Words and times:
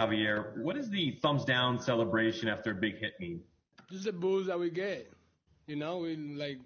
Javier, 0.00 0.56
what 0.62 0.76
does 0.76 0.90
the 0.90 1.12
thumbs 1.22 1.44
down 1.44 1.78
celebration 1.78 2.48
after 2.48 2.70
a 2.70 2.74
big 2.74 2.98
hit 2.98 3.14
mean? 3.20 3.40
Just 3.90 4.04
the 4.04 4.12
booze 4.12 4.46
that 4.46 4.58
we 4.58 4.70
get. 4.70 5.12
You 5.66 5.76
know, 5.76 5.98
we 5.98 6.16
like 6.16 6.58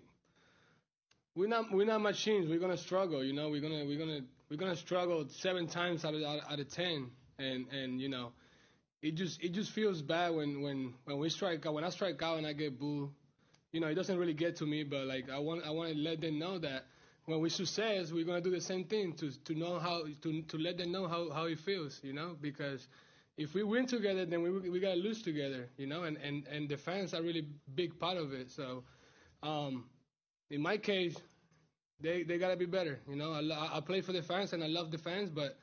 we're 1.35 1.49
not 1.49 1.71
we're 1.73 1.87
not 1.87 2.01
machines. 2.01 2.49
We're 2.49 2.59
gonna 2.59 2.77
struggle. 2.77 3.25
You 3.25 3.33
know, 3.33 3.49
we're 3.51 3.61
gonna 3.61 3.85
we're 3.85 3.99
gonna 3.99 4.21
we're 4.51 4.57
gonna 4.57 4.77
struggle 4.77 5.27
seven 5.29 5.67
times 5.67 6.05
out 6.05 6.15
of 6.15 6.23
out, 6.23 6.41
out 6.51 6.61
of 6.61 6.69
ten, 6.69 7.11
and 7.39 7.67
and 7.73 8.01
you 8.01 8.09
know, 8.09 8.33
it 9.03 9.13
just 9.17 9.43
it 9.43 9.53
just 9.53 9.71
feels 9.73 10.03
bad 10.03 10.35
when 10.35 10.63
when 10.63 10.95
when 11.05 11.19
we 11.19 11.29
strike 11.29 11.67
out. 11.67 11.75
When 11.75 11.85
I 11.85 11.91
strike 11.91 12.23
out 12.23 12.39
and 12.39 12.47
I 12.47 12.53
get 12.53 12.79
booed, 12.79 13.11
you 13.73 13.81
know, 13.81 13.89
it 13.89 13.95
doesn't 13.95 14.19
really 14.19 14.35
get 14.35 14.57
to 14.57 14.67
me. 14.67 14.85
But 14.85 15.07
like 15.07 15.31
I 15.31 15.39
want 15.39 15.65
I 15.67 15.71
want 15.71 15.93
to 15.93 15.99
let 15.99 16.21
them 16.21 16.39
know 16.39 16.59
that 16.59 16.87
when 17.27 17.41
we 17.41 17.49
success, 17.51 18.13
we're 18.13 18.25
gonna 18.25 18.41
do 18.41 18.51
the 18.51 18.61
same 18.61 18.85
thing 18.85 19.13
to 19.15 19.31
to 19.45 19.55
know 19.55 19.79
how 19.79 20.05
to 20.23 20.43
to 20.43 20.59
let 20.59 20.79
them 20.79 20.93
know 20.93 21.09
how 21.09 21.31
how 21.31 21.45
it 21.45 21.59
feels. 21.59 22.01
You 22.05 22.13
know, 22.13 22.37
because 22.41 22.87
if 23.37 23.55
we 23.55 23.63
win 23.63 23.87
together, 23.87 24.25
then 24.25 24.43
we 24.43 24.71
we 24.71 24.81
gotta 24.81 25.01
lose 25.01 25.23
together, 25.23 25.69
you 25.77 25.87
know, 25.87 26.05
and 26.05 26.17
and 26.19 26.47
and 26.47 26.69
the 26.69 26.77
fans 26.77 27.15
are 27.15 27.23
really 27.23 27.47
big 27.75 27.99
part 27.99 28.17
of 28.17 28.33
it. 28.33 28.51
So, 28.51 28.85
um, 29.43 29.85
in 30.51 30.61
my 30.61 30.77
case, 30.77 31.17
they 32.01 32.23
they 32.23 32.39
gotta 32.39 32.57
be 32.57 32.67
better, 32.67 33.01
you 33.09 33.17
know. 33.17 33.33
I, 33.33 33.79
I 33.79 33.81
play 33.81 34.01
for 34.01 34.13
the 34.13 34.23
fans 34.23 34.53
and 34.53 34.63
I 34.63 34.69
love 34.69 34.91
the 34.91 34.99
fans, 34.99 35.31
but 35.31 35.59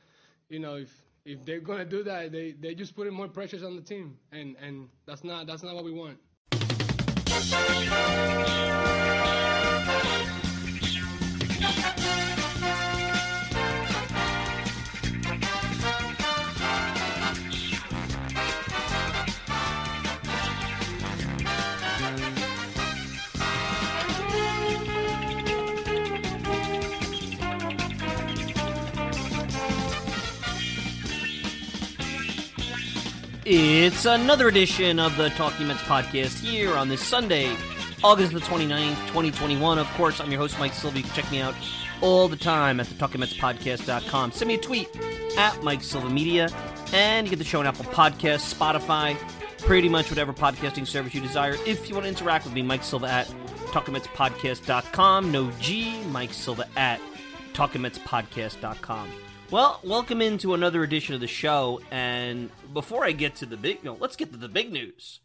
you 0.49 0.59
know 0.59 0.75
if 0.75 0.91
if 1.25 1.45
they're 1.45 1.61
gonna 1.61 1.85
do 1.85 2.03
that, 2.03 2.31
they 2.31 2.51
they 2.51 2.75
just 2.75 2.95
putting 2.95 3.13
more 3.13 3.27
pressures 3.27 3.63
on 3.63 3.75
the 3.75 3.81
team, 3.81 4.17
and 4.31 4.55
and 4.61 4.89
that's 5.05 5.23
not 5.23 5.47
that's 5.47 5.63
not 5.63 5.75
what 5.75 5.85
we 5.85 5.91
want. 5.91 6.17
It's 33.43 34.05
another 34.05 34.47
edition 34.49 34.99
of 34.99 35.17
the 35.17 35.29
Talking 35.29 35.67
Mets 35.67 35.81
podcast 35.81 36.39
here 36.39 36.75
on 36.75 36.89
this 36.89 37.03
Sunday, 37.03 37.55
August 38.03 38.33
the 38.33 38.39
29th, 38.39 38.95
2021. 39.07 39.79
Of 39.79 39.87
course, 39.93 40.19
I'm 40.19 40.29
your 40.29 40.39
host, 40.39 40.59
Mike 40.59 40.73
Silva. 40.73 41.01
Check 41.01 41.29
me 41.31 41.41
out 41.41 41.55
all 42.01 42.27
the 42.27 42.35
time 42.35 42.79
at 42.79 42.85
the 42.85 42.93
TalkingMetsPodcast.com. 42.93 44.31
Send 44.31 44.47
me 44.47 44.53
a 44.55 44.57
tweet 44.59 44.89
at 45.39 45.63
Mike 45.63 45.81
Silva 45.81 46.07
Media, 46.07 46.49
and 46.93 47.25
you 47.25 47.31
get 47.31 47.39
the 47.39 47.45
show 47.45 47.59
on 47.59 47.65
Apple 47.65 47.85
Podcasts, 47.85 48.53
Spotify, 48.53 49.17
pretty 49.59 49.89
much 49.89 50.11
whatever 50.11 50.33
podcasting 50.33 50.85
service 50.85 51.15
you 51.15 51.21
desire. 51.21 51.55
If 51.65 51.89
you 51.89 51.95
want 51.95 52.05
to 52.05 52.09
interact 52.09 52.45
with 52.45 52.53
me, 52.53 52.61
Mike 52.61 52.83
Silva 52.83 53.07
at 53.07 53.27
TalkingMetsPodcast.com. 53.71 55.31
No 55.31 55.49
G, 55.59 56.03
Mike 56.11 56.33
Silva 56.33 56.67
at 56.77 57.01
TalkingMetsPodcast.com. 57.53 59.09
Well, 59.51 59.81
welcome 59.83 60.21
into 60.21 60.53
another 60.53 60.81
edition 60.81 61.13
of 61.13 61.19
the 61.19 61.27
show. 61.27 61.81
And 61.91 62.49
before 62.71 63.03
I 63.03 63.11
get 63.11 63.35
to 63.35 63.45
the 63.45 63.57
big, 63.57 63.83
no, 63.83 63.97
let's 63.99 64.15
get 64.15 64.31
to 64.31 64.37
the 64.37 64.47
big 64.47 64.71
news. 64.71 65.19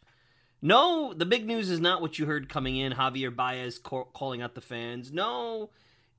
No, 0.60 1.14
the 1.14 1.24
big 1.24 1.46
news 1.46 1.70
is 1.70 1.78
not 1.78 2.02
what 2.02 2.18
you 2.18 2.26
heard 2.26 2.48
coming 2.48 2.76
in. 2.76 2.94
Javier 2.94 3.34
Baez 3.34 3.78
calling 3.78 4.42
out 4.42 4.56
the 4.56 4.60
fans. 4.60 5.12
No, 5.12 5.70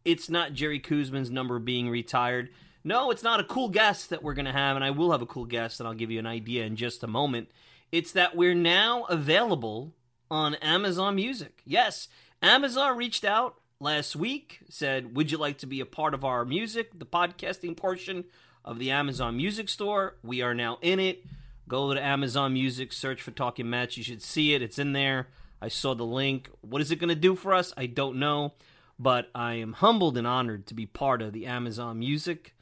it's 0.05 0.29
not 0.29 0.53
Jerry 0.53 0.79
Koosman's 0.79 1.29
number 1.29 1.59
being 1.59 1.89
retired. 1.89 2.47
No, 2.81 3.11
it's 3.11 3.23
not 3.23 3.41
a 3.41 3.43
cool 3.43 3.67
guest 3.67 4.09
that 4.09 4.23
we're 4.23 4.35
going 4.35 4.45
to 4.45 4.53
have, 4.53 4.77
and 4.77 4.85
I 4.85 4.91
will 4.91 5.11
have 5.11 5.21
a 5.21 5.25
cool 5.25 5.43
guest, 5.43 5.81
and 5.81 5.87
I'll 5.89 5.93
give 5.93 6.09
you 6.09 6.19
an 6.19 6.25
idea 6.25 6.63
in 6.63 6.77
just 6.77 7.03
a 7.03 7.07
moment. 7.07 7.49
It's 7.91 8.13
that 8.13 8.37
we're 8.37 8.55
now 8.55 9.03
available 9.09 9.91
on 10.31 10.55
Amazon 10.55 11.15
Music. 11.15 11.61
Yes, 11.65 12.07
Amazon 12.41 12.95
reached 12.95 13.25
out 13.25 13.55
last 13.79 14.15
week 14.15 14.59
said, 14.69 15.15
Would 15.15 15.31
you 15.31 15.37
like 15.37 15.59
to 15.59 15.65
be 15.65 15.79
a 15.79 15.85
part 15.85 16.13
of 16.13 16.23
our 16.23 16.45
music, 16.45 16.97
the 16.97 17.05
podcasting 17.05 17.75
portion 17.75 18.25
of 18.65 18.79
the 18.79 18.91
Amazon 18.91 19.37
Music 19.37 19.69
Store? 19.69 20.15
We 20.23 20.41
are 20.41 20.53
now 20.53 20.79
in 20.81 20.99
it. 20.99 21.25
Go 21.67 21.93
to 21.93 22.01
Amazon 22.01 22.53
Music, 22.53 22.93
search 22.93 23.21
for 23.21 23.31
Talking 23.31 23.69
Mets. 23.69 23.97
You 23.97 24.03
should 24.03 24.21
see 24.21 24.53
it. 24.53 24.61
It's 24.61 24.79
in 24.79 24.93
there. 24.93 25.27
I 25.61 25.67
saw 25.67 25.93
the 25.93 26.05
link. 26.05 26.49
What 26.61 26.81
is 26.81 26.91
it 26.91 26.97
going 26.97 27.09
to 27.09 27.15
do 27.15 27.35
for 27.35 27.53
us? 27.53 27.73
I 27.75 27.87
don't 27.87 28.17
know. 28.17 28.53
But 28.99 29.29
I 29.35 29.55
am 29.55 29.73
humbled 29.73 30.17
and 30.17 30.25
honored 30.25 30.65
to 30.67 30.73
be 30.73 30.85
part 30.85 31.21
of 31.21 31.33
the 31.33 31.45
Amazon 31.45 31.99
Music 31.99 32.55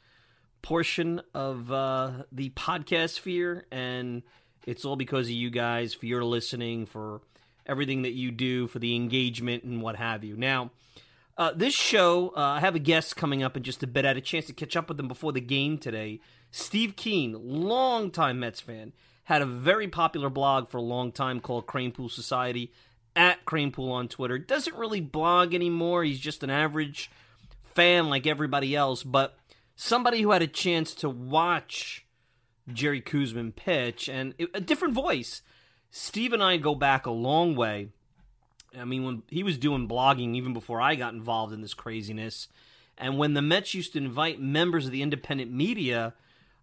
portion 0.60 1.22
of 1.32 1.70
uh, 1.72 2.10
the 2.32 2.50
podcast 2.50 3.10
sphere. 3.10 3.64
And 3.70 4.22
it's 4.66 4.84
all 4.84 4.96
because 4.96 5.26
of 5.26 5.32
you 5.32 5.50
guys, 5.50 5.94
for 5.94 6.06
your 6.06 6.24
listening, 6.24 6.84
for 6.84 7.20
everything 7.64 8.02
that 8.02 8.12
you 8.12 8.30
do, 8.30 8.66
for 8.66 8.80
the 8.80 8.94
engagement 8.94 9.64
and 9.64 9.80
what 9.80 9.96
have 9.96 10.24
you. 10.24 10.36
Now, 10.36 10.72
uh, 11.38 11.52
this 11.54 11.74
show, 11.74 12.32
uh, 12.36 12.40
I 12.40 12.60
have 12.60 12.74
a 12.74 12.80
guest 12.80 13.16
coming 13.16 13.42
up 13.42 13.56
in 13.56 13.62
just 13.62 13.82
a 13.82 13.86
bit. 13.86 14.04
I 14.04 14.08
had 14.08 14.16
a 14.16 14.22
chance 14.22 14.46
to 14.46 14.52
catch 14.52 14.76
up 14.76 14.88
with 14.88 14.98
him 14.98 15.08
before 15.08 15.32
the 15.32 15.40
game 15.40 15.78
today. 15.78 16.20
Steve 16.50 16.96
Keen, 16.96 17.36
longtime 17.42 18.40
Mets 18.40 18.60
fan, 18.60 18.92
had 19.24 19.42
a 19.42 19.46
very 19.46 19.88
popular 19.88 20.30
blog 20.30 20.68
for 20.70 20.78
a 20.78 20.82
long 20.82 21.12
time 21.12 21.40
called 21.40 21.66
Kranepool 21.66 22.10
Society 22.10 22.72
at 23.14 23.44
Kranepool 23.44 23.90
on 23.90 24.08
Twitter. 24.08 24.38
Doesn't 24.38 24.76
really 24.76 25.00
blog 25.00 25.54
anymore. 25.54 26.04
He's 26.04 26.20
just 26.20 26.42
an 26.42 26.50
average 26.50 27.10
fan 27.74 28.08
like 28.08 28.26
everybody 28.26 28.74
else, 28.74 29.02
but 29.02 29.36
somebody 29.74 30.22
who 30.22 30.30
had 30.30 30.42
a 30.42 30.46
chance 30.46 30.94
to 30.96 31.10
watch 31.10 32.06
Jerry 32.72 33.02
Koosman 33.02 33.54
pitch 33.54 34.08
and 34.08 34.34
a 34.54 34.60
different 34.60 34.94
voice. 34.94 35.42
Steve 35.90 36.32
and 36.32 36.42
I 36.42 36.56
go 36.56 36.74
back 36.74 37.06
a 37.06 37.10
long 37.10 37.54
way. 37.54 37.88
I 38.78 38.84
mean, 38.84 39.04
when 39.04 39.22
he 39.28 39.42
was 39.42 39.58
doing 39.58 39.88
blogging 39.88 40.34
even 40.34 40.52
before 40.52 40.80
I 40.80 40.94
got 40.94 41.14
involved 41.14 41.52
in 41.52 41.60
this 41.60 41.74
craziness, 41.74 42.48
and 42.98 43.18
when 43.18 43.34
the 43.34 43.42
Mets 43.42 43.74
used 43.74 43.92
to 43.92 43.98
invite 43.98 44.40
members 44.40 44.86
of 44.86 44.92
the 44.92 45.02
independent 45.02 45.52
media, 45.52 46.14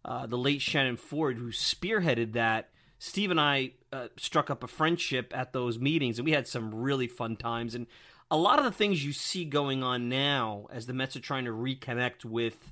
uh, 0.03 0.25
the 0.25 0.37
late 0.37 0.61
Shannon 0.61 0.97
Ford, 0.97 1.37
who 1.37 1.49
spearheaded 1.49 2.33
that, 2.33 2.69
Steve 2.99 3.31
and 3.31 3.39
I 3.39 3.71
uh, 3.91 4.07
struck 4.17 4.49
up 4.49 4.63
a 4.63 4.67
friendship 4.67 5.33
at 5.35 5.53
those 5.53 5.77
meetings, 5.77 6.17
and 6.17 6.25
we 6.25 6.31
had 6.31 6.47
some 6.47 6.73
really 6.73 7.07
fun 7.07 7.35
times. 7.35 7.75
And 7.75 7.85
a 8.31 8.37
lot 8.37 8.57
of 8.57 8.65
the 8.65 8.71
things 8.71 9.05
you 9.05 9.13
see 9.13 9.45
going 9.45 9.83
on 9.83 10.09
now 10.09 10.67
as 10.71 10.85
the 10.85 10.93
Mets 10.93 11.15
are 11.15 11.21
trying 11.21 11.45
to 11.45 11.51
reconnect 11.51 12.25
with 12.25 12.71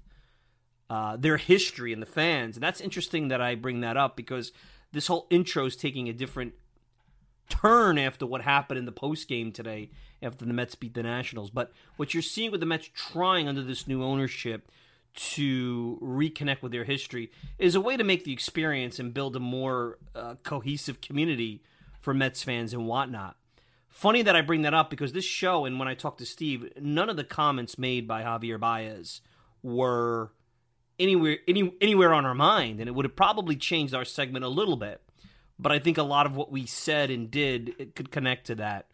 uh, 0.90 1.18
their 1.18 1.38
history 1.38 1.94
and 1.94 2.02
the 2.02 2.08
fans, 2.08 2.56
and 2.56 2.64
that's 2.64 2.82
interesting 2.82 3.28
that 3.28 3.42
I 3.42 3.56
bring 3.56 3.82
that 3.82 3.98
up 3.98 4.16
because 4.16 4.52
this 4.92 5.08
whole 5.08 5.28
intro 5.30 5.66
is 5.66 5.76
taking 5.76 6.10
a 6.10 6.14
different 6.14 6.54
turn 7.50 7.98
after 7.98 8.26
what 8.26 8.42
happened 8.42 8.78
in 8.78 8.86
the 8.86 8.92
post 8.92 9.28
game 9.28 9.52
today 9.52 9.90
after 10.22 10.46
the 10.46 10.54
Mets 10.54 10.76
beat 10.76 10.94
the 10.94 11.04
Nationals. 11.04 11.50
But 11.50 11.72
what 11.98 12.14
you're 12.14 12.24
seeing 12.24 12.52
with 12.52 12.60
the 12.60 12.66
Mets 12.66 12.90
trying 12.94 13.48
under 13.48 13.64
this 13.64 13.88
new 13.88 14.04
ownership 14.04 14.72
to 15.14 16.00
reconnect 16.02 16.62
with 16.62 16.72
their 16.72 16.86
history 16.86 17.32
is 17.60 17.76
a 17.76 17.82
way 17.82 17.98
to 17.98 18.04
make 18.04 18.24
the 18.24 18.34
experience 18.34 19.00
and 19.00 19.14
build 19.14 19.36
a 19.36 19.40
more 19.40 19.98
uh, 20.16 20.36
cohesive 20.44 21.02
community 21.02 21.62
for 22.00 22.14
Mets 22.14 22.44
fans 22.44 22.74
and 22.74 22.88
whatnot. 22.88 23.36
Funny 23.90 24.22
that 24.22 24.36
I 24.36 24.42
bring 24.42 24.62
that 24.62 24.74
up 24.74 24.90
because 24.90 25.12
this 25.12 25.26
show 25.26 25.66
and 25.66 25.78
when 25.78 25.88
I 25.88 25.96
talked 25.96 26.20
to 26.20 26.26
Steve, 26.26 26.72
none 26.80 27.10
of 27.10 27.18
the 27.18 27.26
comments 27.26 27.78
made 27.78 28.08
by 28.08 28.24
Javier 28.24 28.60
Baez 28.60 29.20
were 29.62 30.32
anywhere 30.98 31.38
any, 31.48 31.74
anywhere 31.82 32.14
on 32.14 32.26
our 32.26 32.34
mind, 32.34 32.80
and 32.80 32.88
it 32.88 32.94
would 32.94 33.06
have 33.06 33.16
probably 33.16 33.56
changed 33.56 33.94
our 33.94 34.06
segment 34.06 34.46
a 34.46 34.50
little 34.50 34.78
bit. 34.78 35.02
But 35.62 35.72
I 35.72 35.80
think 35.80 35.98
a 35.98 36.04
lot 36.04 36.26
of 36.26 36.36
what 36.36 36.52
we 36.52 36.66
said 36.66 37.12
and 37.12 37.30
did 37.30 37.76
it 37.78 37.96
could 37.96 38.12
connect 38.12 38.48
to 38.48 38.56
that. 38.56 38.88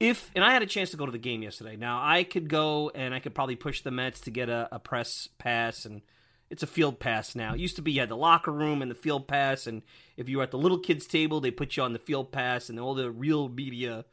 If 0.00 0.30
and 0.34 0.44
I 0.44 0.52
had 0.52 0.62
a 0.62 0.66
chance 0.66 0.90
to 0.90 0.96
go 0.96 1.06
to 1.06 1.12
the 1.12 1.18
game 1.18 1.42
yesterday. 1.42 1.76
Now 1.76 2.00
I 2.02 2.24
could 2.24 2.48
go 2.48 2.90
and 2.94 3.14
I 3.14 3.20
could 3.20 3.34
probably 3.34 3.56
push 3.56 3.82
the 3.82 3.90
Mets 3.90 4.20
to 4.22 4.30
get 4.30 4.48
a, 4.48 4.68
a 4.72 4.78
press 4.78 5.28
pass 5.38 5.84
and 5.84 6.02
it's 6.50 6.62
a 6.62 6.66
field 6.66 6.98
pass 6.98 7.34
now. 7.34 7.54
It 7.54 7.60
used 7.60 7.76
to 7.76 7.82
be 7.82 7.92
you 7.92 8.00
had 8.00 8.08
the 8.08 8.16
locker 8.16 8.50
room 8.50 8.80
and 8.80 8.90
the 8.90 8.94
field 8.94 9.28
pass, 9.28 9.66
and 9.66 9.82
if 10.16 10.28
you 10.28 10.38
were 10.38 10.42
at 10.42 10.50
the 10.50 10.58
little 10.58 10.78
kids 10.78 11.06
table, 11.06 11.40
they 11.40 11.50
put 11.50 11.76
you 11.76 11.82
on 11.82 11.92
the 11.92 11.98
field 11.98 12.32
pass, 12.32 12.70
and 12.70 12.80
all 12.80 12.94
the 12.94 13.10
real 13.10 13.48
media, 13.48 14.04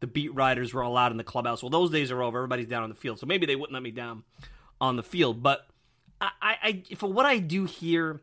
the 0.00 0.06
beat 0.06 0.34
writers 0.34 0.72
were 0.72 0.82
allowed 0.82 1.12
in 1.12 1.18
the 1.18 1.24
clubhouse. 1.24 1.62
Well, 1.62 1.70
those 1.70 1.90
days 1.90 2.10
are 2.10 2.22
over. 2.22 2.38
Everybody's 2.38 2.66
down 2.66 2.82
on 2.82 2.88
the 2.88 2.94
field, 2.94 3.18
so 3.18 3.26
maybe 3.26 3.46
they 3.46 3.56
wouldn't 3.56 3.74
let 3.74 3.82
me 3.82 3.90
down 3.90 4.24
on 4.80 4.96
the 4.96 5.02
field. 5.02 5.42
But 5.42 5.66
I, 6.20 6.32
I, 6.40 6.82
for 6.96 7.12
what 7.12 7.26
I 7.26 7.38
do 7.38 7.66
here, 7.66 8.22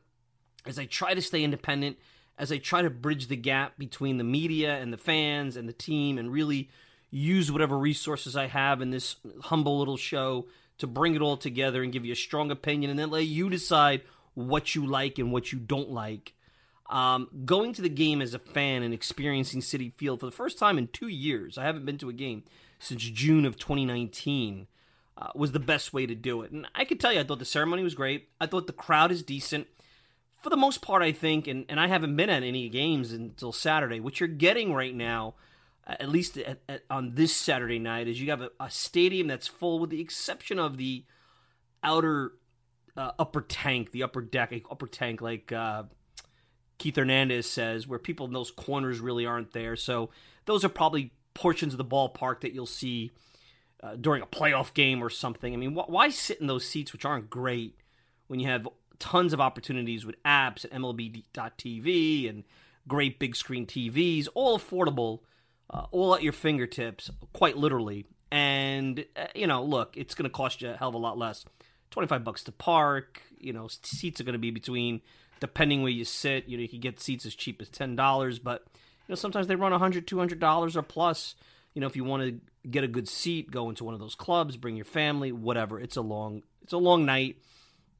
is 0.65 0.79
I 0.79 0.85
try 0.85 1.13
to 1.13 1.21
stay 1.21 1.43
independent, 1.43 1.97
as 2.39 2.51
I 2.51 2.57
try 2.57 2.81
to 2.81 2.89
bridge 2.89 3.27
the 3.27 3.35
gap 3.35 3.77
between 3.77 4.17
the 4.17 4.23
media 4.23 4.77
and 4.77 4.91
the 4.91 4.97
fans 4.97 5.55
and 5.55 5.67
the 5.67 5.73
team, 5.73 6.17
and 6.17 6.31
really 6.31 6.69
use 7.11 7.51
whatever 7.51 7.77
resources 7.77 8.35
I 8.35 8.47
have 8.47 8.81
in 8.81 8.91
this 8.91 9.17
humble 9.41 9.77
little 9.77 9.97
show 9.97 10.47
to 10.77 10.87
bring 10.87 11.13
it 11.13 11.21
all 11.21 11.37
together 11.37 11.83
and 11.83 11.91
give 11.91 12.05
you 12.05 12.13
a 12.13 12.15
strong 12.15 12.49
opinion, 12.49 12.89
and 12.89 12.97
then 12.97 13.11
let 13.11 13.25
you 13.25 13.49
decide 13.49 14.01
what 14.33 14.73
you 14.73 14.85
like 14.85 15.19
and 15.19 15.31
what 15.31 15.51
you 15.51 15.59
don't 15.59 15.91
like. 15.91 16.33
Um, 16.89 17.29
going 17.45 17.73
to 17.73 17.81
the 17.83 17.89
game 17.89 18.21
as 18.21 18.33
a 18.33 18.39
fan 18.39 18.81
and 18.81 18.93
experiencing 18.93 19.61
Citi 19.61 19.93
Field 19.93 20.21
for 20.21 20.25
the 20.25 20.31
first 20.31 20.57
time 20.57 20.77
in 20.77 20.87
two 20.87 21.07
years, 21.07 21.57
I 21.57 21.63
haven't 21.63 21.85
been 21.85 21.99
to 21.99 22.09
a 22.09 22.13
game 22.13 22.43
since 22.79 23.03
June 23.03 23.45
of 23.45 23.57
2019, 23.57 24.67
uh, 25.17 25.27
was 25.35 25.51
the 25.51 25.59
best 25.59 25.93
way 25.93 26.05
to 26.05 26.15
do 26.15 26.41
it. 26.41 26.51
And 26.51 26.65
I 26.73 26.85
can 26.85 26.97
tell 26.97 27.11
you, 27.11 27.19
I 27.19 27.23
thought 27.23 27.39
the 27.39 27.45
ceremony 27.45 27.83
was 27.83 27.93
great. 27.93 28.29
I 28.39 28.47
thought 28.47 28.67
the 28.67 28.73
crowd 28.73 29.11
is 29.11 29.21
decent. 29.21 29.67
For 30.41 30.49
the 30.49 30.57
most 30.57 30.81
part, 30.81 31.01
I 31.01 31.11
think, 31.11 31.47
and, 31.47 31.65
and 31.67 31.79
I 31.79 31.87
haven't 31.87 32.15
been 32.15 32.29
at 32.29 32.43
any 32.43 32.69
games 32.69 33.11
until 33.11 33.51
Saturday, 33.51 33.99
what 33.99 34.19
you're 34.19 34.29
getting 34.29 34.73
right 34.73 34.95
now 34.95 35.35
at 35.89 36.09
least 36.09 36.37
at, 36.37 36.59
at, 36.67 36.83
on 36.89 37.15
this 37.15 37.35
Saturday 37.35 37.79
night, 37.79 38.07
is 38.07 38.21
you 38.21 38.29
have 38.29 38.41
a, 38.41 38.51
a, 38.59 38.69
stadium 38.69 39.27
that's 39.27 39.47
full, 39.47 39.79
with 39.79 39.89
the 39.89 40.01
exception 40.01 40.59
of 40.59 40.77
the 40.77 41.03
outer 41.83 42.33
uh, 42.95 43.11
upper 43.17 43.41
tank, 43.41 43.91
the 43.91 44.03
upper 44.03 44.21
deck, 44.21 44.53
upper 44.69 44.87
tank, 44.87 45.21
like 45.21 45.51
uh, 45.51 45.83
Keith 46.77 46.95
Hernandez 46.95 47.49
says, 47.49 47.87
where 47.87 47.97
people 47.97 48.27
in 48.27 48.33
those 48.33 48.51
corners 48.51 48.99
really 48.99 49.25
aren't 49.25 49.53
there. 49.53 49.75
So 49.75 50.11
those 50.45 50.63
are 50.63 50.69
probably 50.69 51.11
portions 51.33 51.73
of 51.73 51.77
the 51.77 51.85
ballpark 51.85 52.41
that 52.41 52.53
you'll 52.53 52.65
see 52.65 53.11
uh, 53.81 53.95
during 53.95 54.21
a 54.21 54.27
playoff 54.27 54.73
game 54.73 55.03
or 55.03 55.09
something. 55.09 55.53
I 55.53 55.57
mean, 55.57 55.73
wh- 55.75 55.89
why 55.89 56.09
sit 56.09 56.39
in 56.39 56.47
those 56.47 56.67
seats, 56.67 56.93
which 56.93 57.05
aren't 57.05 57.29
great, 57.29 57.75
when 58.27 58.39
you 58.39 58.47
have 58.47 58.67
tons 58.99 59.33
of 59.33 59.41
opportunities 59.41 60.05
with 60.05 60.21
apps 60.23 60.65
at 60.65 60.71
MLB.TV 60.71 62.29
and 62.29 62.43
great 62.87 63.19
big 63.19 63.35
screen 63.35 63.65
TVs, 63.65 64.27
all 64.33 64.57
affordable 64.59 65.19
uh, 65.69 65.85
all 65.91 66.15
at 66.15 66.23
your 66.23 66.33
fingertips, 66.33 67.11
quite 67.33 67.57
literally. 67.57 68.05
And 68.31 69.05
uh, 69.15 69.27
you 69.35 69.47
know, 69.47 69.63
look, 69.63 69.95
it's 69.97 70.15
going 70.15 70.29
to 70.29 70.29
cost 70.29 70.61
you 70.61 70.69
a 70.69 70.75
hell 70.75 70.89
of 70.89 70.95
a 70.95 70.99
lot 70.99 71.17
less. 71.17 71.45
Twenty 71.91 72.07
five 72.07 72.23
bucks 72.23 72.43
to 72.43 72.51
park. 72.51 73.21
You 73.39 73.53
know, 73.53 73.67
seats 73.67 74.19
are 74.21 74.23
going 74.23 74.33
to 74.33 74.39
be 74.39 74.51
between, 74.51 75.01
depending 75.39 75.81
where 75.81 75.91
you 75.91 76.05
sit. 76.05 76.47
You 76.47 76.57
know, 76.57 76.61
you 76.61 76.69
can 76.69 76.79
get 76.79 76.99
seats 76.99 77.25
as 77.25 77.35
cheap 77.35 77.61
as 77.61 77.69
ten 77.69 77.95
dollars, 77.95 78.39
but 78.39 78.65
you 78.73 79.09
know 79.09 79.15
sometimes 79.15 79.47
they 79.47 79.55
run 79.55 79.73
a 79.73 79.79
hundred, 79.79 80.07
two 80.07 80.17
hundred 80.17 80.39
dollars 80.39 80.75
or 80.75 80.81
plus. 80.81 81.35
You 81.73 81.81
know, 81.81 81.87
if 81.87 81.95
you 81.95 82.03
want 82.03 82.23
to 82.23 82.67
get 82.67 82.83
a 82.83 82.87
good 82.87 83.07
seat, 83.07 83.51
go 83.51 83.69
into 83.69 83.83
one 83.83 83.93
of 83.93 83.99
those 83.99 84.15
clubs, 84.15 84.57
bring 84.57 84.75
your 84.75 84.85
family, 84.85 85.31
whatever. 85.31 85.79
It's 85.79 85.97
a 85.97 86.01
long, 86.01 86.43
it's 86.63 86.73
a 86.73 86.77
long 86.77 87.05
night. 87.05 87.37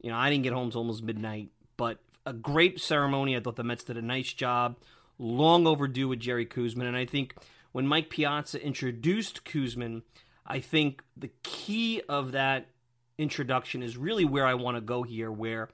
You 0.01 0.12
know, 0.12 0.18
I 0.18 0.30
didn't 0.30 0.44
get 0.44 0.54
home 0.54 0.72
till 0.72 0.80
almost 0.80 1.04
midnight, 1.04 1.50
but 1.78 2.00
a 2.25 2.34
great 2.34 2.80
ceremony. 2.80 3.36
I 3.36 3.40
thought 3.40 3.56
the 3.56 3.63
Mets 3.63 3.84
did 3.84 3.98
a 3.98 4.01
nice 4.01 4.34
job. 4.34 4.78
Long 5.18 5.68
overdue 5.68 6.07
with 6.07 6.19
Jerry 6.19 6.46
Koosman, 6.46 6.88
and 6.88 6.96
I 6.96 7.06
think 7.06 7.36
when 7.72 7.86
Mike 7.86 8.10
Piazza 8.10 8.63
introduced 8.63 9.44
Koosman, 9.44 10.04
I 10.46 10.60
think 10.60 11.04
the 11.18 11.31
key 11.44 12.01
of 12.07 12.31
that 12.31 12.68
introduction 13.18 13.84
is 13.84 13.98
really 13.98 14.24
where 14.24 14.46
I 14.46 14.54
want 14.54 14.78
to 14.78 14.81
go 14.81 15.04
here, 15.04 15.30
where 15.30 15.69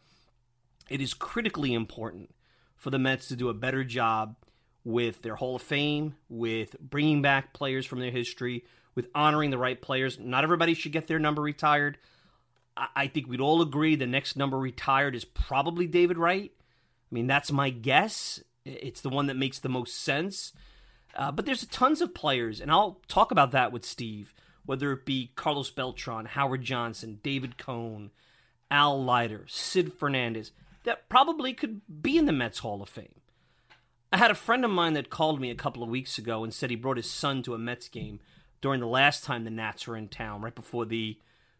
it 0.90 1.00
is 1.00 1.14
critically 1.14 1.74
important 1.74 2.34
for 2.76 2.90
the 2.90 3.00
Mets 3.00 3.28
to 3.28 3.36
do 3.36 3.50
a 3.50 3.54
better 3.54 3.84
job 3.84 4.36
with 4.84 5.22
their 5.22 5.36
Hall 5.36 5.56
of 5.56 5.62
Fame, 5.62 6.16
with 6.30 6.76
bringing 6.80 7.22
back 7.22 7.54
players 7.54 7.86
from 7.86 8.00
their 8.00 8.12
history, 8.12 8.66
with 8.94 9.08
honoring 9.16 9.50
the 9.50 9.58
right 9.58 9.82
players. 9.82 10.20
Not 10.20 10.44
everybody 10.44 10.74
should 10.74 10.92
get 10.92 11.08
their 11.08 11.20
number 11.20 11.42
retired. 11.42 11.98
I 12.78 13.08
think 13.08 13.28
we'd 13.28 13.40
all 13.40 13.62
agree 13.62 13.96
the 13.96 14.06
next 14.06 14.36
number 14.36 14.58
retired 14.58 15.16
is 15.16 15.24
probably 15.24 15.88
David 15.88 16.18
Wright. 16.18 16.52
I 16.56 17.16
mean, 17.16 17.28
that's 17.28 17.52
my 17.52 17.70
guess. 17.70 18.42
It's 18.66 19.02
the 19.02 19.10
one 19.10 19.28
that 19.28 19.38
makes 19.38 19.60
the 19.60 19.70
most 19.70 19.96
sense. 19.96 20.52
Uh, 21.16 21.32
but 21.32 21.46
there's 21.46 21.66
tons 21.68 22.02
of 22.02 22.14
players, 22.14 22.60
and 22.60 22.70
I'll 22.70 23.00
talk 23.08 23.32
about 23.32 23.52
that 23.52 23.72
with 23.72 23.86
Steve, 23.86 24.34
whether 24.66 24.92
it 24.92 25.06
be 25.06 25.32
Carlos 25.36 25.70
Beltran, 25.70 26.26
Howard 26.26 26.64
Johnson, 26.64 27.20
David 27.24 27.58
Cone, 27.58 28.12
Al 28.70 29.02
Leiter, 29.02 29.46
Sid 29.48 29.94
Fernandez, 29.94 30.52
that 30.84 31.08
probably 31.08 31.54
could 31.54 31.82
be 32.02 32.18
in 32.18 32.26
the 32.26 32.34
Mets 32.34 32.60
Hall 32.60 32.82
of 32.82 32.90
Fame. 32.90 33.22
I 34.12 34.18
had 34.18 34.32
a 34.32 34.36
friend 34.36 34.66
of 34.66 34.72
mine 34.72 34.94
that 34.94 35.10
called 35.10 35.40
me 35.40 35.50
a 35.50 35.56
couple 35.56 35.84
of 35.84 35.90
weeks 35.90 36.18
ago 36.18 36.44
and 36.44 36.54
said 36.54 36.70
he 36.70 36.76
brought 36.76 36.98
his 36.98 37.10
son 37.10 37.44
to 37.44 37.54
a 37.54 37.58
Mets 37.58 37.88
game 37.88 38.20
during 38.62 38.80
the 38.80 38.88
last 38.88 39.24
time 39.24 39.44
the 39.44 39.50
Nats 39.50 39.88
were 39.88 39.98
in 39.98 40.10
town, 40.10 40.42
right 40.42 40.56
before 40.56 40.86
the 40.86 41.18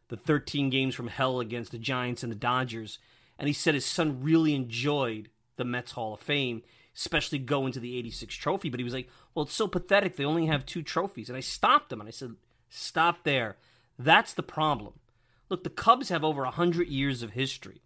the 0.10 0.18
13 0.18 0.70
games 0.70 0.96
from 0.96 1.08
hell 1.08 1.40
against 1.40 1.72
the 1.72 1.78
Giants 1.78 2.24
and 2.24 2.32
the 2.32 2.38
Dodgers. 2.38 3.00
And 3.38 3.48
he 3.48 3.54
said 3.54 3.74
his 3.74 3.86
son 3.86 4.22
really 4.22 4.54
enjoyed 4.56 5.30
the 5.58 5.66
Mets 5.66 5.94
Hall 5.94 6.14
of 6.14 6.20
Fame 6.20 6.62
especially 6.96 7.40
going 7.40 7.74
to 7.74 7.80
the 7.80 7.98
86 7.98 8.34
trophy. 8.36 8.70
But 8.70 8.80
he 8.80 8.84
was 8.84 8.94
like, 8.94 9.10
well, 9.34 9.44
it's 9.44 9.54
so 9.54 9.68
pathetic. 9.68 10.16
They 10.16 10.26
only 10.26 10.46
have 10.46 10.66
two 10.66 10.82
trophies. 10.82 11.30
And 11.30 11.38
I 11.38 11.42
stopped 11.42 11.92
him 11.92 12.00
and 12.00 12.08
I 12.08 12.12
said, 12.12 12.36
stop 12.70 13.24
there. 13.24 13.58
That's 14.00 14.34
the 14.34 14.44
problem. 14.44 14.94
Look, 15.50 15.64
the 15.64 15.70
Cubs 15.70 16.10
have 16.10 16.24
over 16.24 16.44
100 16.44 16.88
years 16.88 17.22
of 17.22 17.32
history. 17.32 17.82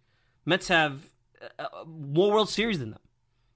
Mets 0.46 0.68
have 0.68 1.10
uh, 1.42 1.64
uh, 1.64 1.84
more 1.86 2.32
World 2.32 2.48
Series 2.48 2.78
than 2.78 2.90
them, 2.90 3.00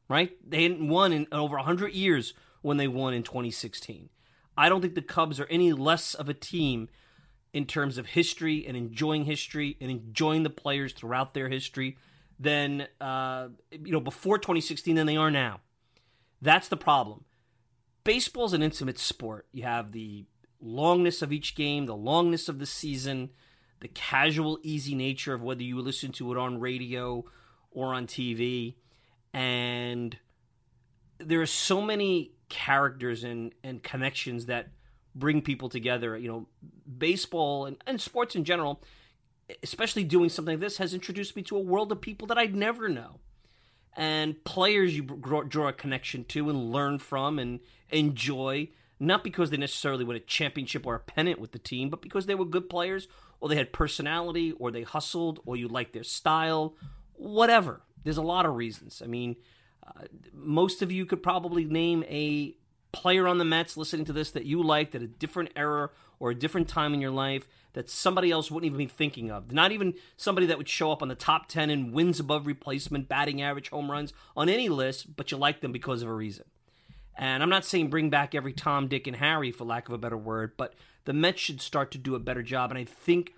right? 0.09 0.37
They 0.47 0.65
hadn't 0.65 0.89
won 0.89 1.13
in 1.13 1.27
over 1.33 1.57
100 1.57 1.93
years 1.93 2.35
when 2.61 2.77
they 2.77 2.89
won 2.89 3.15
in 3.15 3.23
2016. 3.23 4.11
I 4.57 4.69
don't 4.69 4.81
think 4.81 4.95
the 4.95 5.03
Cubs 5.03 5.41
are 5.41 5.47
any 5.47 5.73
less 5.73 6.15
of 6.15 6.29
a 6.29 6.35
team 6.35 6.89
in 7.55 7.65
terms 7.65 7.97
of 7.99 8.07
history 8.07 8.67
and 8.67 8.77
enjoying 8.77 9.25
history 9.25 9.77
and 9.81 9.89
enjoying 9.89 10.43
the 10.43 10.51
players 10.51 10.93
throughout 10.93 11.35
their 11.35 11.49
history 11.49 11.97
than 12.39 12.89
uh, 13.01 13.49
you 13.71 13.93
know 13.93 14.01
before 14.01 14.37
2016 14.39 14.97
than 14.97 15.07
they 15.07 15.17
are 15.17 15.31
now. 15.31 15.61
That's 16.43 16.69
the 16.69 16.77
problem. 16.77 17.25
Baseball's 18.03 18.53
an 18.53 18.63
intimate 18.63 18.99
sport. 18.99 19.47
You 19.53 19.63
have 19.63 19.93
the 19.93 20.27
longness 20.63 21.23
of 21.23 21.33
each 21.33 21.55
game, 21.55 21.87
the 21.87 21.97
longness 21.97 22.49
of 22.49 22.59
the 22.59 22.67
season, 22.67 23.31
the 23.81 23.89
casual, 23.89 24.59
easy 24.63 24.97
nature 24.97 25.33
of 25.33 25.43
whether 25.43 25.63
you 25.63 25.81
listen 25.81 26.11
to 26.13 26.33
it 26.33 26.37
on 26.37 26.59
radio 26.59 27.25
or 27.71 27.95
on 27.95 28.07
TV, 28.09 28.75
and 29.33 30.17
there 31.19 31.41
are 31.41 31.47
so 31.47 31.81
many 31.81 32.33
characters 32.49 33.23
and, 33.23 33.53
and 33.63 33.83
connections 33.83 34.47
that 34.47 34.69
bring 35.15 35.43
people 35.43 35.69
together. 35.69 36.17
You 36.17 36.29
know, 36.29 36.47
baseball 36.99 37.67
and, 37.67 37.77
and 37.87 38.01
sports 38.01 38.35
in 38.35 38.45
general 38.45 38.83
especially 39.63 40.05
doing 40.05 40.29
something 40.29 40.55
like 40.55 40.61
this, 40.61 40.79
has 40.79 40.95
introduced 40.95 41.37
me 41.37 41.43
to 41.43 41.57
a 41.57 41.61
world 41.61 41.93
of 41.93 42.01
people 42.01 42.27
that 42.29 42.39
I'd 42.39 42.55
never 42.55 42.89
know. 42.89 43.21
And 43.97 44.43
players 44.45 44.97
you 44.97 45.03
draw 45.03 45.69
a 45.69 45.73
connection 45.73 46.25
to 46.25 46.51
and 46.51 46.73
learn 46.73 46.99
from 46.99 47.39
and 47.39 47.61
enjoy, 47.91 48.71
not 48.99 49.23
because 49.23 49.51
they 49.51 49.57
necessarily 49.57 50.05
win 50.05 50.17
a 50.17 50.21
championship 50.21 50.87
or 50.87 50.97
a 50.97 51.01
pennant 51.01 51.39
with 51.39 51.53
the 51.53 51.59
team, 51.59 51.91
but 51.91 52.03
because 52.03 52.27
they 52.27 52.35
were 52.35 52.45
good 52.45 52.69
players, 52.69 53.07
or 53.41 53.49
they 53.49 53.57
had 53.57 53.73
personality, 53.73 54.53
or 54.53 54.71
they 54.71 54.83
hustled, 54.83 55.41
or 55.45 55.57
you 55.57 55.69
like 55.69 55.93
their 55.93 56.03
style, 56.03 56.75
whatever. 57.13 57.83
There's 58.03 58.17
a 58.17 58.23
lot 58.23 58.47
of 58.47 58.57
reasons. 58.57 59.01
I 59.03 59.07
mean, 59.07 59.37
uh, 59.87 60.05
most 60.33 60.83
of 60.83 60.91
you 60.91 61.07
could 61.07 61.23
probably 61.23 61.65
name 61.65 62.03
a 62.05 62.57
player 62.95 63.27
on 63.27 63.39
the 63.39 63.45
Mets 63.45 63.77
listening 63.77 64.07
to 64.07 64.13
this 64.13 64.31
that 64.33 64.47
you 64.47 64.63
liked 64.63 64.95
at 64.95 65.03
a 65.03 65.07
different 65.07 65.51
era 65.57 65.91
or 66.19 66.31
a 66.31 66.35
different 66.35 66.69
time 66.69 66.95
in 66.95 67.01
your 67.01 67.11
life 67.11 67.47
that 67.75 67.91
somebody 67.91 68.31
else 68.31 68.51
wouldn't 68.51 68.67
even 68.67 68.79
be 68.79 68.87
thinking 68.87 69.31
of. 69.31 69.53
Not 69.53 69.73
even 69.73 69.95
somebody 70.17 70.47
that 70.47 70.59
would 70.59 70.69
show 70.69 70.93
up 70.93 71.03
on 71.03 71.09
the 71.09 71.15
top 71.15 71.49
10 71.49 71.71
in 71.71 71.93
wins 71.93 72.21
above 72.21 72.47
replacement, 72.47 73.09
batting 73.09 73.43
average, 73.43 73.69
home 73.69 73.91
runs 73.91 74.13
on 74.37 74.49
any 74.49 74.69
list, 74.69 75.17
but 75.17 75.31
you 75.31 75.37
like 75.37 75.61
them 75.61 75.73
because 75.73 76.03
of 76.03 76.09
a 76.09 76.15
reason. 76.15 76.45
And 77.17 77.43
I'm 77.43 77.49
not 77.49 77.65
saying 77.65 77.91
bring 77.91 78.11
back 78.11 78.35
every 78.35 78.53
Tom, 78.53 78.89
Dick, 78.89 79.07
and 79.07 79.17
Harry, 79.17 79.53
for 79.53 79.65
lack 79.65 79.89
of 79.89 79.95
a 79.95 79.99
better 79.99 80.17
word, 80.17 80.53
but 80.57 80.75
the 81.05 81.13
Mets 81.13 81.41
should 81.41 81.61
start 81.61 81.91
to 81.93 81.99
do 81.99 82.15
a 82.15 82.21
better 82.21 82.43
job. 82.43 82.71
And 82.71 82.79
I 82.79 82.85
think, 82.85 83.35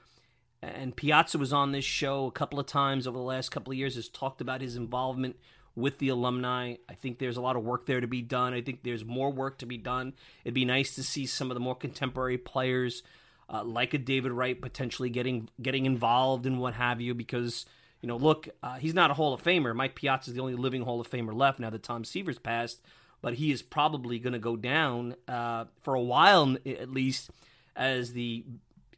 and 0.63 0.97
Piazza 0.97 1.39
was 1.39 1.53
on 1.53 1.73
this 1.73 1.85
show 1.85 2.27
a 2.27 2.33
couple 2.33 2.59
of 2.61 2.67
times 2.67 3.07
over 3.07 3.19
the 3.19 3.25
last 3.25 3.51
couple 3.51 3.73
of 3.73 3.79
years, 3.79 3.97
has 3.97 4.09
talked 4.09 4.41
about 4.41 4.61
his 4.61 4.77
involvement 4.77 5.37
with 5.77 5.99
the 5.99 6.09
alumni. 6.09 6.75
I 6.89 6.95
think 6.95 7.19
there's 7.19 7.37
a 7.37 7.41
lot 7.41 7.57
of 7.57 7.63
work 7.63 7.87
there 7.87 8.01
to 8.01 8.07
be 8.07 8.23
done. 8.23 8.55
I 8.55 8.63
think 8.63 8.83
there's 8.83 9.05
more 9.05 9.31
work 9.31 9.59
to 9.59 9.67
be 9.67 9.77
done. 9.77 10.15
It'd 10.45 10.55
be 10.55 10.65
nice 10.65 10.95
to 10.97 11.05
see 11.05 11.27
some 11.27 11.51
of 11.51 11.55
the 11.55 11.61
more 11.61 11.77
contemporary 11.77 12.39
players, 12.39 13.03
uh, 13.49 13.63
like 13.63 13.95
a 13.95 13.99
David 13.99 14.33
Wright, 14.33 14.61
potentially 14.61 15.11
getting 15.11 15.49
getting 15.63 15.87
involved 15.87 16.47
and 16.47 16.59
what 16.59 16.75
have 16.75 17.01
you, 17.01 17.15
because. 17.15 17.67
You 18.03 18.09
know, 18.09 18.19
look, 18.19 18.51
uh, 18.63 18.75
he's 18.75 18.93
not 18.93 19.11
a 19.11 19.15
Hall 19.15 19.33
of 19.33 19.43
Famer. 19.43 19.75
Mike 19.75 19.95
Piazza 19.95 20.31
is 20.31 20.35
the 20.35 20.41
only 20.41 20.55
living 20.55 20.83
Hall 20.83 21.01
of 21.01 21.11
Famer 21.11 21.35
left 21.35 21.59
now 21.59 21.71
that 21.71 21.83
Tom 21.83 22.05
Seaver's 22.05 22.39
passed 22.39 22.83
but 23.27 23.35
he 23.35 23.51
is 23.51 23.63
probably 23.63 24.21
going 24.21 24.35
to 24.35 24.39
go 24.39 24.55
down 24.55 25.17
uh, 25.27 25.65
for 25.83 25.95
a 25.95 26.01
while 26.01 26.57
at 26.65 26.91
least 26.91 27.31
as 27.75 28.13
the 28.13 28.45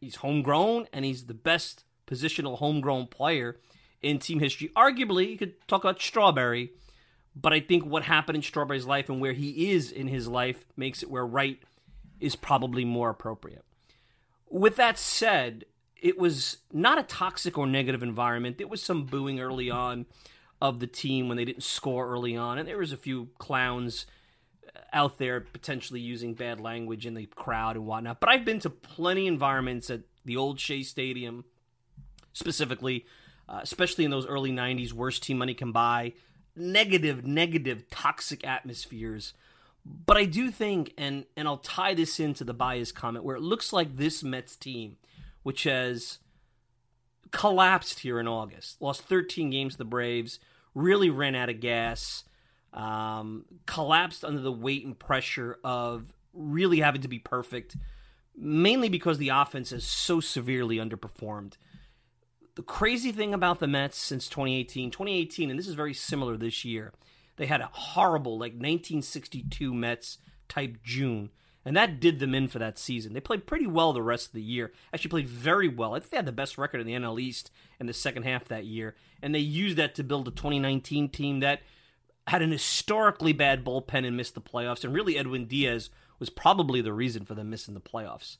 he's 0.01 0.17
homegrown 0.17 0.87
and 0.93 1.05
he's 1.05 1.25
the 1.27 1.35
best 1.35 1.85
positional 2.07 2.59
homegrown 2.59 3.07
player 3.07 3.57
in 4.03 4.19
team 4.19 4.41
history. 4.41 4.71
Arguably, 4.77 5.31
you 5.31 5.39
could 5.39 5.55
talk 5.67 5.85
about 5.85 6.01
Strawberry, 6.01 6.73
but 7.35 7.53
I 7.53 7.61
think 7.61 7.85
what 7.85 8.05
happened 8.05 8.37
in 8.37 8.43
Strawberry's 8.43 8.87
life 8.87 9.09
and 9.09 9.21
where 9.21 9.33
he 9.33 9.71
is 9.71 9.91
in 9.91 10.09
his 10.09 10.29
life 10.29 10.65
makes 10.77 11.03
it 11.03 11.11
where 11.11 11.27
Wright 11.27 11.61
is 12.21 12.37
probably 12.37 12.85
more 12.85 13.11
appropriate. 13.11 13.65
With 14.51 14.77
that 14.77 14.99
said, 14.99 15.65
it 16.01 16.19
was 16.19 16.59
not 16.73 16.99
a 16.99 17.03
toxic 17.03 17.59
or 17.59 17.67
negative 17.67 18.03
environment. 18.03 18.59
There 18.59 18.69
was 18.69 18.83
some 18.83 19.05
booing 19.05 19.41
early 19.41 19.71
on 19.71 20.07
of 20.61 20.81
the 20.81 20.87
team 20.87 21.29
when 21.29 21.37
they 21.37 21.45
didn't 21.45 21.63
score 21.63 22.09
early 22.09 22.37
on, 22.37 22.59
and 22.59 22.67
there 22.67 22.79
was 22.79 22.93
a 22.93 22.97
few 22.97 23.29
clowns 23.39 24.07
uh, 24.67 24.81
out 24.93 25.19
there 25.19 25.41
potentially 25.41 26.01
using 26.01 26.35
bad 26.35 26.61
language 26.61 27.07
in 27.07 27.15
the 27.15 27.27
crowd 27.27 27.77
and 27.77 27.87
whatnot. 27.87 28.21
But 28.21 28.31
I've 28.31 28.45
been 28.45 28.59
to 28.61 28.71
plenty 28.71 29.27
environments 29.27 29.91
at 29.91 30.01
the 30.25 30.37
old 30.37 30.59
Shea 30.59 30.83
Stadium, 30.83 31.45
specifically, 32.33 33.07
uh, 33.49 33.61
especially 33.63 34.05
in 34.05 34.11
those 34.11 34.27
early 34.27 34.51
'90s, 34.51 34.93
worst 34.93 35.23
team 35.23 35.39
money 35.39 35.55
can 35.55 35.73
buy, 35.73 36.13
negative, 36.55 37.27
negative, 37.27 37.89
toxic 37.91 38.47
atmospheres. 38.47 39.35
But 39.85 40.17
I 40.17 40.25
do 40.25 40.51
think, 40.51 40.93
and 40.99 41.25
and 41.37 41.49
I'll 41.49 41.59
tie 41.59 41.95
this 41.95 42.21
into 42.21 42.45
the 42.45 42.55
bias 42.55 42.93
comment, 42.93 43.25
where 43.25 43.37
it 43.37 43.43
looks 43.43 43.73
like 43.73 43.97
this 43.97 44.23
Mets 44.23 44.57
team, 44.57 44.97
which 45.43 45.65
has 45.65 46.19
collapsed 47.31 48.01
here 48.01 48.19
in 48.19 48.29
August, 48.29 48.81
lost 48.81 49.03
13 49.03 49.51
games 49.51 49.75
to 49.75 49.79
the 49.79 49.85
Braves, 49.85 50.39
really 50.75 51.11
ran 51.11 51.35
out 51.35 51.51
of 51.51 51.61
gas 51.61 52.25
um, 52.73 53.45
collapsed 53.67 54.25
under 54.25 54.41
the 54.41 54.53
weight 54.53 54.85
and 54.85 54.99
pressure 54.99 55.59
of 55.65 56.13
really 56.33 56.81
having 56.81 57.03
to 57.03 57.09
be 57.09 57.19
perfect, 57.19 57.77
mainly 58.37 58.89
because 58.89 59.19
the 59.19 59.31
offense 59.31 59.71
has 59.71 59.85
so 59.85 60.21
severely 60.21 60.77
underperformed. 60.77 61.55
The 62.59 62.65
crazy 62.65 63.13
thing 63.13 63.35
about 63.35 63.61
the 63.61 63.69
Mets 63.69 63.97
since 63.97 64.29
2018, 64.29 64.91
2018, 64.91 65.49
and 65.49 65.57
this 65.57 65.69
is 65.69 65.75
very 65.75 65.95
similar 65.95 66.37
this 66.37 66.65
year, 66.65 66.93
they 67.37 67.47
had 67.47 67.61
a 67.61 67.71
horrible, 67.71 68.33
like 68.33 68.55
1962 68.55 69.73
Mets 69.73 70.19
type 70.49 70.79
June. 70.83 71.31
And 71.65 71.77
that 71.77 72.01
did 72.01 72.19
them 72.19 72.35
in 72.35 72.49
for 72.49 72.59
that 72.59 72.77
season. 72.77 73.13
They 73.13 73.21
played 73.21 73.47
pretty 73.47 73.69
well 73.69 73.93
the 73.93 74.03
rest 74.03 74.27
of 74.27 74.33
the 74.33 74.43
year. 74.43 74.73
Actually, 74.93 75.11
played 75.11 75.29
very 75.29 75.69
well. 75.69 75.95
I 75.95 76.01
think 76.01 76.11
they 76.11 76.17
had 76.17 76.27
the 76.27 76.33
best 76.33 76.59
record 76.59 76.81
in 76.81 76.87
the 76.89 76.95
NL 76.95 77.21
East 77.21 77.53
in 77.79 77.87
the 77.87 77.93
second 77.93 78.25
half 78.25 78.47
that 78.47 78.65
year. 78.65 78.97
And 79.23 79.33
they 79.33 79.39
used 79.39 79.77
that 79.77 79.95
to 79.95 80.03
build 80.03 80.27
a 80.27 80.33
2019 80.33 81.11
team 81.11 81.39
that 81.39 81.61
had 82.27 82.43
an 82.43 82.51
historically 82.51 83.33
bad 83.33 83.65
bullpen 83.65 84.05
and 84.05 84.17
missed 84.17 84.35
the 84.35 84.41
playoffs, 84.41 84.83
and 84.83 84.93
really 84.93 85.17
Edwin 85.17 85.47
Diaz 85.47 85.91
was 86.19 86.29
probably 86.29 86.81
the 86.81 86.93
reason 86.93 87.25
for 87.25 87.35
them 87.35 87.51
missing 87.51 87.75
the 87.75 87.81
playoffs. 87.81 88.37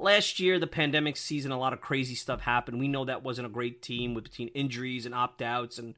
Last 0.00 0.40
year, 0.40 0.58
the 0.58 0.66
pandemic 0.66 1.16
season, 1.16 1.52
a 1.52 1.58
lot 1.58 1.72
of 1.72 1.80
crazy 1.80 2.14
stuff 2.14 2.40
happened. 2.40 2.80
We 2.80 2.88
know 2.88 3.04
that 3.04 3.22
wasn't 3.22 3.46
a 3.46 3.50
great 3.50 3.82
team 3.82 4.14
with 4.14 4.24
between 4.24 4.48
injuries 4.48 5.06
and 5.06 5.14
opt 5.14 5.42
outs 5.42 5.78
and 5.78 5.94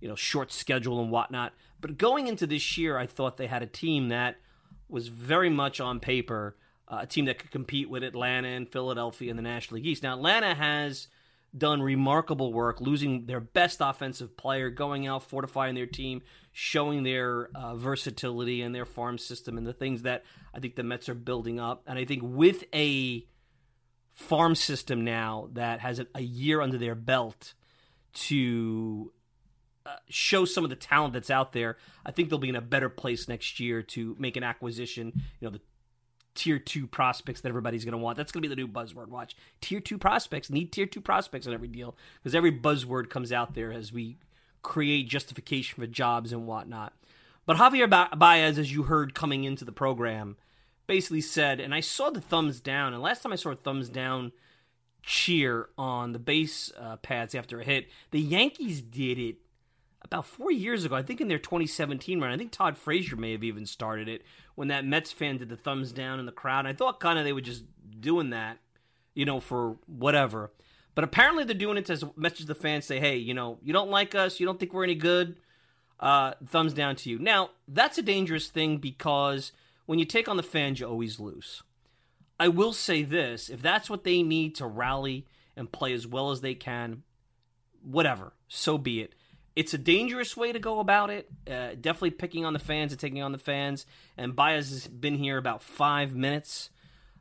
you 0.00 0.08
know 0.08 0.14
short 0.14 0.52
schedule 0.52 1.00
and 1.00 1.10
whatnot. 1.10 1.54
But 1.80 1.98
going 1.98 2.26
into 2.26 2.46
this 2.46 2.76
year, 2.76 2.98
I 2.98 3.06
thought 3.06 3.36
they 3.36 3.46
had 3.46 3.62
a 3.62 3.66
team 3.66 4.08
that 4.08 4.36
was 4.88 5.08
very 5.08 5.50
much 5.50 5.80
on 5.80 6.00
paper 6.00 6.56
uh, 6.88 7.00
a 7.02 7.06
team 7.06 7.24
that 7.24 7.38
could 7.38 7.50
compete 7.50 7.90
with 7.90 8.02
Atlanta 8.02 8.48
and 8.48 8.70
Philadelphia 8.70 9.30
in 9.30 9.36
the 9.36 9.42
National 9.42 9.76
League 9.76 9.86
East. 9.86 10.02
Now, 10.02 10.14
Atlanta 10.14 10.54
has 10.54 11.08
done 11.56 11.82
remarkable 11.82 12.52
work, 12.52 12.80
losing 12.80 13.26
their 13.26 13.40
best 13.40 13.78
offensive 13.80 14.36
player, 14.36 14.70
going 14.70 15.06
out, 15.06 15.22
fortifying 15.22 15.74
their 15.74 15.86
team, 15.86 16.22
showing 16.52 17.02
their 17.02 17.48
uh, 17.54 17.74
versatility 17.74 18.62
and 18.62 18.74
their 18.74 18.84
farm 18.84 19.18
system 19.18 19.56
and 19.56 19.66
the 19.66 19.72
things 19.72 20.02
that 20.02 20.24
I 20.54 20.60
think 20.60 20.76
the 20.76 20.82
Mets 20.82 21.08
are 21.08 21.14
building 21.14 21.58
up. 21.58 21.82
And 21.86 21.98
I 21.98 22.04
think 22.04 22.22
with 22.24 22.64
a 22.74 23.26
farm 24.16 24.54
system 24.54 25.04
now 25.04 25.48
that 25.52 25.80
has 25.80 26.00
a, 26.14 26.20
year 26.20 26.60
under 26.60 26.78
their 26.78 26.94
belt 26.94 27.52
to 28.14 29.12
uh, 29.84 29.90
show 30.08 30.44
some 30.44 30.64
of 30.64 30.70
the 30.70 30.76
talent 30.76 31.12
that's 31.12 31.30
out 31.30 31.52
there, 31.52 31.76
I 32.04 32.10
think 32.10 32.30
they'll 32.30 32.38
be 32.38 32.48
in 32.48 32.56
a 32.56 32.62
better 32.62 32.88
place 32.88 33.28
next 33.28 33.60
year 33.60 33.82
to 33.82 34.16
make 34.18 34.36
an 34.36 34.42
acquisition. 34.42 35.12
You 35.38 35.46
know, 35.46 35.50
the 35.50 35.60
tier 36.34 36.58
two 36.58 36.86
prospects 36.86 37.42
that 37.42 37.50
everybody's 37.50 37.84
going 37.84 37.92
to 37.92 37.98
want. 37.98 38.16
That's 38.16 38.32
going 38.32 38.42
to 38.42 38.48
be 38.48 38.54
the 38.54 38.60
new 38.60 38.68
buzzword. 38.68 39.08
Watch 39.08 39.36
tier 39.60 39.80
two 39.80 39.98
prospects 39.98 40.50
need 40.50 40.72
tier 40.72 40.86
two 40.86 41.02
prospects 41.02 41.46
in 41.46 41.52
every 41.52 41.68
deal 41.68 41.94
because 42.18 42.34
every 42.34 42.52
buzzword 42.52 43.10
comes 43.10 43.32
out 43.32 43.54
there 43.54 43.70
as 43.70 43.92
we 43.92 44.16
create 44.62 45.08
justification 45.08 45.80
for 45.80 45.86
jobs 45.86 46.32
and 46.32 46.46
whatnot. 46.46 46.94
But 47.44 47.58
Javier 47.58 48.18
Baez, 48.18 48.58
as 48.58 48.72
you 48.72 48.84
heard 48.84 49.14
coming 49.14 49.44
into 49.44 49.64
the 49.64 49.72
program, 49.72 50.36
basically 50.86 51.20
said, 51.20 51.60
and 51.60 51.74
I 51.74 51.80
saw 51.80 52.10
the 52.10 52.20
thumbs 52.20 52.60
down. 52.60 52.92
And 52.92 53.02
last 53.02 53.22
time 53.22 53.32
I 53.32 53.36
saw 53.36 53.50
a 53.50 53.56
thumbs 53.56 53.88
down 53.88 54.32
cheer 55.02 55.68
on 55.78 56.12
the 56.12 56.18
base 56.18 56.72
uh, 56.78 56.96
pads 56.96 57.34
after 57.34 57.60
a 57.60 57.64
hit, 57.64 57.88
the 58.10 58.20
Yankees 58.20 58.80
did 58.80 59.18
it 59.18 59.36
about 60.06 60.24
four 60.24 60.52
years 60.52 60.84
ago, 60.84 60.94
I 60.94 61.02
think 61.02 61.20
in 61.20 61.28
their 61.28 61.38
2017 61.38 62.20
run, 62.20 62.30
I 62.30 62.36
think 62.36 62.52
Todd 62.52 62.78
Frazier 62.78 63.16
may 63.16 63.32
have 63.32 63.44
even 63.44 63.66
started 63.66 64.08
it 64.08 64.22
when 64.54 64.68
that 64.68 64.84
Mets 64.84 65.12
fan 65.12 65.36
did 65.36 65.48
the 65.48 65.56
thumbs 65.56 65.92
down 65.92 66.20
in 66.20 66.26
the 66.26 66.32
crowd. 66.32 66.64
I 66.64 66.72
thought 66.72 67.00
kind 67.00 67.18
of 67.18 67.24
they 67.24 67.32
were 67.32 67.40
just 67.40 67.64
doing 68.00 68.30
that, 68.30 68.58
you 69.14 69.24
know, 69.24 69.40
for 69.40 69.76
whatever. 69.86 70.52
But 70.94 71.04
apparently 71.04 71.44
they're 71.44 71.54
doing 71.54 71.76
it 71.76 71.86
to 71.86 72.12
message 72.16 72.46
the 72.46 72.54
fans, 72.54 72.86
say, 72.86 73.00
hey, 73.00 73.16
you 73.16 73.34
know, 73.34 73.58
you 73.62 73.72
don't 73.72 73.90
like 73.90 74.14
us, 74.14 74.40
you 74.40 74.46
don't 74.46 74.58
think 74.58 74.72
we're 74.72 74.84
any 74.84 74.94
good, 74.94 75.36
uh, 76.00 76.34
thumbs 76.46 76.72
down 76.72 76.96
to 76.96 77.10
you. 77.10 77.18
Now, 77.18 77.50
that's 77.68 77.98
a 77.98 78.02
dangerous 78.02 78.48
thing 78.48 78.78
because 78.78 79.52
when 79.86 79.98
you 79.98 80.04
take 80.04 80.28
on 80.28 80.36
the 80.36 80.42
fans, 80.42 80.80
you 80.80 80.86
always 80.86 81.18
lose. 81.18 81.62
I 82.38 82.48
will 82.48 82.72
say 82.72 83.02
this 83.02 83.48
if 83.48 83.62
that's 83.62 83.88
what 83.88 84.04
they 84.04 84.22
need 84.22 84.54
to 84.56 84.66
rally 84.66 85.26
and 85.56 85.72
play 85.72 85.92
as 85.94 86.06
well 86.06 86.30
as 86.30 86.42
they 86.42 86.54
can, 86.54 87.02
whatever, 87.82 88.34
so 88.48 88.76
be 88.76 89.00
it. 89.00 89.14
It's 89.54 89.72
a 89.72 89.78
dangerous 89.78 90.36
way 90.36 90.52
to 90.52 90.58
go 90.58 90.80
about 90.80 91.08
it. 91.08 91.30
Uh, 91.50 91.70
definitely 91.80 92.10
picking 92.10 92.44
on 92.44 92.52
the 92.52 92.58
fans 92.58 92.92
and 92.92 93.00
taking 93.00 93.22
on 93.22 93.32
the 93.32 93.38
fans. 93.38 93.86
And 94.18 94.36
Baez 94.36 94.68
has 94.68 94.86
been 94.86 95.16
here 95.16 95.38
about 95.38 95.62
five 95.62 96.14
minutes. 96.14 96.68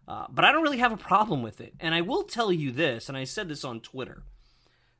Uh, 0.05 0.25
but 0.29 0.43
I 0.43 0.51
don't 0.51 0.61
really 0.61 0.79
have 0.79 0.91
a 0.91 0.97
problem 0.97 1.41
with 1.41 1.61
it. 1.61 1.73
And 1.79 1.95
I 1.95 2.01
will 2.01 2.23
tell 2.23 2.51
you 2.51 2.71
this, 2.71 3.07
and 3.07 3.17
I 3.17 3.23
said 3.23 3.47
this 3.47 3.63
on 3.63 3.79
Twitter, 3.79 4.23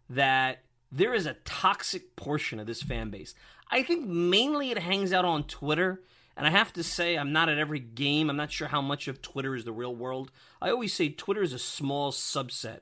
that 0.10 0.64
there 0.92 1.14
is 1.14 1.26
a 1.26 1.34
toxic 1.44 2.16
portion 2.16 2.58
of 2.58 2.68
this 2.68 2.82
fan 2.82 3.10
base. 3.10 3.36
I 3.70 3.84
think 3.84 4.08
mainly 4.08 4.72
it 4.72 4.80
hangs 4.80 5.12
out 5.12 5.26
on 5.26 5.44
Twitter. 5.44 6.02
And 6.38 6.46
I 6.46 6.50
have 6.50 6.74
to 6.74 6.84
say, 6.84 7.15
I'm 7.15 7.32
not 7.32 7.50
at 7.50 7.58
every 7.58 7.80
game. 7.80 8.30
I'm 8.30 8.36
not 8.36 8.51
sure 8.51 8.68
how 8.68 8.82
much 8.82 9.08
of 9.08 9.22
Twitter 9.22 9.56
is 9.56 9.63
the 9.63 9.72
real 9.72 9.96
world. 9.96 10.32
I 10.62 10.70
always 10.70 10.94
say 10.94 11.10
Twitter 11.10 11.42
is 11.42 11.54
a 11.54 11.60
small 11.60 12.12
subset 12.12 12.82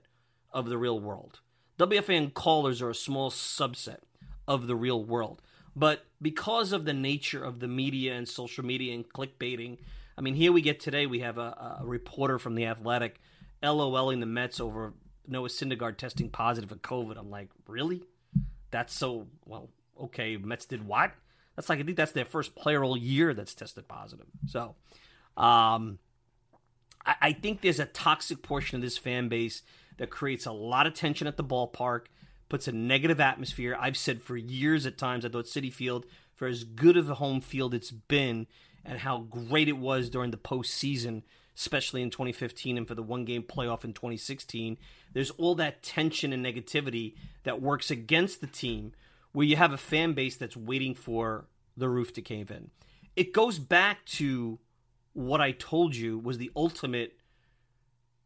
of 0.51 0.69
the 0.69 0.77
real 0.77 0.99
world. 0.99 1.39
WFAN 1.77 2.33
callers 2.33 2.81
are 2.81 2.89
a 2.89 2.95
small 2.95 3.29
subset 3.29 3.99
of 4.47 4.67
the 4.67 4.75
real 4.75 5.03
world. 5.03 5.41
But 5.75 6.05
because 6.21 6.71
of 6.71 6.85
the 6.85 6.93
nature 6.93 7.43
of 7.43 7.59
the 7.59 7.67
media 7.67 8.13
and 8.13 8.27
social 8.27 8.65
media 8.65 8.93
and 8.93 9.07
clickbaiting, 9.07 9.77
I 10.17 10.21
mean, 10.21 10.35
here 10.35 10.51
we 10.51 10.61
get 10.61 10.79
today, 10.79 11.05
we 11.05 11.19
have 11.19 11.37
a, 11.37 11.79
a 11.81 11.85
reporter 11.85 12.37
from 12.37 12.55
The 12.55 12.65
Athletic 12.65 13.19
LOLing 13.63 14.19
the 14.19 14.25
Mets 14.25 14.59
over 14.59 14.93
Noah 15.27 15.47
Syndergaard 15.47 15.97
testing 15.97 16.29
positive 16.29 16.69
for 16.69 16.75
COVID. 16.75 17.17
I'm 17.17 17.31
like, 17.31 17.49
really? 17.67 18.03
That's 18.71 18.93
so, 18.93 19.27
well, 19.45 19.69
okay, 19.99 20.37
Mets 20.37 20.65
did 20.65 20.85
what? 20.85 21.13
That's 21.55 21.69
like, 21.69 21.79
I 21.79 21.83
think 21.83 21.97
that's 21.97 22.11
their 22.11 22.25
first 22.25 22.55
player 22.55 22.83
all 22.83 22.97
year 22.97 23.33
that's 23.33 23.53
tested 23.53 23.87
positive. 23.87 24.25
So, 24.47 24.75
um, 25.37 25.99
I, 27.05 27.15
I 27.21 27.33
think 27.33 27.61
there's 27.61 27.79
a 27.79 27.85
toxic 27.85 28.41
portion 28.41 28.75
of 28.77 28.81
this 28.81 28.97
fan 28.97 29.29
base 29.29 29.61
that 29.97 30.09
creates 30.09 30.45
a 30.45 30.51
lot 30.51 30.87
of 30.87 30.93
tension 30.93 31.27
at 31.27 31.37
the 31.37 31.43
ballpark 31.43 32.05
puts 32.53 32.67
a 32.67 32.71
negative 32.71 33.19
atmosphere. 33.19 33.75
I've 33.79 33.97
said 33.97 34.21
for 34.21 34.37
years 34.37 34.85
at 34.85 34.95
times, 34.95 35.25
I 35.25 35.29
thought 35.29 35.45
Citi 35.45 35.73
Field, 35.73 36.05
for 36.35 36.47
as 36.47 36.63
good 36.63 36.97
of 36.97 37.09
a 37.09 37.15
home 37.15 37.41
field 37.41 37.73
it's 37.73 37.89
been 37.89 38.45
and 38.85 38.99
how 38.99 39.21
great 39.21 39.67
it 39.67 39.77
was 39.77 40.07
during 40.07 40.29
the 40.29 40.37
postseason, 40.37 41.23
especially 41.57 42.03
in 42.03 42.11
2015 42.11 42.77
and 42.77 42.87
for 42.87 42.93
the 42.93 43.01
one 43.01 43.25
game 43.25 43.41
playoff 43.41 43.83
in 43.83 43.93
2016. 43.93 44.77
There's 45.13 45.31
all 45.31 45.55
that 45.55 45.81
tension 45.81 46.31
and 46.31 46.45
negativity 46.45 47.15
that 47.43 47.59
works 47.59 47.89
against 47.89 48.39
the 48.39 48.45
team 48.45 48.93
where 49.33 49.45
you 49.45 49.55
have 49.55 49.73
a 49.73 49.77
fan 49.77 50.13
base 50.13 50.37
that's 50.37 50.55
waiting 50.55 50.95
for 50.95 51.47
the 51.75 51.89
roof 51.89 52.13
to 52.13 52.21
cave 52.21 52.49
in. 52.49 52.69
It 53.15 53.33
goes 53.33 53.59
back 53.59 54.05
to 54.05 54.59
what 55.13 55.41
I 55.41 55.51
told 55.51 55.95
you 55.95 56.17
was 56.17 56.37
the 56.37 56.51
ultimate 56.55 57.17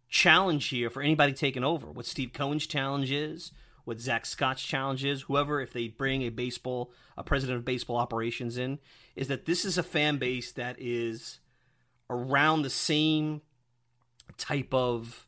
challenge 0.10 0.68
here 0.68 0.90
for 0.90 1.02
anybody 1.02 1.34
taking 1.34 1.64
over. 1.64 1.88
What 1.88 2.06
Steve 2.06 2.32
Cohen's 2.34 2.68
challenge 2.68 3.12
is, 3.12 3.52
what 3.84 4.00
Zack 4.00 4.26
Scott's 4.26 4.64
challenge 4.64 5.04
is, 5.04 5.24
whoever, 5.24 5.62
if 5.62 5.74
they 5.74 5.88
bring 5.88 6.22
a 6.22 6.30
baseball, 6.30 6.92
a 7.18 7.24
president 7.24 7.58
of 7.58 7.66
baseball 7.66 7.98
operations 7.98 8.58
in, 8.58 8.80
is 9.16 9.28
that 9.28 9.46
this 9.46 9.66
is 9.66 9.78
a 9.78 9.84
fan 9.84 10.18
base 10.18 10.52
that 10.54 10.76
is 10.80 11.40
around 12.10 12.62
the 12.62 12.70
same 12.70 13.42
type 14.38 14.74
of 14.74 15.27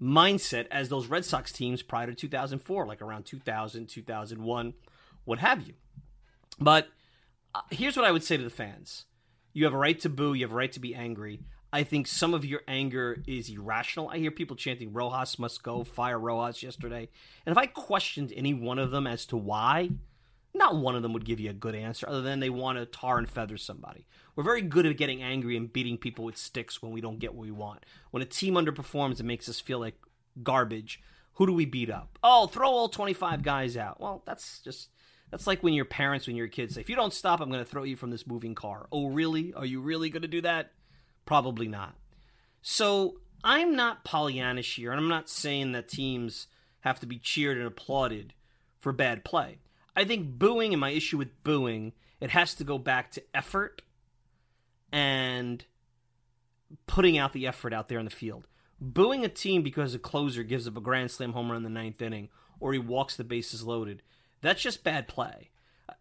mindset 0.00 0.66
as 0.70 0.88
those 0.88 1.06
Red 1.06 1.24
Sox 1.24 1.52
teams 1.52 1.82
prior 1.82 2.06
to 2.06 2.14
2004, 2.14 2.86
like 2.86 3.02
around 3.02 3.24
2000, 3.24 3.86
2001, 3.86 4.74
what 5.24 5.38
have 5.38 5.66
you. 5.66 5.74
But 6.58 6.88
uh, 7.54 7.60
here's 7.70 7.96
what 7.96 8.06
I 8.06 8.10
would 8.10 8.24
say 8.24 8.36
to 8.36 8.42
the 8.42 8.50
fans 8.50 9.04
you 9.52 9.64
have 9.64 9.74
a 9.74 9.78
right 9.78 9.98
to 10.00 10.08
boo, 10.08 10.34
you 10.34 10.44
have 10.44 10.52
a 10.52 10.56
right 10.56 10.72
to 10.72 10.80
be 10.80 10.94
angry. 10.94 11.40
I 11.72 11.84
think 11.84 12.06
some 12.08 12.34
of 12.34 12.44
your 12.44 12.62
anger 12.66 13.22
is 13.28 13.48
irrational. 13.48 14.08
I 14.08 14.18
hear 14.18 14.30
people 14.32 14.56
chanting 14.56 14.92
Rojas 14.92 15.38
must 15.38 15.62
go, 15.62 15.84
fire 15.84 16.18
Rojas 16.18 16.62
yesterday. 16.62 17.08
And 17.46 17.52
if 17.52 17.58
I 17.58 17.66
questioned 17.66 18.32
any 18.34 18.54
one 18.54 18.78
of 18.78 18.90
them 18.90 19.06
as 19.06 19.24
to 19.26 19.36
why, 19.36 19.90
not 20.54 20.76
one 20.76 20.96
of 20.96 21.02
them 21.02 21.12
would 21.12 21.24
give 21.24 21.40
you 21.40 21.50
a 21.50 21.54
good 21.54 21.74
answer 21.74 22.08
other 22.08 22.22
than 22.22 22.40
they 22.40 22.50
want 22.50 22.78
to 22.78 22.86
tar 22.86 23.18
and 23.18 23.28
feather 23.28 23.56
somebody. 23.56 24.06
We're 24.34 24.44
very 24.44 24.62
good 24.62 24.86
at 24.86 24.96
getting 24.96 25.22
angry 25.22 25.56
and 25.56 25.72
beating 25.72 25.96
people 25.96 26.24
with 26.24 26.36
sticks 26.36 26.82
when 26.82 26.92
we 26.92 27.00
don't 27.00 27.18
get 27.18 27.34
what 27.34 27.44
we 27.44 27.50
want. 27.50 27.86
When 28.10 28.22
a 28.22 28.26
team 28.26 28.54
underperforms, 28.54 29.20
it 29.20 29.26
makes 29.26 29.48
us 29.48 29.60
feel 29.60 29.78
like 29.78 29.96
garbage. 30.42 31.00
Who 31.34 31.46
do 31.46 31.52
we 31.52 31.66
beat 31.66 31.90
up? 31.90 32.18
Oh, 32.22 32.46
throw 32.46 32.68
all 32.68 32.88
25 32.88 33.42
guys 33.42 33.76
out. 33.76 34.00
Well, 34.00 34.22
that's 34.26 34.60
just 34.60 34.88
that's 35.30 35.46
like 35.46 35.62
when 35.62 35.74
your 35.74 35.84
parents 35.84 36.26
when 36.26 36.36
your 36.36 36.48
kids 36.48 36.74
say, 36.74 36.80
"If 36.80 36.90
you 36.90 36.96
don't 36.96 37.12
stop, 37.12 37.40
I'm 37.40 37.50
going 37.50 37.64
to 37.64 37.70
throw 37.70 37.84
you 37.84 37.96
from 37.96 38.10
this 38.10 38.26
moving 38.26 38.54
car." 38.54 38.86
Oh, 38.90 39.06
really? 39.06 39.52
Are 39.54 39.64
you 39.64 39.80
really 39.80 40.10
going 40.10 40.22
to 40.22 40.28
do 40.28 40.40
that? 40.42 40.72
Probably 41.24 41.68
not. 41.68 41.94
So, 42.62 43.20
I'm 43.42 43.74
not 43.74 44.04
Pollyannish 44.04 44.74
here, 44.74 44.90
and 44.90 45.00
I'm 45.00 45.08
not 45.08 45.30
saying 45.30 45.72
that 45.72 45.88
teams 45.88 46.48
have 46.80 47.00
to 47.00 47.06
be 47.06 47.18
cheered 47.18 47.56
and 47.56 47.66
applauded 47.66 48.34
for 48.78 48.92
bad 48.92 49.24
play. 49.24 49.58
I 50.00 50.04
think 50.06 50.38
booing 50.38 50.72
and 50.72 50.80
my 50.80 50.90
issue 50.90 51.18
with 51.18 51.44
booing, 51.44 51.92
it 52.22 52.30
has 52.30 52.54
to 52.54 52.64
go 52.64 52.78
back 52.78 53.10
to 53.10 53.22
effort 53.34 53.82
and 54.90 55.62
putting 56.86 57.18
out 57.18 57.34
the 57.34 57.46
effort 57.46 57.74
out 57.74 57.88
there 57.88 57.98
in 57.98 58.06
the 58.06 58.10
field. 58.10 58.46
Booing 58.80 59.26
a 59.26 59.28
team 59.28 59.60
because 59.62 59.94
a 59.94 59.98
closer 59.98 60.42
gives 60.42 60.66
up 60.66 60.78
a 60.78 60.80
grand 60.80 61.10
slam 61.10 61.34
home 61.34 61.48
run 61.48 61.58
in 61.58 61.64
the 61.64 61.68
ninth 61.68 62.00
inning 62.00 62.30
or 62.60 62.72
he 62.72 62.78
walks 62.78 63.14
the 63.14 63.24
bases 63.24 63.62
loaded, 63.62 64.00
that's 64.40 64.62
just 64.62 64.82
bad 64.82 65.06
play. 65.06 65.50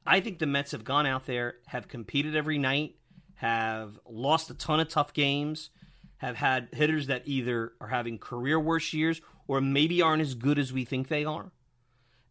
I 0.06 0.22
think 0.22 0.40
the 0.40 0.46
Mets 0.46 0.72
have 0.72 0.86
gone 0.86 1.06
out 1.06 1.26
there, 1.26 1.56
have 1.68 1.90
competed 1.90 2.38
every 2.38 2.58
night, 2.58 2.96
have 3.36 4.00
lost 4.08 4.50
a 4.50 4.54
ton 4.54 4.80
of 4.80 4.88
tough 4.88 5.12
games, 5.12 5.72
have 6.20 6.38
had 6.38 6.70
hitters 6.72 7.08
that 7.08 7.24
either 7.26 7.74
are 7.82 7.90
having 7.90 8.18
career 8.18 8.58
worst 8.62 8.94
years 8.94 9.20
or 9.46 9.60
maybe 9.60 10.02
aren't 10.02 10.22
as 10.22 10.36
good 10.36 10.58
as 10.58 10.72
we 10.72 10.86
think 10.86 11.10
they 11.10 11.26
are. 11.26 11.52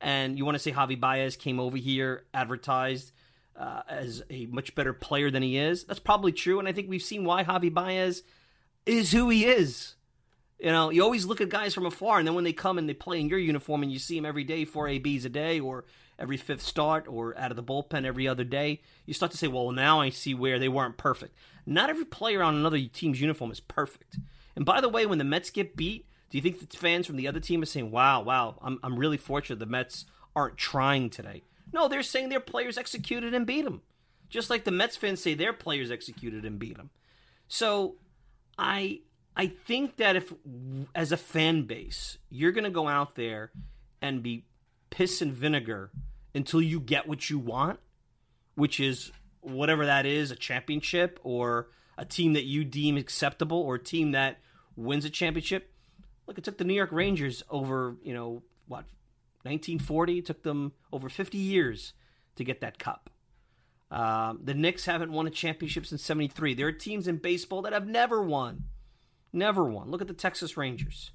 And 0.00 0.38
you 0.38 0.44
want 0.44 0.54
to 0.54 0.58
say 0.60 0.72
Javi 0.72 0.98
Baez 0.98 1.36
came 1.36 1.58
over 1.58 1.76
here, 1.76 2.24
advertised 2.32 3.12
uh, 3.58 3.82
as 3.88 4.22
a 4.30 4.46
much 4.46 4.74
better 4.74 4.92
player 4.92 5.30
than 5.30 5.42
he 5.42 5.58
is. 5.58 5.84
That's 5.84 5.98
probably 5.98 6.32
true, 6.32 6.58
and 6.58 6.68
I 6.68 6.72
think 6.72 6.88
we've 6.88 7.02
seen 7.02 7.24
why 7.24 7.44
Javi 7.44 7.72
Baez 7.72 8.22
is 8.86 9.12
who 9.12 9.28
he 9.28 9.44
is. 9.44 9.94
You 10.58 10.70
know, 10.70 10.90
you 10.90 11.02
always 11.02 11.24
look 11.24 11.40
at 11.40 11.48
guys 11.48 11.74
from 11.74 11.86
afar, 11.86 12.18
and 12.18 12.26
then 12.26 12.34
when 12.34 12.44
they 12.44 12.52
come 12.52 12.78
and 12.78 12.88
they 12.88 12.94
play 12.94 13.20
in 13.20 13.28
your 13.28 13.38
uniform, 13.38 13.82
and 13.82 13.92
you 13.92 13.98
see 13.98 14.16
them 14.16 14.26
every 14.26 14.44
day, 14.44 14.64
four 14.64 14.88
ABs 14.88 15.24
a 15.24 15.28
day, 15.28 15.60
or 15.60 15.84
every 16.18 16.36
fifth 16.36 16.62
start, 16.62 17.06
or 17.08 17.36
out 17.38 17.50
of 17.50 17.56
the 17.56 17.62
bullpen 17.62 18.04
every 18.04 18.26
other 18.26 18.44
day, 18.44 18.80
you 19.06 19.14
start 19.14 19.32
to 19.32 19.38
say, 19.38 19.46
well, 19.46 19.70
now 19.70 20.00
I 20.00 20.10
see 20.10 20.34
where 20.34 20.58
they 20.58 20.68
weren't 20.68 20.96
perfect. 20.96 21.36
Not 21.64 21.90
every 21.90 22.04
player 22.04 22.42
on 22.42 22.56
another 22.56 22.80
team's 22.92 23.20
uniform 23.20 23.52
is 23.52 23.60
perfect. 23.60 24.18
And 24.56 24.64
by 24.64 24.80
the 24.80 24.88
way, 24.88 25.06
when 25.06 25.18
the 25.18 25.24
Mets 25.24 25.50
get 25.50 25.76
beat, 25.76 26.07
do 26.30 26.38
you 26.38 26.42
think 26.42 26.68
the 26.68 26.76
fans 26.76 27.06
from 27.06 27.16
the 27.16 27.28
other 27.28 27.40
team 27.40 27.62
are 27.62 27.66
saying, 27.66 27.90
wow, 27.90 28.22
wow, 28.22 28.58
I'm, 28.62 28.78
I'm 28.82 28.98
really 28.98 29.16
fortunate 29.16 29.58
the 29.58 29.66
Mets 29.66 30.04
aren't 30.36 30.56
trying 30.56 31.10
today? 31.10 31.42
No, 31.72 31.88
they're 31.88 32.02
saying 32.02 32.28
their 32.28 32.40
players 32.40 32.78
executed 32.78 33.34
and 33.34 33.46
beat 33.46 33.64
them. 33.64 33.82
Just 34.28 34.50
like 34.50 34.64
the 34.64 34.70
Mets 34.70 34.96
fans 34.96 35.22
say 35.22 35.34
their 35.34 35.52
players 35.52 35.90
executed 35.90 36.44
and 36.44 36.58
beat 36.58 36.76
them. 36.76 36.90
So 37.48 37.96
I 38.58 39.00
I 39.36 39.46
think 39.46 39.96
that 39.96 40.16
if 40.16 40.32
as 40.94 41.12
a 41.12 41.16
fan 41.16 41.62
base, 41.62 42.18
you're 42.28 42.52
going 42.52 42.64
to 42.64 42.70
go 42.70 42.88
out 42.88 43.14
there 43.14 43.52
and 44.02 44.22
be 44.22 44.44
piss 44.90 45.22
and 45.22 45.32
vinegar 45.32 45.90
until 46.34 46.60
you 46.60 46.80
get 46.80 47.08
what 47.08 47.30
you 47.30 47.38
want, 47.38 47.78
which 48.54 48.80
is 48.80 49.12
whatever 49.40 49.86
that 49.86 50.04
is, 50.04 50.30
a 50.30 50.36
championship 50.36 51.18
or 51.22 51.68
a 51.96 52.04
team 52.04 52.32
that 52.34 52.44
you 52.44 52.64
deem 52.64 52.96
acceptable 52.96 53.58
or 53.58 53.76
a 53.76 53.82
team 53.82 54.12
that 54.12 54.38
wins 54.76 55.04
a 55.04 55.10
championship. 55.10 55.72
Look, 56.28 56.36
it 56.36 56.44
took 56.44 56.58
the 56.58 56.64
New 56.64 56.74
York 56.74 56.92
Rangers 56.92 57.42
over, 57.48 57.96
you 58.02 58.12
know, 58.12 58.42
what, 58.66 58.84
1940. 59.42 60.18
It 60.18 60.26
took 60.26 60.42
them 60.42 60.72
over 60.92 61.08
50 61.08 61.38
years 61.38 61.94
to 62.36 62.44
get 62.44 62.60
that 62.60 62.78
cup. 62.78 63.08
Um, 63.90 64.40
the 64.44 64.52
Knicks 64.52 64.84
haven't 64.84 65.10
won 65.10 65.26
a 65.26 65.30
championship 65.30 65.86
since 65.86 66.02
73. 66.02 66.52
There 66.52 66.66
are 66.66 66.72
teams 66.72 67.08
in 67.08 67.16
baseball 67.16 67.62
that 67.62 67.72
have 67.72 67.86
never 67.86 68.22
won. 68.22 68.64
Never 69.32 69.64
won. 69.64 69.90
Look 69.90 70.02
at 70.02 70.06
the 70.06 70.12
Texas 70.12 70.58
Rangers. 70.58 71.12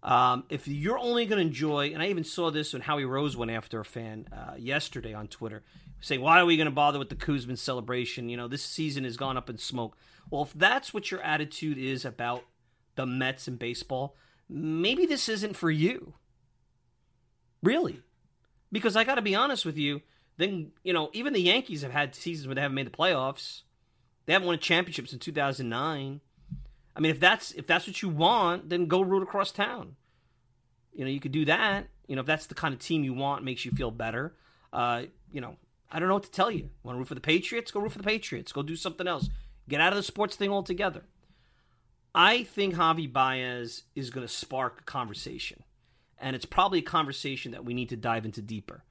Um, 0.00 0.44
if 0.48 0.68
you're 0.68 0.98
only 0.98 1.26
going 1.26 1.40
to 1.40 1.46
enjoy, 1.46 1.88
and 1.92 2.00
I 2.00 2.06
even 2.06 2.22
saw 2.22 2.52
this 2.52 2.72
when 2.72 2.82
Howie 2.82 3.04
Rose 3.04 3.36
went 3.36 3.50
after 3.50 3.80
a 3.80 3.84
fan 3.84 4.28
uh, 4.32 4.54
yesterday 4.56 5.12
on 5.12 5.26
Twitter, 5.26 5.64
saying, 6.00 6.20
Why 6.20 6.38
are 6.38 6.46
we 6.46 6.56
going 6.56 6.66
to 6.66 6.72
bother 6.72 7.00
with 7.00 7.08
the 7.08 7.16
Koosman 7.16 7.58
celebration? 7.58 8.28
You 8.28 8.36
know, 8.36 8.46
this 8.46 8.62
season 8.62 9.02
has 9.02 9.16
gone 9.16 9.36
up 9.36 9.50
in 9.50 9.58
smoke. 9.58 9.96
Well, 10.30 10.42
if 10.42 10.52
that's 10.52 10.94
what 10.94 11.10
your 11.10 11.20
attitude 11.22 11.78
is 11.78 12.04
about 12.04 12.44
the 12.98 13.06
Mets 13.06 13.46
and 13.46 13.58
baseball, 13.58 14.16
maybe 14.48 15.06
this 15.06 15.28
isn't 15.28 15.56
for 15.56 15.70
you. 15.70 16.14
Really. 17.62 18.02
Because 18.70 18.96
I 18.96 19.04
got 19.04 19.14
to 19.14 19.22
be 19.22 19.36
honest 19.36 19.64
with 19.64 19.78
you, 19.78 20.02
then, 20.36 20.72
you 20.82 20.92
know, 20.92 21.10
even 21.12 21.32
the 21.32 21.40
Yankees 21.40 21.82
have 21.82 21.92
had 21.92 22.14
seasons 22.14 22.48
where 22.48 22.56
they 22.56 22.60
haven't 22.60 22.74
made 22.74 22.86
the 22.86 22.90
playoffs. 22.90 23.62
They 24.26 24.32
haven't 24.32 24.46
won 24.46 24.56
a 24.56 24.58
championship 24.58 25.08
since 25.08 25.24
2009. 25.24 26.20
I 26.94 27.00
mean, 27.00 27.10
if 27.10 27.20
that's 27.20 27.52
if 27.52 27.68
that's 27.68 27.86
what 27.86 28.02
you 28.02 28.08
want, 28.08 28.68
then 28.68 28.86
go 28.86 29.00
root 29.00 29.22
across 29.22 29.52
town. 29.52 29.94
You 30.92 31.04
know, 31.04 31.10
you 31.10 31.20
could 31.20 31.32
do 31.32 31.44
that. 31.44 31.86
You 32.08 32.16
know, 32.16 32.20
if 32.20 32.26
that's 32.26 32.46
the 32.46 32.56
kind 32.56 32.74
of 32.74 32.80
team 32.80 33.04
you 33.04 33.14
want, 33.14 33.44
makes 33.44 33.64
you 33.64 33.70
feel 33.70 33.92
better. 33.92 34.34
Uh, 34.72 35.04
you 35.32 35.40
know, 35.40 35.56
I 35.90 36.00
don't 36.00 36.08
know 36.08 36.14
what 36.14 36.24
to 36.24 36.30
tell 36.30 36.50
you. 36.50 36.70
Want 36.82 36.96
to 36.96 36.98
root 36.98 37.08
for 37.08 37.14
the 37.14 37.20
Patriots? 37.20 37.70
Go 37.70 37.80
root 37.80 37.92
for 37.92 37.98
the 37.98 38.04
Patriots. 38.04 38.52
Go 38.52 38.62
do 38.62 38.74
something 38.74 39.06
else. 39.06 39.30
Get 39.68 39.80
out 39.80 39.92
of 39.92 39.96
the 39.96 40.02
sports 40.02 40.34
thing 40.34 40.50
altogether. 40.50 41.04
I 42.14 42.42
think 42.44 42.74
Javi 42.74 43.12
Baez 43.12 43.84
is 43.94 44.10
going 44.10 44.26
to 44.26 44.32
spark 44.32 44.80
a 44.80 44.84
conversation 44.84 45.62
and 46.20 46.34
it's 46.34 46.44
probably 46.44 46.80
a 46.80 46.82
conversation 46.82 47.52
that 47.52 47.64
we 47.64 47.74
need 47.74 47.88
to 47.90 47.96
dive 47.96 48.24
into 48.24 48.42
deeper. 48.42 48.84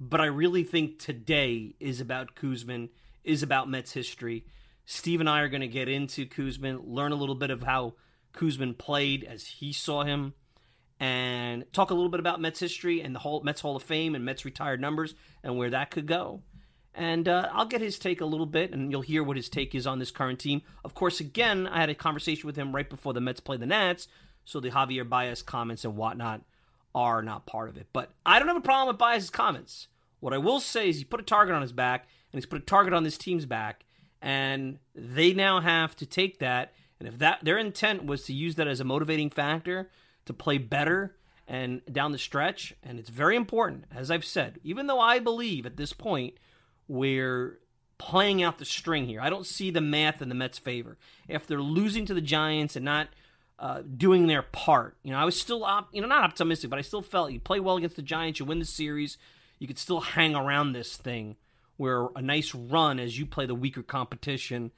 But 0.00 0.20
I 0.20 0.26
really 0.26 0.64
think 0.64 0.98
today 0.98 1.74
is 1.78 2.00
about 2.00 2.34
Koosman, 2.34 2.88
is 3.24 3.42
about 3.42 3.70
Mets 3.70 3.92
history. 3.92 4.44
Steve 4.84 5.20
and 5.20 5.28
I 5.28 5.40
are 5.40 5.48
going 5.48 5.60
to 5.60 5.68
get 5.68 5.88
into 5.88 6.26
Koosman, 6.26 6.82
learn 6.84 7.12
a 7.12 7.16
little 7.16 7.36
bit 7.36 7.50
of 7.50 7.62
how 7.62 7.94
Koosman 8.34 8.76
played 8.76 9.22
as 9.24 9.46
he 9.46 9.72
saw 9.72 10.02
him, 10.02 10.34
and 10.98 11.64
talk 11.72 11.90
a 11.90 11.94
little 11.94 12.10
bit 12.10 12.20
about 12.20 12.40
Mets 12.40 12.60
history 12.60 13.00
and 13.00 13.14
the 13.14 13.20
whole 13.20 13.42
Mets 13.42 13.60
Hall 13.60 13.76
of 13.76 13.82
Fame 13.82 14.14
and 14.14 14.24
Mets 14.24 14.44
retired 14.44 14.80
numbers 14.80 15.14
and 15.42 15.56
where 15.56 15.70
that 15.70 15.90
could 15.90 16.06
go. 16.06 16.42
And 16.94 17.26
uh, 17.26 17.48
I'll 17.52 17.66
get 17.66 17.80
his 17.80 17.98
take 17.98 18.20
a 18.20 18.26
little 18.26 18.46
bit, 18.46 18.72
and 18.72 18.90
you'll 18.90 19.00
hear 19.00 19.22
what 19.22 19.36
his 19.36 19.48
take 19.48 19.74
is 19.74 19.86
on 19.86 19.98
this 19.98 20.10
current 20.10 20.38
team. 20.38 20.62
Of 20.84 20.94
course, 20.94 21.20
again, 21.20 21.66
I 21.66 21.80
had 21.80 21.88
a 21.88 21.94
conversation 21.94 22.46
with 22.46 22.56
him 22.56 22.74
right 22.74 22.88
before 22.88 23.14
the 23.14 23.20
Mets 23.20 23.40
play 23.40 23.56
the 23.56 23.66
Nats, 23.66 24.08
so 24.44 24.60
the 24.60 24.70
Javier 24.70 25.08
Baez 25.08 25.42
comments 25.42 25.84
and 25.84 25.96
whatnot 25.96 26.42
are 26.94 27.22
not 27.22 27.46
part 27.46 27.70
of 27.70 27.78
it. 27.78 27.86
But 27.92 28.10
I 28.26 28.38
don't 28.38 28.48
have 28.48 28.56
a 28.56 28.60
problem 28.60 28.88
with 28.88 28.98
Baez's 28.98 29.30
comments. 29.30 29.88
What 30.20 30.34
I 30.34 30.38
will 30.38 30.60
say 30.60 30.90
is 30.90 30.98
he 30.98 31.04
put 31.04 31.20
a 31.20 31.24
target 31.24 31.54
on 31.54 31.62
his 31.62 31.72
back, 31.72 32.06
and 32.32 32.38
he's 32.38 32.46
put 32.46 32.60
a 32.60 32.64
target 32.64 32.92
on 32.92 33.04
this 33.04 33.16
team's 33.16 33.46
back, 33.46 33.84
and 34.20 34.78
they 34.94 35.32
now 35.32 35.60
have 35.60 35.96
to 35.96 36.06
take 36.06 36.38
that. 36.40 36.72
And 36.98 37.08
if 37.08 37.18
that 37.18 37.40
their 37.42 37.58
intent 37.58 38.04
was 38.04 38.24
to 38.24 38.32
use 38.32 38.56
that 38.56 38.68
as 38.68 38.80
a 38.80 38.84
motivating 38.84 39.30
factor 39.30 39.90
to 40.26 40.32
play 40.32 40.58
better 40.58 41.16
and 41.48 41.82
down 41.90 42.12
the 42.12 42.18
stretch, 42.18 42.74
and 42.82 42.98
it's 42.98 43.10
very 43.10 43.34
important, 43.34 43.84
as 43.92 44.10
I've 44.10 44.24
said, 44.24 44.60
even 44.62 44.86
though 44.86 45.00
I 45.00 45.18
believe 45.18 45.66
at 45.66 45.76
this 45.76 45.92
point 45.92 46.34
we're 46.92 47.58
playing 47.96 48.42
out 48.42 48.58
the 48.58 48.66
string 48.66 49.06
here. 49.06 49.18
I 49.18 49.30
don't 49.30 49.46
see 49.46 49.70
the 49.70 49.80
math 49.80 50.20
in 50.20 50.28
the 50.28 50.34
Mets' 50.34 50.58
favor. 50.58 50.98
If 51.26 51.46
they're 51.46 51.62
losing 51.62 52.04
to 52.04 52.12
the 52.12 52.20
Giants 52.20 52.76
and 52.76 52.84
not 52.84 53.08
uh, 53.58 53.80
doing 53.96 54.26
their 54.26 54.42
part. 54.42 54.98
You 55.02 55.12
know, 55.12 55.18
I 55.18 55.24
was 55.24 55.40
still, 55.40 55.64
op- 55.64 55.88
you 55.94 56.02
know, 56.02 56.06
not 56.06 56.24
optimistic, 56.24 56.68
but 56.68 56.78
I 56.78 56.82
still 56.82 57.00
felt 57.00 57.32
you 57.32 57.40
play 57.40 57.60
well 57.60 57.76
against 57.78 57.96
the 57.96 58.02
Giants, 58.02 58.40
you 58.40 58.44
win 58.44 58.58
the 58.58 58.66
series, 58.66 59.16
you 59.58 59.66
could 59.66 59.78
still 59.78 60.00
hang 60.00 60.34
around 60.34 60.72
this 60.72 60.96
thing 60.96 61.36
where 61.78 62.08
a 62.14 62.20
nice 62.20 62.54
run 62.54 62.98
as 62.98 63.18
you 63.18 63.24
play 63.24 63.46
the 63.46 63.54
weaker 63.54 63.82
competition, 63.82 64.70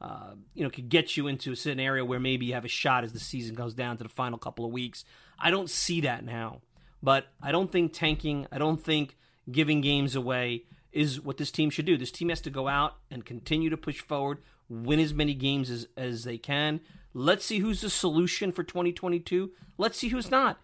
uh, 0.00 0.30
you 0.54 0.64
know, 0.64 0.70
could 0.70 0.88
get 0.88 1.16
you 1.16 1.26
into 1.26 1.52
a 1.52 1.56
scenario 1.56 2.06
where 2.06 2.20
maybe 2.20 2.46
you 2.46 2.54
have 2.54 2.64
a 2.64 2.68
shot 2.68 3.04
as 3.04 3.12
the 3.12 3.20
season 3.20 3.54
goes 3.54 3.74
down 3.74 3.98
to 3.98 4.04
the 4.04 4.08
final 4.08 4.38
couple 4.38 4.64
of 4.64 4.72
weeks. 4.72 5.04
I 5.38 5.50
don't 5.50 5.68
see 5.68 6.00
that 6.02 6.24
now. 6.24 6.62
But 7.02 7.26
I 7.42 7.52
don't 7.52 7.70
think 7.70 7.92
tanking, 7.92 8.46
I 8.50 8.58
don't 8.58 8.82
think 8.82 9.16
giving 9.50 9.80
games 9.82 10.14
away 10.14 10.64
is 10.92 11.20
what 11.20 11.36
this 11.36 11.50
team 11.50 11.70
should 11.70 11.86
do. 11.86 11.96
This 11.96 12.10
team 12.10 12.28
has 12.28 12.40
to 12.42 12.50
go 12.50 12.68
out 12.68 12.96
and 13.10 13.24
continue 13.24 13.70
to 13.70 13.76
push 13.76 14.00
forward, 14.00 14.38
win 14.68 15.00
as 15.00 15.14
many 15.14 15.34
games 15.34 15.70
as, 15.70 15.86
as 15.96 16.24
they 16.24 16.38
can. 16.38 16.80
Let's 17.14 17.44
see 17.44 17.58
who's 17.58 17.80
the 17.80 17.90
solution 17.90 18.52
for 18.52 18.62
2022. 18.62 19.50
Let's 19.78 19.98
see 19.98 20.08
who's 20.08 20.30
not. 20.30 20.58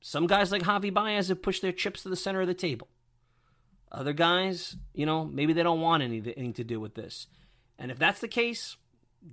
Some 0.00 0.26
guys 0.26 0.52
like 0.52 0.62
Javi 0.62 0.92
Baez 0.92 1.28
have 1.28 1.42
pushed 1.42 1.62
their 1.62 1.72
chips 1.72 2.02
to 2.02 2.08
the 2.08 2.16
center 2.16 2.40
of 2.40 2.46
the 2.46 2.54
table. 2.54 2.88
Other 3.90 4.12
guys, 4.12 4.76
you 4.94 5.06
know, 5.06 5.24
maybe 5.24 5.52
they 5.52 5.62
don't 5.62 5.80
want 5.80 6.02
anything 6.02 6.52
to 6.54 6.64
do 6.64 6.78
with 6.78 6.94
this. 6.94 7.26
And 7.78 7.90
if 7.90 7.98
that's 7.98 8.20
the 8.20 8.28
case, 8.28 8.76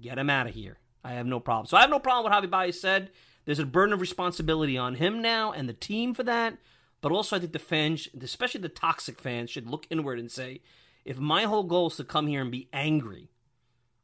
get 0.02 0.18
him 0.18 0.30
out 0.30 0.48
of 0.48 0.54
here. 0.54 0.78
I 1.04 1.14
have 1.14 1.26
no 1.26 1.40
problem. 1.40 1.68
So 1.68 1.78
I 1.78 1.82
have 1.82 1.90
no 1.90 2.00
problem 2.00 2.24
with 2.24 2.34
what 2.34 2.44
Javi 2.44 2.50
Baez 2.50 2.80
said. 2.80 3.12
There's 3.46 3.60
a 3.60 3.66
burden 3.66 3.94
of 3.94 4.02
responsibility 4.02 4.78
on 4.78 4.96
him 4.96 5.22
now 5.22 5.52
and 5.52 5.70
the 5.70 5.74
team 5.74 6.14
for 6.14 6.24
that. 6.24 6.58
But 7.02 7.12
also, 7.12 7.36
I 7.36 7.40
think 7.40 7.52
the 7.52 7.60
fans, 7.60 8.08
especially 8.20 8.62
the 8.62 8.70
toxic 8.70 9.20
fans, 9.20 9.50
should 9.50 9.70
look 9.70 9.86
inward 9.90 10.20
and 10.20 10.32
say, 10.32 10.62
if 11.04 11.20
my 11.20 11.44
whole 11.44 11.64
goal 11.64 11.88
is 11.88 11.98
to 11.98 12.04
come 12.04 12.28
here 12.28 12.42
and 12.42 12.52
be 12.52 12.68
angry 12.74 13.30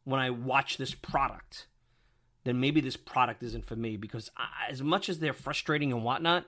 when 0.04 0.20
I 0.20 0.30
watch 0.30 0.78
this 0.78 0.94
product, 0.94 1.68
then 2.44 2.60
maybe 2.60 2.82
this 2.82 2.98
product 2.98 3.42
isn't 3.44 3.66
for 3.66 3.76
me. 3.76 3.98
Because 3.98 4.30
as 4.70 4.82
much 4.84 5.10
as 5.10 5.20
they're 5.20 5.34
frustrating 5.34 5.92
and 5.92 6.04
whatnot, 6.04 6.46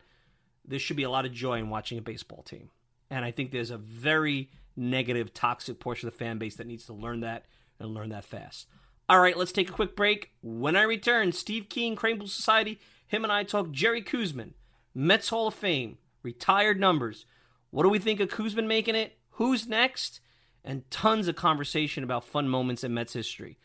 there 0.65 0.79
should 0.79 0.97
be 0.97 1.03
a 1.03 1.09
lot 1.09 1.25
of 1.25 1.33
joy 1.33 1.57
in 1.57 1.69
watching 1.69 1.97
a 1.97 2.01
baseball 2.01 2.43
team. 2.43 2.69
And 3.09 3.25
I 3.25 3.31
think 3.31 3.51
there's 3.51 3.71
a 3.71 3.77
very 3.77 4.49
negative, 4.75 5.33
toxic 5.33 5.79
portion 5.79 6.07
of 6.07 6.13
the 6.13 6.19
fan 6.19 6.37
base 6.37 6.55
that 6.55 6.67
needs 6.67 6.85
to 6.85 6.93
learn 6.93 7.21
that 7.21 7.45
and 7.79 7.93
learn 7.93 8.09
that 8.09 8.25
fast. 8.25 8.67
All 9.09 9.19
right, 9.19 9.37
let's 9.37 9.51
take 9.51 9.69
a 9.69 9.73
quick 9.73 9.95
break. 9.95 10.31
When 10.41 10.75
I 10.75 10.83
return, 10.83 11.31
Steve 11.31 11.67
Kean, 11.69 11.95
Kranepool 11.95 12.29
Society, 12.29 12.79
him 13.05 13.23
and 13.23 13.33
I 13.33 13.43
talk 13.43 13.71
Jerry 13.71 14.01
Koosman, 14.01 14.53
Mets 14.95 15.29
Hall 15.29 15.47
of 15.47 15.53
Fame, 15.53 15.97
retired 16.23 16.79
numbers. 16.79 17.25
What 17.69 17.83
do 17.83 17.89
we 17.89 17.99
think 17.99 18.19
of 18.19 18.29
Koosman 18.29 18.67
making 18.67 18.95
it? 18.95 19.17
Who's 19.31 19.67
next? 19.67 20.21
And 20.63 20.89
tons 20.89 21.27
of 21.27 21.35
conversation 21.35 22.03
about 22.03 22.23
fun 22.23 22.47
moments 22.47 22.83
in 22.83 22.93
Mets 22.93 23.13
history. 23.13 23.57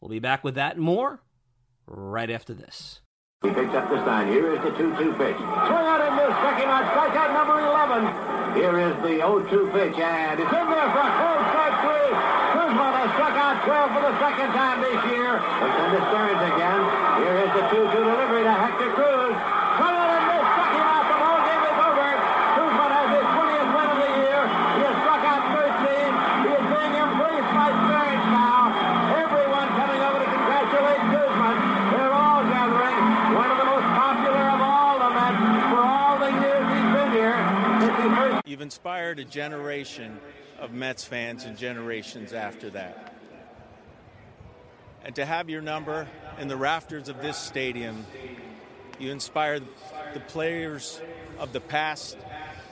We'll 0.00 0.10
be 0.10 0.18
back 0.18 0.44
with 0.44 0.54
that 0.56 0.76
and 0.76 0.84
more 0.84 1.22
right 1.86 2.30
after 2.30 2.52
this. 2.52 3.00
He 3.42 3.50
picks 3.50 3.74
up 3.74 3.88
the 3.88 3.98
sign. 4.04 4.28
Here 4.28 4.52
is 4.54 4.62
the 4.62 4.70
2-2 4.70 5.18
pitch. 5.18 5.34
Swing 5.34 5.86
out 5.90 5.98
and 5.98 6.14
miss. 6.14 6.30
Second 6.42 6.68
out. 6.70 6.86
Strikeout 6.94 7.30
number 7.34 7.58
11. 7.58 8.54
Here 8.54 8.76
is 8.78 8.94
the 9.02 9.18
0-2 9.18 9.72
pitch. 9.72 9.98
And 9.98 10.38
it's 10.38 10.52
in 10.52 10.66
there 10.70 10.90
for 10.94 11.02
a 11.02 11.12
cold 11.18 11.42
strike 11.50 11.76
three. 11.82 12.10
Koosman 12.54 12.92
has 13.02 13.10
struck 13.18 13.34
out 13.34 13.56
12 13.64 13.98
for 13.98 14.02
the 14.06 14.14
second 14.22 14.50
time 14.54 14.78
this 14.82 15.00
year. 15.10 15.42
Looks 15.58 15.78
into 15.82 16.00
Stearns 16.12 16.42
again. 16.54 16.80
Here 17.18 17.36
is 17.42 17.50
the 17.56 17.64
2-2 17.72 17.94
delivery 17.94 18.42
to 18.46 18.54
Hector 18.54 18.90
Cruz. 18.94 19.61
Inspired 38.62 39.18
a 39.18 39.24
generation 39.24 40.18
of 40.58 40.72
Mets 40.72 41.04
fans 41.04 41.44
and 41.44 41.58
generations 41.58 42.32
after 42.32 42.70
that. 42.70 43.14
And 45.04 45.14
to 45.16 45.24
have 45.24 45.50
your 45.50 45.60
number 45.60 46.08
in 46.38 46.48
the 46.48 46.56
rafters 46.56 47.08
of 47.08 47.20
this 47.20 47.36
stadium, 47.36 48.06
you 48.98 49.10
inspired 49.10 49.64
the 50.14 50.20
players 50.20 51.00
of 51.38 51.52
the 51.52 51.60
past, 51.60 52.16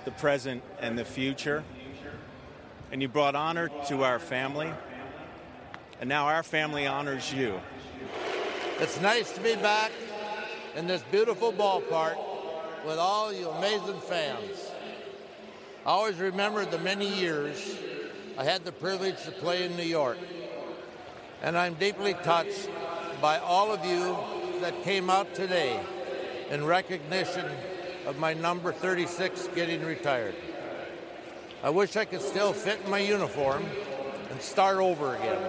the 0.04 0.12
present, 0.12 0.62
and 0.80 0.96
the 0.96 1.04
future. 1.04 1.64
And 2.92 3.02
you 3.02 3.08
brought 3.08 3.34
honor 3.34 3.68
to 3.88 4.04
our 4.04 4.18
family. 4.18 4.70
And 6.00 6.08
now 6.08 6.26
our 6.26 6.42
family 6.42 6.86
honors 6.86 7.32
you. 7.32 7.60
It's 8.78 9.00
nice 9.00 9.32
to 9.32 9.40
be 9.40 9.56
back 9.56 9.90
in 10.76 10.86
this 10.86 11.02
beautiful 11.10 11.52
ballpark 11.52 12.16
with 12.86 12.98
all 12.98 13.32
you 13.32 13.48
amazing 13.50 14.00
fans. 14.00 14.69
I 15.86 15.92
always 15.92 16.16
remember 16.18 16.66
the 16.66 16.78
many 16.78 17.08
years 17.08 17.78
I 18.36 18.44
had 18.44 18.66
the 18.66 18.72
privilege 18.72 19.22
to 19.22 19.30
play 19.30 19.64
in 19.64 19.78
New 19.78 19.82
York. 19.82 20.18
And 21.42 21.56
I'm 21.56 21.72
deeply 21.74 22.12
touched 22.12 22.68
by 23.22 23.38
all 23.38 23.72
of 23.72 23.82
you 23.86 24.14
that 24.60 24.82
came 24.82 25.08
out 25.08 25.34
today 25.34 25.80
in 26.50 26.66
recognition 26.66 27.46
of 28.06 28.18
my 28.18 28.34
number 28.34 28.72
36 28.72 29.48
getting 29.54 29.82
retired. 29.82 30.34
I 31.62 31.70
wish 31.70 31.96
I 31.96 32.04
could 32.04 32.20
still 32.20 32.52
fit 32.52 32.80
in 32.84 32.90
my 32.90 32.98
uniform 32.98 33.64
and 34.30 34.42
start 34.42 34.76
over 34.76 35.16
again. 35.16 35.42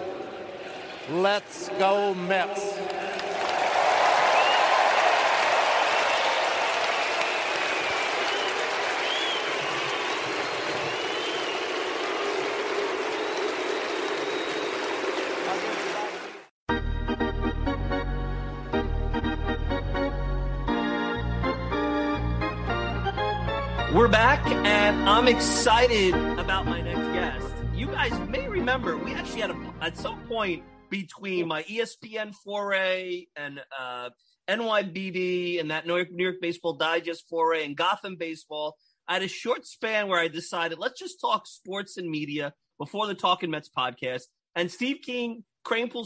Let's 1.10 1.68
go, 1.78 2.14
Mets. 2.14 3.01
I'm 25.22 25.28
excited 25.28 26.16
about 26.36 26.66
my 26.66 26.80
next 26.80 27.06
guest. 27.12 27.54
You 27.76 27.86
guys 27.86 28.10
may 28.28 28.48
remember 28.48 28.96
we 28.96 29.14
actually 29.14 29.42
had 29.42 29.52
a, 29.52 29.74
at 29.80 29.96
some 29.96 30.18
point 30.26 30.64
between 30.90 31.46
my 31.46 31.62
ESPN 31.62 32.34
foray 32.34 33.26
and 33.36 33.60
uh, 33.78 34.10
NYBD 34.48 35.60
and 35.60 35.70
that 35.70 35.86
New 35.86 35.94
York, 35.94 36.08
New 36.10 36.24
York 36.24 36.40
Baseball 36.42 36.72
Digest 36.72 37.28
foray 37.30 37.64
and 37.64 37.76
Gotham 37.76 38.16
Baseball. 38.16 38.74
I 39.06 39.12
had 39.12 39.22
a 39.22 39.28
short 39.28 39.64
span 39.64 40.08
where 40.08 40.18
I 40.18 40.26
decided 40.26 40.80
let's 40.80 40.98
just 40.98 41.20
talk 41.20 41.46
sports 41.46 41.96
and 41.96 42.10
media 42.10 42.52
before 42.76 43.06
the 43.06 43.14
Talking 43.14 43.52
Mets 43.52 43.70
podcast. 43.70 44.22
And 44.56 44.72
Steve 44.72 45.02
King, 45.04 45.44
Kranepool 45.64 46.04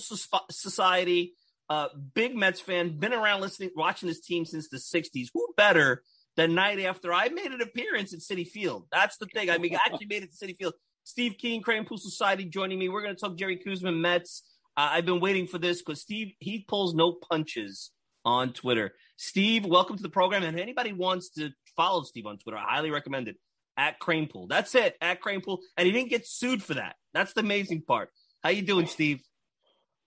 Society, 0.50 1.32
uh, 1.70 1.88
big 2.12 2.36
Mets 2.36 2.60
fan, 2.60 2.98
been 2.98 3.14
around 3.14 3.40
listening, 3.40 3.70
watching 3.74 4.10
this 4.10 4.20
team 4.20 4.44
since 4.44 4.68
the 4.68 4.76
'60s. 4.76 5.28
Who 5.32 5.54
better? 5.56 6.02
The 6.36 6.46
night 6.46 6.78
after 6.80 7.12
I 7.12 7.28
made 7.28 7.50
an 7.50 7.62
appearance 7.62 8.12
at 8.12 8.20
Citi 8.20 8.46
Field. 8.46 8.86
That's 8.92 9.16
the 9.16 9.26
thing. 9.26 9.50
I 9.50 9.58
mean, 9.58 9.74
I 9.74 9.80
actually 9.86 10.06
made 10.06 10.22
it 10.22 10.30
to 10.36 10.46
Citi 10.46 10.56
Field. 10.56 10.74
Steve 11.04 11.36
King, 11.38 11.62
Kranepool 11.62 11.98
Society 11.98 12.44
joining 12.44 12.78
me. 12.78 12.88
We're 12.88 13.02
going 13.02 13.14
to 13.14 13.20
talk 13.20 13.36
Jerry 13.36 13.60
Koosman 13.64 14.00
Mets. 14.00 14.42
Uh, 14.76 14.90
I've 14.92 15.06
been 15.06 15.20
waiting 15.20 15.46
for 15.46 15.58
this 15.58 15.80
because 15.80 16.02
Steve, 16.02 16.32
he 16.40 16.64
pulls 16.68 16.94
no 16.94 17.12
punches 17.12 17.90
on 18.24 18.52
Twitter. 18.52 18.92
Steve, 19.16 19.64
welcome 19.64 19.96
to 19.96 20.02
the 20.02 20.10
program. 20.10 20.42
And 20.42 20.56
if 20.56 20.62
anybody 20.62 20.92
wants 20.92 21.30
to 21.30 21.50
follow 21.76 22.02
Steve 22.02 22.26
on 22.26 22.38
Twitter, 22.38 22.58
I 22.58 22.74
highly 22.74 22.90
recommend 22.90 23.28
it. 23.28 23.36
At 23.78 24.00
Kranepool. 24.00 24.48
That's 24.48 24.74
it. 24.74 24.96
At 25.00 25.22
Kranepool. 25.22 25.58
And 25.76 25.86
he 25.86 25.92
didn't 25.92 26.10
get 26.10 26.26
sued 26.26 26.62
for 26.62 26.74
that. 26.74 26.96
That's 27.12 27.34
the 27.34 27.40
amazing 27.40 27.82
part. 27.82 28.10
How 28.42 28.50
you 28.50 28.62
doing, 28.62 28.86
Steve? 28.86 29.22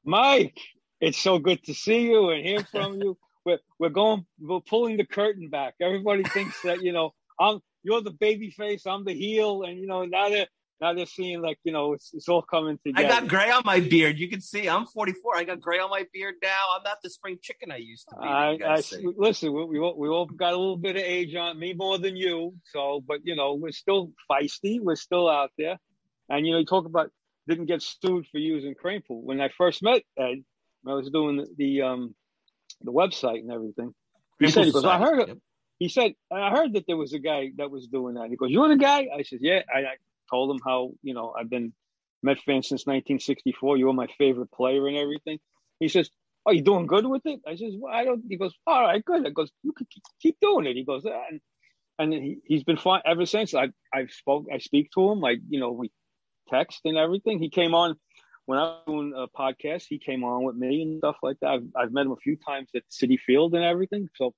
Mike, 0.03 0.59
it's 0.99 1.19
so 1.19 1.39
good 1.39 1.63
to 1.65 1.73
see 1.73 2.01
you 2.01 2.29
and 2.29 2.45
hear 2.45 2.63
from 2.63 2.99
you 3.01 3.17
we're 3.49 3.59
we're 3.79 3.89
going 3.89 4.25
we're 4.39 4.61
pulling 4.61 4.97
the 4.97 5.05
curtain 5.05 5.49
back. 5.49 5.75
Everybody 5.81 6.23
thinks 6.23 6.61
that 6.63 6.81
you 6.81 6.91
know 6.91 7.11
I'm 7.39 7.59
you're 7.83 8.01
the 8.01 8.11
baby 8.11 8.51
face, 8.51 8.85
I'm 8.85 9.05
the 9.05 9.13
heel, 9.13 9.63
and 9.63 9.79
you 9.79 9.87
know 9.87 10.05
now 10.05 10.29
they're 10.29 10.47
now 10.81 10.93
they're 10.93 11.05
seeing 11.05 11.41
like 11.41 11.57
you 11.63 11.71
know 11.71 11.93
it's, 11.93 12.11
it's 12.13 12.29
all 12.29 12.41
coming 12.41 12.79
together. 12.85 13.07
I 13.07 13.09
got 13.09 13.27
gray 13.27 13.49
on 13.51 13.63
my 13.65 13.79
beard. 13.79 14.17
You 14.17 14.29
can 14.29 14.41
see 14.41 14.69
I'm 14.69 14.85
44. 14.85 15.37
I 15.37 15.43
got 15.43 15.59
gray 15.59 15.79
on 15.79 15.89
my 15.89 16.05
beard 16.13 16.35
now. 16.41 16.49
I'm 16.75 16.83
not 16.83 16.97
the 17.03 17.09
spring 17.09 17.37
chicken 17.41 17.71
I 17.71 17.77
used 17.77 18.07
to 18.09 18.15
be. 18.21 18.27
I, 18.27 18.57
I 18.65 18.81
listen. 19.17 19.53
We, 19.53 19.65
we 19.65 19.79
all, 19.79 19.97
we 19.97 20.07
all 20.07 20.25
got 20.25 20.53
a 20.53 20.57
little 20.57 20.77
bit 20.77 20.95
of 20.95 21.01
age 21.01 21.35
on 21.35 21.59
me 21.59 21.73
more 21.73 21.97
than 21.97 22.15
you. 22.15 22.55
So, 22.65 23.03
but 23.05 23.19
you 23.23 23.35
know 23.35 23.55
we're 23.55 23.71
still 23.71 24.11
feisty. 24.29 24.79
We're 24.81 24.95
still 24.95 25.29
out 25.29 25.51
there, 25.57 25.77
and 26.29 26.45
you 26.45 26.53
know 26.53 26.59
you 26.59 26.65
talk 26.65 26.85
about 26.85 27.11
didn't 27.47 27.65
get 27.65 27.81
sued 27.81 28.27
for 28.31 28.37
using 28.37 28.75
Kranepool 28.75 29.23
When 29.23 29.41
I 29.41 29.49
first 29.57 29.81
met 29.81 30.03
Ed, 30.19 30.43
I 30.87 30.93
was 30.93 31.09
doing 31.09 31.37
the, 31.37 31.47
the 31.57 31.81
um 31.81 32.15
the 32.81 32.91
website 32.91 33.39
and 33.39 33.51
everything. 33.51 33.93
He 34.39 34.49
said, 34.49 34.65
he 34.65 34.71
goes, 34.71 34.85
I 34.85 34.97
heard 34.97 35.29
it. 35.29 35.41
He 35.79 35.89
said, 35.89 36.13
I 36.31 36.49
heard 36.49 36.73
that 36.73 36.85
there 36.87 36.97
was 36.97 37.13
a 37.13 37.19
guy 37.19 37.51
that 37.57 37.71
was 37.71 37.87
doing 37.87 38.15
that. 38.15 38.29
He 38.29 38.35
goes, 38.35 38.49
You're 38.49 38.67
the 38.67 38.77
guy? 38.77 39.07
I 39.13 39.23
said, 39.23 39.39
Yeah. 39.41 39.61
I, 39.73 39.79
I 39.79 39.95
told 40.29 40.51
him 40.51 40.59
how, 40.65 40.91
you 41.01 41.13
know, 41.13 41.33
I've 41.37 41.49
been 41.49 41.73
Met 42.21 42.39
fan 42.39 42.63
since 42.63 42.85
1964. 42.85 43.77
You 43.77 43.87
were 43.87 43.93
my 43.93 44.07
favorite 44.17 44.51
player 44.51 44.87
and 44.87 44.97
everything. 44.97 45.39
He 45.79 45.87
says, 45.87 46.09
Are 46.45 46.53
you 46.53 46.61
doing 46.61 46.85
good 46.85 47.05
with 47.05 47.21
it? 47.25 47.39
I 47.47 47.55
says, 47.55 47.73
Well, 47.77 47.93
I 47.93 48.03
don't. 48.03 48.23
He 48.27 48.35
goes, 48.35 48.53
All 48.67 48.81
right, 48.81 49.03
good. 49.03 49.25
I 49.25 49.29
goes, 49.29 49.51
You 49.63 49.71
can 49.71 49.87
keep 50.21 50.37
doing 50.41 50.65
it. 50.65 50.75
He 50.75 50.83
goes, 50.83 51.05
and, 51.05 51.39
and 51.97 52.13
he, 52.13 52.39
he's 52.43 52.65
been 52.65 52.77
fine 52.77 53.01
ever 53.05 53.25
since. 53.25 53.53
I 53.53 53.69
I've 53.93 54.11
spoke, 54.11 54.47
I 54.53 54.57
speak 54.57 54.89
to 54.95 55.11
him. 55.11 55.21
Like, 55.21 55.39
you 55.49 55.61
know, 55.61 55.71
we 55.71 55.91
text 56.49 56.81
and 56.83 56.97
everything. 56.97 57.39
He 57.39 57.49
came 57.49 57.73
on 57.73 57.95
when 58.49 58.57
I 58.57 58.63
was 58.63 58.81
doing 58.87 59.13
a 59.15 59.27
podcast. 59.27 59.83
He 59.87 59.99
came 59.99 60.23
on 60.23 60.43
with 60.43 60.55
me 60.55 60.81
and 60.81 60.97
stuff 60.97 61.17
like 61.21 61.37
that. 61.41 61.51
I've, 61.51 61.67
I've 61.75 61.91
met 61.91 62.07
him 62.07 62.13
a 62.13 62.15
few 62.15 62.35
times 62.35 62.69
at 62.75 62.81
Citi 62.89 63.19
Field 63.19 63.53
and 63.53 63.63
everything. 63.63 64.09
So 64.15 64.33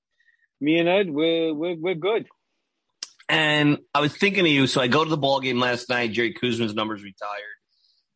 me 0.60 0.78
and 0.78 0.86
Ed, 0.86 1.08
we're 1.08 1.54
we're, 1.54 1.76
we're 1.76 1.94
good. 1.94 2.28
And 3.30 3.78
I 3.94 4.00
was 4.00 4.14
thinking 4.14 4.44
of 4.44 4.52
you, 4.52 4.66
so 4.66 4.82
I 4.82 4.88
go 4.88 5.02
to 5.02 5.08
the 5.08 5.16
ball 5.16 5.40
game 5.40 5.58
last 5.58 5.88
night. 5.88 6.12
Jerry 6.12 6.34
Koosman's 6.34 6.74
number's 6.74 7.02
retired. 7.02 7.56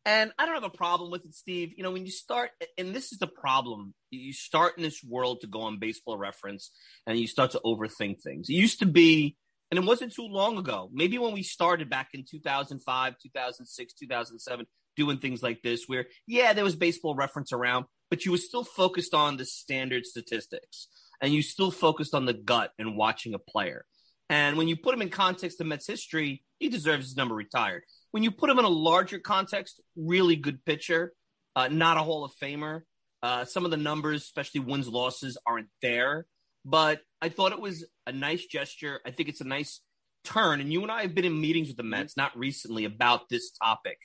And 0.05 0.31
I 0.37 0.45
don't 0.45 0.53
have 0.53 0.63
a 0.63 0.69
problem 0.69 1.09
with 1.09 1.25
it, 1.25 1.33
Steve. 1.33 1.73
You 1.75 1.81
know, 1.81 1.89
when 1.89 2.05
you 2.05 2.11
start, 2.11 2.51
and 2.77 2.95
this 2.95 3.11
is 3.11 3.17
the 3.17 3.25
problem, 3.25 3.95
you 4.11 4.33
start 4.33 4.77
in 4.77 4.83
this 4.83 5.03
world 5.03 5.41
to 5.41 5.47
go 5.47 5.61
on 5.61 5.79
baseball 5.79 6.15
reference 6.15 6.69
and 7.07 7.17
you 7.17 7.25
start 7.25 7.51
to 7.51 7.61
overthink 7.65 8.21
things. 8.21 8.49
It 8.49 8.53
used 8.53 8.79
to 8.79 8.85
be, 8.85 9.35
and 9.71 9.79
it 9.79 9.85
wasn't 9.85 10.13
too 10.13 10.27
long 10.27 10.59
ago, 10.59 10.91
maybe 10.93 11.17
when 11.17 11.33
we 11.33 11.41
started 11.41 11.89
back 11.89 12.09
in 12.13 12.23
2005, 12.23 13.15
2006, 13.19 13.93
2007, 13.95 14.67
doing 14.97 15.19
things 15.19 15.41
like 15.41 15.61
this, 15.61 15.83
where, 15.87 16.07
yeah, 16.25 16.53
there 16.53 16.63
was 16.63 16.75
baseball 16.75 17.15
reference 17.15 17.53
around, 17.53 17.85
but 18.09 18.25
you 18.25 18.31
were 18.31 18.37
still 18.37 18.63
focused 18.63 19.13
on 19.13 19.37
the 19.37 19.45
standard 19.45 20.05
statistics 20.05 20.87
and 21.21 21.33
you 21.33 21.41
still 21.41 21.71
focused 21.71 22.13
on 22.13 22.25
the 22.25 22.33
gut 22.33 22.71
and 22.77 22.97
watching 22.97 23.33
a 23.33 23.39
player. 23.39 23.85
And 24.29 24.57
when 24.57 24.67
you 24.67 24.75
put 24.75 24.93
him 24.93 25.01
in 25.01 25.09
context 25.09 25.61
of 25.61 25.67
Mets 25.67 25.87
history, 25.87 26.43
he 26.59 26.67
deserves 26.67 27.05
his 27.05 27.15
number 27.15 27.35
retired 27.35 27.83
when 28.11 28.23
you 28.23 28.31
put 28.31 28.49
him 28.49 28.59
in 28.59 28.65
a 28.65 28.69
larger 28.69 29.19
context, 29.19 29.81
really 29.95 30.35
good 30.35 30.63
pitcher, 30.65 31.13
uh, 31.55 31.67
not 31.67 31.97
a 31.97 32.01
Hall 32.01 32.23
of 32.23 32.31
Famer. 32.41 32.81
Uh, 33.23 33.45
some 33.45 33.65
of 33.65 33.71
the 33.71 33.77
numbers, 33.77 34.23
especially 34.23 34.61
wins 34.61 34.87
losses, 34.87 35.37
aren't 35.45 35.69
there. 35.81 36.25
But 36.65 37.01
I 37.21 37.29
thought 37.29 37.51
it 37.51 37.59
was 37.59 37.85
a 38.05 38.11
nice 38.11 38.45
gesture. 38.45 38.99
I 39.05 39.11
think 39.11 39.29
it's 39.29 39.41
a 39.41 39.47
nice 39.47 39.81
turn. 40.23 40.61
And 40.61 40.71
you 40.71 40.83
and 40.83 40.91
I 40.91 41.01
have 41.01 41.15
been 41.15 41.25
in 41.25 41.39
meetings 41.39 41.67
with 41.67 41.77
the 41.77 41.83
Mets, 41.83 42.17
not 42.17 42.37
recently, 42.37 42.85
about 42.85 43.29
this 43.29 43.51
topic. 43.51 43.97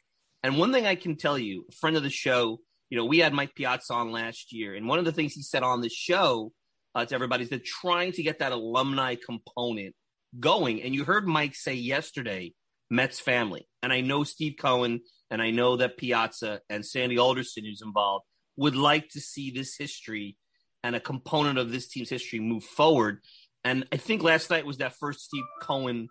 And 0.43 0.59
one 0.59 0.73
thing 0.73 0.87
I 0.87 0.95
can 0.95 1.17
tell 1.17 1.39
you, 1.39 1.67
a 1.69 1.73
friend 1.73 1.97
of 1.97 2.03
the 2.03 2.11
show, 2.11 2.61
you 2.91 2.99
know, 2.99 3.05
we 3.05 3.19
had 3.19 3.33
Mike 3.33 3.55
Piazza 3.55 3.95
on 3.95 4.11
last 4.11 4.53
year, 4.53 4.75
and 4.75 4.89
one 4.89 4.99
of 4.99 5.05
the 5.05 5.13
things 5.13 5.35
he 5.35 5.43
said 5.43 5.63
on 5.63 5.81
the 5.81 5.89
show 5.89 6.53
uh, 6.95 7.05
to 7.05 7.15
everybody 7.15 7.45
is 7.45 7.51
that 7.51 7.65
trying 7.65 8.13
to 8.13 8.23
get 8.23 8.41
that 8.41 8.53
alumni 8.53 9.15
component 9.15 9.95
going. 10.39 10.83
And 10.83 10.95
you 10.95 11.05
heard 11.05 11.27
Mike 11.27 11.55
say 11.55 11.75
yesterday 11.75 12.55
Mets 12.91 13.21
family. 13.21 13.67
And 13.83 13.93
I 13.93 14.03
know 14.03 14.25
Steve 14.25 14.57
Cohen 14.59 15.01
and 15.31 15.41
I 15.41 15.51
know 15.51 15.77
that 15.77 15.97
Piazza 15.97 16.61
and 16.69 16.85
Sandy 16.85 17.19
Alderson, 17.19 17.65
who's 17.65 17.83
involved, 17.83 18.27
would 18.57 18.77
like 18.77 19.09
to 19.11 19.21
see 19.21 19.51
this 19.51 19.77
history 19.77 20.37
and 20.85 20.95
a 20.95 21.01
component 21.01 21.59
of 21.59 21.73
this 21.73 21.89
team's 21.89 22.11
history 22.11 22.39
move 22.39 22.65
forward. 22.65 23.21
And 23.65 23.87
I 23.93 23.97
think 23.97 24.23
last 24.23 24.51
night 24.51 24.67
was 24.67 24.79
that 24.79 24.97
first 24.99 25.21
Steve 25.21 25.45
Cohen 25.63 26.09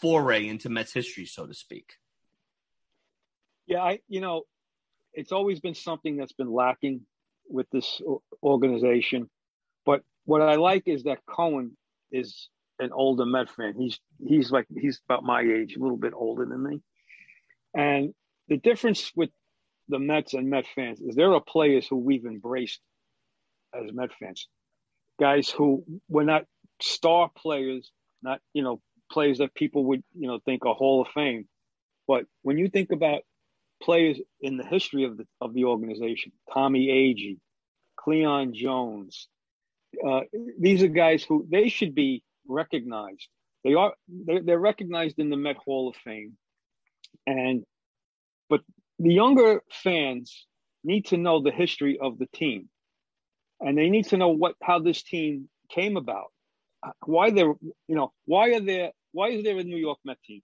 foray 0.00 0.48
into 0.48 0.68
Mets 0.68 0.92
history, 0.92 1.26
so 1.26 1.46
to 1.46 1.54
speak. 1.54 1.92
Yeah, 3.68 3.82
I 3.82 4.00
you 4.08 4.20
know, 4.22 4.44
it's 5.12 5.30
always 5.30 5.60
been 5.60 5.74
something 5.74 6.16
that's 6.16 6.32
been 6.32 6.50
lacking 6.50 7.02
with 7.48 7.68
this 7.70 8.00
organization. 8.42 9.28
But 9.84 10.02
what 10.24 10.40
I 10.40 10.56
like 10.56 10.84
is 10.88 11.04
that 11.04 11.18
Cohen 11.28 11.76
is 12.10 12.48
an 12.78 12.92
older 12.92 13.26
Met 13.26 13.50
fan. 13.50 13.74
He's 13.78 14.00
he's 14.26 14.50
like 14.50 14.66
he's 14.74 15.00
about 15.08 15.22
my 15.22 15.42
age, 15.42 15.76
a 15.76 15.80
little 15.80 15.98
bit 15.98 16.14
older 16.16 16.46
than 16.46 16.62
me. 16.62 16.80
And 17.74 18.14
the 18.48 18.56
difference 18.56 19.12
with 19.14 19.30
the 19.88 19.98
Mets 19.98 20.32
and 20.32 20.48
Met 20.48 20.64
fans 20.74 21.00
is 21.00 21.14
there 21.14 21.34
are 21.34 21.42
players 21.42 21.86
who 21.86 21.96
we've 21.96 22.24
embraced 22.24 22.80
as 23.74 23.92
Met 23.92 24.10
fans, 24.18 24.48
guys 25.20 25.50
who 25.50 25.84
were 26.08 26.24
not 26.24 26.46
star 26.80 27.30
players, 27.36 27.90
not 28.22 28.40
you 28.54 28.62
know 28.62 28.80
players 29.12 29.38
that 29.38 29.54
people 29.54 29.84
would 29.84 30.02
you 30.18 30.26
know 30.26 30.38
think 30.46 30.64
are 30.64 30.74
Hall 30.74 31.02
of 31.02 31.08
Fame. 31.08 31.46
But 32.06 32.24
when 32.40 32.56
you 32.56 32.70
think 32.70 32.92
about 32.92 33.20
players 33.82 34.18
in 34.40 34.56
the 34.56 34.64
history 34.64 35.04
of 35.04 35.16
the 35.16 35.26
of 35.40 35.54
the 35.54 35.64
organization, 35.64 36.32
Tommy 36.52 36.88
Agee, 36.88 37.38
Cleon 37.96 38.54
Jones, 38.54 39.28
uh, 40.06 40.20
these 40.58 40.82
are 40.82 40.88
guys 40.88 41.22
who 41.22 41.46
they 41.50 41.68
should 41.68 41.94
be 41.94 42.22
recognized. 42.46 43.28
They 43.64 43.74
are 43.74 43.94
they're, 44.08 44.42
they're 44.42 44.58
recognized 44.58 45.18
in 45.18 45.30
the 45.30 45.36
Met 45.36 45.56
Hall 45.56 45.88
of 45.88 45.96
Fame, 45.96 46.36
and 47.26 47.64
but 48.48 48.60
the 48.98 49.12
younger 49.12 49.62
fans 49.70 50.46
need 50.84 51.06
to 51.06 51.16
know 51.16 51.42
the 51.42 51.50
history 51.50 51.98
of 52.00 52.18
the 52.18 52.26
team, 52.34 52.68
and 53.60 53.76
they 53.76 53.90
need 53.90 54.06
to 54.06 54.16
know 54.16 54.28
what 54.28 54.54
how 54.62 54.78
this 54.78 55.02
team 55.02 55.48
came 55.70 55.96
about, 55.96 56.32
why 57.04 57.30
they're 57.30 57.54
you 57.88 57.96
know 57.96 58.12
why 58.26 58.50
are 58.50 58.60
there 58.60 58.92
why 59.12 59.28
is 59.28 59.42
there 59.42 59.58
a 59.58 59.64
New 59.64 59.76
York 59.76 59.98
Met 60.04 60.18
team? 60.24 60.42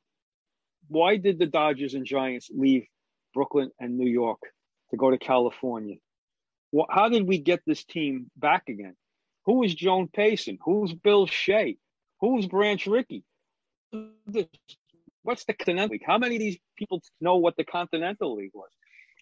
Why 0.89 1.17
did 1.17 1.39
the 1.39 1.47
Dodgers 1.47 1.95
and 1.95 2.05
Giants 2.05 2.51
leave 2.53 2.87
Brooklyn 3.35 3.71
and 3.79 3.99
New 3.99 4.09
York 4.09 4.41
to 4.91 4.97
go 4.97 5.11
to 5.11 5.19
California? 5.19 5.97
Well, 6.73 6.87
how 6.89 7.09
did 7.09 7.27
we 7.27 7.39
get 7.39 7.61
this 7.67 7.85
team 7.85 8.31
back 8.37 8.65
again? 8.69 8.97
Who 9.47 9.63
is 9.63 9.75
Joan 9.75 10.09
Payson? 10.09 10.59
Who's 10.65 10.93
Bill 10.93 11.27
Shea? 11.27 11.77
Who's 12.21 12.47
Branch 12.47 12.87
Rickey? 12.87 13.25
What's 15.23 15.45
the 15.45 15.53
Continental 15.53 15.93
League? 15.93 16.03
How 16.07 16.19
many 16.19 16.37
of 16.37 16.41
these 16.41 16.59
people 16.77 17.03
know 17.21 17.37
what 17.37 17.57
the 17.57 17.65
Continental 17.65 18.37
League 18.37 18.51
was? 18.55 18.71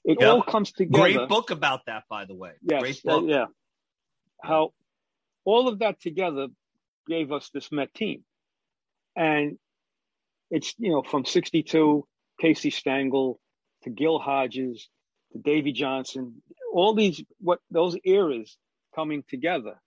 It 0.05 0.18
yep. 0.20 0.29
all 0.29 0.42
comes 0.42 0.72
together. 0.72 0.98
Great 0.98 1.29
book 1.29 1.51
about 1.51 1.81
that, 1.87 2.05
by 2.09 2.25
the 2.25 2.35
way. 2.35 2.53
Yes, 2.62 2.81
Great 2.81 3.03
book. 3.03 3.25
Uh, 3.25 3.27
yeah. 3.27 3.46
How 4.42 4.72
all 5.44 5.68
of 5.68 5.81
that 5.81 6.01
together 6.01 6.48
gave 7.09 7.33
us 7.33 7.51
this 7.53 7.70
Met 7.70 7.92
team. 7.94 8.25
And 9.16 9.59
it's, 10.51 10.75
you 10.79 10.90
know, 10.90 11.03
from 11.03 11.25
62, 11.25 12.07
Casey 12.40 12.70
Stengel 12.70 13.40
to 13.85 13.90
Gil 13.90 14.18
Hodges 14.18 14.88
to 15.33 15.38
Davey 15.38 15.73
Johnson, 15.73 16.42
all 16.73 16.95
these, 16.95 17.23
what 17.38 17.61
those 17.71 17.97
eras 18.05 18.57
coming 18.95 19.25
together. 19.29 19.81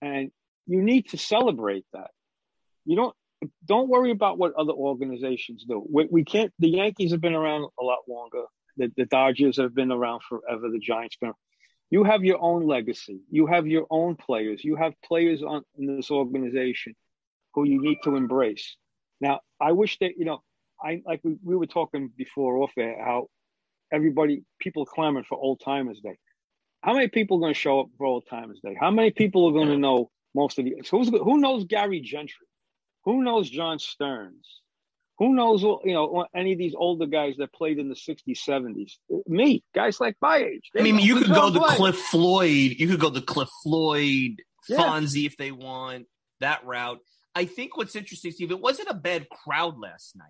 And 0.00 0.30
you 0.66 0.82
need 0.82 1.08
to 1.10 1.18
celebrate 1.18 1.84
that. 1.92 2.10
You 2.84 2.96
don't 2.96 3.14
don't 3.66 3.88
worry 3.88 4.10
about 4.10 4.38
what 4.38 4.54
other 4.54 4.72
organizations 4.72 5.64
do. 5.68 5.84
We, 5.90 6.08
we 6.10 6.24
can't. 6.24 6.52
The 6.58 6.68
Yankees 6.68 7.12
have 7.12 7.20
been 7.20 7.34
around 7.34 7.68
a 7.78 7.84
lot 7.84 8.00
longer. 8.08 8.44
The, 8.76 8.90
the 8.96 9.06
Dodgers 9.06 9.56
have 9.58 9.74
been 9.74 9.92
around 9.92 10.22
forever. 10.28 10.68
The 10.70 10.78
Giants 10.78 11.16
been. 11.20 11.32
You 11.90 12.04
have 12.04 12.24
your 12.24 12.40
own 12.40 12.66
legacy. 12.66 13.20
You 13.30 13.46
have 13.46 13.66
your 13.66 13.86
own 13.90 14.16
players. 14.16 14.64
You 14.64 14.76
have 14.76 14.94
players 15.04 15.42
on 15.42 15.62
in 15.78 15.96
this 15.96 16.10
organization 16.10 16.94
who 17.54 17.64
you 17.64 17.80
need 17.80 17.98
to 18.04 18.16
embrace. 18.16 18.76
Now, 19.20 19.40
I 19.60 19.72
wish 19.72 19.98
that 19.98 20.12
you 20.18 20.24
know, 20.24 20.42
I 20.84 21.02
like 21.06 21.20
we, 21.24 21.36
we 21.42 21.56
were 21.56 21.66
talking 21.66 22.10
before 22.16 22.58
off 22.58 22.72
air 22.76 22.96
how 23.02 23.28
everybody 23.92 24.42
people 24.58 24.84
clamoring 24.84 25.24
for 25.28 25.38
old 25.38 25.60
timers 25.64 26.00
day. 26.00 26.18
How 26.82 26.92
many 26.92 27.08
people 27.08 27.38
are 27.38 27.40
going 27.40 27.54
to 27.54 27.58
show 27.58 27.80
up 27.80 27.86
for 27.96 28.06
old 28.06 28.24
timers 28.28 28.60
day? 28.62 28.76
How 28.78 28.90
many 28.90 29.10
people 29.10 29.46
are 29.48 29.52
going 29.52 29.68
to 29.68 29.78
know 29.78 30.10
most 30.34 30.58
of 30.58 30.66
the 30.66 30.82
who's 30.90 31.08
who 31.08 31.38
knows 31.38 31.64
Gary 31.64 32.00
Gentry, 32.00 32.46
who 33.04 33.22
knows 33.22 33.48
John 33.48 33.78
Stearns, 33.78 34.60
who 35.18 35.34
knows 35.34 35.62
you 35.62 35.94
know 35.94 36.26
any 36.34 36.52
of 36.52 36.58
these 36.58 36.74
older 36.76 37.06
guys 37.06 37.36
that 37.38 37.52
played 37.52 37.78
in 37.78 37.88
the 37.88 37.94
60s, 37.94 38.38
70s. 38.46 38.92
Me, 39.26 39.62
guys 39.74 40.00
like 40.00 40.16
my 40.20 40.36
age. 40.36 40.70
I 40.76 40.82
mean, 40.82 40.98
you 40.98 41.16
could 41.16 41.28
go 41.28 41.50
to 41.50 41.60
Cliff 41.60 41.96
Floyd, 41.96 42.74
you 42.78 42.88
could 42.88 43.00
go 43.00 43.10
to 43.10 43.20
Cliff 43.20 43.48
Floyd, 43.62 44.42
Fonzie 44.70 45.22
yeah. 45.22 45.26
if 45.26 45.36
they 45.36 45.52
want 45.52 46.06
that 46.40 46.64
route. 46.66 47.00
I 47.34 47.46
think 47.46 47.76
what's 47.76 47.96
interesting, 47.96 48.32
Steve, 48.32 48.50
it 48.50 48.60
wasn't 48.60 48.90
a 48.90 48.94
bad 48.94 49.28
crowd 49.28 49.78
last 49.78 50.16
night. 50.16 50.28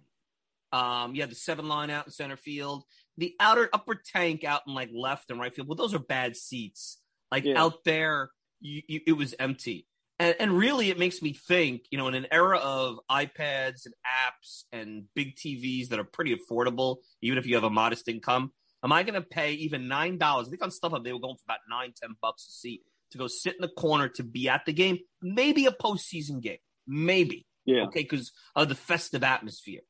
Um, 0.74 1.14
you 1.14 1.20
had 1.20 1.30
the 1.30 1.36
seven 1.36 1.68
line 1.68 1.88
out 1.88 2.06
in 2.06 2.12
center 2.12 2.36
field, 2.36 2.82
the 3.16 3.32
outer 3.38 3.68
upper 3.72 3.94
tank 3.94 4.42
out 4.42 4.62
in 4.66 4.74
like 4.74 4.90
left 4.92 5.30
and 5.30 5.38
right 5.38 5.54
field. 5.54 5.68
Well, 5.68 5.76
those 5.76 5.94
are 5.94 6.00
bad 6.00 6.36
seats. 6.36 6.98
Like 7.30 7.44
yeah. 7.44 7.62
out 7.62 7.84
there, 7.84 8.30
you, 8.60 8.82
you, 8.88 9.00
it 9.06 9.12
was 9.12 9.36
empty. 9.38 9.86
And, 10.18 10.34
and 10.40 10.58
really, 10.58 10.90
it 10.90 10.98
makes 10.98 11.22
me 11.22 11.32
think, 11.32 11.82
you 11.92 11.98
know, 11.98 12.08
in 12.08 12.16
an 12.16 12.26
era 12.32 12.58
of 12.58 12.98
iPads 13.08 13.86
and 13.86 13.94
apps 14.04 14.64
and 14.72 15.04
big 15.14 15.36
TVs 15.36 15.90
that 15.90 16.00
are 16.00 16.04
pretty 16.04 16.34
affordable, 16.34 16.96
even 17.22 17.38
if 17.38 17.46
you 17.46 17.54
have 17.54 17.62
a 17.62 17.70
modest 17.70 18.08
income, 18.08 18.50
am 18.82 18.90
I 18.90 19.04
going 19.04 19.14
to 19.14 19.22
pay 19.26 19.52
even 19.52 19.86
nine 19.86 20.18
dollars? 20.18 20.48
I 20.48 20.50
think 20.50 20.62
on 20.64 20.70
StubHub 20.70 21.04
they 21.04 21.12
were 21.12 21.20
going 21.20 21.36
for 21.36 21.44
about 21.46 21.60
nine, 21.70 21.92
ten 21.96 22.16
bucks 22.20 22.48
a 22.48 22.50
seat 22.50 22.82
to 23.12 23.18
go 23.18 23.28
sit 23.28 23.54
in 23.54 23.60
the 23.60 23.68
corner 23.68 24.08
to 24.08 24.24
be 24.24 24.48
at 24.48 24.66
the 24.66 24.72
game, 24.72 24.98
maybe 25.22 25.66
a 25.66 25.70
postseason 25.70 26.40
game, 26.40 26.58
maybe. 26.84 27.46
Yeah. 27.64 27.84
Okay, 27.84 28.02
because 28.02 28.32
of 28.56 28.68
the 28.68 28.74
festive 28.74 29.22
atmosphere. 29.22 29.80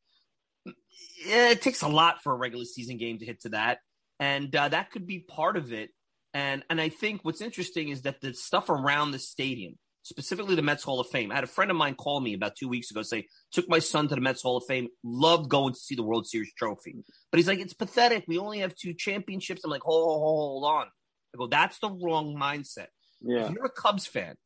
Yeah, 1.27 1.51
it 1.51 1.63
takes 1.63 1.83
a 1.83 1.89
lot 1.89 2.23
for 2.23 2.33
a 2.33 2.37
regular 2.37 2.65
season 2.65 2.97
game 2.97 3.19
to 3.19 3.25
hit 3.25 3.43
to 3.43 3.51
that, 3.51 3.79
and 4.21 4.55
uh, 4.55 4.69
that 4.69 4.91
could 4.91 5.07
be 5.07 5.21
part 5.21 5.57
of 5.57 5.73
it. 5.73 5.91
And 6.33 6.63
and 6.69 6.81
I 6.81 6.89
think 6.89 7.21
what's 7.25 7.41
interesting 7.41 7.89
is 7.89 8.03
that 8.03 8.21
the 8.21 8.35
stuff 8.35 8.69
around 8.69 9.13
the 9.13 9.19
stadium 9.19 9.79
specifically 10.05 10.55
the 10.55 10.63
Mets 10.63 10.85
Hall 10.85 11.01
of 11.01 11.09
Fame. 11.09 11.33
I 11.33 11.35
had 11.35 11.45
a 11.45 11.49
friend 11.49 11.71
of 11.71 11.77
mine 11.77 11.95
call 11.95 12.21
me 12.21 12.35
about 12.35 12.57
two 12.57 12.69
weeks 12.69 12.91
ago, 12.91 13.03
say, 13.03 13.27
took 13.51 13.69
my 13.69 13.79
son 13.79 14.07
to 14.09 14.15
the 14.15 14.21
Mets 14.21 14.43
Hall 14.43 14.57
of 14.57 14.65
Fame, 14.69 14.89
loved 15.03 15.49
going 15.49 15.73
to 15.73 15.81
see 15.81 15.95
the 15.95 16.03
World 16.03 16.27
Series 16.27 16.53
trophy. 16.57 16.95
But 17.33 17.39
he's 17.39 17.49
like, 17.49 17.59
it's 17.59 17.75
pathetic. 17.75 18.25
We 18.29 18.39
only 18.39 18.61
have 18.61 18.75
two 18.75 18.95
championships. 18.95 19.65
I'm 19.65 19.71
like, 19.71 19.83
hold, 19.83 20.05
hold, 20.05 20.21
hold 20.23 20.65
on. 20.65 20.87
I 21.35 21.39
go, 21.39 21.47
that's 21.49 21.79
the 21.79 21.91
wrong 21.91 22.37
mindset. 22.37 22.89
Yeah. 23.21 23.47
If 23.47 23.53
you're 23.53 23.65
a 23.65 23.71
Cubs 23.71 24.07
fan, 24.07 24.37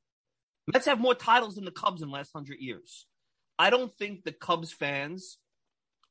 Mets 0.73 0.87
have 0.87 1.01
more 1.01 1.15
titles 1.15 1.57
than 1.57 1.65
the 1.65 1.73
Cubs 1.73 2.03
in 2.03 2.09
the 2.09 2.15
last 2.15 2.31
hundred 2.33 2.59
years. 2.61 3.07
I 3.59 3.71
don't 3.71 3.93
think 3.99 4.23
the 4.23 4.33
Cubs 4.33 4.73
fans 4.73 5.39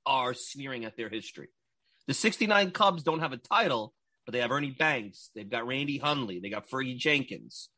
are 0.07 0.33
sneering 0.33 0.85
at 0.85 0.97
their 0.97 1.09
history. 1.09 1.49
The 2.07 2.13
69 2.15 2.71
Cubs 2.71 3.03
don't 3.03 3.19
have 3.19 3.33
a 3.33 3.37
title, 3.37 3.93
but 4.25 4.33
they 4.33 4.39
have 4.39 4.51
Ernie 4.51 4.71
Banks. 4.71 5.29
They've 5.35 5.49
got 5.49 5.67
Randy 5.67 5.97
Hundley. 5.97 6.39
They 6.39 6.49
got 6.49 6.69
Fergie 6.69 6.97
Jenkins. 6.97 7.69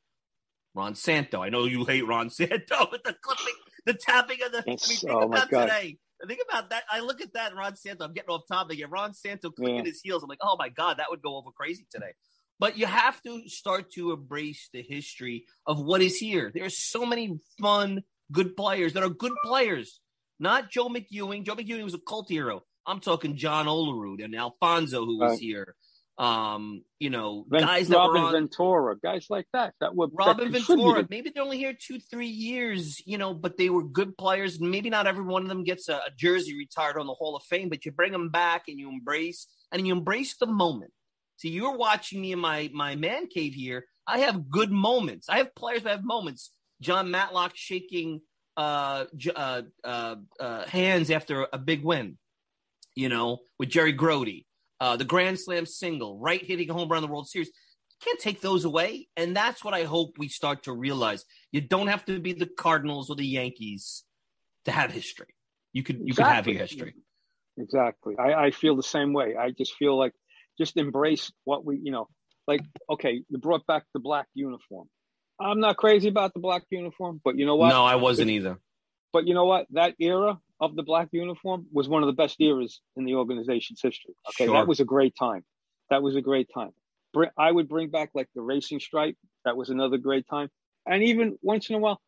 Ron 0.76 0.96
Santo. 0.96 1.42
I 1.42 1.50
know 1.50 1.66
you 1.66 1.84
hate 1.86 2.08
Ron 2.08 2.30
Santo 2.30 2.88
with 2.92 3.04
the 3.04 3.16
clipping, 3.22 3.56
the 3.86 3.94
tapping 3.96 4.38
of 4.46 4.52
the. 4.52 4.60
I 4.60 4.64
mean, 4.68 4.78
think 4.78 5.04
oh 5.12 5.22
about 5.24 5.50
God. 5.50 5.62
today. 5.66 5.98
Think 6.28 6.42
about 6.48 6.70
that. 6.70 6.84
I 6.92 7.00
look 7.00 7.22
at 7.22 7.34
that 7.34 7.56
Ron 7.56 7.76
Santo. 7.76 8.04
I'm 8.06 8.14
getting 8.14 8.30
off 8.30 8.42
topic. 8.48 8.78
Yeah, 8.78 8.86
Ron 8.90 9.14
Santo 9.14 9.50
clicking 9.52 9.78
Yeah. 9.78 9.84
his 9.86 10.02
heels. 10.04 10.22
I'm 10.22 10.30
like, 10.30 10.40
oh 10.44 10.58
my 10.60 10.70
God, 10.70 10.98
that 10.98 11.08
would 11.10 11.22
go 11.22 11.38
over 11.38 11.50
crazy 11.52 11.88
today. 11.92 12.12
But 12.60 12.78
you 12.78 12.86
have 12.86 13.22
to 13.24 13.48
start 13.48 13.92
to 13.94 14.12
embrace 14.12 14.70
the 14.74 14.84
history 14.88 15.46
of 15.66 15.82
what 15.82 16.02
is 16.02 16.18
here. 16.18 16.52
There 16.54 16.66
are 16.66 16.70
so 16.70 17.06
many 17.06 17.40
fun, 17.62 18.04
good 18.34 18.58
players 18.58 18.94
that 18.94 19.04
are 19.04 19.10
good 19.10 19.32
players. 19.46 20.02
Not 20.40 20.70
Joe 20.70 20.88
McEwing. 20.90 21.44
Joe 21.46 21.56
McEwing 21.56 21.84
was 21.84 21.94
a 21.94 22.00
cult 22.00 22.30
hero. 22.30 22.64
I'm 22.86 23.00
talking 23.00 23.36
John 23.36 23.66
Olerud 23.68 24.24
and 24.24 24.36
Alfonzo, 24.36 25.06
who 25.06 25.20
was 25.20 25.32
Right. 25.32 25.40
here. 25.40 25.76
Um, 26.18 26.84
you 27.00 27.10
know, 27.10 27.46
Ven- 27.48 27.62
guys 27.62 27.88
that 27.88 27.96
Robin 27.96 28.22
were 28.22 28.28
on 28.28 28.34
Ventura, 28.34 28.98
guys 29.02 29.28
like 29.30 29.48
that. 29.54 29.74
That 29.80 29.96
were 29.96 30.08
that 30.08 30.16
Robin 30.18 30.52
Ventura. 30.52 31.08
Maybe 31.10 31.30
they're 31.30 31.44
only 31.44 31.58
here 31.58 31.74
two, 31.74 32.00
three 32.00 32.28
years, 32.28 33.02
you 33.06 33.18
know, 33.18 33.34
but 33.34 33.56
they 33.58 33.70
were 33.70 33.84
good 33.84 34.18
players. 34.18 34.60
Maybe 34.60 34.90
not 34.90 35.08
every 35.08 35.24
one 35.24 35.44
of 35.44 35.48
them 35.48 35.64
gets 35.64 35.88
a, 35.88 35.96
a 35.96 36.12
jersey 36.18 36.58
retired 36.58 36.98
on 36.98 37.08
the 37.08 37.14
Hall 37.14 37.38
of 37.38 37.44
Fame, 37.44 37.70
but 37.70 37.86
you 37.86 37.94
bring 37.94 38.12
them 38.12 38.30
back 38.30 38.64
and 38.68 38.78
you 38.78 38.90
embrace 38.90 39.48
and 39.72 39.88
you 39.88 39.94
embrace 39.94 40.36
the 40.36 40.46
moment. 40.48 40.92
See, 41.38 41.50
you're 41.52 41.78
watching 41.78 42.20
me 42.20 42.34
in 42.34 42.40
my 42.40 42.70
my 42.74 42.96
man 42.98 43.28
cave 43.28 43.54
here. 43.54 43.86
I 44.06 44.20
have 44.20 44.50
good 44.50 44.72
moments. 44.72 45.30
I 45.30 45.38
have 45.38 45.56
players 45.56 45.84
that 45.84 45.92
have 45.92 46.04
moments. 46.04 46.52
Jon 46.82 47.08
Matlack 47.08 47.52
shaking 47.56 48.20
uh, 48.60 49.06
j- 49.16 49.32
uh, 49.34 49.62
uh, 49.86 50.16
uh, 50.38 50.66
hands 50.68 51.10
after 51.10 51.48
a 51.54 51.58
big 51.58 51.84
win, 51.84 52.18
you 52.94 53.08
know, 53.08 53.40
with 53.58 53.70
Jerry 53.70 53.94
Grote. 53.94 54.44
Uh, 54.82 54.98
the 54.98 55.06
Grand 55.06 55.40
Slam 55.40 55.66
single, 55.66 56.20
right 56.20 56.44
hitting 56.44 56.70
a 56.70 56.74
home 56.74 56.90
run 56.90 57.04
in 57.04 57.10
the 57.10 57.14
World 57.14 57.28
Series. 57.28 57.50
Can't 58.02 58.20
take 58.20 58.42
those 58.42 58.66
away. 58.66 59.08
And 59.18 59.36
that's 59.36 59.64
what 59.64 59.74
I 59.74 59.84
hope 59.84 60.18
we 60.18 60.30
start 60.30 60.64
to 60.64 60.74
realize. 60.74 61.26
You 61.52 61.62
don't 61.62 61.88
have 61.88 62.06
to 62.06 62.20
be 62.20 62.34
the 62.34 62.46
Cardinals 62.46 63.10
or 63.10 63.16
the 63.16 63.26
Yankees 63.26 64.04
to 64.66 64.72
have 64.72 64.92
history. 64.92 65.34
You 65.74 65.84
could 65.84 66.00
you 66.04 66.14
could 66.14 66.26
have 66.26 66.48
your 66.48 66.60
history. 66.60 66.96
Exactly. 67.58 68.16
I, 68.18 68.46
I 68.46 68.52
feel 68.52 68.76
the 68.76 68.84
same 68.84 69.12
way. 69.14 69.36
I 69.38 69.52
just 69.52 69.76
feel 69.76 69.98
like 69.98 70.14
just 70.58 70.78
embrace 70.78 71.32
what 71.44 71.66
we, 71.66 71.80
you 71.82 71.92
know, 71.92 72.08
like, 72.48 72.62
okay, 72.90 73.22
you 73.30 73.38
brought 73.38 73.66
back 73.68 73.84
the 73.94 74.00
black 74.00 74.28
uniform. 74.34 74.88
I'm 75.40 75.60
not 75.60 75.78
crazy 75.78 76.10
about 76.10 76.34
the 76.34 76.40
black 76.40 76.64
uniform, 76.70 77.22
but 77.24 77.38
you 77.38 77.46
know 77.46 77.56
what? 77.56 77.70
No, 77.70 77.86
I 77.86 77.96
wasn't 77.96 78.30
either. 78.30 78.58
But 79.14 79.26
you 79.28 79.34
know 79.34 79.46
what? 79.46 79.68
That 79.72 79.96
era 80.00 80.40
of 80.60 80.76
the 80.76 80.84
black 80.84 81.10
uniform 81.12 81.66
was 81.72 81.88
one 81.88 82.04
of 82.04 82.08
the 82.08 82.14
best 82.14 82.40
eras 82.42 82.82
in 82.98 83.06
the 83.06 83.16
organization's 83.16 83.82
history. 83.82 84.14
Okay, 84.30 84.46
Sure. 84.46 84.54
that 84.56 84.68
was 84.68 84.80
a 84.80 84.86
great 84.86 85.16
time. 85.16 85.44
That 85.90 86.04
was 86.04 86.16
a 86.16 86.22
great 86.22 86.50
time. 86.54 86.72
I 87.38 87.52
would 87.52 87.68
bring 87.68 87.90
back 87.90 88.12
like 88.14 88.28
the 88.36 88.42
racing 88.42 88.80
stripe. 88.80 89.16
That 89.46 89.58
was 89.58 89.70
another 89.70 89.98
great 89.98 90.28
time. 90.28 90.50
And 90.86 91.02
even 91.04 91.38
once 91.42 91.70
in 91.70 91.76
a 91.76 91.80
while, 91.80 92.00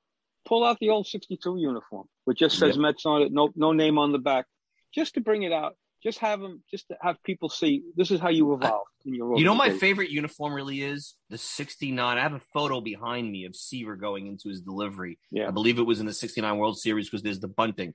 pull 0.45 0.63
out 0.63 0.77
the 0.79 0.89
old 0.89 1.07
'62 1.07 1.57
uniform, 1.57 2.07
which 2.25 2.39
just 2.39 2.59
says 2.59 2.75
Yep. 2.75 2.81
Mets 2.81 3.05
on 3.05 3.21
it, 3.23 3.31
no 3.31 3.49
no 3.55 3.71
name 3.71 3.97
on 3.97 4.11
the 4.11 4.19
back, 4.19 4.45
just 4.93 5.15
to 5.15 5.21
bring 5.21 5.43
it 5.43 5.51
out. 5.51 5.75
Just 6.03 6.19
have 6.19 6.39
them, 6.39 6.63
just 6.69 6.87
to 6.87 6.97
have 7.01 7.21
people 7.23 7.47
see 7.47 7.83
this 7.95 8.09
is 8.09 8.19
how 8.19 8.29
you 8.29 8.53
evolve 8.53 8.87
in 9.05 9.13
your. 9.13 9.27
Role. 9.27 9.39
You 9.39 9.45
know, 9.45 9.53
my 9.53 9.69
favorite 9.69 10.09
uniform 10.09 10.53
really 10.53 10.81
is 10.81 11.15
the 11.29 11.37
69. 11.37 12.17
I 12.17 12.21
have 12.21 12.33
a 12.33 12.41
photo 12.53 12.81
behind 12.81 13.31
me 13.31 13.45
of 13.45 13.55
Seaver 13.55 13.95
going 13.95 14.25
into 14.27 14.49
his 14.49 14.61
delivery. 14.61 15.19
Yeah. 15.29 15.47
I 15.47 15.51
believe 15.51 15.77
it 15.77 15.83
was 15.83 15.99
in 15.99 16.07
the 16.07 16.13
69 16.13 16.57
World 16.57 16.79
Series 16.79 17.07
because 17.07 17.21
there's 17.21 17.39
the 17.39 17.47
bunting. 17.47 17.93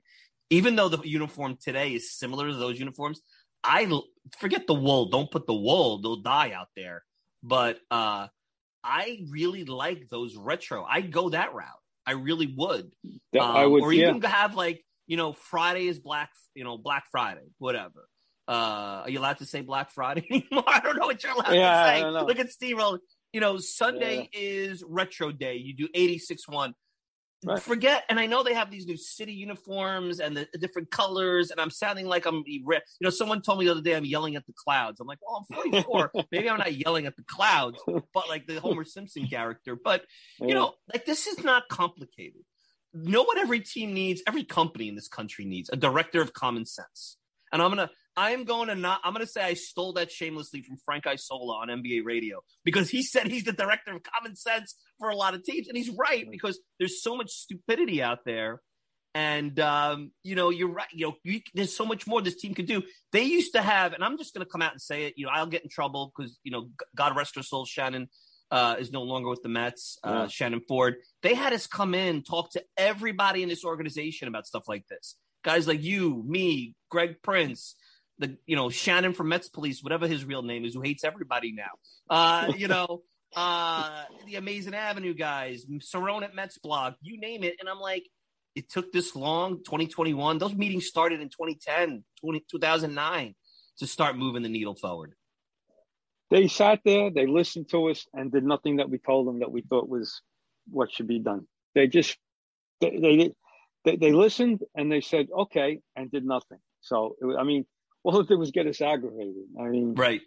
Even 0.49 0.77
though 0.77 0.87
the 0.87 1.05
uniform 1.05 1.57
today 1.61 1.89
is 1.93 2.13
similar 2.13 2.47
to 2.47 2.53
those 2.55 2.79
uniforms, 2.79 3.21
i 3.63 3.85
forget 4.39 4.65
the 4.67 4.73
wool. 4.73 5.09
Don't 5.09 5.29
put 5.29 5.45
the 5.45 5.53
wool; 5.53 6.01
they'll 6.01 6.21
die 6.21 6.51
out 6.51 6.69
there. 6.77 7.03
But 7.43 7.79
uh, 7.91 8.27
I 8.83 9.25
really 9.29 9.65
like 9.65 10.07
those 10.09 10.37
retro. 10.37 10.85
I'd 10.85 11.11
go 11.11 11.29
that 11.29 11.53
route. 11.53 11.65
I 12.05 12.11
really 12.13 12.53
would. 12.57 12.91
That- 13.33 13.41
I 13.41 13.65
Um, 13.65 13.73
would, 13.73 13.83
or 13.83 13.91
yeah. 13.91 14.09
even 14.09 14.21
have 14.21 14.55
like 14.55 14.85
you 15.07 15.17
know 15.17 15.33
Friday 15.33 15.87
is 15.87 15.99
Black, 15.99 16.29
you 16.53 16.63
know 16.63 16.77
Black 16.77 17.05
Friday, 17.11 17.47
whatever. 17.57 18.07
Uh, 18.47 19.01
are 19.03 19.09
you 19.09 19.19
allowed 19.19 19.39
to 19.39 19.45
say 19.45 19.61
Black 19.61 19.91
Friday 19.91 20.25
anymore? 20.31 20.63
I 20.67 20.79
don't 20.79 20.97
know 20.97 21.07
what 21.07 21.21
you're 21.23 21.33
allowed 21.33 21.53
Yeah, 21.53 21.83
to 21.83 22.01
say. 22.01 22.25
Look 22.25 22.39
at 22.39 22.49
Steve. 22.51 22.77
Roll. 22.77 22.99
You 23.33 23.41
know, 23.41 23.57
Sunday 23.57 24.29
is 24.31 24.83
Retro 24.87 25.31
Day. 25.31 25.55
You 25.57 25.73
do 25.75 25.89
86 25.93 26.47
one. 26.47 26.73
Right. 27.45 27.61
Forget, 27.61 28.03
and 28.09 28.19
I 28.19 28.25
know 28.25 28.41
they 28.41 28.55
have 28.55 28.71
these 28.71 28.87
new 28.87 28.97
city 28.97 29.33
uniforms 29.33 30.19
and 30.19 30.35
the, 30.35 30.47
the 30.53 30.57
different 30.57 30.89
colors, 30.89 31.51
and 31.51 31.61
I'm 31.61 31.69
sounding 31.69 32.07
like 32.07 32.25
I'm, 32.25 32.41
you 32.47 32.63
know, 32.99 33.09
someone 33.11 33.41
told 33.41 33.59
me 33.59 33.65
the 33.65 33.71
other 33.71 33.81
day 33.81 33.95
I'm 33.95 34.05
yelling 34.05 34.35
at 34.35 34.45
the 34.47 34.53
clouds. 34.53 34.99
I'm 34.99 35.05
like, 35.07 35.19
well, 35.21 35.45
I'm 35.51 35.55
44. 35.71 36.11
Maybe 36.31 36.49
I'm 36.49 36.57
not 36.57 36.73
yelling 36.73 37.05
at 37.05 37.15
the 37.15 37.23
clouds, 37.23 37.79
but 37.85 38.27
like 38.27 38.47
the 38.47 38.59
Homer 38.59 38.85
Simpson 38.85 39.27
character. 39.27 39.75
But 39.75 40.03
you 40.39 40.47
Yeah. 40.47 40.53
know, 40.55 40.73
like 40.91 41.05
this 41.05 41.27
is 41.27 41.43
not 41.43 41.63
complicated. 41.69 42.41
Know 42.99 43.23
what 43.23 43.37
every 43.37 43.59
team 43.59 43.93
needs, 43.93 44.23
every 44.25 44.43
company 44.43 44.89
in 44.89 44.95
this 44.95 45.07
country 45.07 45.45
needs 45.45 45.69
a 45.69 45.75
director 45.75 46.21
of 46.21 46.33
common 46.33 46.65
sense. 46.65 47.17
And 47.51 47.61
I'm 47.61 47.69
gonna, 47.69 47.91
I 48.15 48.31
am 48.31 48.43
going 48.43 48.69
to 48.69 48.75
not, 48.75 49.01
I'm 49.03 49.13
gonna 49.13 49.27
say 49.27 49.41
I 49.41 49.53
stole 49.53 49.93
that 49.93 50.11
shamelessly 50.11 50.63
from 50.63 50.77
Frank 50.83 51.05
Isola 51.05 51.57
on 51.57 51.67
NBA 51.67 52.03
radio 52.03 52.41
because 52.65 52.89
he 52.89 53.03
said 53.03 53.27
he's 53.27 53.43
the 53.43 53.53
director 53.53 53.93
of 53.93 54.01
common 54.03 54.35
sense 54.35 54.75
for 54.97 55.09
a 55.09 55.15
lot 55.15 55.35
of 55.35 55.43
teams, 55.43 55.67
and 55.67 55.77
he's 55.77 55.91
right 55.91 56.25
because 56.29 56.59
there's 56.79 57.03
so 57.03 57.15
much 57.15 57.29
stupidity 57.29 58.01
out 58.01 58.19
there. 58.25 58.61
And 59.13 59.59
um, 59.59 60.11
you 60.23 60.35
know, 60.35 60.49
you're 60.49 60.71
right. 60.71 60.87
You 60.91 61.07
know, 61.07 61.15
you, 61.23 61.41
there's 61.53 61.75
so 61.75 61.85
much 61.85 62.07
more 62.07 62.21
this 62.21 62.35
team 62.35 62.53
could 62.53 62.67
do. 62.67 62.83
They 63.11 63.23
used 63.23 63.53
to 63.53 63.61
have, 63.61 63.93
and 63.93 64.03
I'm 64.03 64.17
just 64.17 64.33
going 64.33 64.45
to 64.45 64.51
come 64.51 64.61
out 64.61 64.73
and 64.73 64.81
say 64.81 65.05
it. 65.05 65.13
You 65.17 65.25
know, 65.25 65.31
I'll 65.33 65.47
get 65.47 65.63
in 65.63 65.69
trouble 65.69 66.13
because 66.15 66.39
you 66.43 66.51
know, 66.51 66.69
God 66.95 67.15
rest 67.15 67.35
her 67.35 67.43
soul, 67.43 67.65
Shannon 67.65 68.09
uh, 68.51 68.75
is 68.79 68.91
no 68.91 69.03
longer 69.03 69.29
with 69.29 69.41
the 69.41 69.49
Mets. 69.49 69.97
Uh, 70.03 70.09
Yeah. 70.11 70.27
Shannon 70.27 70.61
Forde. 70.67 70.95
They 71.21 71.33
had 71.33 71.53
us 71.53 71.67
come 71.67 71.93
in, 71.93 72.23
talk 72.23 72.51
to 72.51 72.63
everybody 72.77 73.43
in 73.43 73.49
this 73.49 73.65
organization 73.65 74.27
about 74.27 74.47
stuff 74.47 74.63
like 74.67 74.87
this. 74.87 75.15
Guys 75.43 75.67
like 75.67 75.81
you, 75.81 76.23
me, 76.25 76.75
Greg 76.89 77.21
Prince, 77.21 77.75
the 78.19 78.37
you 78.45 78.55
know 78.55 78.69
Shannon 78.69 79.13
from 79.13 79.29
Mets 79.29 79.49
Police, 79.49 79.83
whatever 79.83 80.07
his 80.07 80.25
real 80.25 80.41
name 80.41 80.65
is, 80.65 80.73
who 80.73 80.81
hates 80.81 81.03
everybody 81.03 81.51
now. 81.53 81.71
Uh, 82.09 82.51
you 82.57 82.67
know, 82.67 83.03
uh, 83.35 84.03
the 84.25 84.35
Amazing 84.35 84.73
Avenue 84.73 85.13
guys, 85.13 85.65
Cerrone 85.65 86.23
at 86.23 86.35
Mets 86.35 86.57
blog, 86.57 86.93
you 87.01 87.19
name 87.19 87.43
it. 87.43 87.55
And 87.59 87.69
I'm 87.69 87.79
like, 87.79 88.07
it 88.55 88.69
took 88.69 88.91
this 88.91 89.15
long, 89.15 89.57
2021. 89.63 90.37
Those 90.39 90.55
meetings 90.55 90.87
started 90.87 91.21
in 91.21 91.29
2010, 91.29 92.03
20, 92.21 92.45
2009 92.49 93.35
to 93.79 93.87
start 93.87 94.17
moving 94.17 94.41
the 94.41 94.49
needle 94.49 94.75
forward. 94.75 95.13
They 96.29 96.47
sat 96.47 96.81
there, 96.83 97.09
they 97.09 97.25
listened 97.25 97.69
to 97.69 97.89
us, 97.89 98.05
and 98.13 98.31
did 98.31 98.43
nothing 98.43 98.77
that 98.77 98.89
we 98.89 98.97
told 98.97 99.27
them 99.27 99.39
that 99.39 99.51
we 99.51 99.61
thought 99.61 99.87
was 99.87 100.21
what 100.69 100.91
should 100.91 101.07
be 101.07 101.19
done. 101.19 101.47
They 101.73 101.87
just 101.87 102.17
they 102.81 102.97
they 102.97 103.31
they, 103.85 103.95
they 103.95 104.11
listened 104.11 104.63
and 104.75 104.91
they 104.91 105.01
said 105.01 105.27
okay 105.31 105.79
and 105.95 106.11
did 106.11 106.25
nothing. 106.25 106.59
So 106.81 107.15
was, 107.21 107.37
I 107.39 107.43
mean, 107.43 107.65
all 108.03 108.19
it 108.19 108.27
did 108.27 108.37
was 108.37 108.51
get 108.51 108.67
us 108.67 108.81
aggravated. 108.81 109.45
I 109.59 109.63
mean, 109.63 109.93
Right. 109.95 110.21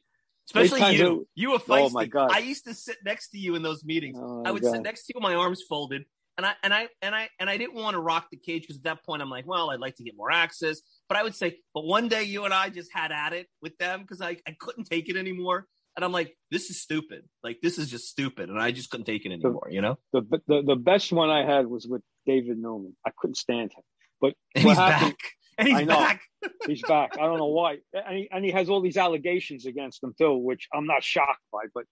Especially 0.46 0.96
you. 0.96 1.28
You 1.34 1.52
were 1.52 1.58
feisty. 1.58 1.86
Oh, 1.86 1.90
my 1.90 2.06
God. 2.06 2.30
I 2.32 2.38
used 2.38 2.64
to 2.64 2.74
sit 2.74 2.96
next 3.04 3.30
to 3.30 3.38
you 3.38 3.54
in 3.54 3.62
those 3.62 3.84
meetings. 3.84 4.18
Oh, 4.20 4.42
I 4.44 4.50
would 4.50 4.62
God. 4.62 4.72
sit 4.72 4.82
next 4.82 5.04
to 5.04 5.12
you 5.14 5.20
with 5.20 5.22
my 5.22 5.34
arms 5.36 5.62
folded. 5.68 6.04
And 6.36 6.46
I 6.46 6.54
and 6.62 6.72
I 6.72 6.88
and 7.02 7.14
I 7.14 7.28
and 7.38 7.50
I 7.50 7.58
didn't 7.58 7.74
want 7.74 7.94
to 7.94 8.00
rock 8.00 8.28
the 8.30 8.36
cage 8.36 8.62
because 8.62 8.76
at 8.76 8.84
that 8.84 9.04
point 9.04 9.20
I'm 9.20 9.28
like, 9.28 9.46
well, 9.46 9.70
I'd 9.70 9.80
like 9.80 9.96
to 9.96 10.02
get 10.02 10.16
more 10.16 10.30
access. 10.30 10.80
But 11.08 11.18
I 11.18 11.22
would 11.22 11.34
say, 11.34 11.58
but 11.74 11.84
one 11.84 12.08
day 12.08 12.22
you 12.22 12.46
and 12.46 12.54
I 12.54 12.70
just 12.70 12.90
had 12.94 13.12
at 13.12 13.32
it 13.34 13.46
with 13.60 13.76
them 13.78 14.00
because 14.00 14.22
I, 14.22 14.38
I 14.46 14.56
couldn't 14.58 14.84
take 14.84 15.08
it 15.10 15.16
anymore. 15.16 15.66
And 16.00 16.04
I'm 16.06 16.12
like, 16.12 16.34
this 16.50 16.70
is 16.70 16.80
stupid. 16.80 17.24
Like 17.44 17.58
this 17.62 17.76
is 17.78 17.90
just 17.90 18.06
stupid. 18.08 18.48
And 18.48 18.58
I 18.58 18.70
just 18.70 18.88
couldn't 18.88 19.04
take 19.04 19.26
it 19.26 19.32
anymore, 19.32 19.68
you 19.70 19.82
know? 19.82 19.98
the, 20.14 20.22
the 20.48 20.62
the 20.68 20.74
best 20.76 21.12
one 21.12 21.28
I 21.28 21.44
had 21.44 21.66
was 21.66 21.86
with 21.86 22.00
David 22.24 22.56
Newman. 22.56 22.96
I 23.06 23.10
couldn't 23.18 23.34
stand 23.36 23.72
him, 23.72 23.82
but 24.18 24.32
And 24.54 24.64
he's 24.64 24.78
happened- 24.78 25.10
back. 25.10 25.18
And 25.58 25.68
he's 25.68 25.76
I 25.76 25.84
know. 25.84 25.94
back. 25.96 26.20
He's 26.66 26.80
back. 26.88 27.10
I 27.18 27.22
don't 27.26 27.36
know 27.36 27.48
why, 27.48 27.80
and 27.92 28.16
he, 28.16 28.28
and 28.32 28.42
he 28.42 28.50
has 28.52 28.70
all 28.70 28.80
these 28.80 28.96
allegations 28.96 29.66
against 29.66 30.02
him 30.02 30.14
too, 30.16 30.34
which 30.38 30.68
I'm 30.72 30.86
not 30.86 31.02
shocked 31.04 31.42
by. 31.52 31.64
But 31.74 31.84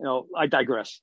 you 0.00 0.06
know, 0.06 0.26
I 0.36 0.48
digress. 0.48 1.00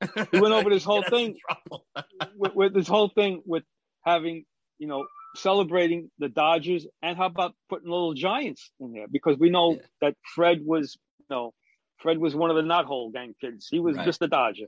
He 0.32 0.40
went 0.40 0.52
over 0.52 0.68
this 0.68 0.82
whole 0.82 1.02
Get 1.02 1.12
us 1.12 1.20
in 1.20 1.34
thing 1.34 1.74
with, 2.36 2.54
with 2.56 2.74
this 2.74 2.88
whole 2.88 3.08
thing 3.08 3.42
with 3.46 3.62
having 4.04 4.46
you 4.80 4.88
know 4.88 5.06
celebrating 5.36 6.10
the 6.18 6.28
Dodgers, 6.28 6.88
and 7.02 7.16
how 7.16 7.26
about 7.26 7.54
putting 7.68 7.88
little 7.88 8.14
Giants 8.14 8.72
in 8.80 8.92
there 8.92 9.06
because 9.08 9.36
we 9.38 9.48
know 9.50 9.74
Yeah. 9.74 9.82
that 10.00 10.14
Fred 10.34 10.58
was 10.64 10.96
you 11.20 11.26
know 11.30 11.54
Fred 11.98 12.18
was 12.18 12.34
one 12.34 12.50
of 12.50 12.56
the 12.56 12.62
not 12.62 12.84
whole 12.86 13.10
gang 13.10 13.34
kids. 13.40 13.66
He 13.70 13.80
was 13.80 13.96
Right. 13.96 14.04
just 14.04 14.22
a 14.22 14.28
Dodger. 14.28 14.66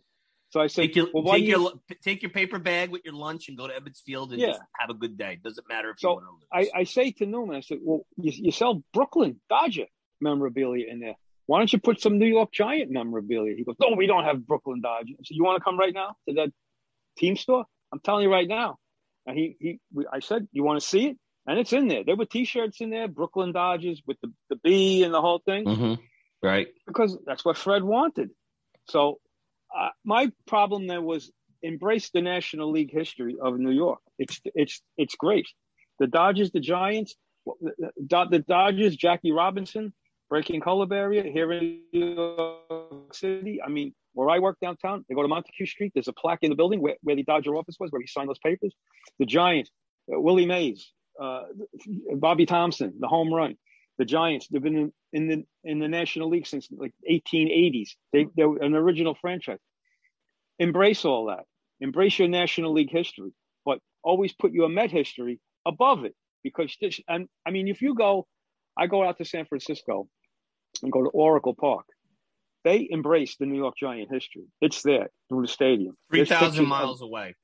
So 0.51 0.61
I 0.61 0.67
said, 0.67 0.83
Take 0.83 0.97
your, 0.97 1.07
well, 1.15 1.23
why 1.23 1.39
take, 1.39 1.45
you- 1.49 1.61
your, 1.61 1.73
take 2.03 2.23
your 2.23 2.31
paper 2.33 2.59
bag 2.59 2.91
with 2.91 3.03
your 3.05 3.15
lunch 3.15 3.49
and 3.49 3.57
go 3.57 3.69
to 3.69 3.73
Ebbets 3.73 4.03
Field 4.03 4.33
and 4.33 4.41
Yeah. 4.41 4.49
just 4.49 4.63
have 4.79 4.91
a 4.91 4.95
good 4.95 5.17
day. 5.17 5.39
Doesn't 5.43 5.69
matter 5.69 5.91
if 5.91 6.01
So, 6.01 6.09
you 6.11 6.15
want 6.17 6.27
to 6.27 6.59
lose. 6.59 6.69
I, 6.75 6.81
I 6.81 6.85
say 6.85 7.13
to 7.13 7.27
Newman, 7.27 7.57
I 7.57 7.61
said, 7.61 7.79
well, 7.83 8.05
you, 8.17 8.33
you 8.35 8.51
sell 8.51 8.83
Brooklyn 8.93 9.41
Dodger 9.49 9.87
memorabilia 10.21 10.87
in 10.91 10.99
there. 11.01 11.15
Why 11.47 11.59
don't 11.59 11.73
you 11.73 11.79
put 11.79 12.01
some 12.01 12.19
New 12.19 12.27
York 12.27 12.51
Giant 12.53 12.91
memorabilia? 12.91 13.55
He 13.57 13.65
goes, 13.65 13.77
no, 13.81 13.95
we 13.97 14.07
don't 14.07 14.25
have 14.25 14.45
Brooklyn 14.47 14.81
Dodger. 14.81 15.15
I 15.19 15.23
said, 15.25 15.37
you 15.37 15.45
want 15.45 15.59
to 15.61 15.65
come 15.65 15.79
right 15.79 15.95
now 15.95 16.17
to 16.29 16.35
that 16.35 16.53
team 17.17 17.37
store? 17.37 17.65
I'm 17.93 18.01
telling 18.01 18.25
you 18.25 18.33
right 18.33 18.47
now. 18.49 18.79
And 19.27 19.37
he, 19.39 19.57
he, 19.61 19.81
we, 19.93 20.07
I 20.13 20.19
said, 20.21 20.49
you 20.53 20.65
want 20.65 20.81
to 20.81 20.87
see 20.87 21.07
it? 21.09 21.17
and 21.47 21.59
it's 21.59 21.73
in 21.73 21.89
there. 21.89 22.05
There 22.05 22.15
were 22.17 22.27
T-shirts 22.27 22.81
in 22.81 22.91
there, 22.91 23.09
Brooklyn 23.09 23.51
Dodgers 23.53 24.01
with 24.07 24.19
the 24.21 24.31
the 24.51 24.57
B 24.57 25.03
and 25.05 25.13
the 25.15 25.21
whole 25.21 25.41
thing, 25.45 25.65
Mm-hmm. 25.65 25.95
Right. 26.43 26.69
because 26.87 27.19
that's 27.27 27.45
what 27.45 27.57
Fred 27.57 27.83
wanted. 27.83 28.31
So 28.89 29.21
uh, 29.77 29.91
my 30.05 30.33
problem 30.47 30.87
then 30.87 31.05
was 31.05 31.31
embrace 31.63 32.11
the 32.11 32.23
National 32.23 32.71
League 32.71 32.93
history 32.93 33.37
of 33.41 33.59
New 33.59 33.71
York. 33.71 34.01
It's 34.19 34.41
it's 34.55 34.81
it's 34.97 35.15
great. 35.15 35.47
The 35.99 36.07
Dodgers, 36.07 36.51
the 36.51 36.61
Giants, 36.61 37.15
the 37.47 38.45
Dodgers, 38.49 38.97
Jackie 38.97 39.33
Robinson, 39.33 39.93
breaking 40.31 40.61
color 40.61 40.87
barrier 40.87 41.25
here 41.25 41.53
in 41.53 41.81
New 41.93 42.15
York 42.15 43.15
City. 43.15 43.61
I 43.63 43.69
mean, 43.69 43.93
where 44.15 44.31
I 44.31 44.39
work 44.39 44.59
downtown, 44.61 45.05
they 45.09 45.15
go 45.15 45.23
to 45.23 45.29
Montague 45.29 45.67
Street. 45.67 45.93
There's 45.95 46.09
a 46.09 46.13
plaque 46.13 46.39
in 46.43 46.51
the 46.51 46.57
building 46.57 46.81
where, 46.81 46.97
where 47.03 47.17
the 47.17 47.25
Dodger 47.25 47.55
office 47.57 47.77
was, 47.79 47.91
where 47.91 48.01
he 48.01 48.07
signed 48.07 48.29
those 48.29 48.39
papers. 48.39 48.75
The 49.19 49.27
Giants, 49.27 49.71
uh, 50.13 50.19
Willie 50.21 50.47
Mays, 50.47 50.93
uh, 51.21 51.43
Bobby 52.15 52.47
Thomson, 52.47 52.95
the 52.99 53.09
home 53.09 53.33
run. 53.33 53.57
The 54.01 54.07
Giants, 54.07 54.49
they've 54.49 54.63
been 54.63 54.79
in, 54.79 54.93
in 55.13 55.29
the 55.29 55.45
in 55.63 55.79
the 55.79 55.87
National 55.87 56.31
League 56.31 56.47
since 56.47 56.67
like 56.73 56.95
1880s. 57.07 57.91
They, 58.15 58.29
they're 58.35 58.57
an 58.63 58.75
original 58.75 59.15
franchise. 59.15 59.59
Embrace 60.59 61.05
all 61.05 61.27
that. 61.27 61.45
Embrace 61.81 62.19
your 62.19 62.29
National 62.29 62.73
League 62.73 62.91
history, 62.91 63.33
but 63.67 63.79
always 64.03 64.33
put 64.33 64.53
your 64.53 64.71
Met 64.71 64.91
history 64.91 65.39
above 65.67 66.07
it 66.07 66.15
because 66.43 66.75
this. 66.81 66.99
And 67.11 67.29
I 67.47 67.51
mean, 67.51 67.69
if 67.69 67.83
you 67.83 67.95
go, 67.95 68.27
I 68.75 68.87
go 68.87 69.05
out 69.05 69.19
to 69.19 69.27
San 69.27 69.45
Francisco 69.45 70.09
and 70.83 70.91
go 70.91 71.03
to 71.03 71.11
Oracle 71.11 71.55
Park. 71.55 71.85
They 72.65 72.89
embrace 72.91 73.37
the 73.39 73.45
New 73.45 73.59
York 73.59 73.75
Giant 73.79 74.09
history. 74.11 74.45
It's 74.63 74.81
there 74.81 75.11
through 75.29 75.43
the 75.43 75.49
stadium. 75.49 75.95
Three 76.11 76.25
thousand 76.25 76.65
of- 76.65 76.71
miles 76.71 77.03
away. 77.03 77.35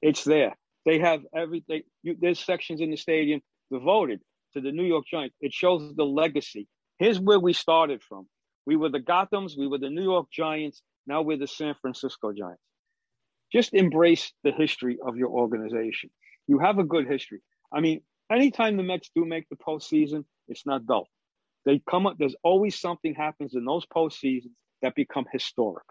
it's 0.00 0.24
there. 0.24 0.56
They 0.86 0.98
have 1.00 1.20
everything. 1.34 1.82
You, 2.02 2.16
there's 2.18 2.40
sections 2.40 2.80
in 2.80 2.90
the 2.90 2.96
stadium 2.96 3.42
devoted 3.70 4.22
to 4.56 4.62
the 4.62 4.72
New 4.72 4.84
York 4.84 5.04
Giants. 5.06 5.36
It 5.40 5.52
shows 5.52 5.94
the 5.94 6.04
legacy. 6.04 6.66
Here's 6.98 7.20
where 7.20 7.38
we 7.38 7.52
started 7.52 8.02
from. 8.02 8.26
We 8.64 8.76
were 8.76 8.88
the 8.88 9.00
Gothams. 9.00 9.56
We 9.56 9.68
were 9.68 9.78
the 9.78 9.90
New 9.90 10.02
York 10.02 10.28
Giants. 10.32 10.82
Now 11.06 11.22
we're 11.22 11.36
the 11.36 11.46
San 11.46 11.74
Francisco 11.80 12.32
Giants. 12.32 12.62
Just 13.52 13.74
embrace 13.74 14.32
the 14.42 14.52
history 14.52 14.98
of 15.06 15.16
your 15.16 15.28
organization. 15.28 16.10
You 16.48 16.58
have 16.58 16.78
a 16.78 16.84
good 16.84 17.06
history. 17.06 17.40
I 17.72 17.80
mean, 17.80 18.00
anytime 18.32 18.76
the 18.76 18.82
Mets 18.82 19.10
do 19.14 19.24
make 19.24 19.48
the 19.48 19.56
postseason, 19.56 20.24
it's 20.48 20.66
not 20.66 20.86
dull. 20.86 21.08
They 21.64 21.80
come 21.88 22.06
up. 22.06 22.16
There's 22.18 22.36
always 22.42 22.78
something 22.78 23.14
happens 23.14 23.54
in 23.54 23.64
those 23.64 23.84
postseasons 23.86 24.52
that 24.82 24.94
become 24.94 25.26
historic 25.32 25.84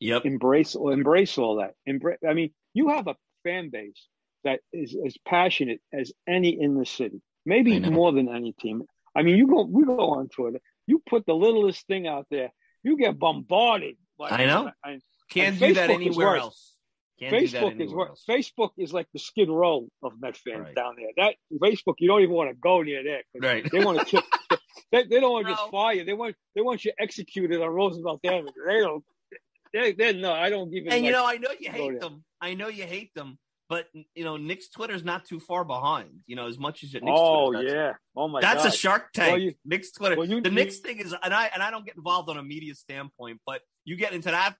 Yep. 0.00 0.26
embrace 0.26 0.74
embrace 0.74 1.38
all 1.38 1.56
that. 1.56 1.74
Embrace. 1.86 2.18
I 2.28 2.34
mean, 2.34 2.52
you 2.74 2.88
have 2.88 3.06
a 3.06 3.16
fan 3.44 3.70
base 3.70 4.06
that 4.44 4.60
is 4.72 4.96
as 5.06 5.16
passionate 5.26 5.80
as 5.92 6.12
any 6.26 6.60
in 6.60 6.74
the 6.76 6.84
city, 6.86 7.20
maybe 7.44 7.78
more 7.80 8.12
than 8.12 8.28
any 8.28 8.52
team. 8.52 8.82
I 9.14 9.22
mean, 9.22 9.36
you 9.36 9.46
go 9.46 9.62
we 9.64 9.84
go 9.84 10.10
on 10.10 10.28
Twitter, 10.28 10.60
you 10.86 11.02
put 11.06 11.26
the 11.26 11.34
littlest 11.34 11.86
thing 11.86 12.06
out 12.06 12.26
there, 12.30 12.50
you 12.82 12.96
get 12.96 13.18
bombarded. 13.18 13.96
by- 14.18 14.28
I 14.30 14.44
know. 14.46 14.70
I- 14.84 14.98
Can't 15.30 15.52
And 15.52 15.58
do 15.60 15.74
that 15.74 15.88
Facebook 15.90 15.94
is 15.94 16.06
anywhere 16.18 16.36
else. 16.36 16.76
Can't 17.18 17.34
Facebook 17.34 17.74
is 17.74 17.80
anywhere 17.88 18.08
else. 18.08 18.24
Facebook 18.28 18.70
is 18.76 18.92
like 18.92 19.06
the 19.12 19.18
Skid 19.18 19.48
Row 19.48 19.88
of 20.02 20.12
Met 20.20 20.36
fans 20.36 20.60
Right. 20.66 20.74
down 20.74 20.96
there. 20.96 21.08
That 21.16 21.36
Facebook, 21.54 21.94
you 21.98 22.08
don't 22.08 22.20
even 22.22 22.34
want 22.34 22.50
to 22.50 22.56
go 22.56 22.82
near 22.82 23.02
there. 23.02 23.22
'cause 23.32 23.40
Right. 23.42 23.70
They 23.70 23.82
want 23.84 24.00
to 24.00 24.04
kill. 24.04 24.22
They, 24.90 25.04
they 25.04 25.20
don't 25.20 25.32
want 25.32 25.46
to 25.46 25.54
Bro. 25.54 25.56
just 25.56 25.70
fire. 25.70 25.94
You. 25.94 26.04
They 26.04 26.12
want 26.12 26.36
they 26.54 26.60
want 26.60 26.84
you 26.84 26.92
executed 26.98 27.62
on 27.62 27.70
Roosevelt 27.70 28.20
Avenue. 28.24 28.50
They 28.66 28.80
don't. 28.80 29.04
They, 29.72 29.92
they 29.92 30.12
no, 30.12 30.32
I 30.32 30.50
don't 30.50 30.72
even. 30.74 30.92
And 30.92 31.04
you 31.04 31.12
know, 31.12 31.24
I 31.26 31.38
know 31.38 31.48
you 31.58 31.70
hate 31.70 31.98
them. 32.00 32.24
I 32.42 32.52
know 32.54 32.68
you 32.68 32.84
hate 32.84 33.14
them, 33.14 33.38
but 33.72 33.86
you 34.14 34.22
know, 34.22 34.36
Nick's 34.36 34.68
Twitter's 34.68 35.02
not 35.02 35.24
too 35.24 35.40
far 35.40 35.64
behind. 35.64 36.10
You 36.26 36.36
know, 36.36 36.46
as 36.46 36.58
much 36.58 36.84
as 36.84 36.92
Nick's 36.92 37.06
oh 37.08 37.52
Twitter, 37.52 37.74
yeah. 37.74 37.92
Oh 38.14 38.28
my 38.28 38.42
that's 38.42 38.64
god. 38.64 38.72
a 38.74 38.76
Shark 38.76 39.12
Tank. 39.14 39.30
Well, 39.32 39.40
you- 39.40 39.54
Nick's 39.64 39.92
Twitter. 39.92 40.16
well, 40.16 40.28
you- 40.28 40.42
the 40.42 40.50
you- 40.50 40.54
Nick's 40.54 40.80
thing 40.80 40.98
is, 40.98 41.14
and 41.22 41.32
I 41.32 41.46
and 41.54 41.62
I 41.62 41.70
don't 41.70 41.86
get 41.86 41.96
involved 41.96 42.28
on 42.28 42.36
a 42.36 42.42
media 42.42 42.74
standpoint, 42.74 43.40
but 43.46 43.62
you 43.86 43.96
get 43.96 44.12
into 44.12 44.30
that 44.30 44.56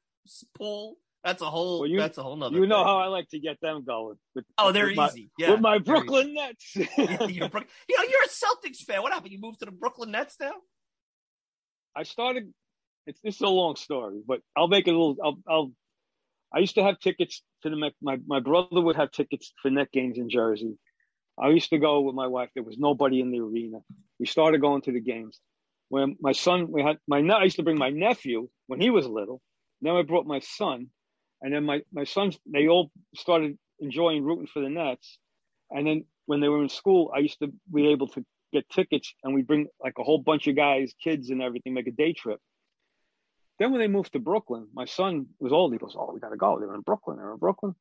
pool. 0.57 0.97
That's 1.25 1.43
a 1.43 1.51
whole. 1.51 1.81
Well, 1.81 1.91
you- 1.91 2.01
that's 2.01 2.17
a 2.17 2.23
whole 2.23 2.37
nother. 2.37 2.57
You 2.57 2.67
know 2.67 2.79
thing. 2.79 2.87
how 2.87 2.99
I 3.01 3.09
like 3.09 3.29
to 3.29 3.39
get 3.39 3.61
them 3.61 3.85
going. 3.85 4.17
With, 4.35 4.47
Oh, 4.57 4.73
they're 4.73 4.87
with 4.87 4.97
my, 4.97 5.09
easy. 5.09 5.31
Yeah, 5.39 5.51
with 5.51 5.61
my. 5.61 5.77
Brooklyn 5.77 6.33
Nets. 6.33 6.75
you're, 6.75 7.49
Brook- 7.51 7.69
you 7.91 7.97
know, 7.99 8.05
you're 8.09 8.25
a 8.25 8.29
Celtics 8.29 8.79
fan. 8.79 9.03
What 9.03 9.13
happened? 9.13 9.33
You 9.33 9.41
moved 9.41 9.59
to 9.61 9.67
the 9.67 9.73
Brooklyn 9.73 10.11
Nets 10.11 10.37
now? 10.41 10.55
I 11.95 12.05
started. 12.05 12.53
It's 13.07 13.21
this 13.21 13.35
is 13.37 13.41
a 13.43 13.49
long 13.49 13.77
story, 13.77 14.21
but 14.27 14.41
I'll 14.57 14.69
make 14.69 14.89
it 14.89 14.95
a 14.95 14.99
little. 14.99 15.17
I'll. 15.23 15.39
I'll 15.49 15.73
I 16.55 16.59
used 16.59 16.75
to 16.75 16.83
have 16.83 16.99
tickets 16.99 17.43
to 17.63 17.71
the. 17.71 17.93
My 18.01 18.19
my 18.27 18.41
brother 18.41 18.81
would 18.81 18.97
have 18.97 19.11
tickets 19.11 19.53
for 19.63 19.71
net 19.71 19.91
games 19.93 20.19
in 20.19 20.29
Jersey. 20.29 20.79
I 21.41 21.49
used 21.49 21.71
to 21.71 21.79
go 21.79 22.01
with 22.01 22.15
my 22.15 22.27
wife. 22.27 22.51
There 22.55 22.63
was 22.63 22.79
nobody 22.79 23.21
in 23.21 23.31
the 23.31 23.41
arena. 23.41 23.79
We 24.19 24.27
started 24.27 24.61
going 24.61 24.83
to 24.83 24.93
the 24.93 25.01
games. 25.01 25.41
When 25.89 26.17
my 26.21 26.33
son, 26.33 26.71
we 26.71 26.83
had 26.83 26.99
my. 27.09 27.19
I 27.19 27.45
used 27.45 27.57
to 27.57 27.63
bring 27.63 27.79
my 27.79 27.91
nephew 27.91 28.49
when 28.67 28.81
he 28.81 28.91
was 28.91 29.07
little. 29.07 29.41
Then 29.81 29.97
I 29.97 30.03
brought 30.03 30.27
my 30.27 30.41
son, 30.41 30.89
and 31.41 31.55
then 31.55 31.65
my 31.65 31.83
my 31.93 32.05
sons. 32.05 32.39
They 32.47 32.69
all 32.69 32.91
started 33.15 33.59
enjoying 33.81 34.23
rooting 34.23 34.47
for 34.47 34.61
the 34.61 34.69
Nets. 34.69 35.19
And 35.71 35.87
then 35.87 36.05
when 36.27 36.41
they 36.41 36.49
were 36.49 36.63
in 36.63 36.69
school, 36.69 37.11
I 37.15 37.21
used 37.21 37.39
to 37.41 37.53
be 37.73 37.89
able 37.89 38.09
to 38.09 38.25
get 38.53 38.69
tickets, 38.69 39.15
and 39.25 39.35
we 39.35 39.43
bring 39.43 39.67
like 39.83 39.95
a 39.99 40.03
whole 40.03 40.19
bunch 40.19 40.47
of 40.47 40.57
guys, 40.57 40.93
kids, 41.03 41.31
and 41.31 41.43
everything, 41.43 41.73
make 41.75 41.87
a 41.87 41.93
day 41.93 42.13
trip. 42.13 42.41
Then 43.63 43.71
when 43.71 43.81
they 43.81 43.87
moved 43.87 44.13
to 44.15 44.19
Brooklyn, 44.19 44.67
my 44.75 44.87
son 44.87 45.27
was 45.39 45.53
old. 45.53 45.73
He 45.73 45.79
goes, 45.79 45.95
"Oh, 45.97 46.11
we 46.13 46.19
got 46.19 46.31
to 46.31 46.37
go. 46.37 46.59
They're 46.59 46.75
in 46.75 46.81
Brooklyn. 46.81 47.17
They're 47.19 47.31
in 47.33 47.39
Brooklyn." 47.39 47.75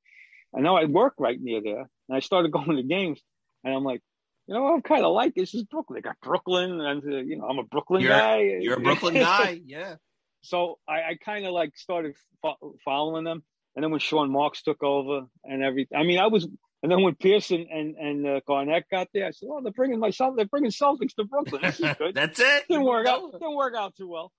And 0.54 0.64
now 0.64 0.76
I 0.78 0.86
work 0.86 1.16
right 1.18 1.40
near 1.42 1.60
there, 1.62 1.90
and 2.08 2.16
I 2.16 2.20
started 2.20 2.52
going 2.58 2.76
to 2.78 2.84
games, 2.84 3.20
and 3.64 3.74
I'm 3.74 3.84
like, 3.84 4.02
you 4.46 4.54
know, 4.54 4.68
I'm 4.68 4.84
kind 4.84 5.04
of 5.04 5.12
like 5.14 5.34
this 5.34 5.56
is 5.56 5.64
Brooklyn. 5.64 5.96
They 5.96 6.02
got 6.02 6.18
Brooklyn, 6.22 6.80
and 6.80 7.04
uh, 7.04 7.18
you 7.18 7.38
know, 7.38 7.46
I'm 7.48 7.58
a 7.58 7.64
Brooklyn 7.64 8.02
You're- 8.04 8.14
guy. 8.16 8.38
You're 8.62 8.78
a 8.78 8.80
Brooklyn 8.88 9.16
guy. 9.16 9.60
Yeah. 9.66 9.96
so 10.42 10.78
I, 10.88 10.94
I 11.02 11.18
kind 11.26 11.46
of 11.48 11.52
like 11.54 11.76
started 11.76 12.16
fo- 12.44 12.76
following 12.86 13.24
them. 13.24 13.44
And 13.76 13.84
then 13.84 13.90
when 13.92 14.02
Sean 14.02 14.30
Marks 14.32 14.62
took 14.64 14.84
over 14.84 15.22
and 15.46 15.64
everything, 15.64 15.98
I 15.98 16.04
mean, 16.04 16.20
I 16.20 16.28
was, 16.28 16.44
and 16.84 16.92
then 16.92 17.02
when 17.04 17.16
Pearson 17.16 17.68
and 17.72 17.96
and 17.96 18.28
uh, 18.28 18.40
Garnett 18.46 18.84
got 18.92 19.08
there, 19.14 19.26
I 19.28 19.32
said, 19.32 19.48
"Oh, 19.50 19.62
they're 19.64 19.72
bringing 19.72 20.00
my 20.00 20.10
Celt- 20.12 20.36
they're 20.36 20.46
bringing 20.46 20.72
Celtics 20.72 21.16
to 21.16 21.24
Brooklyn. 21.24 21.62
This 21.64 21.80
is 21.80 21.94
good." 21.98 22.14
That's 22.14 22.40
it. 22.40 22.68
didn't 22.68 22.84
work 22.84 23.08
out. 23.08 23.32
Didn't 23.32 23.56
work 23.56 23.74
out 23.76 23.96
too 23.96 24.10
well. 24.10 24.32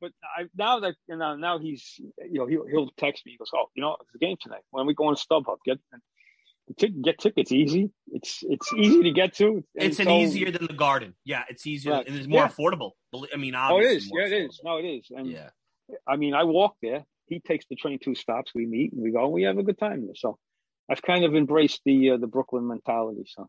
But 0.00 0.12
I 0.36 0.44
now 0.56 0.80
that 0.80 0.94
you 1.08 1.16
know 1.16 1.36
now 1.36 1.58
he's 1.58 1.96
you 1.98 2.38
know 2.38 2.46
he'll 2.46 2.66
he'll 2.66 2.90
text 2.96 3.24
me. 3.26 3.32
He 3.32 3.38
goes, 3.38 3.50
"Oh, 3.54 3.66
you 3.74 3.82
know, 3.82 3.96
it's 4.00 4.14
a 4.14 4.18
game 4.18 4.36
tonight. 4.40 4.62
When 4.70 4.86
we 4.86 4.94
go 4.94 5.06
on 5.06 5.14
StubHub, 5.14 5.58
get 5.64 5.78
get 7.02 7.18
tickets 7.18 7.50
easy. 7.52 7.90
It's 8.12 8.42
it's 8.48 8.72
easy 8.74 9.02
to 9.02 9.10
get 9.12 9.34
to. 9.36 9.46
And 9.48 9.64
It's 9.74 9.98
an 9.98 10.08
easier 10.10 10.50
than 10.50 10.66
the 10.66 10.72
Garden. 10.72 11.14
Yeah, 11.24 11.42
it's 11.48 11.66
easier 11.66 11.92
Right. 11.92 12.06
and 12.06 12.16
it's 12.16 12.28
more 12.28 12.42
Yeah. 12.42 12.48
affordable. 12.48 12.92
I 13.34 13.36
mean, 13.36 13.54
Oh, 13.56 13.78
it 13.78 13.86
is. 13.86 14.10
Yeah, 14.12 14.26
it 14.26 14.32
is. 14.32 14.60
affordable. 14.60 14.64
No, 14.64 14.76
it 14.78 14.84
is. 14.84 15.10
And 15.10 15.26
Yeah. 15.26 15.50
I 16.06 16.16
mean, 16.16 16.34
I 16.34 16.44
walk 16.44 16.76
there. 16.80 17.04
He 17.26 17.40
takes 17.40 17.66
the 17.68 17.74
train 17.74 17.98
two 17.98 18.14
stops. 18.14 18.52
We 18.54 18.66
meet 18.66 18.92
and 18.92 19.02
we 19.02 19.10
go. 19.10 19.24
And 19.24 19.32
we 19.32 19.42
have 19.42 19.58
a 19.58 19.62
good 19.64 19.78
time 19.78 20.06
there. 20.06 20.14
So 20.14 20.38
I've 20.88 21.02
kind 21.02 21.24
of 21.24 21.34
embraced 21.34 21.80
the 21.84 22.10
uh, 22.10 22.16
the 22.18 22.28
Brooklyn 22.28 22.66
mentality. 22.68 23.24
So 23.26 23.48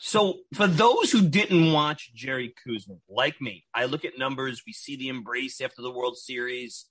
So, 0.00 0.40
for 0.54 0.66
those 0.66 1.10
who 1.10 1.28
didn't 1.28 1.72
watch 1.72 2.12
Jerry 2.14 2.54
Koosman, 2.66 3.00
like 3.08 3.40
me, 3.40 3.64
I 3.74 3.86
look 3.86 4.04
at 4.04 4.18
numbers. 4.18 4.62
We 4.66 4.72
see 4.72 4.96
the 4.96 5.08
embrace 5.08 5.60
after 5.60 5.82
the 5.82 5.90
World 5.90 6.16
Series. 6.16 6.86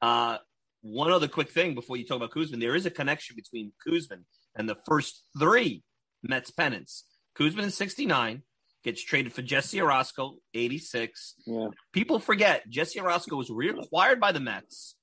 Uh, 0.00 0.38
one 0.82 1.10
other 1.12 1.28
quick 1.28 1.50
thing 1.50 1.74
before 1.74 1.96
you 1.96 2.04
talk 2.04 2.16
about 2.16 2.32
Koosman, 2.32 2.60
there 2.60 2.74
is 2.74 2.86
a 2.86 2.90
connection 2.90 3.36
between 3.36 3.72
Koosman 3.86 4.24
and 4.56 4.68
the 4.68 4.76
first 4.86 5.22
three 5.38 5.82
Mets 6.22 6.50
pennants. 6.50 7.04
Koosman 7.38 7.62
in 7.62 7.70
'69 7.70 8.42
gets 8.84 9.02
traded 9.02 9.32
for 9.32 9.42
Jesse 9.42 9.78
Orosco, 9.78 10.34
'86. 10.54 11.34
yeah, 11.46 11.68
People 11.92 12.18
forget 12.18 12.68
Jesse 12.68 12.98
Orosco 12.98 13.36
was 13.38 13.48
reacquired 13.48 14.18
by 14.20 14.32
the 14.32 14.40
Mets 14.40 14.96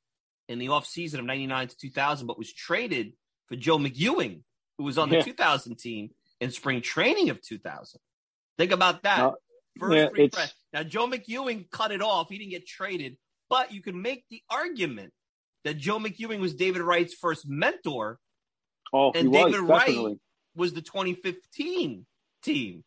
in 0.49 0.59
the 0.59 0.67
offseason 0.67 1.19
of 1.19 1.25
99 1.25 1.69
to 1.69 1.77
2000, 1.77 2.27
but 2.27 2.37
was 2.37 2.51
traded 2.53 3.13
for 3.47 3.55
Joe 3.55 3.77
McEwing, 3.77 4.41
who 4.77 4.83
was 4.83 4.97
on 4.97 5.09
the 5.09 5.17
Yeah. 5.17 5.23
2000 5.23 5.77
team 5.77 6.09
in 6.39 6.51
spring 6.51 6.81
training 6.81 7.29
of 7.29 7.41
2000. 7.41 7.99
Think 8.57 8.71
about 8.71 9.03
that. 9.03 9.19
No, 9.19 9.35
First 9.79 10.17
yeah, 10.17 10.45
now, 10.73 10.83
Joe 10.83 11.07
McEwing 11.07 11.69
cut 11.71 11.91
it 11.91 12.01
off. 12.01 12.29
He 12.29 12.37
didn't 12.37 12.51
get 12.51 12.67
traded, 12.67 13.17
but 13.49 13.71
you 13.71 13.81
can 13.81 14.01
make 14.01 14.25
the 14.29 14.43
argument 14.49 15.13
that 15.63 15.77
Joe 15.77 15.99
McEwing 15.99 16.39
was 16.39 16.53
David 16.53 16.81
Wright's 16.81 17.13
first 17.13 17.47
mentor, 17.47 18.19
oh, 18.93 19.11
and 19.13 19.23
he 19.23 19.27
was 19.27 19.53
David 19.53 19.61
Wright 19.61 20.17
was 20.55 20.73
the 20.73 20.81
2015 20.81 22.05
team. 22.43 22.83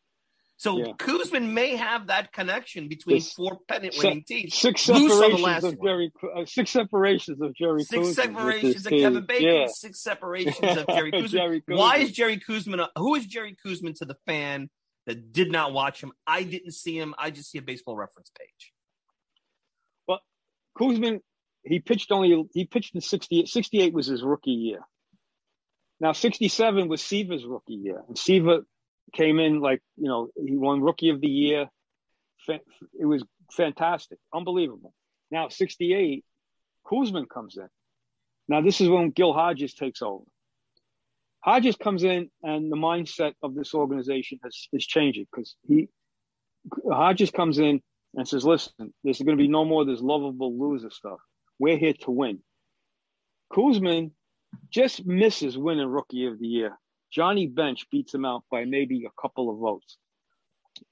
So 0.62 0.78
Yeah. 0.78 0.92
Koosman 0.92 1.50
may 1.54 1.74
have 1.74 2.06
that 2.06 2.32
connection 2.32 2.86
between 2.86 3.16
This- 3.16 3.32
four 3.32 3.58
pennant 3.66 3.94
se- 3.94 3.98
winning 4.06 4.22
teams. 4.22 4.54
Six 4.54 4.82
separations 4.82 5.40
last 5.40 5.64
of. 5.64 5.82
Jerry. 5.82 6.12
Uh, 6.36 6.44
six 6.44 6.70
separations 6.70 7.40
of 7.40 7.52
Jerry. 7.56 7.80
Six 7.82 7.90
Kuzma 7.90 8.06
with 8.06 8.14
separations 8.14 8.86
of 8.86 8.90
team. 8.90 9.00
Kevin 9.00 9.26
Bacon, 9.26 9.44
Yeah. 9.44 9.66
six 9.66 10.00
separations 10.00 10.76
of 10.78 10.86
Jerry 10.86 11.10
Koosman. 11.12 11.28
Jerry 11.30 11.62
Why 11.66 11.96
is 11.96 12.12
Jerry 12.12 12.38
Koosman? 12.38 12.78
A, 12.80 12.90
who 12.96 13.16
is 13.16 13.26
Jerry 13.26 13.56
Koosman 13.66 13.96
to 13.96 14.04
the 14.04 14.14
fan 14.24 14.70
that 15.06 15.32
did 15.32 15.50
not 15.50 15.72
watch 15.72 16.00
him? 16.00 16.12
I 16.28 16.44
didn't 16.44 16.74
see 16.74 16.96
him. 16.96 17.12
I 17.18 17.32
just 17.32 17.50
see 17.50 17.58
a 17.58 17.62
baseball 17.62 17.96
reference 17.96 18.30
page. 18.38 18.72
Well, 20.06 20.20
Koosman, 20.78 21.22
he 21.64 21.80
pitched 21.80 22.12
only 22.12 22.44
he 22.54 22.66
pitched 22.66 22.94
in 22.94 23.00
68. 23.00 23.48
68 23.48 23.92
was 23.92 24.06
his 24.06 24.22
rookie 24.22 24.52
year. 24.52 24.86
Now 25.98 26.12
67 26.12 26.86
was 26.86 27.02
Seaver's 27.02 27.44
rookie 27.44 27.74
year, 27.74 28.04
and 28.06 28.16
Seaver 28.16 28.60
came 29.12 29.38
in 29.38 29.60
like 29.60 29.80
you 29.96 30.08
know 30.08 30.28
he 30.36 30.56
won 30.56 30.80
Rookie 30.80 31.10
of 31.10 31.20
the 31.20 31.28
Year. 31.28 31.68
It 32.48 33.04
was 33.04 33.24
fantastic, 33.52 34.18
unbelievable. 34.34 34.92
Now 35.30 35.48
'68, 35.48 36.24
Koosman 36.86 37.28
comes 37.28 37.56
in. 37.56 37.68
Now 38.48 38.60
this 38.60 38.80
is 38.80 38.88
when 38.88 39.10
Gil 39.10 39.32
Hodges 39.32 39.74
takes 39.74 40.02
over. 40.02 40.24
Hodges 41.40 41.76
comes 41.76 42.04
in, 42.04 42.30
and 42.42 42.70
the 42.70 42.76
mindset 42.76 43.34
of 43.42 43.54
this 43.54 43.74
organization 43.74 44.38
has, 44.44 44.68
is 44.72 44.86
changing 44.86 45.26
because 45.30 45.56
he 45.66 45.88
Hodges 46.88 47.30
comes 47.30 47.58
in 47.58 47.80
and 48.14 48.28
says, 48.28 48.44
"Listen, 48.44 48.94
there's 49.02 49.20
going 49.20 49.36
to 49.36 49.42
be 49.42 49.48
no 49.48 49.64
more 49.64 49.84
this 49.84 50.00
lovable 50.00 50.58
loser 50.58 50.90
stuff. 50.90 51.18
We're 51.58 51.78
here 51.78 51.94
to 52.02 52.10
win." 52.10 52.40
Koosman 53.52 54.12
just 54.70 55.04
misses 55.04 55.58
winning 55.58 55.86
Rookie 55.86 56.26
of 56.26 56.38
the 56.38 56.46
Year. 56.46 56.78
Johnny 57.12 57.46
Bench 57.46 57.86
beats 57.90 58.14
him 58.14 58.24
out 58.24 58.44
by 58.50 58.64
maybe 58.64 59.04
a 59.04 59.20
couple 59.20 59.50
of 59.50 59.58
votes, 59.58 59.96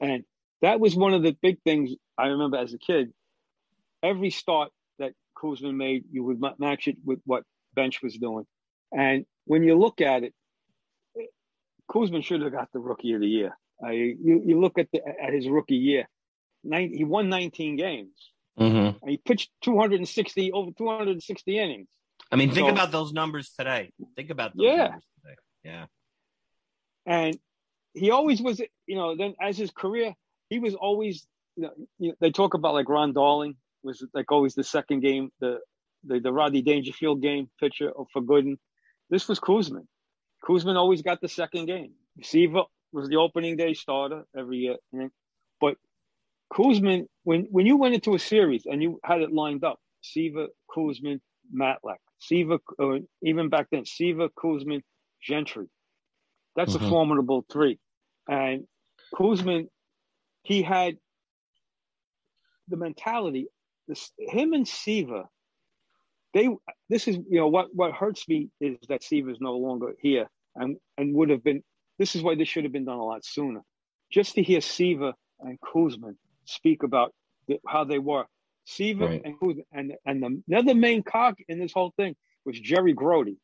and 0.00 0.24
that 0.62 0.80
was 0.80 0.94
one 0.94 1.14
of 1.14 1.22
the 1.22 1.36
big 1.40 1.62
things 1.62 1.90
I 2.18 2.28
remember 2.28 2.58
as 2.58 2.74
a 2.74 2.78
kid. 2.78 3.12
Every 4.02 4.30
start 4.30 4.70
that 4.98 5.12
Koosman 5.36 5.76
made, 5.76 6.04
you 6.10 6.24
would 6.24 6.40
match 6.58 6.88
it 6.88 6.96
with 7.04 7.20
what 7.24 7.44
Bench 7.74 8.02
was 8.02 8.16
doing, 8.16 8.46
and 8.92 9.24
when 9.46 9.62
you 9.62 9.78
look 9.78 10.00
at 10.00 10.24
it, 10.24 10.34
Koosman 11.90 12.22
should 12.22 12.42
have 12.42 12.52
got 12.52 12.68
the 12.72 12.78
Rookie 12.78 13.14
of 13.14 13.20
the 13.20 13.28
Year. 13.28 13.56
Uh, 13.82 13.90
you, 13.90 14.42
you 14.44 14.60
look 14.60 14.78
at 14.78 14.88
the, 14.92 15.00
at 15.06 15.32
his 15.32 15.48
rookie 15.48 15.76
year, 15.76 16.06
nine, 16.62 16.92
he 16.94 17.04
won 17.04 17.28
19 17.28 17.76
games. 17.76 18.12
Mm-hmm. 18.58 19.08
he 19.08 19.16
pitched 19.16 19.50
260 19.62 20.52
over 20.52 20.70
260 20.76 21.58
innings. 21.58 21.88
I 22.30 22.36
mean, 22.36 22.50
think 22.52 22.68
so, 22.68 22.72
about 22.72 22.92
those 22.92 23.12
numbers 23.12 23.52
today. 23.58 23.90
Think 24.16 24.28
about 24.28 24.54
those 24.54 24.66
yeah. 24.66 24.76
numbers 24.76 25.04
today. 25.22 25.36
Yeah. 25.64 25.86
And 27.10 27.36
he 27.92 28.12
always 28.12 28.40
was, 28.40 28.60
you 28.86 28.94
know, 28.96 29.16
then 29.16 29.34
as 29.42 29.58
his 29.58 29.72
career, 29.72 30.14
he 30.48 30.60
was 30.60 30.76
always, 30.76 31.26
you 31.56 31.68
know, 31.98 32.14
they 32.20 32.30
talk 32.30 32.54
about 32.54 32.72
like 32.72 32.88
Ron 32.88 33.12
Darling 33.12 33.56
was 33.82 34.06
like 34.14 34.30
always 34.30 34.54
the 34.54 34.62
second 34.62 35.00
game, 35.00 35.30
the 35.40 35.58
the, 36.04 36.20
the 36.20 36.62
Dangerfield 36.62 37.20
game 37.20 37.50
pitcher 37.58 37.90
for 38.12 38.22
Gooden. 38.22 38.56
This 39.10 39.28
was 39.28 39.40
Koosman. 39.40 39.86
Koosman 40.48 40.76
always 40.76 41.02
got 41.02 41.20
the 41.20 41.28
second 41.28 41.66
game. 41.66 41.92
Seaver 42.22 42.62
was 42.92 43.08
the 43.08 43.16
opening 43.16 43.56
day 43.56 43.74
starter 43.74 44.22
every 44.38 44.58
year. 44.58 44.76
But 45.60 45.76
Koosman, 46.52 47.06
when 47.24 47.48
when 47.50 47.66
you 47.66 47.76
went 47.76 47.94
into 47.96 48.14
a 48.14 48.20
series 48.20 48.66
and 48.66 48.80
you 48.80 49.00
had 49.02 49.20
it 49.20 49.32
lined 49.32 49.64
up, 49.64 49.80
Seaver, 50.02 50.46
Koosman, 50.74 51.18
Matlack, 51.52 51.98
Seaver, 52.20 52.58
uh, 52.80 52.98
even 53.20 53.48
back 53.48 53.66
then, 53.72 53.84
Seaver, 53.84 54.28
Koosman, 54.28 54.82
Gentry. 55.20 55.66
That's 56.60 56.74
mm-hmm. 56.74 56.84
a 56.84 56.90
formidable 56.90 57.46
three. 57.50 57.78
And 58.28 58.66
Koosman, 59.14 59.68
he 60.42 60.60
had 60.62 60.96
the 62.68 62.76
mentality. 62.76 63.46
This, 63.88 64.12
him 64.18 64.52
and 64.52 64.68
Seaver, 64.68 65.24
they. 66.34 66.50
This 66.90 67.08
is 67.08 67.16
you 67.16 67.40
know 67.40 67.48
what 67.48 67.68
what 67.72 67.92
hurts 67.92 68.28
me 68.28 68.50
is 68.60 68.76
that 68.90 69.02
Seaver 69.02 69.30
is 69.30 69.38
no 69.40 69.56
longer 69.56 69.94
here 70.02 70.28
and 70.54 70.76
and 70.98 71.14
would 71.14 71.30
have 71.30 71.42
been 71.42 71.62
this 71.98 72.14
is 72.14 72.22
why 72.22 72.34
this 72.34 72.46
should 72.46 72.64
have 72.64 72.74
been 72.74 72.84
done 72.84 72.98
a 72.98 73.04
lot 73.04 73.24
sooner. 73.24 73.62
Just 74.12 74.34
to 74.34 74.42
hear 74.42 74.60
Seaver 74.60 75.14
and 75.40 75.58
Koosman 75.60 76.16
speak 76.44 76.82
about 76.82 77.14
the, 77.48 77.58
how 77.66 77.84
they 77.84 77.98
were. 77.98 78.26
Seaver 78.66 79.06
right. 79.06 79.22
and 79.24 79.40
Koosman, 79.40 79.64
and, 79.72 79.94
and 80.04 80.22
the, 80.22 80.42
another 80.46 80.74
main 80.74 81.02
cock 81.02 81.36
in 81.48 81.58
this 81.58 81.72
whole 81.72 81.94
thing 81.96 82.14
was 82.44 82.60
Jerry 82.60 82.92
Grote. 82.92 83.38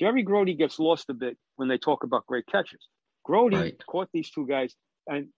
Jerry 0.00 0.22
Grote 0.22 0.56
gets 0.56 0.78
lost 0.78 1.10
a 1.10 1.14
bit 1.14 1.36
when 1.56 1.68
they 1.68 1.76
talk 1.76 2.04
about 2.04 2.26
great 2.26 2.46
catches. 2.46 2.80
Grote 3.22 3.52
right. 3.52 3.80
caught 3.86 4.08
these 4.14 4.30
two 4.30 4.46
guys, 4.46 4.74
and 5.06 5.28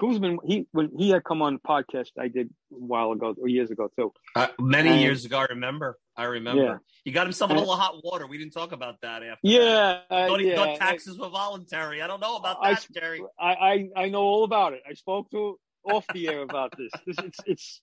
Koosman, 0.00 0.38
he 0.44 0.66
when 0.72 0.90
he 0.98 1.10
had 1.10 1.22
come 1.22 1.40
on 1.40 1.54
the 1.54 1.60
podcast 1.60 2.08
I 2.18 2.26
did 2.26 2.48
a 2.72 2.74
while 2.74 3.12
ago 3.12 3.32
or 3.40 3.46
years 3.46 3.70
ago 3.70 3.88
too. 3.96 4.12
Uh, 4.34 4.48
many 4.58 4.90
and, 4.90 5.00
years 5.00 5.24
ago, 5.24 5.38
I 5.38 5.44
remember. 5.50 5.98
I 6.16 6.24
remember. 6.24 6.64
Yeah. 6.64 6.76
He 7.04 7.12
got 7.12 7.26
himself 7.26 7.52
a 7.52 7.54
little 7.54 7.76
hot 7.76 8.02
water. 8.02 8.26
We 8.26 8.38
didn't 8.38 8.54
talk 8.54 8.72
about 8.72 8.96
that 9.02 9.22
after. 9.22 9.38
Yeah, 9.44 10.00
that. 10.10 10.28
Thought, 10.28 10.40
he, 10.40 10.48
yeah, 10.48 10.56
thought 10.56 10.78
taxes 10.78 11.16
I, 11.16 11.22
were 11.22 11.30
voluntary. 11.30 12.02
I 12.02 12.08
don't 12.08 12.20
know 12.20 12.36
about 12.36 12.60
that, 12.60 12.78
I, 12.92 13.00
Jerry. 13.00 13.22
I, 13.38 13.52
I 13.52 13.88
I 13.96 14.08
know 14.08 14.22
all 14.22 14.42
about 14.42 14.72
it. 14.72 14.82
I 14.88 14.94
spoke 14.94 15.30
to 15.30 15.60
off 15.84 16.06
the 16.12 16.26
air 16.26 16.42
about 16.42 16.74
this. 16.76 16.90
this 17.06 17.16
it's 17.24 17.38
it's 17.46 17.82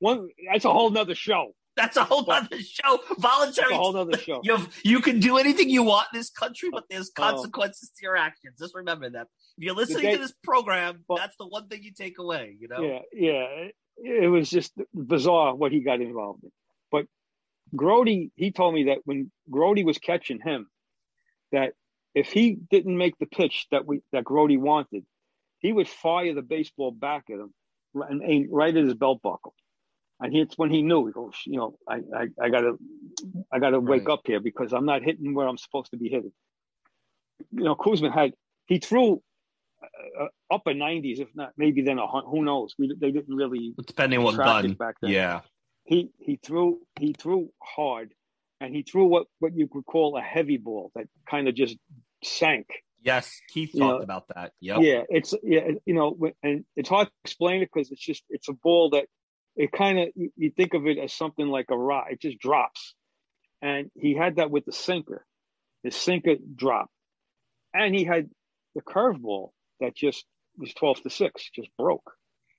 one. 0.00 0.28
That's 0.52 0.64
a 0.64 0.72
whole 0.72 0.90
nother 0.90 1.14
show. 1.14 1.54
That's 1.76 1.96
a 1.96 2.04
whole 2.04 2.30
other 2.30 2.60
show. 2.60 3.00
Voluntary. 3.18 3.68
That's 3.68 3.72
a 3.72 3.76
whole 3.76 3.96
other 3.96 4.16
show. 4.18 4.40
You 4.44 4.58
you 4.84 5.00
can 5.00 5.20
do 5.20 5.38
anything 5.38 5.68
you 5.70 5.82
want 5.82 6.08
in 6.12 6.18
this 6.18 6.30
country, 6.30 6.70
but 6.72 6.84
there's 6.88 7.10
consequences 7.10 7.90
oh. 7.92 7.94
to 7.98 8.02
your 8.02 8.16
actions. 8.16 8.58
Just 8.58 8.74
remember 8.74 9.10
that. 9.10 9.26
If 9.58 9.64
you're 9.64 9.74
listening 9.74 10.02
day, 10.02 10.12
to 10.12 10.18
this 10.18 10.34
program, 10.42 11.04
that's 11.16 11.36
the 11.36 11.46
one 11.46 11.68
thing 11.68 11.82
you 11.82 11.92
take 11.92 12.18
away. 12.18 12.56
You 12.58 12.68
know. 12.68 12.80
Yeah, 12.80 13.00
yeah. 13.12 13.68
It 13.96 14.28
was 14.28 14.50
just 14.50 14.72
bizarre 14.92 15.54
what 15.54 15.72
he 15.72 15.80
got 15.80 16.00
involved 16.00 16.44
in. 16.44 16.50
But 16.90 17.06
Grote, 17.74 18.30
he 18.34 18.52
told 18.52 18.74
me 18.74 18.84
that 18.84 18.98
when 19.04 19.30
Grote 19.50 19.84
was 19.84 19.98
catching 19.98 20.40
him, 20.40 20.68
that 21.52 21.72
if 22.14 22.32
he 22.32 22.52
didn't 22.52 22.96
make 22.96 23.18
the 23.18 23.26
pitch 23.26 23.66
that 23.70 23.86
we 23.86 24.00
that 24.12 24.24
Grote 24.24 24.56
wanted, 24.58 25.04
he 25.58 25.72
would 25.72 25.88
fire 25.88 26.34
the 26.34 26.42
baseball 26.42 26.92
back 26.92 27.24
at 27.30 27.38
him 27.38 27.52
and 27.94 28.22
aim 28.24 28.48
right 28.50 28.76
at 28.76 28.84
his 28.84 28.94
belt 28.94 29.20
buckle. 29.22 29.54
And 30.20 30.34
it's 30.34 30.56
when 30.56 30.70
he 30.70 30.82
knew, 30.82 31.06
he 31.06 31.12
goes, 31.12 31.34
you 31.44 31.58
know, 31.58 31.76
I, 31.88 31.96
I, 31.96 32.26
I 32.40 32.48
gotta, 32.48 32.76
I 33.52 33.58
gotta 33.58 33.78
right. 33.80 34.00
wake 34.00 34.08
up 34.08 34.22
here 34.24 34.40
because 34.40 34.72
I'm 34.72 34.86
not 34.86 35.02
hitting 35.02 35.34
where 35.34 35.48
I'm 35.48 35.58
supposed 35.58 35.90
to 35.90 35.96
be 35.96 36.08
hitting. 36.08 36.32
You 37.50 37.64
know, 37.64 37.74
Koosman 37.74 38.12
had, 38.12 38.32
he 38.66 38.78
threw 38.78 39.22
uh, 40.20 40.26
upper 40.50 40.72
90s, 40.72 41.20
if 41.20 41.28
not 41.34 41.52
maybe 41.56 41.82
then 41.82 41.98
a 41.98 42.06
who 42.06 42.44
knows? 42.44 42.74
We, 42.78 42.94
they 42.98 43.10
didn't 43.10 43.34
really 43.34 43.74
depending 43.86 44.20
on 44.20 44.24
what 44.24 44.36
gun. 44.36 44.72
Back 44.74 44.96
then. 45.00 45.10
Yeah, 45.10 45.40
he 45.84 46.10
he 46.18 46.38
threw 46.42 46.80
he 46.98 47.12
threw 47.12 47.50
hard, 47.62 48.12
and 48.60 48.74
he 48.74 48.82
threw 48.82 49.06
what 49.06 49.26
what 49.38 49.56
you 49.56 49.68
could 49.68 49.84
call 49.84 50.16
a 50.16 50.22
heavy 50.22 50.56
ball 50.56 50.90
that 50.94 51.06
kind 51.28 51.48
of 51.48 51.54
just 51.54 51.76
sank. 52.22 52.66
Yes, 53.02 53.30
Keith 53.48 53.72
talked 53.72 53.98
know, 53.98 53.98
about 53.98 54.28
that. 54.34 54.52
Yep. 54.60 54.78
Yeah, 54.80 55.02
it's 55.10 55.34
yeah, 55.42 55.68
you 55.84 55.94
know, 55.94 56.16
and 56.42 56.64
it's 56.76 56.88
hard 56.88 57.08
to 57.08 57.12
explain 57.24 57.62
it 57.62 57.70
because 57.72 57.90
it's 57.90 58.04
just 58.04 58.24
it's 58.30 58.48
a 58.48 58.54
ball 58.54 58.90
that 58.90 59.06
it 59.56 59.72
kind 59.72 59.98
of 59.98 60.08
you, 60.14 60.50
think 60.50 60.74
of 60.74 60.86
it 60.86 60.98
as 60.98 61.12
something 61.12 61.46
like 61.46 61.66
a 61.70 61.76
rock. 61.76 62.06
It 62.10 62.20
just 62.20 62.38
drops, 62.38 62.94
and 63.62 63.90
he 63.94 64.14
had 64.14 64.36
that 64.36 64.50
with 64.50 64.64
the 64.64 64.72
sinker. 64.72 65.24
His 65.82 65.94
sinker 65.94 66.36
dropped, 66.54 66.92
and 67.72 67.94
he 67.94 68.04
had 68.04 68.30
the 68.74 68.82
curveball 68.82 69.50
that 69.80 69.94
just 69.94 70.24
was 70.58 70.72
twelve 70.74 71.00
to 71.02 71.10
six, 71.10 71.50
just 71.54 71.68
broke. 71.78 72.12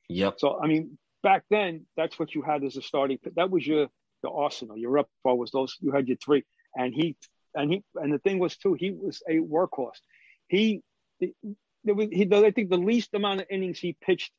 Yep. 0.09 0.35
So 0.37 0.59
I 0.61 0.67
mean, 0.67 0.97
back 1.23 1.43
then, 1.49 1.85
that's 1.97 2.17
what 2.17 2.33
you 2.33 2.41
had 2.41 2.63
as 2.63 2.77
a 2.77 2.81
starting. 2.81 3.19
That 3.35 3.49
was 3.49 3.65
your 3.65 3.87
the 4.23 4.29
arsenal. 4.29 4.77
Your 4.77 4.91
repertoire 4.91 5.35
was 5.35 5.51
those. 5.51 5.77
You 5.81 5.91
had 5.91 6.07
your 6.07 6.17
three, 6.17 6.43
and 6.75 6.93
he 6.93 7.15
and 7.53 7.71
he 7.71 7.83
and 7.95 8.13
the 8.13 8.19
thing 8.19 8.39
was 8.39 8.57
too. 8.57 8.73
He 8.73 8.91
was 8.91 9.21
a 9.27 9.37
workhorse. 9.39 9.99
He 10.47 10.81
there 11.19 11.95
was 11.95 12.07
he. 12.11 12.29
I 12.31 12.51
think 12.51 12.69
the 12.69 12.77
least 12.77 13.13
amount 13.13 13.41
of 13.41 13.47
innings 13.49 13.79
he 13.79 13.97
pitched 13.99 14.31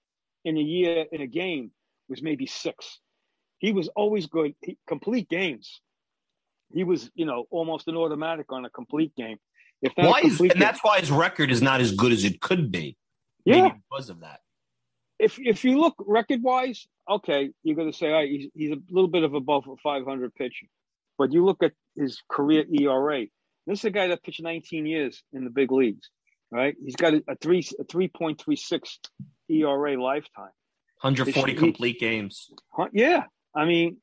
in 0.44 0.56
a 0.56 0.60
year 0.60 1.06
in 1.10 1.20
a 1.20 1.26
game 1.26 1.70
was 2.08 2.22
maybe 2.22 2.46
six. 2.46 3.00
He 3.58 3.72
was 3.72 3.88
always 3.88 4.26
good. 4.26 4.54
He, 4.62 4.78
complete 4.86 5.28
games. 5.28 5.80
He 6.72 6.84
was, 6.84 7.10
you 7.14 7.26
know, 7.26 7.46
almost 7.50 7.88
an 7.88 7.96
automatic 7.96 8.50
on 8.50 8.64
a 8.64 8.70
complete 8.70 9.14
game. 9.16 9.38
If 9.82 9.92
why 9.94 10.20
is, 10.24 10.40
and 10.40 10.50
game, 10.50 10.58
that's 10.58 10.80
why 10.82 11.00
his 11.00 11.10
record 11.10 11.50
is 11.50 11.62
not 11.62 11.80
as 11.80 11.92
good 11.92 12.12
as 12.12 12.24
it 12.24 12.40
could 12.40 12.72
be. 12.72 12.96
Yeah, 13.44 13.70
because 13.90 14.10
of 14.10 14.20
that. 14.20 14.40
If 15.18 15.38
if 15.38 15.64
you 15.64 15.78
look 15.78 15.94
record 15.98 16.42
wise, 16.42 16.86
okay, 17.08 17.50
you're 17.62 17.76
going 17.76 17.90
to 17.90 17.96
say, 17.96 18.08
all 18.08 18.14
right, 18.14 18.28
he's, 18.28 18.48
he's 18.54 18.72
a 18.72 18.78
little 18.90 19.08
bit 19.08 19.22
of 19.22 19.34
above 19.34 19.64
a 19.68 19.76
500 19.82 20.34
pitcher. 20.34 20.66
But 21.18 21.32
you 21.32 21.44
look 21.44 21.62
at 21.62 21.72
his 21.94 22.22
career 22.28 22.64
ERA. 22.70 23.26
This 23.66 23.80
is 23.80 23.84
a 23.86 23.90
guy 23.90 24.08
that 24.08 24.22
pitched 24.22 24.42
19 24.42 24.86
years 24.86 25.22
in 25.32 25.44
the 25.44 25.50
big 25.50 25.72
leagues, 25.72 26.10
right? 26.50 26.76
He's 26.82 26.96
got 26.96 27.14
a, 27.14 27.22
a 27.28 27.36
three 27.36 27.66
a 27.78 27.84
3.36 27.84 28.98
ERA 29.48 30.00
lifetime. 30.00 30.50
140 31.06 31.54
complete 31.54 32.00
games. 32.00 32.50
Yeah, 32.92 33.24
I 33.54 33.64
mean, 33.64 33.98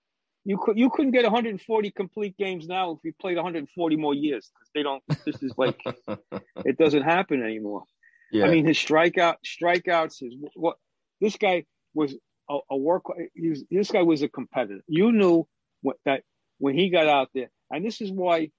you 0.45 0.57
could 0.57 0.77
you 0.77 0.89
couldn't 0.89 1.11
get 1.11 1.23
140 1.23 1.91
complete 1.91 2.37
games 2.37 2.67
now 2.67 2.91
if 2.91 2.99
you 3.03 3.13
played 3.19 3.35
140 3.35 3.95
more 3.97 4.13
years 4.13 4.49
because 4.53 4.69
they 4.73 4.83
don't. 4.83 5.03
This 5.25 5.43
is 5.43 5.53
like 5.57 5.79
it 6.65 6.77
doesn't 6.77 7.03
happen 7.03 7.43
anymore. 7.43 7.83
Yeah. 8.31 8.45
I 8.45 8.51
mean, 8.51 8.65
his 8.65 8.77
strikeout 8.77 9.35
strikeouts 9.45 10.23
is 10.23 10.35
what 10.55 10.77
this 11.19 11.35
guy 11.35 11.65
was 11.93 12.15
a, 12.49 12.57
a 12.71 12.77
work. 12.77 13.09
Was, 13.09 13.63
this 13.69 13.91
guy 13.91 14.01
was 14.01 14.21
a 14.21 14.29
competitor. 14.29 14.81
You 14.87 15.11
knew 15.11 15.45
what, 15.81 15.97
that 16.05 16.23
when 16.57 16.75
he 16.77 16.89
got 16.89 17.07
out 17.07 17.29
there, 17.33 17.49
and 17.69 17.85
this 17.85 17.99
is 17.99 18.11
why 18.11 18.49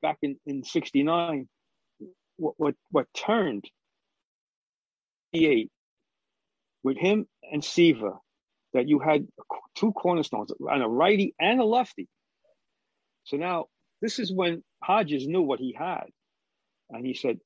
back 0.00 0.16
in 0.22 0.36
in 0.46 0.64
'69, 0.64 1.48
what 2.36 2.54
what 2.56 2.74
what 2.90 3.06
turned 3.14 3.64
88 5.34 5.70
with 6.82 6.96
him 6.96 7.26
and 7.50 7.64
Seaver 7.64 8.14
that 8.72 8.88
you 8.88 8.98
had 9.00 9.26
two 9.74 9.92
cornerstones 9.92 10.52
and 10.60 10.82
a 10.82 10.88
righty 10.88 11.34
and 11.40 11.60
a 11.60 11.64
lefty. 11.64 12.08
So 13.24 13.36
now 13.36 13.66
this 14.00 14.18
is 14.18 14.32
when 14.32 14.62
Hodges 14.82 15.26
knew 15.26 15.42
what 15.42 15.58
he 15.58 15.74
had, 15.76 16.06
and 16.90 17.04
he 17.04 17.14
said, 17.14 17.38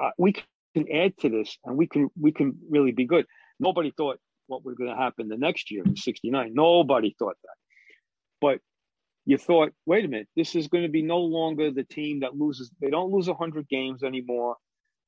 uh, 0.00 0.10
"We 0.18 0.32
can 0.32 0.90
add 0.92 1.16
to 1.18 1.28
this 1.28 1.56
and 1.64 1.76
we 1.76 1.86
can 1.86 2.08
we 2.20 2.32
can 2.32 2.58
really 2.68 2.92
be 2.92 3.06
good. 3.06 3.26
Nobody 3.60 3.92
thought 3.96 4.18
what 4.46 4.64
was 4.64 4.74
going 4.76 4.90
to 4.90 4.96
happen 4.96 5.28
the 5.28 5.36
next 5.36 5.70
year 5.70 5.82
in 5.84 5.96
69. 5.96 6.52
Nobody 6.54 7.14
thought 7.18 7.36
that. 7.42 7.56
But 8.40 8.60
you 9.26 9.36
thought, 9.36 9.72
wait 9.84 10.04
a 10.04 10.08
minute, 10.08 10.28
this 10.36 10.54
is 10.54 10.68
going 10.68 10.84
to 10.84 10.88
be 10.88 11.02
no 11.02 11.18
longer 11.18 11.70
the 11.70 11.84
team 11.84 12.20
that 12.20 12.34
loses. 12.34 12.70
They 12.80 12.90
don't 12.90 13.12
lose 13.12 13.28
100 13.28 13.68
games 13.68 14.02
anymore. 14.02 14.56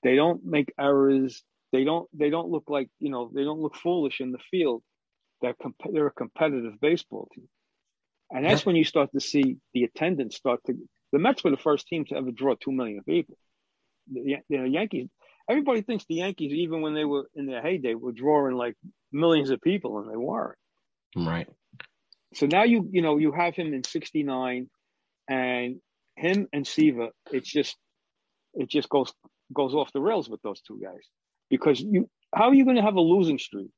They 0.03 0.15
don't 0.15 0.45
make 0.45 0.73
errors. 0.79 1.43
They 1.73 1.85
don't. 1.85 2.09
They 2.13 2.31
don't 2.31 2.49
look 2.49 2.65
like 2.69 2.89
you 2.99 3.11
know. 3.11 3.31
They 3.33 3.45
don't 3.45 3.61
look 3.61 3.77
foolish 3.77 4.21
in 4.21 4.33
the 4.33 4.39
field. 4.51 4.83
They're 5.41 5.55
comp- 5.55 5.93
they're 5.93 6.09
a 6.09 6.13
competitive 6.13 6.81
baseball 6.81 7.29
team, 7.35 7.49
and 8.31 8.45
that's 8.45 8.67
when 8.67 8.77
you 8.77 8.85
start 8.85 9.11
to 9.13 9.21
see 9.21 9.59
the 9.73 9.85
attendance 9.85 10.37
start 10.37 10.61
to. 10.67 10.75
The 11.13 11.19
Mets 11.19 11.45
were 11.45 11.51
the 11.51 11.57
first 11.57 11.87
team 11.87 12.05
to 12.07 12.17
ever 12.17 12.31
draw 12.31 12.55
two 12.55 12.73
million 12.73 13.03
people. 13.05 13.37
The, 14.13 14.37
the 14.49 14.69
Yankees. 14.69 15.09
Everybody 15.49 15.83
thinks 15.83 16.05
the 16.09 16.17
Yankees, 16.17 16.53
even 16.53 16.83
when 16.83 16.95
they 16.95 17.05
were 17.05 17.29
in 17.35 17.47
their 17.47 17.63
heyday, 17.63 17.95
were 17.95 18.13
drawing 18.13 18.55
like 18.55 18.77
millions 19.13 19.51
of 19.51 19.61
people, 19.61 19.99
and 19.99 20.11
they 20.11 20.17
weren't. 20.17 20.59
Right. 21.17 21.49
So 22.35 22.47
now 22.47 22.65
you 22.65 22.89
you 22.91 23.03
know 23.03 23.19
you 23.19 23.31
have 23.31 23.55
him 23.55 23.73
in 23.75 23.85
'69, 23.85 24.69
and 25.29 25.81
him 26.17 26.49
and 26.53 26.67
Seaver, 26.67 27.11
It's 27.31 27.51
just 27.51 27.77
it 28.55 28.69
just 28.69 28.89
goes 28.89 29.13
goes 29.55 29.75
off 29.75 29.93
the 29.93 30.01
rails 30.01 30.29
with 30.29 30.43
those 30.43 30.61
two 30.63 30.81
guys 30.83 31.07
because 31.51 31.81
you 31.81 32.09
how 32.35 32.49
are 32.49 32.55
you 32.55 32.65
going 32.65 32.77
to 32.77 32.83
have 32.83 32.95
a 32.95 33.01
losing 33.01 33.39
streak? 33.39 33.71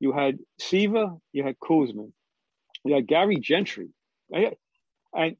You 0.00 0.12
had 0.12 0.38
Seaver, 0.58 1.12
you 1.32 1.44
had 1.44 1.56
Koosman, 1.58 2.12
you 2.84 2.94
had 2.94 3.06
Gary 3.06 3.36
Gentry, 3.38 3.90
and 4.32 5.36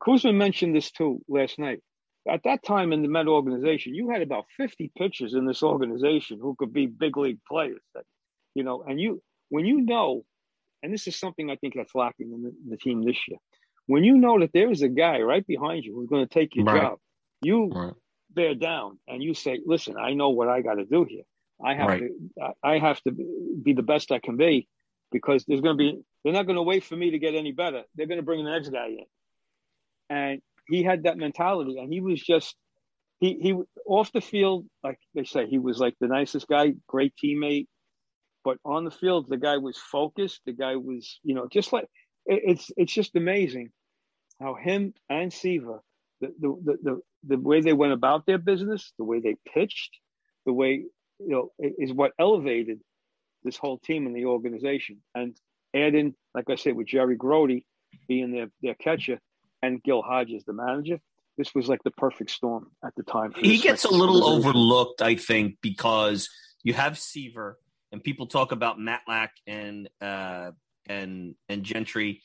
Koosman 0.00 0.36
mentioned 0.36 0.74
this 0.74 0.90
too 0.92 1.20
last 1.28 1.58
night. 1.58 1.80
At 2.26 2.44
that 2.44 2.62
time 2.62 2.92
in 2.92 3.02
the 3.02 3.08
Met 3.08 3.26
organization, 3.26 3.94
you 3.94 4.08
had 4.08 4.22
about 4.22 4.46
50 4.56 4.90
pitchers 4.96 5.34
in 5.34 5.44
this 5.44 5.62
organization 5.62 6.38
who 6.40 6.54
could 6.58 6.72
be 6.72 6.86
big 6.86 7.18
league 7.18 7.40
players. 7.46 7.82
That, 7.94 8.04
you 8.54 8.62
know, 8.62 8.82
and 8.86 8.98
you 8.98 9.20
when 9.50 9.66
you 9.66 9.82
know, 9.82 10.24
and 10.82 10.94
this 10.94 11.06
is 11.06 11.18
something 11.18 11.50
I 11.50 11.56
think 11.56 11.74
that's 11.76 11.94
lacking 11.94 12.32
in 12.32 12.42
the, 12.42 12.54
the 12.70 12.76
team 12.78 13.02
this 13.02 13.18
year. 13.28 13.38
When 13.86 14.04
you 14.04 14.16
know 14.16 14.40
that 14.40 14.52
there 14.54 14.70
is 14.70 14.80
a 14.80 14.88
guy 14.88 15.20
right 15.20 15.46
behind 15.46 15.84
you 15.84 15.94
who's 15.94 16.08
going 16.08 16.26
to 16.26 16.32
take 16.32 16.54
your 16.54 16.64
right. 16.64 16.80
job, 16.80 16.98
you 17.42 17.68
right 17.68 17.92
bear 18.34 18.54
down 18.54 18.98
and 19.08 19.22
you 19.22 19.34
say, 19.34 19.60
listen, 19.64 19.96
I 19.98 20.14
know 20.14 20.30
what 20.30 20.48
I 20.48 20.60
got 20.60 20.74
to 20.74 20.84
do 20.84 21.04
here. 21.08 21.24
I 21.64 21.74
have 21.74 21.88
right. 21.88 22.02
to, 22.02 22.52
I 22.62 22.78
have 22.78 23.00
to 23.02 23.12
be 23.12 23.72
the 23.72 23.82
best 23.82 24.10
I 24.12 24.18
can 24.18 24.36
be 24.36 24.68
because 25.12 25.44
there's 25.46 25.60
going 25.60 25.78
to 25.78 25.78
be, 25.78 26.02
they're 26.22 26.32
not 26.32 26.46
going 26.46 26.56
to 26.56 26.62
wait 26.62 26.84
for 26.84 26.96
me 26.96 27.12
to 27.12 27.18
get 27.18 27.34
any 27.34 27.52
better. 27.52 27.82
They're 27.94 28.06
going 28.06 28.18
to 28.18 28.24
bring 28.24 28.44
the 28.44 28.50
next 28.50 28.70
guy 28.70 28.88
in. 28.88 29.06
And 30.10 30.42
he 30.68 30.82
had 30.82 31.04
that 31.04 31.16
mentality 31.16 31.78
and 31.78 31.92
he 31.92 32.00
was 32.00 32.20
just, 32.20 32.56
he, 33.20 33.38
he 33.40 33.54
off 33.86 34.12
the 34.12 34.20
field, 34.20 34.66
like 34.82 34.98
they 35.14 35.24
say, 35.24 35.46
he 35.46 35.58
was 35.58 35.78
like 35.78 35.94
the 36.00 36.08
nicest 36.08 36.48
guy, 36.48 36.74
great 36.88 37.14
teammate. 37.22 37.66
But 38.44 38.58
on 38.64 38.84
the 38.84 38.90
field, 38.90 39.26
the 39.28 39.38
guy 39.38 39.56
was 39.56 39.78
focused. 39.78 40.40
The 40.44 40.52
guy 40.52 40.76
was, 40.76 41.18
you 41.22 41.34
know, 41.34 41.48
just 41.50 41.72
like, 41.72 41.86
it's, 42.26 42.70
it's 42.76 42.92
just 42.92 43.16
amazing 43.16 43.70
how 44.40 44.54
him 44.54 44.92
and 45.08 45.32
Seaver, 45.32 45.80
the, 46.20 46.32
the, 46.40 46.78
the, 46.82 47.00
the 47.26 47.38
way 47.38 47.60
they 47.60 47.72
went 47.72 47.92
about 47.92 48.26
their 48.26 48.38
business, 48.38 48.92
the 48.98 49.04
way 49.04 49.20
they 49.20 49.36
pitched, 49.52 49.98
the 50.46 50.52
way 50.52 50.84
you 51.18 51.28
know 51.28 51.50
is 51.58 51.92
what 51.92 52.12
elevated 52.18 52.80
this 53.42 53.56
whole 53.56 53.78
team 53.78 54.06
and 54.06 54.16
the 54.16 54.26
organization. 54.26 54.98
And 55.14 55.36
add 55.74 55.94
in, 55.94 56.14
like 56.34 56.50
I 56.50 56.56
said, 56.56 56.76
with 56.76 56.86
Jerry 56.86 57.16
Grote 57.16 57.62
being 58.08 58.32
their 58.32 58.48
their 58.62 58.74
catcher 58.74 59.18
and 59.62 59.82
Gil 59.82 60.02
Hodges 60.02 60.44
the 60.44 60.52
manager, 60.52 60.98
this 61.36 61.54
was 61.54 61.68
like 61.68 61.82
the 61.84 61.90
perfect 61.92 62.30
storm 62.30 62.70
at 62.84 62.94
the 62.96 63.02
time. 63.02 63.32
He 63.36 63.58
gets 63.58 63.84
a 63.84 63.90
little 63.90 64.24
overlooked, 64.24 65.02
I 65.02 65.16
think, 65.16 65.56
because 65.60 66.28
you 66.62 66.74
have 66.74 66.98
Seaver 66.98 67.58
and 67.92 68.02
people 68.02 68.26
talk 68.26 68.52
about 68.52 68.78
Matlack 68.78 69.30
and 69.46 69.88
uh, 70.00 70.50
and 70.86 71.34
and 71.48 71.64
Gentry. 71.64 72.22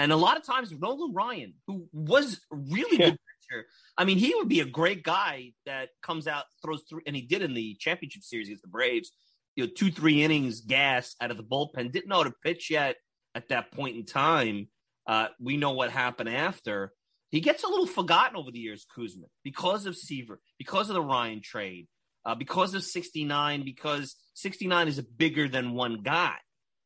And 0.00 0.12
a 0.12 0.16
lot 0.16 0.38
of 0.38 0.44
times, 0.44 0.72
Nolan 0.72 1.12
Ryan, 1.12 1.52
who 1.66 1.86
was 1.92 2.40
really 2.50 2.96
yeah. 2.96 3.10
good 3.10 3.18
pitcher, 3.18 3.66
I 3.98 4.06
mean, 4.06 4.16
he 4.16 4.34
would 4.34 4.48
be 4.48 4.60
a 4.60 4.64
great 4.64 5.02
guy 5.02 5.52
that 5.66 5.90
comes 6.02 6.26
out, 6.26 6.44
throws 6.64 6.84
three, 6.88 7.02
and 7.06 7.14
he 7.14 7.20
did 7.20 7.42
in 7.42 7.52
the 7.52 7.76
championship 7.78 8.22
series 8.22 8.48
against 8.48 8.62
the 8.62 8.68
Braves. 8.68 9.12
You 9.56 9.64
know, 9.64 9.70
two, 9.76 9.90
three 9.90 10.22
innings 10.22 10.62
gas 10.62 11.14
out 11.20 11.30
of 11.30 11.36
the 11.36 11.42
bullpen. 11.42 11.92
Didn't 11.92 12.08
know 12.08 12.16
how 12.16 12.22
to 12.22 12.32
pitch 12.42 12.70
yet 12.70 12.96
at 13.34 13.50
that 13.50 13.72
point 13.72 13.94
in 13.94 14.06
time. 14.06 14.68
Uh, 15.06 15.26
we 15.38 15.58
know 15.58 15.72
what 15.72 15.90
happened 15.90 16.30
after. 16.30 16.94
He 17.30 17.40
gets 17.40 17.62
a 17.62 17.68
little 17.68 17.86
forgotten 17.86 18.38
over 18.38 18.50
the 18.50 18.58
years, 18.58 18.86
Koosman, 18.96 19.28
because 19.44 19.84
of 19.84 19.98
Seaver, 19.98 20.40
because 20.56 20.88
of 20.88 20.94
the 20.94 21.02
Ryan 21.02 21.42
trade, 21.42 21.88
uh, 22.24 22.34
because 22.36 22.72
of 22.72 22.84
69, 22.84 23.66
because 23.66 24.16
69 24.32 24.88
is 24.88 24.98
bigger 24.98 25.46
than 25.46 25.74
one 25.74 26.00
guy 26.02 26.36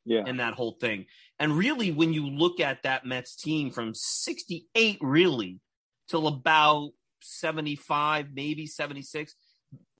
yeah. 0.05 0.25
in 0.27 0.39
that 0.39 0.55
whole 0.55 0.77
thing. 0.81 1.07
And 1.39 1.57
really, 1.57 1.91
when 1.91 2.13
you 2.13 2.29
look 2.29 2.61
at 2.61 2.83
that 2.85 3.05
Mets 3.05 3.35
team 3.37 3.71
from 3.71 3.93
68, 3.95 4.99
really, 5.01 5.61
till 6.09 6.27
about 6.27 6.91
75, 7.25 8.29
maybe 8.33 8.67
76. 8.67 9.35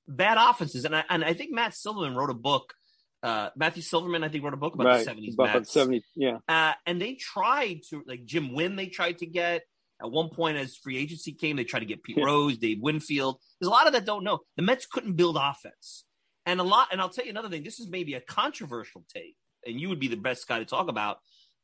Bad 0.07 0.39
offenses. 0.39 0.85
And 0.85 0.95
I, 0.95 1.05
and 1.09 1.25
I 1.25 1.33
think 1.33 1.53
Matt 1.53 1.75
Silverman 1.75 2.17
wrote 2.17 2.31
a 2.31 2.35
book. 2.35 2.75
Uh, 3.23 3.49
Matthew 3.57 3.83
Silverman, 3.83 4.23
I 4.23 4.29
think, 4.29 4.45
wrote 4.45 4.53
a 4.53 4.59
book 4.59 4.75
about 4.75 4.87
right. 4.87 5.05
the 5.05 5.11
70s. 5.11 5.35
About 5.35 5.55
Mets. 5.55 5.73
70, 5.73 6.05
yeah. 6.15 6.39
Uh, 6.47 6.73
and 6.87 7.01
they 7.01 7.15
tried 7.15 7.81
to, 7.89 8.03
like 8.07 8.25
Jim 8.25 8.55
Wynn, 8.55 8.77
they 8.77 8.87
tried 8.87 9.19
to 9.19 9.27
get. 9.27 9.63
At 10.03 10.11
one 10.11 10.29
point, 10.29 10.59
as 10.59 10.77
free 10.77 10.99
agency 10.99 11.33
came, 11.33 11.57
they 11.57 11.65
tried 11.65 11.81
to 11.81 11.87
get 11.87 12.03
Pete 12.03 12.19
yeah. 12.19 12.25
Rose, 12.25 12.59
Dave 12.59 12.79
Winfield. 12.83 13.39
There's 13.61 13.69
a 13.69 13.71
lot 13.71 13.87
of 13.87 13.93
that 13.95 14.05
don't 14.05 14.25
know. 14.25 14.41
The 14.57 14.63
Mets 14.63 14.87
couldn't 14.87 15.15
build 15.15 15.39
offense. 15.41 16.05
And 16.45 16.61
a 16.61 16.65
lot, 16.65 16.89
and 16.93 17.01
I'll 17.01 17.09
tell 17.09 17.25
you 17.25 17.31
another 17.31 17.49
thing. 17.49 17.63
This 17.63 17.81
is 17.81 17.89
maybe 17.89 18.15
a 18.15 18.21
controversial 18.21 19.05
take, 19.15 19.37
and 19.67 19.81
you 19.81 19.89
would 19.89 20.01
be 20.01 20.09
the 20.09 20.17
best 20.17 20.47
guy 20.47 20.59
to 20.59 20.65
talk 20.65 20.89
about. 20.89 21.19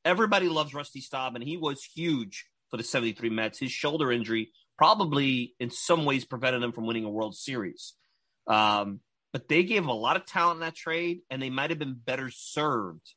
Everybody 0.04 0.48
loves 0.48 0.74
Rusty 0.74 1.00
Staub, 1.00 1.34
and 1.34 1.44
he 1.44 1.56
was 1.56 1.82
huge 1.84 2.46
for 2.70 2.76
the 2.76 2.82
73 2.82 3.30
Mets. 3.30 3.58
His 3.58 3.72
shoulder 3.72 4.10
injury 4.10 4.52
probably 4.78 5.54
in 5.60 5.70
some 5.70 6.04
ways 6.04 6.24
prevented 6.24 6.62
them 6.62 6.72
from 6.72 6.86
winning 6.86 7.04
a 7.04 7.10
World 7.10 7.36
Series. 7.36 7.94
Um, 8.46 9.00
but 9.32 9.48
they 9.48 9.62
gave 9.62 9.86
a 9.86 9.92
lot 9.92 10.16
of 10.16 10.24
talent 10.24 10.56
in 10.56 10.60
that 10.60 10.74
trade, 10.74 11.20
and 11.30 11.42
they 11.42 11.50
might 11.50 11.70
have 11.70 11.78
been 11.78 11.94
better 11.94 12.30
served 12.30 13.14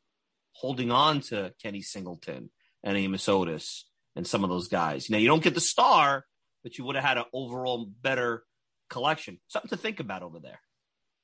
holding 0.52 0.92
on 0.92 1.22
to 1.22 1.54
Kenny 1.62 1.82
Singleton 1.82 2.50
and 2.84 2.98
Amos 2.98 3.28
Otis 3.28 3.86
and 4.16 4.28
some 4.28 4.44
of 4.44 4.50
those 4.50 4.68
guys. 4.68 5.10
Now, 5.10 5.18
you 5.18 5.28
don't 5.28 5.44
get 5.44 5.56
the 5.56 5.62
star, 5.62 6.26
but 6.64 6.78
you 6.78 6.84
would 6.86 6.96
have 6.96 7.04
had 7.04 7.18
an 7.18 7.26
overall 7.34 7.86
better 8.02 8.44
collection. 8.90 9.40
Something 9.48 9.70
to 9.70 9.78
think 9.78 10.00
about 10.00 10.22
over 10.22 10.40
there. 10.40 10.60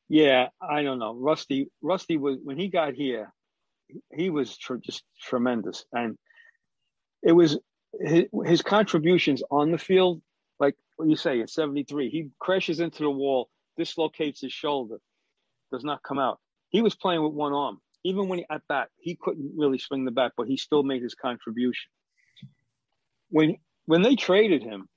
Yeah, 0.08 0.48
I 0.60 0.82
don't 0.82 0.98
know. 0.98 1.14
Rusty, 1.14 1.70
Rusty 1.82 2.18
was 2.18 2.38
when 2.44 2.58
he 2.58 2.68
got 2.68 2.94
here, 2.94 3.32
he 4.14 4.30
was 4.30 4.58
tr- 4.58 4.76
just 4.76 5.04
tremendous, 5.22 5.86
and 5.92 6.18
it 7.24 7.32
was 7.32 7.58
his, 8.00 8.26
his 8.46 8.62
contributions 8.62 9.44
on 9.50 9.72
the 9.72 9.78
field 9.78 10.22
like 10.60 10.76
you 11.00 11.16
say, 11.16 11.40
in 11.40 11.48
73, 11.48 12.10
he 12.10 12.30
crashes 12.40 12.80
into 12.80 13.04
the 13.04 13.10
wall, 13.10 13.50
dislocates 13.78 14.42
his 14.42 14.52
shoulder, 14.52 14.98
does 15.72 15.84
not 15.84 16.04
come 16.04 16.20
out. 16.20 16.40
He 16.70 16.82
was 16.82 16.96
playing 16.96 17.24
with 17.24 17.34
one 17.34 17.54
arm. 17.54 17.80
Even 18.04 18.28
when 18.28 18.40
he 18.40 18.46
at 18.50 18.62
bat, 18.70 18.90
he 19.00 19.18
couldn't 19.20 19.54
really 19.58 19.78
swing 19.78 20.06
the 20.06 20.12
bat, 20.12 20.34
but 20.38 20.48
he 20.48 20.58
still 20.58 20.84
made 20.84 21.02
his 21.02 21.16
contribution. 21.16 21.92
When 23.30 23.58
when 23.86 24.02
they 24.04 24.16
traded 24.16 24.64
him, 24.64 24.88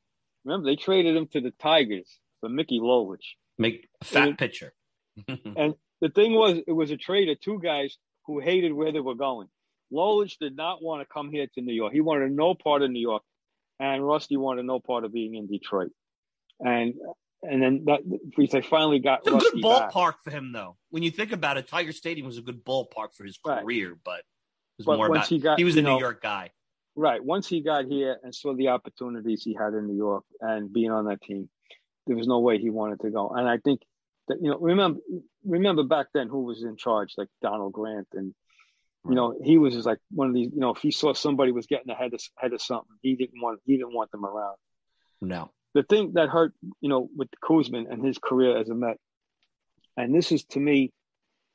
remember 0.44 0.70
they 0.70 0.76
traded 0.76 1.16
him 1.16 1.26
to 1.32 1.40
the 1.40 1.50
Tigers 1.50 2.08
for 2.40 2.48
Mickey 2.48 2.78
Lolich. 2.78 3.36
Make 3.58 3.88
a 4.00 4.04
fat 4.04 4.28
and, 4.28 4.38
pitcher. 4.38 4.72
and 5.28 5.74
the 6.00 6.10
thing 6.10 6.34
was, 6.34 6.58
it 6.66 6.72
was 6.72 6.90
a 6.90 6.96
trade 6.96 7.28
of 7.28 7.40
two 7.40 7.60
guys 7.62 7.96
who 8.26 8.40
hated 8.40 8.72
where 8.72 8.92
they 8.92 9.00
were 9.00 9.14
going. 9.14 9.48
Lolich 9.92 10.38
did 10.38 10.56
not 10.56 10.82
want 10.82 11.02
to 11.02 11.12
come 11.12 11.30
here 11.30 11.46
to 11.54 11.60
New 11.60 11.74
York. 11.74 11.92
He 11.92 12.00
wanted 12.00 12.32
no 12.32 12.54
part 12.54 12.82
of 12.82 12.90
New 12.90 13.00
York 13.00 13.22
and 13.78 14.06
Rusty 14.06 14.36
wanted 14.36 14.64
no 14.64 14.80
part 14.80 15.04
of 15.04 15.12
being 15.12 15.34
in 15.34 15.46
Detroit. 15.46 15.90
And 16.60 16.94
and 17.42 17.60
then 17.60 17.84
that 17.86 18.00
they 18.50 18.60
finally 18.62 19.00
got 19.00 19.20
it's 19.20 19.28
a 19.28 19.32
Rusty 19.32 19.50
good 19.50 19.64
ballpark 19.64 19.92
back. 19.92 20.24
for 20.24 20.30
him 20.30 20.52
though. 20.52 20.76
When 20.90 21.02
you 21.02 21.10
think 21.10 21.32
about 21.32 21.58
it, 21.58 21.66
Tiger 21.66 21.92
Stadium 21.92 22.26
was 22.26 22.38
a 22.38 22.42
good 22.42 22.64
ballpark 22.64 23.14
for 23.16 23.24
his 23.24 23.38
career, 23.44 23.90
right. 23.90 23.98
but 24.04 24.18
it 24.18 24.24
was 24.78 24.86
but 24.86 24.96
more 24.96 25.08
about 25.08 25.26
he, 25.26 25.38
got, 25.38 25.58
he 25.58 25.64
was 25.64 25.76
a 25.76 25.82
New 25.82 25.98
York 25.98 26.22
guy. 26.22 26.50
Right. 26.94 27.22
Once 27.24 27.48
he 27.48 27.62
got 27.62 27.86
here 27.86 28.18
and 28.22 28.34
saw 28.34 28.54
the 28.54 28.68
opportunities 28.68 29.42
he 29.42 29.54
had 29.54 29.74
in 29.74 29.88
New 29.88 29.96
York 29.96 30.24
and 30.40 30.72
being 30.72 30.90
on 30.90 31.06
that 31.06 31.20
team, 31.22 31.48
there 32.06 32.16
was 32.16 32.26
no 32.26 32.38
way 32.40 32.58
he 32.58 32.70
wanted 32.70 33.00
to 33.00 33.10
go. 33.10 33.30
And 33.30 33.48
I 33.48 33.58
think 33.58 33.80
that 34.28 34.38
you 34.40 34.50
know, 34.50 34.58
remember 34.58 35.00
remember 35.44 35.82
back 35.84 36.06
then 36.14 36.28
who 36.28 36.44
was 36.44 36.62
in 36.62 36.76
charge, 36.76 37.14
like 37.16 37.28
Donald 37.40 37.72
Grant 37.72 38.08
and 38.12 38.34
you 39.08 39.16
know, 39.16 39.36
he 39.42 39.58
was 39.58 39.74
just 39.74 39.86
like 39.86 39.98
one 40.10 40.28
of 40.28 40.34
these. 40.34 40.50
You 40.52 40.60
know, 40.60 40.70
if 40.70 40.78
he 40.78 40.92
saw 40.92 41.12
somebody 41.12 41.50
was 41.50 41.66
getting 41.66 41.90
ahead 41.90 42.14
of 42.14 42.20
ahead 42.38 42.52
of 42.52 42.62
something, 42.62 42.96
he 43.00 43.16
didn't 43.16 43.40
want 43.40 43.60
he 43.64 43.76
didn't 43.76 43.94
want 43.94 44.12
them 44.12 44.24
around. 44.24 44.56
No. 45.20 45.50
The 45.74 45.82
thing 45.82 46.12
that 46.14 46.28
hurt, 46.28 46.52
you 46.80 46.88
know, 46.88 47.08
with 47.16 47.28
Koosman 47.42 47.90
and 47.90 48.04
his 48.04 48.18
career 48.18 48.56
as 48.56 48.68
a 48.68 48.74
Met, 48.74 48.98
and 49.96 50.14
this 50.14 50.30
is 50.30 50.44
to 50.46 50.60
me, 50.60 50.92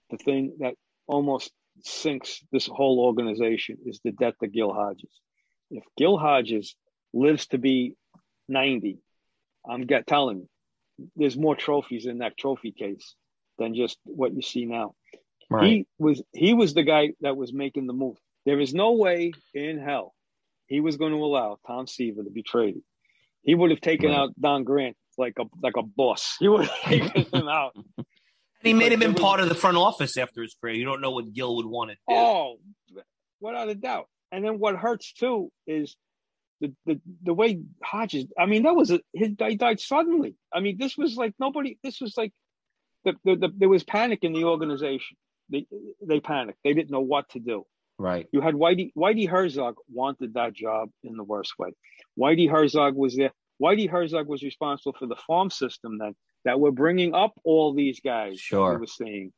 the 0.09 0.17
thing 0.17 0.57
that 0.59 0.73
almost 1.05 1.51
sinks 1.83 2.43
this 2.51 2.67
whole 2.67 2.99
organization 2.99 3.77
is 3.85 4.01
the 4.03 4.11
death 4.11 4.33
of 4.41 4.51
Gil 4.51 4.73
Hodges. 4.73 5.11
If 5.71 5.83
Gil 5.97 6.17
Hodges 6.17 6.75
lives 7.13 7.47
to 7.47 7.57
be 7.57 7.95
ninety, 8.49 8.99
I'm 9.67 9.85
get 9.85 10.05
telling 10.05 10.39
you, 10.39 10.49
there's 11.15 11.37
more 11.37 11.55
trophies 11.55 12.05
in 12.05 12.19
that 12.19 12.37
trophy 12.37 12.71
case 12.71 13.15
than 13.57 13.75
just 13.75 13.97
what 14.03 14.33
you 14.33 14.41
see 14.41 14.65
now. 14.65 14.95
Right. 15.49 15.65
He 15.65 15.87
was 15.97 16.21
he 16.33 16.53
was 16.53 16.73
the 16.73 16.83
guy 16.83 17.13
that 17.21 17.37
was 17.37 17.53
making 17.53 17.87
the 17.87 17.93
move. 17.93 18.17
There 18.45 18.59
is 18.59 18.73
no 18.73 18.93
way 18.93 19.31
in 19.53 19.79
hell 19.79 20.13
he 20.67 20.79
was 20.81 20.97
going 20.97 21.11
to 21.13 21.17
allow 21.19 21.57
Tom 21.65 21.87
Seaver 21.87 22.23
to 22.23 22.29
be 22.29 22.43
traded. 22.43 22.81
He 23.43 23.55
would 23.55 23.71
have 23.71 23.79
taken 23.81 24.09
Right. 24.09 24.17
out 24.17 24.29
Don 24.39 24.63
Grant 24.65 24.97
like 25.17 25.35
a 25.39 25.45
like 25.61 25.77
a 25.77 25.83
boss. 25.83 26.35
He 26.39 26.47
would 26.49 26.65
have 26.67 26.81
taken 26.89 27.23
him 27.33 27.47
out. 27.47 27.75
And 27.75 28.05
he 28.61 28.73
made 28.73 28.91
him 28.91 28.99
But 28.99 29.05
in 29.07 29.13
was- 29.13 29.21
part 29.21 29.39
of 29.39 29.49
the 29.49 29.55
front 29.55 29.77
office 29.77 30.17
after 30.17 30.41
his 30.41 30.55
career. 30.59 30.75
You 30.75 30.85
don't 30.85 31.01
know 31.01 31.11
what 31.11 31.31
Gil 31.33 31.55
would 31.57 31.65
want 31.65 31.91
to 31.91 31.95
do. 31.95 32.15
Oh, 32.15 32.57
without 33.39 33.69
a 33.69 33.75
doubt. 33.75 34.07
And 34.31 34.43
then 34.43 34.59
what 34.59 34.75
hurts 34.75 35.13
too 35.13 35.49
is 35.65 35.95
the 36.61 36.73
the, 36.85 37.01
the 37.23 37.33
way 37.33 37.61
Hodges. 37.83 38.25
I 38.37 38.45
mean, 38.45 38.63
that 38.63 38.75
was 38.75 38.91
a, 38.91 38.99
his 39.13 39.31
he 39.39 39.55
died 39.55 39.79
suddenly. 39.79 40.35
I 40.53 40.59
mean, 40.59 40.77
this 40.77 40.97
was 40.97 41.15
like 41.15 41.33
nobody. 41.39 41.77
This 41.83 42.01
was 42.01 42.15
like 42.17 42.33
the, 43.05 43.13
the, 43.23 43.35
the 43.35 43.49
there 43.57 43.69
was 43.69 43.83
panic 43.83 44.19
in 44.23 44.33
the 44.33 44.45
organization. 44.45 45.17
They 45.49 45.65
they 46.05 46.19
panicked. 46.19 46.59
They 46.63 46.73
didn't 46.73 46.91
know 46.91 47.01
what 47.01 47.29
to 47.29 47.39
do. 47.39 47.65
Right. 47.99 48.27
You 48.31 48.41
had 48.41 48.53
Whitey 48.53 48.91
Whitey 48.95 49.27
Herzog 49.27 49.75
wanted 49.91 50.33
that 50.35 50.53
job 50.53 50.89
in 51.03 51.15
the 51.15 51.23
worst 51.23 51.53
way. 51.57 51.69
Whitey 52.19 52.49
Herzog 52.49 52.95
was 52.95 53.15
there. 53.15 53.31
Whitey 53.61 53.89
Herzog 53.89 54.27
was 54.27 54.43
responsible 54.43 54.95
for 54.97 55.07
the 55.07 55.15
farm 55.15 55.49
system 55.49 55.97
then 55.97 56.15
that 56.45 56.59
were 56.59 56.71
bringing 56.71 57.15
up 57.15 57.33
all 57.43 57.73
these 57.73 57.99
guys. 57.99 58.39
Sure. 58.39 58.73
He 58.73 58.77
was 58.77 58.95
saying 58.95 59.31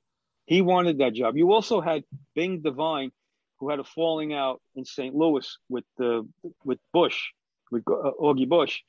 he 0.45 0.61
wanted 0.61 0.97
that 0.97 1.13
job. 1.13 1.37
You 1.37 1.53
also 1.53 1.79
had 1.79 2.03
Bing 2.35 2.61
Devine, 2.61 3.11
who 3.59 3.69
had 3.69 3.79
a 3.79 3.83
falling 3.83 4.33
out 4.33 4.61
in 4.75 4.85
St. 4.85 5.15
Louis 5.15 5.57
with 5.69 5.85
the 5.97 6.27
with 6.63 6.79
Busch, 6.93 7.19
with 7.71 7.83
uh, 7.87 8.11
Augie 8.19 8.47
Busch, 8.47 8.79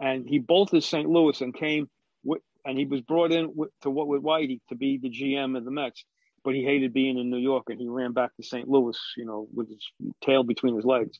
and 0.00 0.28
he 0.28 0.38
bolted 0.38 0.82
St. 0.82 1.08
Louis 1.08 1.40
and 1.40 1.54
came 1.54 1.88
with, 2.24 2.42
and 2.64 2.78
he 2.78 2.86
was 2.86 3.00
brought 3.02 3.32
in 3.32 3.50
with, 3.54 3.70
to 3.82 3.90
what 3.90 4.08
with 4.08 4.22
Whitey 4.22 4.60
to 4.68 4.74
be 4.74 4.98
the 4.98 5.10
GM 5.10 5.56
of 5.56 5.64
the 5.64 5.70
Mets 5.70 6.04
but 6.44 6.54
he 6.54 6.62
hated 6.62 6.92
being 6.92 7.18
in 7.18 7.30
New 7.30 7.38
York 7.38 7.64
and 7.68 7.80
he 7.80 7.88
ran 7.88 8.12
back 8.12 8.36
to 8.36 8.42
St. 8.42 8.68
Louis, 8.68 8.98
you 9.16 9.24
know, 9.24 9.48
with 9.52 9.68
his 9.68 9.82
tail 10.22 10.44
between 10.44 10.76
his 10.76 10.84
legs. 10.84 11.18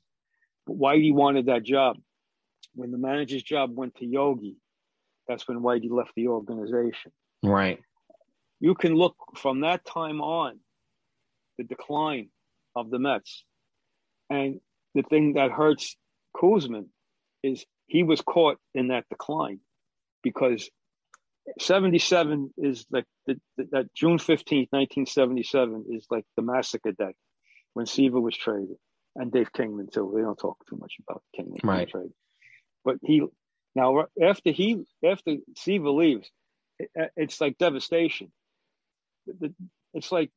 But 0.66 0.78
Whitey 0.78 1.12
wanted 1.12 1.46
that 1.46 1.64
job. 1.64 1.96
When 2.74 2.90
the 2.90 2.98
manager's 2.98 3.42
job 3.42 3.74
went 3.74 3.96
to 3.96 4.06
Yogi, 4.06 4.56
that's 5.26 5.48
when 5.48 5.60
Whitey 5.60 5.90
left 5.90 6.10
the 6.14 6.28
organization. 6.28 7.12
Right. 7.42 7.80
You 8.60 8.74
can 8.74 8.94
look 8.94 9.16
from 9.36 9.62
that 9.62 9.84
time 9.84 10.20
on 10.20 10.60
the 11.56 11.64
decline 11.64 12.28
of 12.74 12.90
the 12.90 12.98
Mets. 12.98 13.44
And 14.30 14.60
the 14.94 15.02
thing 15.02 15.34
that 15.34 15.50
hurts 15.50 15.96
Koosman 16.36 16.86
is 17.42 17.64
he 17.86 18.02
was 18.02 18.20
caught 18.20 18.58
in 18.74 18.88
that 18.88 19.04
decline 19.10 19.60
because 20.22 20.68
77 21.60 22.52
is 22.56 22.86
like 22.90 23.04
the, 23.26 23.38
the, 23.56 23.68
that 23.72 23.94
June 23.94 24.18
15th, 24.18 24.68
1977 24.70 25.86
is 25.90 26.06
like 26.10 26.24
the 26.36 26.42
massacre 26.42 26.92
day 26.92 27.14
when 27.74 27.86
Seaver 27.86 28.20
was 28.20 28.36
traded 28.36 28.76
and 29.14 29.30
Dave 29.30 29.52
Kingman 29.52 29.88
too. 29.92 30.04
We 30.04 30.22
don't 30.22 30.38
talk 30.38 30.56
too 30.68 30.76
much 30.76 30.94
about 31.06 31.22
Kingman 31.36 31.60
Right. 31.62 31.88
traded. 31.88 32.12
But 32.84 32.96
he 33.02 33.22
now 33.74 34.06
after 34.22 34.50
he 34.50 34.84
after 35.04 35.36
Seaver 35.56 35.90
leaves, 35.90 36.30
it, 36.78 36.90
it's 37.16 37.40
like 37.40 37.58
devastation. 37.58 38.32
It's 39.92 40.10
like 40.10 40.30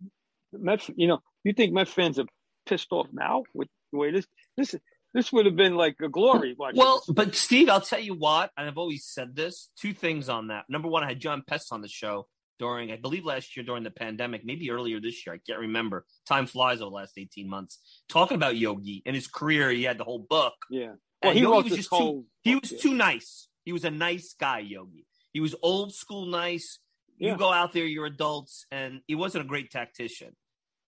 Met, 0.54 0.88
you 0.96 1.08
know, 1.08 1.20
you 1.48 1.54
think 1.54 1.74
Met 1.74 1.88
fans 1.88 2.20
are 2.20 2.26
pissed 2.66 2.92
off 2.92 3.08
now 3.12 3.44
with 3.54 3.70
the 3.92 3.98
way 3.98 4.12
this 4.12 4.28
this 4.56 4.76
this 5.14 5.32
would 5.32 5.46
have 5.46 5.56
been 5.56 5.76
like 5.76 5.96
a 6.02 6.10
glory. 6.10 6.56
Well, 6.58 7.04
this. 7.08 7.14
but 7.14 7.36
Steve, 7.36 7.70
I'll 7.70 7.82
tell 7.82 8.00
you 8.00 8.14
what, 8.14 8.52
and 8.58 8.68
I've 8.68 8.78
always 8.78 9.06
said 9.06 9.36
this. 9.36 9.70
Two 9.80 9.94
things 9.94 10.30
on 10.30 10.48
that. 10.48 10.66
Number 10.70 10.88
one, 10.88 11.04
I 11.04 11.08
had 11.08 11.20
Jon 11.20 11.44
Pessah 11.48 11.74
on 11.74 11.82
the 11.82 11.88
show 11.88 12.28
during, 12.60 12.92
I 12.92 12.98
believe, 12.98 13.26
last 13.26 13.56
year 13.56 13.66
during 13.66 13.84
the 13.84 13.92
pandemic, 13.92 14.42
maybe 14.46 14.70
earlier 14.70 15.00
this 15.00 15.26
year. 15.26 15.36
I 15.36 15.40
can't 15.48 15.60
remember. 15.60 16.06
Time 16.28 16.46
flies 16.46 16.82
over 16.82 16.90
the 16.90 16.96
last 16.96 17.18
eighteen 17.18 17.50
months. 17.50 17.80
Talking 18.10 18.36
about 18.36 18.58
Yogi 18.58 19.02
and 19.06 19.16
his 19.16 19.28
career, 19.28 19.72
he 19.72 19.84
had 19.84 19.98
the 19.98 20.04
whole 20.04 20.26
book. 20.30 20.54
yeah. 20.70 20.94
Well, 21.24 21.34
he 21.34 21.46
was 21.46 21.66
just 21.66 21.90
too. 21.90 22.26
He 22.44 22.56
was 22.56 22.72
yeah. 22.72 22.80
too 22.80 22.94
nice. 22.94 23.48
He 23.66 23.74
was 23.74 23.86
a 23.86 23.92
nice 23.92 24.36
guy, 24.40 24.60
Yogi. 24.60 25.08
He 25.34 25.40
was 25.40 25.56
old 25.64 25.94
school 25.94 26.28
nice. 26.28 26.80
Yeah. 27.18 27.32
You 27.32 27.38
go 27.38 27.52
out 27.52 27.74
there, 27.74 27.86
you're 27.86 28.06
adults, 28.06 28.66
and 28.72 29.02
he 29.08 29.16
wasn't 29.16 29.46
a 29.46 29.48
great 29.48 29.72
tactician. 29.72 30.36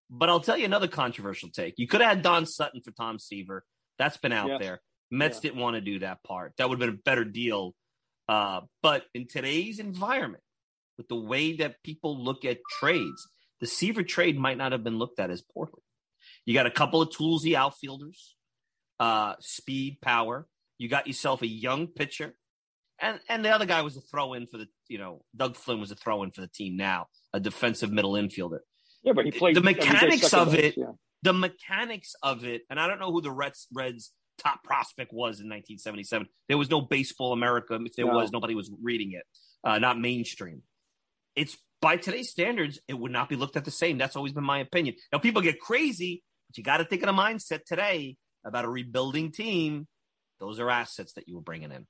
But 0.09 0.29
I'll 0.29 0.39
tell 0.39 0.57
you 0.57 0.65
another 0.65 0.87
controversial 0.87 1.49
take. 1.49 1.75
You 1.77 1.87
could 1.87 2.01
have 2.01 2.09
had 2.09 2.21
Don 2.23 2.45
Sutton 2.45 2.81
for 2.81 2.91
Tom 2.91 3.19
Seaver. 3.19 3.63
That's 3.97 4.17
been 4.17 4.31
out 4.31 4.47
Yes. 4.49 4.59
there. 4.61 4.81
Mets 5.11 5.37
Yeah. 5.37 5.41
didn't 5.41 5.61
want 5.61 5.75
to 5.75 5.81
do 5.81 5.99
that 5.99 6.23
part. 6.23 6.53
That 6.57 6.69
would 6.69 6.79
have 6.81 6.87
been 6.89 6.95
a 6.99 7.01
better 7.03 7.23
deal. 7.25 7.75
Uh, 8.27 8.61
but 8.81 9.05
in 9.13 9.27
today's 9.27 9.79
environment, 9.79 10.43
with 10.97 11.07
the 11.07 11.15
way 11.15 11.53
that 11.57 11.81
people 11.83 12.21
look 12.23 12.45
at 12.45 12.59
trades, 12.79 13.27
the 13.59 13.67
Seaver 13.67 14.03
trade 14.03 14.37
might 14.37 14.57
not 14.57 14.71
have 14.71 14.83
been 14.83 14.97
looked 14.97 15.19
at 15.19 15.29
as 15.29 15.41
poorly. 15.41 15.81
You 16.45 16.53
got 16.53 16.65
a 16.65 16.71
couple 16.71 17.01
of 17.01 17.09
toolsy 17.09 17.55
outfielders, 17.55 18.35
uh, 18.99 19.35
speed, 19.39 19.99
power. 20.01 20.47
You 20.77 20.87
got 20.89 21.07
yourself 21.07 21.41
a 21.41 21.47
young 21.47 21.87
pitcher, 21.87 22.37
and 22.99 23.19
and 23.27 23.43
the 23.43 23.49
other 23.49 23.65
guy 23.65 23.81
was 23.81 23.97
a 23.97 24.01
throw 24.01 24.33
in 24.33 24.47
for 24.47 24.57
the 24.57 24.67
you 24.87 24.97
know 24.97 25.25
Doug 25.35 25.55
Flynn 25.55 25.79
was 25.79 25.91
a 25.91 25.95
throw 25.95 26.23
in 26.23 26.31
for 26.31 26.41
the 26.41 26.47
team 26.47 26.77
now, 26.77 27.07
a 27.33 27.39
defensive 27.39 27.91
middle 27.91 28.13
infielder. 28.13 28.59
Yeah, 29.03 29.13
but 29.13 29.25
he 29.25 29.31
played 29.31 29.55
the 29.55 29.61
mechanics 29.61 30.33
of 30.33 30.51
base, 30.51 30.73
it. 30.73 30.77
Yeah. 30.77 30.91
The 31.23 31.33
mechanics 31.33 32.15
of 32.23 32.43
it, 32.45 32.63
and 32.69 32.79
I 32.79 32.87
don't 32.87 32.99
know 32.99 33.11
who 33.11 33.21
the 33.21 33.31
Reds 33.31 33.67
Reds 33.73 34.11
top 34.37 34.63
prospect 34.63 35.11
was 35.11 35.39
in 35.41 35.47
1977. 35.49 36.27
There 36.47 36.57
was 36.57 36.69
no 36.69 36.81
Baseball 36.81 37.33
America. 37.33 37.77
If 37.83 37.95
there 37.95 38.05
No. 38.05 38.13
was, 38.13 38.31
nobody 38.31 38.55
was 38.55 38.71
reading 38.81 39.11
it. 39.13 39.23
Uh, 39.63 39.79
not 39.79 39.99
mainstream. 39.99 40.63
It's 41.35 41.57
by 41.81 41.97
today's 41.97 42.29
standards, 42.29 42.79
it 42.87 42.93
would 42.93 43.11
not 43.11 43.29
be 43.29 43.35
looked 43.35 43.55
at 43.57 43.65
the 43.65 43.71
same. 43.71 43.97
That's 43.97 44.15
always 44.15 44.33
been 44.33 44.43
my 44.43 44.59
opinion. 44.59 44.95
Now 45.11 45.19
people 45.19 45.41
get 45.41 45.59
crazy, 45.59 46.23
but 46.47 46.57
you 46.57 46.63
got 46.63 46.77
to 46.77 46.85
think 46.85 47.01
of 47.03 47.07
the 47.07 47.13
mindset 47.21 47.63
today 47.65 48.17
about 48.45 48.65
a 48.65 48.69
rebuilding 48.69 49.31
team. 49.31 49.87
Those 50.39 50.59
are 50.59 50.69
assets 50.69 51.13
that 51.13 51.27
you 51.27 51.35
were 51.35 51.41
bringing 51.41 51.71
in. 51.71 51.85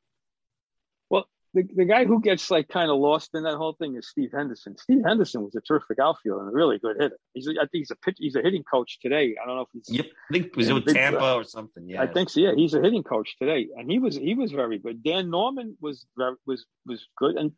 Well, 1.09 1.27
the, 1.53 1.63
the 1.75 1.85
guy 1.85 2.05
who 2.05 2.21
gets 2.21 2.51
like 2.51 2.67
kind 2.67 2.91
of 2.91 2.97
lost 2.97 3.31
in 3.33 3.43
that 3.43 3.55
whole 3.55 3.73
thing 3.73 3.95
is 3.95 4.07
Steve 4.07 4.29
Henderson. 4.31 4.77
Steve 4.77 5.01
Henderson 5.05 5.43
was 5.43 5.55
a 5.55 5.61
terrific 5.61 5.97
outfielder 5.99 6.41
and 6.41 6.49
a 6.49 6.53
really 6.53 6.77
good 6.77 6.97
hitter. 6.99 7.17
He's 7.33 7.47
a, 7.47 7.51
I 7.51 7.61
think 7.61 7.69
he's 7.73 7.91
a 7.91 7.95
pitch, 7.95 8.17
he's 8.19 8.35
a 8.35 8.41
hitting 8.41 8.63
coach 8.63 8.99
today. 9.01 9.35
I 9.41 9.47
don't 9.47 9.55
know 9.55 9.63
if 9.63 9.69
he's 9.73 9.89
Yep, 9.89 10.05
I 10.05 10.33
think 10.33 10.55
was 10.55 10.71
with 10.71 10.93
Tampa 10.93 11.33
or 11.33 11.43
something. 11.43 11.87
Yeah, 11.87 12.01
I 12.01 12.07
think 12.07 12.29
so. 12.29 12.39
Yeah, 12.39 12.51
he's 12.55 12.73
a 12.75 12.81
hitting 12.81 13.03
coach 13.03 13.35
today, 13.41 13.67
and 13.75 13.89
he 13.89 13.99
was 13.99 14.15
he 14.15 14.35
was 14.35 14.51
very 14.51 14.77
good. 14.77 15.03
Dan 15.03 15.29
Norman 15.29 15.75
was 15.81 16.05
was 16.45 16.65
was 16.85 17.07
good, 17.17 17.35
and 17.35 17.51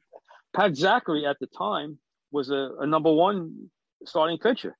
Pat 0.55 0.71
Zachry 0.71 1.29
at 1.29 1.37
the 1.39 1.47
time 1.47 1.99
was 2.31 2.49
a, 2.49 2.71
a 2.79 2.87
number 2.87 3.11
one 3.11 3.69
starting 4.05 4.37
pitcher. 4.37 4.77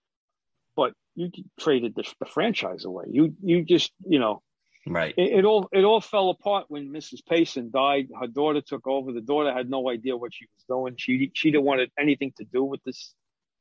But 0.76 0.94
you 1.16 1.30
traded 1.60 1.96
the, 1.96 2.06
the 2.20 2.26
franchise 2.26 2.86
away. 2.86 3.06
You 3.10 3.36
you 3.44 3.66
just 3.66 3.92
you 4.08 4.20
know 4.20 4.42
right. 4.88 5.14
it, 5.18 5.40
it 5.40 5.46
all 5.46 5.70
it 5.72 5.84
all 5.84 6.02
fell 6.02 6.30
apart 6.30 6.66
when 6.70 6.92
Mrs. 6.92 7.26
Payson 7.28 7.72
died. 7.72 8.08
Her 8.20 8.28
daughter 8.28 8.62
took 8.62 8.88
over. 8.88 9.12
The 9.12 9.22
daughter 9.22 9.54
had 9.54 9.70
no 9.70 9.90
idea 9.90 10.18
what 10.18 10.34
she 10.34 10.46
was 10.46 10.64
doing. 10.68 10.96
She 10.98 11.32
she 11.34 11.52
didn't 11.52 11.66
want 11.66 11.82
anything 12.00 12.34
to 12.38 12.46
do 12.46 12.64
with 12.64 12.84
this 12.84 13.14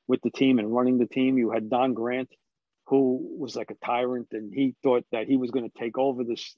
with 0.06 0.20
the 0.22 0.30
team 0.30 0.58
and 0.58 0.74
running 0.74 0.98
the 0.98 1.06
team. 1.06 1.38
You 1.38 1.50
had 1.50 1.70
Don 1.70 1.94
Grant, 1.94 2.30
who 2.86 3.36
was 3.38 3.54
like 3.54 3.70
a 3.70 3.86
tyrant, 3.86 4.28
and 4.32 4.52
he 4.52 4.74
thought 4.82 5.04
that 5.12 5.26
he 5.26 5.36
was 5.36 5.50
going 5.50 5.70
to 5.70 5.78
take 5.78 5.98
over 5.98 6.24
this 6.24 6.54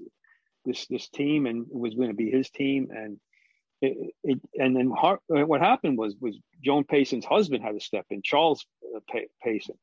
this 0.64 0.86
this 0.86 1.08
team 1.08 1.46
and 1.46 1.66
it 1.66 1.76
was 1.76 1.94
going 1.94 2.08
to 2.08 2.14
be 2.14 2.30
his 2.30 2.50
team. 2.50 2.88
And 2.90 3.18
it, 3.80 4.14
it 4.22 4.40
and 4.56 4.76
then 4.76 4.90
Har- 4.96 5.20
what 5.26 5.60
happened 5.60 5.98
was 5.98 6.14
was 6.20 6.38
Joan 6.64 6.84
Payson's 6.84 7.24
husband 7.24 7.62
had 7.62 7.74
to 7.74 7.80
step 7.80 8.06
in. 8.10 8.22
Charles 8.22 8.64
uh, 8.96 9.00
Payson, 9.42 9.76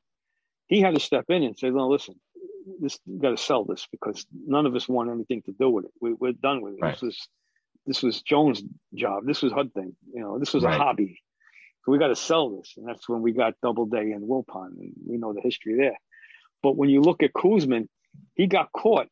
he 0.66 0.80
had 0.80 0.94
to 0.94 1.00
step 1.00 1.26
in 1.28 1.42
and 1.42 1.58
say, 1.58 1.70
"No, 1.70 1.88
listen, 1.88 2.14
this 2.80 2.98
you 3.06 3.18
got 3.20 3.30
to 3.30 3.36
sell 3.36 3.64
this 3.64 3.86
because 3.90 4.26
none 4.46 4.66
of 4.66 4.74
us 4.74 4.88
want 4.88 5.10
anything 5.10 5.42
to 5.42 5.52
do 5.52 5.70
with 5.70 5.86
it. 5.86 5.92
We, 6.00 6.12
we're 6.12 6.32
done 6.32 6.60
with 6.62 6.74
it. 6.74 6.80
Right. 6.82 6.92
This 6.94 7.02
was 7.02 7.28
this 7.86 8.02
was 8.02 8.22
Joan's 8.22 8.62
job. 8.94 9.24
This 9.26 9.42
was 9.42 9.52
her 9.52 9.64
thing. 9.64 9.96
You 10.14 10.20
know, 10.20 10.38
this 10.38 10.52
was 10.52 10.64
Right. 10.64 10.74
a 10.74 10.78
hobby. 10.78 11.20
So 11.84 11.92
we 11.92 11.98
got 11.98 12.08
to 12.08 12.16
sell 12.16 12.50
this, 12.58 12.74
and 12.76 12.86
that's 12.86 13.08
when 13.08 13.22
we 13.22 13.32
got 13.32 13.54
Doubleday 13.62 14.10
and 14.12 14.28
Wilpon, 14.28 14.78
and 14.78 14.92
we 15.08 15.16
know 15.16 15.32
the 15.32 15.40
history 15.40 15.76
there. 15.76 15.96
But 16.62 16.76
when 16.76 16.90
you 16.90 17.00
look 17.00 17.22
at 17.22 17.32
Koosman, 17.32 17.88
he 18.34 18.46
got 18.46 18.70
caught 18.70 19.08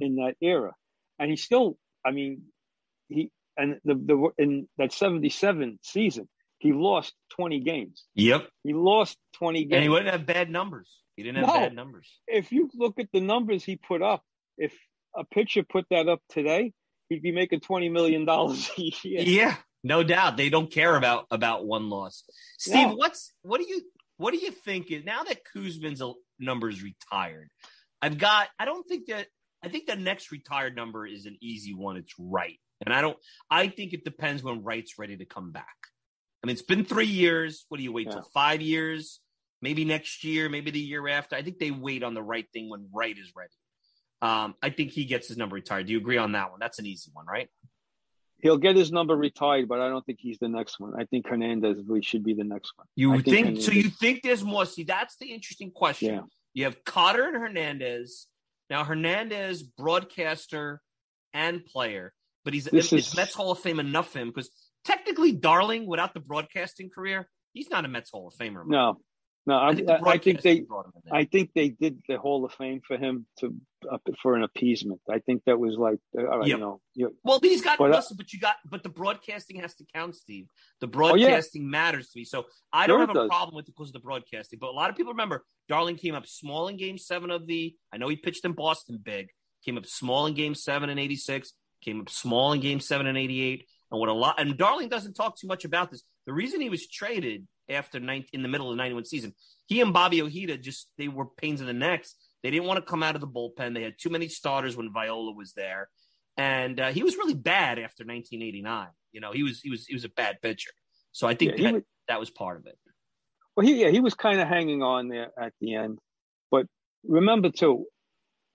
in 0.00 0.16
that 0.16 0.36
era, 0.40 0.72
and 1.18 1.28
he 1.30 1.36
still, 1.36 1.76
I 2.06 2.10
mean, 2.12 2.44
he 3.08 3.30
and 3.56 3.78
the 3.84 3.94
the 3.94 4.30
in 4.38 4.68
that 4.78 4.92
'77 4.92 5.78
season, 5.82 6.28
he 6.58 6.72
lost 6.72 7.12
20 7.30 7.60
games. 7.60 8.04
Yep. 8.14 8.48
He 8.64 8.72
lost 8.72 9.18
20 9.34 9.64
games. 9.64 9.74
And 9.74 9.82
he 9.82 9.88
wouldn't 9.88 10.10
have 10.10 10.24
bad 10.26 10.50
numbers. 10.50 10.88
He 11.18 11.24
didn't 11.24 11.38
have 11.38 11.46
No. 11.48 11.54
bad 11.54 11.74
numbers. 11.74 12.08
if 12.28 12.52
you 12.52 12.70
look 12.74 13.00
at 13.00 13.08
the 13.12 13.20
numbers 13.20 13.64
he 13.64 13.74
put 13.74 14.02
up, 14.02 14.22
if 14.56 14.72
a 15.16 15.24
pitcher 15.24 15.64
put 15.64 15.84
that 15.90 16.08
up 16.08 16.20
today, 16.28 16.72
he'd 17.08 17.22
be 17.22 17.32
making 17.32 17.58
twenty 17.58 17.88
million 17.88 18.24
dollars 18.24 18.70
a 18.78 18.82
year. 19.02 19.22
Yeah, 19.22 19.56
no 19.82 20.04
doubt. 20.04 20.36
They 20.36 20.48
don't 20.48 20.70
care 20.70 20.94
about 20.94 21.26
about 21.32 21.66
one 21.66 21.90
loss. 21.90 22.22
Steve, 22.56 22.90
No. 22.90 22.94
what's 22.94 23.32
what 23.42 23.58
do 23.60 23.66
you 23.68 23.82
what 24.16 24.30
do 24.32 24.38
you 24.38 24.52
think 24.52 24.92
is 24.92 25.04
now 25.04 25.24
that 25.24 25.38
Koosman's 25.52 26.00
numbers 26.38 26.84
retired? 26.84 27.48
I've 28.00 28.16
got. 28.16 28.48
I 28.56 28.64
don't 28.64 28.86
think 28.86 29.06
that. 29.08 29.26
I 29.60 29.68
think 29.68 29.88
the 29.88 29.96
next 29.96 30.30
retired 30.30 30.76
number 30.76 31.04
is 31.04 31.26
an 31.26 31.36
easy 31.40 31.74
one. 31.74 31.96
It's 31.96 32.14
right. 32.16 32.60
And 32.86 32.94
I 32.94 33.00
don't. 33.00 33.18
I 33.50 33.66
think 33.66 33.92
it 33.92 34.04
depends 34.04 34.44
when 34.44 34.62
Wright's 34.62 35.00
ready 35.00 35.16
to 35.16 35.24
come 35.24 35.50
back. 35.50 35.74
I 36.44 36.46
mean, 36.46 36.52
it's 36.52 36.62
been 36.62 36.84
three 36.84 37.06
years. 37.06 37.64
What 37.70 37.78
do 37.78 37.82
you 37.82 37.90
wait 37.90 38.06
Yeah. 38.06 38.12
till 38.12 38.22
five 38.32 38.62
years? 38.62 39.18
Maybe 39.60 39.84
next 39.84 40.22
year, 40.24 40.48
maybe 40.48 40.70
the 40.70 40.78
year 40.78 41.08
after. 41.08 41.34
I 41.36 41.42
think 41.42 41.58
they 41.58 41.70
wait 41.70 42.02
on 42.02 42.14
the 42.14 42.22
right 42.22 42.46
thing 42.52 42.68
when 42.70 42.88
right 42.94 43.16
is 43.16 43.32
ready. 43.36 43.50
Um, 44.20 44.54
I 44.62 44.70
think 44.70 44.90
he 44.92 45.04
gets 45.04 45.28
his 45.28 45.36
number 45.36 45.54
retired. 45.54 45.86
Do 45.86 45.92
you 45.92 45.98
agree 45.98 46.16
on 46.16 46.32
that 46.32 46.50
one? 46.50 46.58
That's 46.60 46.78
an 46.78 46.86
easy 46.86 47.10
one, 47.12 47.26
right? 47.26 47.48
He'll 48.40 48.56
get 48.58 48.76
his 48.76 48.92
number 48.92 49.16
retired, 49.16 49.68
but 49.68 49.80
I 49.80 49.88
don't 49.88 50.04
think 50.06 50.18
he's 50.20 50.38
the 50.38 50.48
next 50.48 50.78
one. 50.78 50.92
I 50.96 51.04
think 51.06 51.26
Hernandez 51.26 51.78
really 51.86 52.02
should 52.02 52.22
be 52.22 52.34
the 52.34 52.44
next 52.44 52.72
one. 52.76 52.86
You 52.94 53.14
I 53.14 53.22
think, 53.22 53.26
so? 53.26 53.32
Hernandez- 53.42 53.74
You 53.74 53.82
think 53.90 54.22
there's 54.22 54.44
more? 54.44 54.64
See, 54.64 54.84
that's 54.84 55.16
the 55.16 55.26
interesting 55.32 55.72
question. 55.72 56.14
Yeah. 56.14 56.20
You 56.54 56.64
have 56.64 56.84
Carter 56.84 57.24
and 57.26 57.36
Hernandez. 57.36 58.26
Now 58.70 58.84
Hernandez, 58.84 59.62
broadcaster 59.64 60.80
and 61.32 61.64
player, 61.64 62.12
but 62.44 62.54
he's 62.54 62.64
This 62.66 62.92
is 62.92 63.08
is- 63.08 63.16
Mets 63.16 63.34
Hall 63.34 63.50
of 63.50 63.58
Fame 63.58 63.80
enough 63.80 64.12
for 64.12 64.20
him 64.20 64.28
because 64.28 64.50
technically, 64.84 65.32
Darling, 65.32 65.86
without 65.86 66.14
the 66.14 66.20
broadcasting 66.20 66.90
career, 66.90 67.28
he's 67.54 67.70
not 67.70 67.84
a 67.84 67.88
Mets 67.88 68.10
Hall 68.10 68.28
of 68.28 68.34
Famer. 68.34 68.64
No, 68.66 69.00
no. 69.46 69.54
I, 69.54 69.68
I 69.68 69.74
think 69.74 69.88
I, 69.90 70.18
think 70.18 70.42
they. 70.42 70.60
broadcasting 70.60 70.64
brought 70.66 70.86
him 70.86 70.92
in 70.96 71.02
there. 71.04 71.14
I 71.20 71.24
think 71.24 71.50
they 71.54 71.68
did 71.70 72.02
the 72.08 72.18
Hall 72.18 72.44
of 72.44 72.52
Fame 72.52 72.80
for 72.86 72.96
him 72.96 73.26
to 73.40 73.54
uh, 73.90 73.98
for 74.22 74.34
an 74.36 74.42
appeasement. 74.42 75.00
I 75.08 75.20
think 75.20 75.42
that 75.46 75.58
was 75.58 75.76
like, 75.76 75.98
uh, 76.18 76.26
all 76.26 76.38
right, 76.40 76.48
Yep. 76.48 76.56
you 76.58 76.60
know, 76.64 76.80
you, 76.94 77.16
Well, 77.24 77.38
he's 77.40 77.62
got 77.62 77.78
But, 77.78 77.92
uh, 77.92 77.96
listen, 77.96 78.16
but 78.16 78.32
you 78.32 78.40
got 78.40 78.56
but 78.68 78.82
the 78.82 78.88
broadcasting 78.88 79.60
has 79.60 79.74
to 79.76 79.84
count, 79.94 80.16
Steve. 80.16 80.46
The 80.80 80.86
yeah. 80.86 80.90
broadcasting 80.92 81.70
matters 81.70 82.10
to 82.10 82.18
me. 82.18 82.24
So 82.24 82.46
I 82.72 82.86
don't 82.86 82.98
Sure 82.98 83.06
have 83.06 83.10
a 83.10 83.14
does. 83.20 83.28
problem 83.28 83.54
with 83.56 83.68
it 83.68 83.74
because 83.76 83.88
of 83.90 83.94
the 83.94 84.00
broadcasting. 84.00 84.58
But 84.60 84.68
a 84.70 84.72
lot 84.72 84.90
of 84.90 84.96
people 84.96 85.12
remember 85.12 85.44
Darling 85.68 85.96
came 85.96 86.14
up 86.14 86.26
small 86.26 86.68
in 86.68 86.76
game 86.76 86.98
seven 86.98 87.30
of 87.30 87.46
the 87.46 87.74
I 87.92 87.96
know 87.98 88.08
he 88.08 88.16
pitched 88.16 88.44
in 88.44 88.52
Boston 88.52 88.98
big, 89.02 89.28
came 89.64 89.78
up 89.78 89.86
small 89.86 90.26
in 90.26 90.34
game 90.34 90.54
seven 90.54 90.90
in 90.90 90.98
eighty 90.98 91.16
six, 91.16 91.52
came 91.82 92.00
up 92.00 92.10
small 92.10 92.52
in 92.52 92.60
game 92.60 92.80
seven 92.80 93.06
in 93.06 93.16
eighty 93.16 93.40
eight. 93.42 93.66
And 93.90 93.98
what 93.98 94.10
a 94.10 94.12
lot 94.12 94.38
and 94.38 94.58
Darling 94.58 94.90
doesn't 94.90 95.14
talk 95.14 95.38
too 95.38 95.46
much 95.46 95.64
about 95.64 95.90
this. 95.90 96.02
The 96.26 96.32
reason 96.34 96.60
he 96.60 96.68
was 96.68 96.86
traded 96.86 97.46
after 97.68 98.00
19, 98.00 98.28
in 98.32 98.42
the 98.42 98.48
middle 98.48 98.70
of 98.70 98.76
the 98.76 98.82
91 98.82 99.04
season, 99.04 99.34
he 99.66 99.80
and 99.80 99.92
Bobby 99.92 100.22
Ojeda 100.22 100.58
just 100.58 100.88
they 100.98 101.08
were 101.08 101.26
pains 101.26 101.60
in 101.60 101.66
the 101.66 101.72
necks. 101.72 102.14
They 102.42 102.50
didn't 102.50 102.66
want 102.66 102.78
to 102.84 102.88
come 102.90 103.02
out 103.02 103.14
of 103.14 103.20
the 103.20 103.26
bullpen. 103.26 103.74
They 103.74 103.82
had 103.82 103.94
too 103.98 104.10
many 104.10 104.28
starters 104.28 104.76
when 104.76 104.92
Viola 104.92 105.32
was 105.32 105.52
there 105.54 105.88
and 106.36 106.78
uh, 106.78 106.88
he 106.92 107.02
was 107.02 107.16
really 107.16 107.34
bad 107.34 107.78
after 107.80 108.04
1989. 108.04 108.86
You 109.12 109.20
know, 109.20 109.32
he 109.32 109.42
was 109.42 109.60
he 109.60 109.70
was 109.70 109.86
he 109.86 109.94
was 109.94 110.04
a 110.04 110.08
bad 110.10 110.40
pitcher. 110.40 110.70
So 111.12 111.26
I 111.26 111.34
think 111.34 111.58
Yeah, 111.58 111.64
that 111.64 111.74
was- 111.74 111.82
that 112.08 112.20
was 112.20 112.30
part 112.30 112.58
of 112.58 112.66
it. 112.66 112.78
well, 113.56 113.66
he 113.66 113.80
yeah, 113.82 113.90
he 113.90 114.00
was 114.00 114.14
kind 114.14 114.40
of 114.40 114.48
hanging 114.48 114.82
on 114.82 115.08
there 115.08 115.30
at 115.38 115.52
the 115.60 115.74
end. 115.74 115.98
But 116.50 116.66
remember 117.04 117.50
too, 117.50 117.86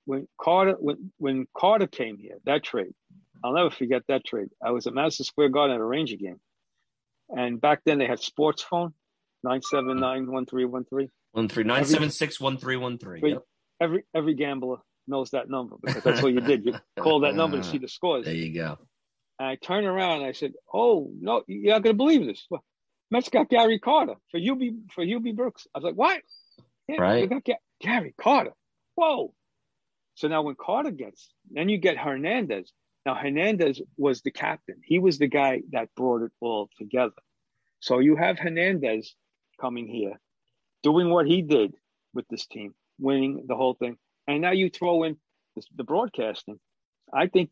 when 0.05 0.27
Carter 0.41 0.75
when 0.79 1.11
when 1.17 1.45
Carter 1.55 1.87
came 1.87 2.17
here, 2.17 2.37
that 2.45 2.63
trade, 2.63 2.93
I'll 3.43 3.53
never 3.53 3.69
forget 3.69 4.03
that 4.07 4.25
trade. 4.25 4.47
I 4.63 4.71
was 4.71 4.87
at 4.87 4.93
Madison 4.93 5.25
Square 5.25 5.49
Garden 5.49 5.75
at 5.75 5.81
a 5.81 5.85
Ranger 5.85 6.15
game, 6.15 6.39
and 7.29 7.59
back 7.59 7.81
then 7.85 7.97
they 7.99 8.07
had 8.07 8.19
sports 8.21 8.63
phone, 8.63 8.93
nine 9.43 9.61
seven 9.61 9.99
nine 9.99 10.31
one 10.31 10.45
three 10.45 10.65
one 10.65 10.85
three. 10.85 11.09
One 11.31 11.47
three 11.49 11.63
nine 11.63 11.85
seven 11.85 12.09
six 12.09 12.39
one 12.39 12.57
three 12.57 12.77
one 12.77 12.97
three. 12.97 13.19
Three. 13.19 13.31
Yep. 13.33 13.43
Every 13.81 14.03
every 14.15 14.33
gambler 14.35 14.77
knows 15.07 15.31
that 15.31 15.49
number 15.49 15.75
because 15.81 16.03
that's 16.03 16.21
what 16.21 16.33
you 16.33 16.41
did. 16.41 16.65
You 16.65 16.75
call 16.99 17.21
that 17.21 17.35
number 17.35 17.57
to 17.57 17.67
uh, 17.67 17.71
see 17.71 17.77
the 17.77 17.87
scores. 17.87 18.25
There 18.25 18.33
you 18.33 18.53
go. 18.53 18.77
And 19.39 19.49
I 19.49 19.55
turned 19.55 19.85
around 19.87 20.19
and 20.19 20.27
I 20.27 20.31
said, 20.31 20.53
"Oh 20.73 21.11
no, 21.19 21.43
you're 21.47 21.73
not 21.73 21.83
gonna 21.83 21.95
believe 21.95 22.25
this. 22.25 22.45
Well, 22.49 22.63
Mets 23.11 23.29
got 23.29 23.49
Gary 23.49 23.79
Carter 23.79 24.15
for 24.31 24.39
Hubie 24.39 24.75
for 24.93 25.03
Hubie 25.03 25.35
Brooks." 25.35 25.67
I 25.73 25.79
was 25.79 25.83
like, 25.83 25.95
"What? 25.95 26.21
Yeah, 26.87 27.01
Right. 27.01 27.21
They 27.21 27.27
got 27.27 27.43
Ga- 27.43 27.57
Gary 27.81 28.13
Carter. 28.19 28.53
Whoa!" 28.95 29.33
So 30.15 30.27
now 30.27 30.43
when 30.43 30.55
Carter 30.55 30.91
gets, 30.91 31.29
then 31.49 31.69
you 31.69 31.77
get 31.79 31.97
Hernandez. 31.97 32.71
Now 33.05 33.15
Hernandez 33.15 33.81
was 33.97 34.21
the 34.21 34.31
captain. 34.31 34.75
He 34.83 34.99
was 34.99 35.17
the 35.17 35.27
guy 35.27 35.61
that 35.71 35.89
brought 35.95 36.21
it 36.21 36.31
all 36.39 36.69
together. 36.77 37.11
So 37.79 37.99
you 37.99 38.15
have 38.15 38.39
Hernandez 38.39 39.13
coming 39.63 39.87
here, 39.87 40.19
doing 40.83 41.09
what 41.09 41.25
he 41.25 41.41
did 41.41 41.73
with 42.13 42.27
this 42.27 42.45
team, 42.45 42.75
winning 42.99 43.45
the 43.47 43.55
whole 43.55 43.75
thing, 43.75 43.95
and 44.27 44.41
now 44.41 44.51
you 44.51 44.69
throw 44.69 45.03
in 45.03 45.15
the, 45.55 45.63
the 45.75 45.83
broadcasting. 45.85 46.59
I 47.13 47.27
think 47.27 47.49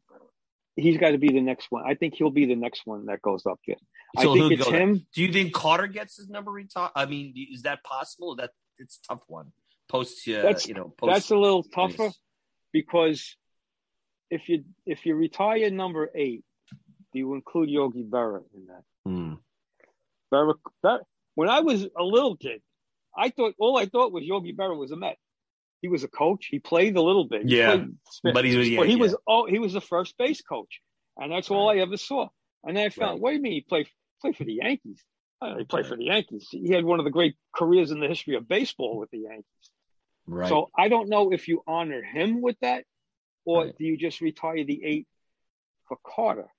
he's 0.76 0.97
got 0.97 1.12
to 1.12 1.18
be 1.18 1.30
the 1.30 1.41
next 1.41 1.68
one. 1.70 1.84
I 1.88 1.95
think 1.95 2.16
he'll 2.16 2.38
be 2.43 2.45
the 2.45 2.55
next 2.55 2.82
one 2.86 3.05
that 3.05 3.22
goes 3.22 3.45
up 3.45 3.59
there. 3.66 3.78
So 4.20 4.32
I 4.32 4.34
think 4.34 4.51
it's 4.53 4.66
go 4.66 4.72
there? 4.72 4.82
him. 4.82 5.05
Do 5.16 5.22
you 5.22 5.32
think 5.32 5.53
Carter 5.53 5.88
gets 5.88 6.18
his 6.18 6.28
number 6.28 6.51
retired? 6.51 6.91
I 6.95 7.05
mean, 7.05 7.34
is 7.53 7.62
that 7.62 7.82
possible? 7.84 8.36
That 8.36 8.49
it's 8.78 8.99
a 9.03 9.14
tough 9.14 9.24
one. 9.28 9.53
Post, 9.88 10.28
uh, 10.28 10.41
That's- 10.41 10.68
you 10.68 10.74
know, 10.74 10.93
post. 10.97 11.14
That's 11.14 11.32
a 11.32 11.38
little 11.38 11.64
tougher 11.64 12.09
because 12.74 13.38
if 14.30 14.49
you 14.49 14.66
if 14.86 15.05
you 15.05 15.16
retire 15.16 15.70
number 15.70 16.12
eight, 16.14 16.43
do 17.14 17.20
you 17.20 17.34
include 17.36 17.70
Yogi 17.70 18.03
Berra 18.03 18.41
in 18.53 18.68
that? 18.68 18.84
Hmm. 19.05 19.34
Berra, 20.34 20.55
Berra, 20.84 20.99
when 21.36 21.50
I 21.50 21.62
was 21.62 21.84
a 21.98 22.04
little 22.04 22.36
kid, 22.36 22.62
I 23.18 23.30
thought 23.30 23.56
all 23.60 23.78
I 23.78 23.86
thought 23.86 24.12
was 24.12 24.24
Yogi 24.24 24.54
Berra 24.54 24.78
was 24.78 24.92
a 24.92 24.96
Met. 24.96 25.18
He 25.82 25.88
was 25.88 26.04
a 26.04 26.08
coach. 26.08 26.46
He 26.52 26.60
played 26.60 26.96
a 26.96 27.02
little 27.02 27.26
bit. 27.26 27.44
He 27.44 27.58
Yeah. 27.58 27.86
But 28.24 28.46
he 28.46 28.56
was- 28.58 28.70
yeah, 28.70 28.78
but 28.80 28.88
he 28.88 28.94
yeah. 28.96 29.00
was 29.02 29.16
oh 29.28 29.46
he 29.46 29.60
was 29.60 29.76
a 29.76 29.82
first 29.82 30.18
base 30.18 30.42
coach, 30.42 30.82
and 31.18 31.32
that's 31.32 31.50
all 31.52 31.70
I 31.70 31.78
ever 31.78 31.98
saw. 31.98 32.30
And 32.64 32.78
then 32.78 32.86
I 32.86 32.90
found, 32.90 33.14
Right. 33.14 33.22
wait 33.22 33.40
a 33.40 33.42
minute, 33.42 33.56
he 33.56 33.62
played 33.62 33.88
played 34.22 34.38
for 34.38 34.44
the 34.44 34.54
Yankees. 34.54 35.04
He 35.58 35.64
played 35.64 35.88
for 35.88 35.98
the 35.98 36.04
Yankees. 36.06 36.48
He 36.52 36.70
had 36.70 36.86
one 36.86 37.00
of 37.00 37.06
the 37.06 37.10
great 37.12 37.36
careers 37.56 37.90
in 37.90 38.00
the 38.00 38.08
history 38.08 38.36
of 38.36 38.48
baseball 38.48 38.98
with 39.00 39.10
the 39.10 39.18
Yankees. 39.22 39.72
Right. 40.28 40.48
So 40.48 40.70
I 40.78 40.88
don't 40.90 41.10
know 41.10 41.32
if 41.34 41.48
you 41.48 41.64
honor 41.66 42.04
him 42.04 42.42
with 42.42 42.58
that, 42.62 42.86
or 43.44 43.66
Right. 43.66 43.76
do 43.78 43.84
you 43.84 43.98
just 43.98 44.22
retire 44.22 44.64
the 44.64 44.84
eight 44.86 45.08
for 45.88 45.98
Carter? 46.06 46.54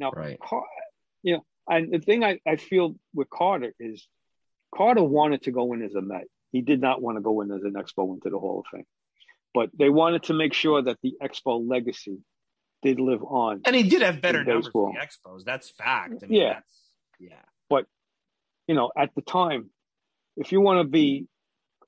Now, 0.00 0.10
Right. 0.12 0.40
Car- 0.40 0.66
you 1.22 1.34
know, 1.34 1.44
and 1.68 1.92
the 1.92 1.98
thing 1.98 2.24
I, 2.24 2.38
I 2.46 2.56
feel 2.56 2.96
with 3.14 3.30
Carter 3.30 3.72
is 3.78 4.06
Carter 4.74 5.02
wanted 5.02 5.42
to 5.42 5.50
go 5.52 5.72
in 5.72 5.82
as 5.82 5.94
a 5.94 6.02
Met. 6.02 6.24
He 6.52 6.60
did 6.60 6.80
not 6.80 7.00
want 7.02 7.16
to 7.16 7.20
go 7.22 7.40
in 7.40 7.50
as 7.50 7.62
an 7.62 7.74
Expo 7.74 8.14
into 8.14 8.30
the 8.30 8.38
Hall 8.38 8.60
of 8.60 8.66
Fame, 8.72 8.84
but 9.52 9.70
they 9.76 9.88
wanted 9.88 10.24
to 10.24 10.34
make 10.34 10.52
sure 10.54 10.82
that 10.82 10.98
the 11.02 11.14
Expo 11.22 11.68
legacy 11.68 12.18
did 12.82 13.00
live 13.00 13.22
on. 13.22 13.62
and 13.64 13.74
he 13.74 13.82
did 13.84 14.02
have 14.02 14.20
better 14.20 14.44
numbers 14.44 14.66
baseball. 14.66 14.92
for 14.92 15.00
the 15.00 15.06
Expos. 15.06 15.44
That's 15.44 15.70
fact. 15.70 16.22
I 16.22 16.26
mean, 16.26 16.40
Yeah. 16.40 16.52
That's, 16.54 16.80
yeah. 17.18 17.42
But 17.70 17.86
you 18.68 18.74
know, 18.74 18.90
at 18.96 19.14
the 19.14 19.22
time, 19.22 19.70
if 20.36 20.52
you 20.52 20.60
want 20.60 20.84
to 20.84 20.90
be 20.90 21.26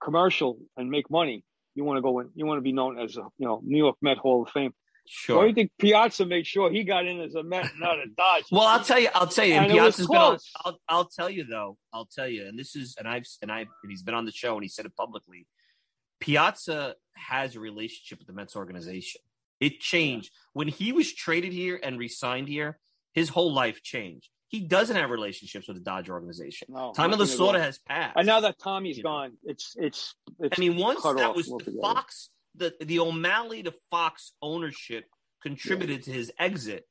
commercial 0.03 0.59
and 0.77 0.91
make 0.91 1.11
money, 1.11 1.45
you 1.75 1.85
want 1.85 1.99
to 1.99 2.03
go 2.03 2.21
in. 2.21 2.31
You 2.35 2.47
want 2.47 2.59
to 2.59 2.63
be 2.63 2.73
known 2.73 2.99
as 2.99 3.17
a 3.17 3.23
you 3.39 3.47
know 3.47 3.61
New 3.65 3.79
York 3.79 3.97
Met 4.01 4.17
Hall 4.19 4.43
of 4.43 4.51
Fame. 4.51 4.73
Sure. 5.09 5.47
Do 5.49 5.55
think 5.55 5.71
Piazza 5.79 6.27
made 6.27 6.47
sure 6.47 6.71
he 6.71 6.85
got 6.85 7.07
in 7.07 7.21
as 7.21 7.35
a 7.35 7.43
Met, 7.43 7.71
not 7.79 7.99
a 7.99 8.07
Dodge. 8.17 8.45
Well, 8.51 8.63
I'll 8.67 8.83
tell 8.85 8.99
you. 8.99 9.09
I'll 9.15 9.27
tell 9.27 9.45
you. 9.45 9.55
And, 9.55 9.67
And 9.67 9.75
it 9.75 9.81
was 9.83 9.97
Piazza's 9.97 10.07
been 10.09 10.17
on. 10.17 10.39
I'll, 10.65 10.79
I'll 10.89 11.05
tell 11.05 11.31
you 11.31 11.45
though. 11.45 11.77
I'll 11.93 12.07
tell 12.07 12.29
you. 12.29 12.47
And 12.47 12.59
this 12.59 12.77
is, 12.77 12.97
and 12.99 13.07
I've, 13.09 13.27
and 13.43 13.51
I, 13.51 13.61
and 13.61 13.69
he's 13.91 14.03
been 14.03 14.15
on 14.15 14.25
the 14.25 14.33
show 14.33 14.55
and 14.55 14.63
he 14.63 14.69
said 14.69 14.87
it 14.87 14.97
publicly. 14.97 15.47
Piazza 16.21 16.95
has 17.15 17.57
a 17.57 17.61
relationship 17.61 18.19
with 18.19 18.27
the 18.27 18.33
Mets 18.33 18.57
organization. 18.57 19.21
It 19.61 19.81
changed 19.81 20.31
when 20.53 20.69
he 20.69 20.93
was 20.93 21.13
traded 21.13 21.53
here 21.53 21.79
and 21.83 21.99
re-signed 21.99 22.49
here. 22.49 22.79
His 23.15 23.31
whole 23.31 23.53
life 23.53 23.83
changed. 23.83 24.29
He 24.49 24.61
doesn't 24.61 24.95
have 24.95 25.11
relationships 25.11 25.67
with 25.67 25.77
the 25.77 25.83
Dodger 25.83 26.13
organization. 26.13 26.69
No, 26.71 26.93
Time 26.93 27.13
of 27.13 27.19
the 27.19 27.25
Lasorda 27.25 27.59
has 27.59 27.79
passed. 27.79 28.17
And 28.17 28.27
now 28.27 28.41
that 28.41 28.59
Tommy's 28.59 28.99
You 28.99 29.03
know. 29.03 29.11
gone, 29.11 29.33
it's 29.43 29.75
it's. 29.77 30.15
it's 30.39 30.57
I 30.57 30.61
mean, 30.61 30.77
once 30.77 31.03
that 31.03 31.35
was 31.35 31.47
the. 31.47 31.77
Fox, 31.81 32.31
the 32.57 32.75
the 32.85 32.99
O'Malley 33.01 33.63
to 33.63 33.75
Fox 33.91 34.33
ownership 34.43 35.05
contributed 35.43 36.05
to 36.05 36.13
his 36.13 36.33
exit, 36.39 36.87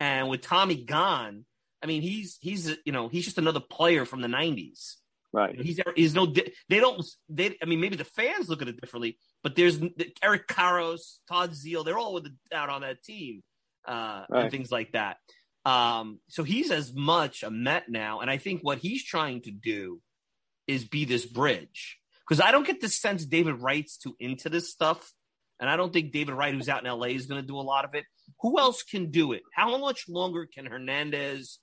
and 0.00 0.28
with 0.28 0.42
Tommy 0.42 0.82
gone, 0.84 1.44
I 1.82 1.86
mean, 1.86 2.02
he's 2.02 2.38
he's 2.40 2.76
you 2.84 2.92
know 2.92 3.08
he's 3.08 3.24
just 3.24 3.38
another 3.38 3.60
player 3.60 4.04
from 4.04 4.20
the 4.20 4.28
'90s. 4.28 4.96
right. 5.32 5.58
He's 5.58 5.80
he's 5.94 6.14
no 6.14 6.26
they 6.26 6.80
don't 6.80 7.04
they 7.28 7.56
I 7.62 7.66
mean 7.66 7.80
maybe 7.80 7.96
the 7.96 8.04
fans 8.04 8.48
look 8.48 8.62
at 8.62 8.68
it 8.68 8.80
differently, 8.80 9.18
but 9.42 9.56
there's 9.56 9.80
Eric 10.22 10.48
Karros, 10.48 11.18
Todd 11.28 11.52
Zeile, 11.52 11.84
they're 11.84 11.98
all 11.98 12.14
with 12.14 12.24
the, 12.24 12.56
out 12.56 12.70
on 12.70 12.82
that 12.82 13.02
team 13.02 13.42
uh, 13.86 14.24
and 14.30 14.50
things 14.50 14.70
like 14.70 14.92
that. 14.92 15.18
Um, 15.64 16.20
so 16.28 16.44
he's 16.44 16.70
as 16.70 16.94
much 16.94 17.42
a 17.42 17.50
Met 17.50 17.88
now, 17.88 18.20
and 18.20 18.30
I 18.30 18.38
think 18.38 18.62
what 18.62 18.78
he's 18.78 19.04
trying 19.04 19.42
to 19.42 19.50
do 19.50 20.00
is 20.66 20.84
be 20.84 21.04
this 21.04 21.26
bridge 21.26 21.98
because 22.28 22.40
I 22.40 22.52
don't 22.52 22.66
get 22.66 22.80
the 22.80 22.88
sense 22.88 23.24
David 23.24 23.60
Wright's 23.60 23.96
too 23.96 24.14
into 24.20 24.48
this 24.48 24.70
stuff, 24.70 25.12
and 25.60 25.68
I 25.68 25.76
don't 25.76 25.92
think 25.92 26.12
David 26.12 26.34
Wright, 26.34 26.54
who's 26.54 26.68
out 26.68 26.84
in 26.84 26.90
LA, 26.90 27.06
is 27.06 27.26
going 27.26 27.40
to 27.40 27.46
do 27.46 27.56
a 27.56 27.62
lot 27.62 27.84
of 27.84 27.94
it. 27.94 28.04
Who 28.40 28.58
else 28.58 28.82
can 28.82 29.10
do 29.10 29.32
it? 29.32 29.42
How 29.54 29.76
much 29.78 30.04
longer 30.08 30.46
can 30.52 30.66
Hernandez 30.66 31.58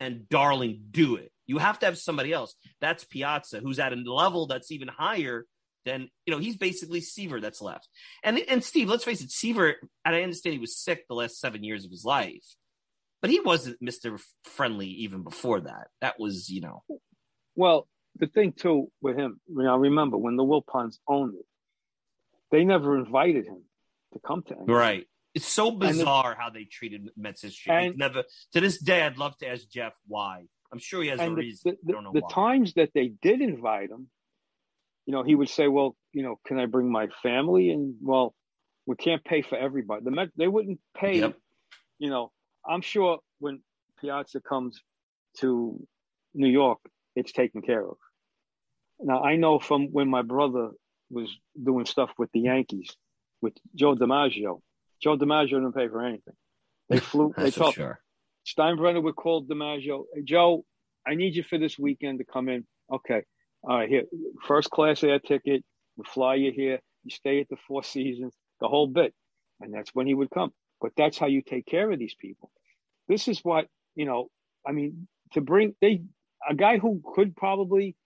and 0.00 0.28
Darling 0.28 0.84
do 0.90 1.16
it? 1.16 1.30
You 1.46 1.58
have 1.58 1.78
to 1.80 1.86
have 1.86 1.98
somebody 1.98 2.32
else. 2.32 2.54
That's 2.80 3.04
Piazza, 3.04 3.60
who's 3.60 3.78
at 3.78 3.92
a 3.92 3.96
level 3.96 4.46
that's 4.46 4.72
even 4.72 4.88
higher 4.88 5.44
than 5.84 6.08
you 6.24 6.32
know. 6.32 6.40
He's 6.40 6.56
basically 6.56 7.02
Seaver 7.02 7.40
that's 7.40 7.60
left. 7.60 7.88
And 8.22 8.38
and 8.48 8.64
Steve, 8.64 8.88
let's 8.88 9.04
face 9.04 9.20
it, 9.20 9.30
Seaver. 9.30 9.74
And 10.04 10.14
I 10.14 10.22
understand 10.22 10.54
he 10.54 10.58
was 10.58 10.78
sick 10.78 11.06
the 11.06 11.14
last 11.14 11.38
seven 11.38 11.62
years 11.62 11.84
of 11.84 11.90
his 11.90 12.04
life, 12.04 12.56
but 13.20 13.30
he 13.30 13.40
wasn't 13.40 13.82
Mister 13.82 14.18
Friendly 14.44 14.88
even 14.88 15.22
before 15.22 15.60
that. 15.60 15.88
That 16.00 16.18
was 16.18 16.48
you 16.48 16.62
know 16.62 16.82
Well, 17.54 17.86
the 18.16 18.26
thing 18.26 18.52
too 18.52 18.90
with 19.00 19.16
him, 19.16 19.40
now 19.48 19.76
remember 19.78 20.16
when 20.16 20.36
the 20.36 20.44
Wilpons 20.44 20.98
owned 21.08 21.34
it, 21.34 21.46
they 22.50 22.64
never 22.64 22.96
invited 22.96 23.46
him 23.46 23.62
to 24.12 24.20
come 24.20 24.42
to 24.42 24.54
anything. 24.54 24.74
right. 24.74 25.06
It's 25.34 25.48
so 25.48 25.72
bizarre 25.72 26.36
the, 26.36 26.40
how 26.40 26.50
they 26.50 26.64
treated 26.64 27.10
Mets 27.16 27.42
history. 27.42 27.74
And, 27.74 27.98
never 27.98 28.22
to 28.52 28.60
this 28.60 28.78
day, 28.78 29.02
I'd 29.02 29.18
love 29.18 29.36
to 29.38 29.48
ask 29.48 29.68
Jeff 29.68 29.92
why. 30.06 30.44
I'm 30.72 30.78
sure 30.78 31.02
he 31.02 31.08
has 31.08 31.20
a 31.20 31.24
the, 31.24 31.30
reason. 31.34 31.76
The, 31.82 31.92
the, 31.92 32.20
the 32.20 32.26
times 32.30 32.74
that 32.74 32.90
they 32.94 33.12
did 33.20 33.40
invite 33.40 33.90
him, 33.90 34.08
you 35.06 35.12
know, 35.12 35.24
he 35.24 35.34
would 35.34 35.48
say, 35.48 35.66
"Well, 35.66 35.96
you 36.12 36.22
know, 36.22 36.38
can 36.46 36.60
I 36.60 36.66
bring 36.66 36.90
my 36.90 37.08
family?" 37.22 37.70
And 37.70 37.96
well, 38.00 38.32
we 38.86 38.94
can't 38.94 39.24
pay 39.24 39.42
for 39.42 39.58
everybody. 39.58 40.04
The 40.04 40.12
Met, 40.12 40.28
they 40.36 40.48
wouldn't 40.48 40.78
pay. 40.96 41.18
Yep. 41.18 41.36
You 41.98 42.10
know, 42.10 42.30
I'm 42.66 42.80
sure 42.80 43.18
when 43.40 43.60
Piazza 44.00 44.40
comes 44.40 44.80
to 45.38 45.84
New 46.32 46.48
York, 46.48 46.78
it's 47.16 47.32
taken 47.32 47.62
care 47.62 47.86
of. 47.86 47.96
Now 49.00 49.22
I 49.22 49.36
know 49.36 49.58
from 49.58 49.92
when 49.92 50.08
my 50.08 50.22
brother 50.22 50.70
was 51.10 51.34
doing 51.62 51.86
stuff 51.86 52.10
with 52.18 52.30
the 52.32 52.40
Yankees 52.40 52.96
with 53.40 53.54
Joe 53.74 53.94
DiMaggio. 53.94 54.60
Joe 55.02 55.16
DiMaggio 55.18 55.50
didn't 55.50 55.74
pay 55.74 55.88
for 55.88 56.02
anything. 56.04 56.34
They 56.88 56.98
flew. 57.10 57.32
they 57.36 57.50
told 57.50 57.74
sure. 57.74 58.00
Steinbrenner 58.46 59.02
would 59.02 59.16
call 59.16 59.44
DiMaggio, 59.44 60.04
hey, 60.14 60.22
Joe, 60.22 60.64
I 61.06 61.14
need 61.14 61.34
you 61.34 61.42
for 61.42 61.58
this 61.58 61.78
weekend 61.78 62.18
to 62.18 62.24
come 62.24 62.48
in. 62.48 62.66
Okay, 62.92 63.22
all 63.62 63.78
right, 63.78 63.88
here, 63.88 64.04
first 64.46 64.70
class 64.70 65.02
air 65.02 65.18
ticket. 65.18 65.64
We 65.96 66.04
fly 66.04 66.34
you 66.34 66.52
here. 66.52 66.80
You 67.04 67.10
stay 67.10 67.40
at 67.40 67.48
the 67.48 67.56
Four 67.68 67.82
Seasons, 67.82 68.34
the 68.60 68.68
whole 68.68 68.86
bit, 68.86 69.14
and 69.60 69.72
that's 69.72 69.94
when 69.94 70.06
he 70.06 70.14
would 70.14 70.30
come. 70.30 70.52
But 70.80 70.92
that's 70.96 71.16
how 71.16 71.26
you 71.26 71.42
take 71.42 71.66
care 71.66 71.90
of 71.90 71.98
these 71.98 72.14
people. 72.14 72.50
This 73.08 73.28
is 73.28 73.40
what 73.40 73.66
you 73.94 74.04
know. 74.04 74.28
I 74.66 74.72
mean, 74.72 75.06
to 75.32 75.40
bring 75.40 75.74
they 75.80 76.02
a 76.48 76.54
guy 76.54 76.78
who 76.78 77.02
could 77.14 77.36
probably 77.36 77.96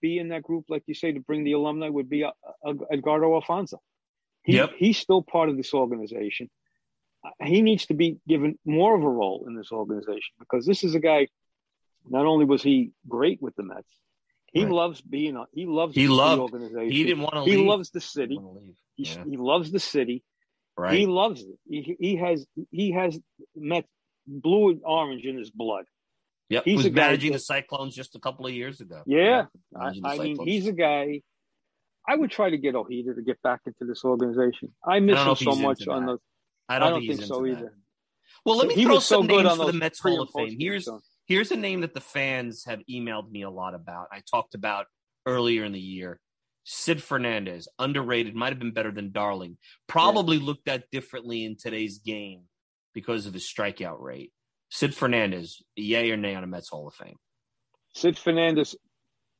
be 0.00 0.18
in 0.18 0.28
that 0.28 0.42
group, 0.42 0.66
like 0.68 0.82
you 0.86 0.94
say, 0.94 1.12
to 1.12 1.20
bring 1.20 1.44
the 1.44 1.52
alumni 1.52 1.88
would 1.88 2.08
be 2.08 2.22
a, 2.22 2.32
a, 2.64 2.74
Edgardo 2.92 3.34
Alfonzo. 3.34 3.80
He, 4.42 4.54
yep. 4.54 4.72
He's 4.76 4.98
still 4.98 5.22
part 5.22 5.48
of 5.48 5.56
this 5.56 5.74
organization. 5.74 6.50
Uh, 7.24 7.30
he 7.44 7.62
needs 7.62 7.86
to 7.86 7.94
be 7.94 8.18
given 8.28 8.58
more 8.64 8.96
of 8.96 9.02
a 9.02 9.08
role 9.08 9.44
in 9.48 9.56
this 9.56 9.72
organization 9.72 10.34
because 10.38 10.66
this 10.66 10.84
is 10.84 10.94
a 10.94 11.00
guy. 11.00 11.28
Not 12.08 12.24
only 12.24 12.44
was 12.44 12.62
he 12.62 12.92
great 13.08 13.42
with 13.42 13.56
the 13.56 13.64
Mets, 13.64 13.90
he 14.52 14.62
right. 14.62 14.72
loves 14.72 15.00
being. 15.00 15.42
He 15.52 15.66
loves 15.66 15.94
he 15.94 16.06
loved, 16.06 16.38
the 16.38 16.42
organization. 16.42 16.90
He 16.92 17.04
didn't 17.04 17.22
want 17.22 17.34
to 17.34 17.42
leave 17.42 17.52
He 17.52 17.56
leave. 17.58 17.66
loves 17.66 17.90
the 17.90 18.00
city. 18.00 18.38
He, 18.94 19.04
yeah. 19.04 19.24
he 19.24 19.36
loves 19.36 19.72
the 19.72 19.80
city. 19.80 20.22
Right. 20.78 20.98
He 20.98 21.06
loves 21.06 21.42
it. 21.42 21.58
He, 21.68 21.96
he 21.98 22.16
has 22.16 22.46
he 22.70 22.92
has 22.92 23.18
Mets 23.56 23.88
blue 24.26 24.70
and 24.70 24.80
orange 24.84 25.24
in 25.24 25.36
his 25.36 25.50
blood. 25.50 25.86
Yep, 26.48 26.64
he's 26.64 26.84
was 26.84 26.92
managing 26.92 27.32
that, 27.32 27.38
the 27.38 27.44
Cyclones 27.44 27.94
just 27.94 28.14
a 28.14 28.20
couple 28.20 28.46
of 28.46 28.52
years 28.52 28.80
ago. 28.80 29.02
Yeah, 29.06 29.46
I, 29.74 29.92
I 30.04 30.18
mean, 30.18 30.38
he's 30.44 30.66
a 30.66 30.72
guy. 30.72 31.22
I 32.08 32.14
would 32.14 32.30
try 32.30 32.50
to 32.50 32.56
get 32.56 32.76
Ojeda 32.76 33.14
to 33.14 33.22
get 33.22 33.42
back 33.42 33.60
into 33.66 33.84
this 33.84 34.04
organization. 34.04 34.72
I 34.86 35.00
miss 35.00 35.18
I 35.18 35.28
him 35.28 35.36
so 35.36 35.54
much 35.56 35.88
on 35.88 36.06
the. 36.06 36.18
I 36.68 36.78
don't, 36.78 36.88
I 36.88 36.90
don't 36.90 37.00
think, 37.00 37.18
think 37.20 37.24
so 37.24 37.42
that. 37.42 37.48
either. 37.48 37.72
Well, 38.44 38.58
let 38.58 38.68
me 38.68 38.74
he 38.74 38.84
throw 38.84 39.00
some 39.00 39.28
so 39.28 39.42
names 39.42 39.56
for 39.56 39.66
the 39.66 39.72
Mets 39.72 39.98
Hall 39.98 40.22
of 40.22 40.30
Fame. 40.36 40.56
Here's 40.58 40.88
here's 41.26 41.50
a 41.50 41.56
name 41.56 41.80
that 41.80 41.94
the 41.94 42.00
fans 42.00 42.64
have 42.66 42.80
emailed 42.88 43.30
me 43.30 43.42
a 43.42 43.50
lot 43.50 43.74
about. 43.74 44.06
I 44.12 44.22
talked 44.30 44.54
about 44.54 44.86
earlier 45.26 45.64
in 45.64 45.72
the 45.72 45.80
year. 45.80 46.20
Sid 46.68 47.02
Fernandez, 47.02 47.68
underrated, 47.78 48.34
might 48.34 48.48
have 48.48 48.58
been 48.58 48.72
better 48.72 48.90
than 48.90 49.12
Darling. 49.12 49.56
Probably 49.86 50.36
yeah. 50.36 50.44
looked 50.44 50.68
at 50.68 50.90
differently 50.90 51.44
in 51.44 51.56
today's 51.56 51.98
game 51.98 52.42
because 52.92 53.26
of 53.26 53.34
his 53.34 53.44
strikeout 53.44 54.00
rate. 54.00 54.32
Sid 54.70 54.94
Fernandez, 54.94 55.62
yay 55.74 56.10
or 56.10 56.16
nay 56.16 56.34
on 56.34 56.44
a 56.44 56.46
Mets 56.46 56.68
Hall 56.68 56.88
of 56.88 56.94
Fame? 56.94 57.16
Sid 57.94 58.18
Fernandez, 58.18 58.76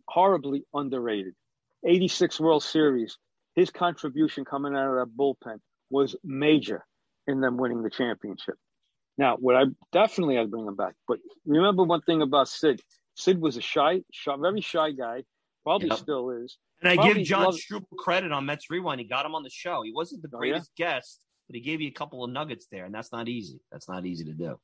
horribly 0.09 0.64
underrated. 0.72 1.35
86 1.85 2.41
World 2.41 2.62
Series. 2.62 3.18
His 3.55 3.70
contribution 3.70 4.45
coming 4.45 4.74
out 4.74 4.89
of 4.89 4.95
that 4.97 5.16
bullpen 5.16 5.59
was 5.91 6.16
major 6.24 6.85
in 7.27 7.41
them 7.41 7.57
winning 7.57 7.83
the 7.83 7.91
championship. 7.91 8.57
Now, 9.18 9.37
what 9.37 9.57
I 9.57 9.64
definitely 9.93 10.39
I'd 10.39 10.51
bring 10.51 10.66
him 10.66 10.77
back. 10.77 10.95
But 11.09 11.18
remember 11.47 11.85
one 11.85 12.03
thing 12.03 12.22
about 12.22 12.49
Sid. 12.49 12.81
Sid 13.14 13.41
was 13.41 13.57
a 13.57 13.62
shy, 13.62 14.03
shy 14.12 14.37
very 14.39 14.61
shy 14.61 14.91
guy. 14.93 15.24
Probably 15.64 15.89
yep. 15.89 15.99
still 15.99 16.31
is. 16.31 16.59
And 16.83 17.01
I 17.01 17.03
give 17.09 17.24
John. 17.24 17.53
Struble 17.53 17.89
credit 17.99 18.31
on 18.31 18.45
Mets 18.45 18.70
Rewind. 18.70 19.01
He 19.01 19.07
got 19.07 19.24
him 19.24 19.35
on 19.35 19.43
the 19.43 19.51
show. 19.51 19.83
He 19.83 19.93
wasn't 19.93 20.22
the 20.22 20.29
greatest 20.29 20.70
oh, 20.70 20.74
yeah? 20.77 20.95
guest, 20.95 21.20
but 21.49 21.57
he 21.57 21.62
gave 21.62 21.81
you 21.81 21.89
a 21.89 21.93
couple 21.93 22.22
of 22.22 22.31
nuggets 22.31 22.66
there, 22.70 22.85
and 22.85 22.95
that's 22.95 23.11
not 23.11 23.29
easy. 23.29 23.59
That's 23.72 23.89
not 23.89 24.05
easy 24.05 24.24
to 24.24 24.33
do. 24.33 24.61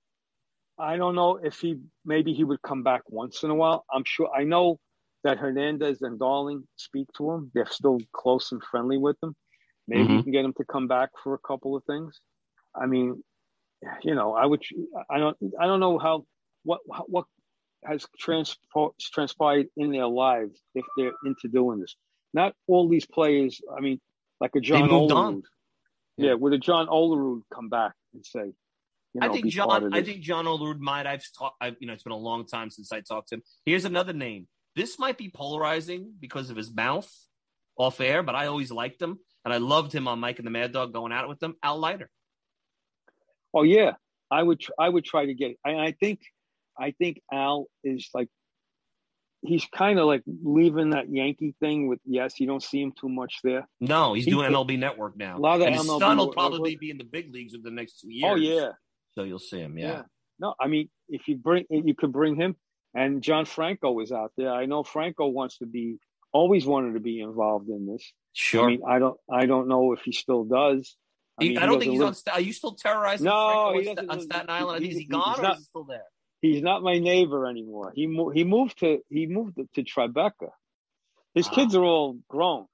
I 0.78 0.96
don't 0.96 1.14
know 1.14 1.36
if 1.36 1.60
he 1.60 1.78
maybe 2.04 2.32
he 2.32 2.44
would 2.44 2.62
come 2.62 2.82
back 2.82 3.02
once 3.08 3.42
in 3.42 3.50
a 3.50 3.54
while. 3.54 3.84
I'm 3.92 4.04
sure 4.04 4.30
I 4.34 4.44
know 4.44 4.78
that 5.24 5.38
Hernandez 5.38 6.02
and 6.02 6.18
Darling 6.18 6.66
speak 6.76 7.06
to 7.16 7.30
him. 7.30 7.50
They're 7.54 7.66
still 7.66 7.98
close 8.12 8.52
and 8.52 8.62
friendly 8.62 8.98
with 8.98 9.16
him. 9.22 9.34
Maybe 9.86 10.04
mm-hmm. 10.04 10.16
you 10.16 10.22
can 10.22 10.32
get 10.32 10.44
him 10.44 10.54
to 10.54 10.64
come 10.64 10.88
back 10.88 11.10
for 11.22 11.34
a 11.34 11.38
couple 11.38 11.76
of 11.76 11.84
things. 11.84 12.20
I 12.74 12.86
mean, 12.86 13.22
you 14.02 14.14
know, 14.14 14.34
I 14.34 14.46
would. 14.46 14.62
I 15.10 15.18
don't. 15.18 15.36
I 15.60 15.66
don't 15.66 15.80
know 15.80 15.98
how 15.98 16.24
what 16.64 16.80
what 17.08 17.26
has 17.84 18.06
transpired 18.18 19.66
in 19.76 19.90
their 19.90 20.06
lives 20.06 20.60
if 20.74 20.84
they're 20.96 21.12
into 21.26 21.48
doing 21.48 21.80
this. 21.80 21.96
Not 22.32 22.54
all 22.68 22.88
these 22.88 23.06
players. 23.06 23.60
I 23.76 23.80
mean, 23.80 24.00
like 24.40 24.52
a 24.56 24.60
John 24.60 24.88
Olerud. 24.88 25.42
Yeah. 26.16 26.28
yeah, 26.28 26.34
would 26.34 26.52
a 26.52 26.58
John 26.58 26.86
Olerud 26.86 27.42
come 27.52 27.68
back 27.68 27.92
and 28.14 28.24
say, 28.24 28.52
you 29.14 29.20
know, 29.20 29.28
I 29.28 29.32
think 29.32 29.46
John. 29.46 29.94
I 29.94 30.02
think 30.02 30.20
John 30.20 30.46
Olerud 30.46 30.78
might. 30.78 31.06
I've 31.06 31.24
talked. 31.38 31.56
You 31.80 31.86
know, 31.86 31.92
it's 31.92 32.02
been 32.02 32.12
a 32.12 32.16
long 32.16 32.46
time 32.46 32.70
since 32.70 32.92
I 32.92 33.00
talked 33.00 33.28
to 33.28 33.36
him. 33.36 33.42
Here's 33.66 33.84
another 33.84 34.12
name. 34.12 34.48
This 34.74 34.98
might 34.98 35.18
be 35.18 35.28
polarizing 35.28 36.12
because 36.18 36.48
of 36.48 36.56
his 36.56 36.74
mouth 36.74 37.10
off 37.76 38.00
air, 38.00 38.22
but 38.22 38.34
I 38.34 38.46
always 38.46 38.70
liked 38.70 39.02
him 39.02 39.18
and 39.44 39.52
I 39.52 39.58
loved 39.58 39.92
him 39.92 40.08
on 40.08 40.20
Mike 40.20 40.38
and 40.38 40.46
the 40.46 40.50
Mad 40.50 40.72
Dog 40.72 40.92
going 40.92 41.12
out 41.12 41.28
with 41.28 41.40
them. 41.40 41.56
Al 41.62 41.78
Leiter. 41.78 42.08
Oh 43.54 43.62
yeah, 43.62 43.92
I 44.30 44.42
would. 44.42 44.62
I 44.78 44.88
would 44.88 45.04
try 45.04 45.26
to 45.26 45.34
get. 45.34 45.56
I, 45.64 45.76
I 45.76 45.92
think. 45.98 46.20
I 46.78 46.92
think 46.92 47.20
Al 47.32 47.66
is 47.84 48.08
like. 48.14 48.28
He's 49.44 49.66
kind 49.74 49.98
of 49.98 50.06
like 50.06 50.22
leaving 50.26 50.90
that 50.90 51.12
Yankee 51.12 51.56
thing 51.58 51.88
with 51.88 51.98
yes, 52.04 52.38
you 52.38 52.46
don't 52.46 52.62
see 52.62 52.80
him 52.80 52.92
too 52.92 53.08
much 53.08 53.40
there. 53.42 53.66
No, 53.80 54.14
he's 54.14 54.24
he, 54.24 54.30
doing 54.30 54.50
MLB 54.52 54.78
Network 54.78 55.16
now. 55.16 55.36
A 55.36 55.40
lot 55.40 55.60
of 55.60 55.66
and 55.66 55.74
his 55.74 55.84
son 55.84 56.16
will 56.16 56.32
probably 56.32 56.76
be 56.76 56.90
in 56.90 56.96
the 56.96 57.04
big 57.04 57.34
leagues 57.34 57.52
in 57.52 57.62
the 57.62 57.70
next 57.70 58.00
two 58.00 58.06
oh, 58.06 58.10
years. 58.10 58.30
Oh 58.32 58.36
yeah, 58.36 58.70
so 59.14 59.24
you'll 59.24 59.38
see 59.38 59.58
him. 59.58 59.78
Yeah. 59.78 59.86
yeah. 59.86 60.02
No, 60.38 60.54
I 60.60 60.66
mean, 60.66 60.88
if 61.08 61.28
you 61.28 61.36
bring, 61.36 61.64
you 61.70 61.94
could 61.94 62.12
bring 62.12 62.36
him, 62.36 62.56
and 62.94 63.22
John 63.22 63.44
Franco 63.44 64.00
is 64.00 64.12
out 64.12 64.32
there. 64.36 64.52
I 64.52 64.66
know 64.66 64.82
Franco 64.82 65.28
wants 65.28 65.58
to 65.58 65.66
be, 65.66 65.98
always 66.32 66.66
wanted 66.66 66.94
to 66.94 67.00
be 67.00 67.20
involved 67.20 67.68
in 67.68 67.86
this. 67.86 68.12
Sure. 68.32 68.64
I 68.64 68.66
mean, 68.68 68.80
I 68.86 68.98
don't, 68.98 69.16
I 69.30 69.46
don't 69.46 69.68
know 69.68 69.92
if 69.92 70.00
he 70.04 70.12
still 70.12 70.44
does. 70.44 70.96
I, 71.38 71.44
mean, 71.44 71.58
I 71.58 71.66
don't 71.66 71.78
think 71.78 71.92
he's 71.92 72.00
live... 72.00 72.16
on. 72.26 72.34
Are 72.34 72.40
you 72.40 72.52
still 72.52 72.74
terrorizing? 72.74 73.24
No, 73.24 73.72
he 73.78 73.84
doesn't, 73.84 74.10
on 74.10 74.20
Staten 74.20 74.50
Island. 74.50 74.84
He, 74.84 74.90
is 74.90 74.98
he 74.98 75.04
gone 75.06 75.38
or 75.38 75.42
not, 75.42 75.52
is 75.54 75.58
he 75.58 75.64
still 75.64 75.84
there? 75.84 76.04
He's 76.40 76.62
not 76.62 76.82
my 76.82 76.98
neighbor 76.98 77.46
anymore. 77.46 77.92
He 77.94 78.06
moved. 78.06 78.36
He 78.36 78.44
moved 78.44 78.80
to. 78.80 78.98
He 79.08 79.26
moved 79.26 79.58
to 79.74 79.82
Tribeca. 79.82 80.50
His 81.34 81.48
ah. 81.48 81.54
kids 81.54 81.74
are 81.74 81.84
all 81.84 82.18
grown. 82.28 82.66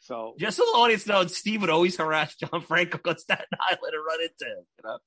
So 0.00 0.34
just 0.38 0.56
so 0.56 0.64
the 0.64 0.78
audience 0.78 1.06
knows, 1.06 1.36
Steve 1.36 1.60
would 1.62 1.70
always 1.70 1.96
harass 1.96 2.36
John 2.36 2.62
Franco 2.62 3.00
on 3.04 3.18
Staten 3.18 3.46
Island 3.60 3.94
and 3.94 4.06
run 4.06 4.20
into 4.22 4.44
him. 4.44 4.64
You 4.78 4.84
know? 4.84 4.98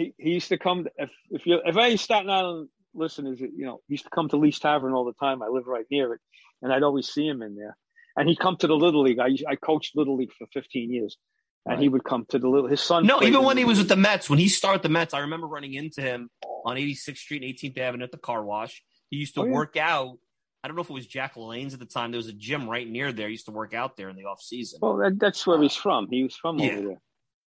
He 0.00 0.14
he 0.18 0.30
used 0.30 0.48
to 0.48 0.58
come 0.58 0.84
to, 0.84 0.90
if 0.96 1.10
if 1.30 1.46
you 1.46 1.60
if 1.64 1.76
any 1.76 1.96
Staten 1.96 2.30
Island 2.30 2.68
listeners, 2.94 3.38
you 3.40 3.66
know, 3.66 3.80
he 3.86 3.94
used 3.94 4.04
to 4.04 4.10
come 4.10 4.28
to 4.30 4.36
Lee's 4.36 4.58
Tavern 4.58 4.92
all 4.92 5.04
the 5.04 5.12
time. 5.12 5.42
I 5.42 5.48
live 5.48 5.66
right 5.66 5.84
near 5.90 6.14
it, 6.14 6.20
and 6.62 6.72
I'd 6.72 6.82
always 6.82 7.08
see 7.08 7.26
him 7.26 7.42
in 7.42 7.54
there. 7.54 7.76
And 8.16 8.28
he'd 8.28 8.38
come 8.38 8.56
to 8.58 8.66
the 8.66 8.74
Little 8.74 9.02
League. 9.02 9.18
I 9.18 9.36
I 9.48 9.56
coached 9.56 9.96
Little 9.96 10.16
League 10.16 10.32
for 10.38 10.46
15 10.54 10.90
years, 10.90 11.18
and 11.66 11.74
right. 11.74 11.82
he 11.82 11.88
would 11.88 12.04
come 12.04 12.24
to 12.30 12.38
the 12.38 12.48
little. 12.48 12.68
His 12.68 12.80
son. 12.80 13.06
No, 13.06 13.22
even 13.22 13.44
when 13.44 13.58
he 13.58 13.64
was 13.64 13.78
with 13.78 13.88
the 13.88 13.96
Mets, 13.96 14.30
when 14.30 14.38
he 14.38 14.48
started 14.48 14.82
the 14.82 14.88
Mets, 14.88 15.12
I 15.12 15.20
remember 15.20 15.46
running 15.46 15.74
into 15.74 16.00
him 16.00 16.30
on 16.64 16.76
86th 16.76 17.18
Street 17.18 17.42
and 17.42 17.54
18th 17.54 17.78
Avenue 17.78 18.04
at 18.04 18.12
the 18.12 18.18
car 18.18 18.42
wash. 18.42 18.82
He 19.10 19.18
used 19.18 19.34
to 19.34 19.42
oh, 19.42 19.44
yeah. 19.44 19.52
work 19.52 19.76
out 19.76 20.16
I 20.62 20.68
don't 20.68 20.76
know 20.76 20.82
if 20.82 20.90
it 20.90 20.94
was 20.94 21.06
Jack 21.06 21.34
LaLanne's 21.36 21.72
at 21.72 21.80
the 21.80 21.86
time. 21.86 22.10
There 22.10 22.18
was 22.18 22.28
a 22.28 22.34
gym 22.34 22.68
right 22.68 22.88
near 22.88 23.12
there. 23.12 23.28
He 23.28 23.32
used 23.32 23.46
to 23.46 23.52
work 23.52 23.72
out 23.72 23.96
there 23.96 24.10
in 24.10 24.16
the 24.16 24.24
off 24.24 24.42
season. 24.42 24.78
Well, 24.82 24.96
that, 24.98 25.18
that's 25.18 25.46
where 25.46 25.58
uh, 25.58 25.62
he's 25.62 25.74
from. 25.74 26.08
He 26.10 26.22
was 26.22 26.36
from 26.36 26.58
yeah. 26.58 26.72
over 26.72 26.82
there. 26.82 27.00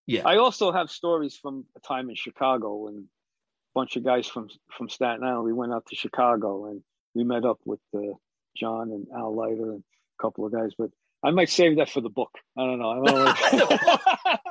Yeah. 0.05 0.23
I 0.25 0.37
also 0.37 0.71
have 0.71 0.89
stories 0.89 1.35
from 1.35 1.65
a 1.77 1.79
time 1.79 2.09
in 2.09 2.15
Chicago 2.15 2.75
when 2.75 2.95
a 2.95 3.73
bunch 3.73 3.95
of 3.95 4.03
guys 4.03 4.27
from 4.27 4.49
from 4.77 4.89
Staten 4.89 5.23
Island. 5.23 5.45
We 5.45 5.53
went 5.53 5.73
out 5.73 5.85
to 5.87 5.95
Chicago 5.95 6.69
and 6.69 6.81
we 7.15 7.23
met 7.23 7.45
up 7.45 7.59
with 7.65 7.79
uh, 7.95 8.13
John 8.55 8.91
and 8.91 9.07
Al 9.15 9.35
Leiter 9.35 9.71
and 9.71 9.83
a 10.19 10.21
couple 10.21 10.45
of 10.45 10.51
guys. 10.51 10.71
But 10.77 10.89
I 11.23 11.31
might 11.31 11.49
save 11.49 11.77
that 11.77 11.89
for 11.89 12.01
the 12.01 12.09
book. 12.09 12.31
I 12.57 12.65
don't 12.65 12.79
know. 12.79 12.89
I 12.89 12.95
don't 12.95 13.69
know. 13.69 13.97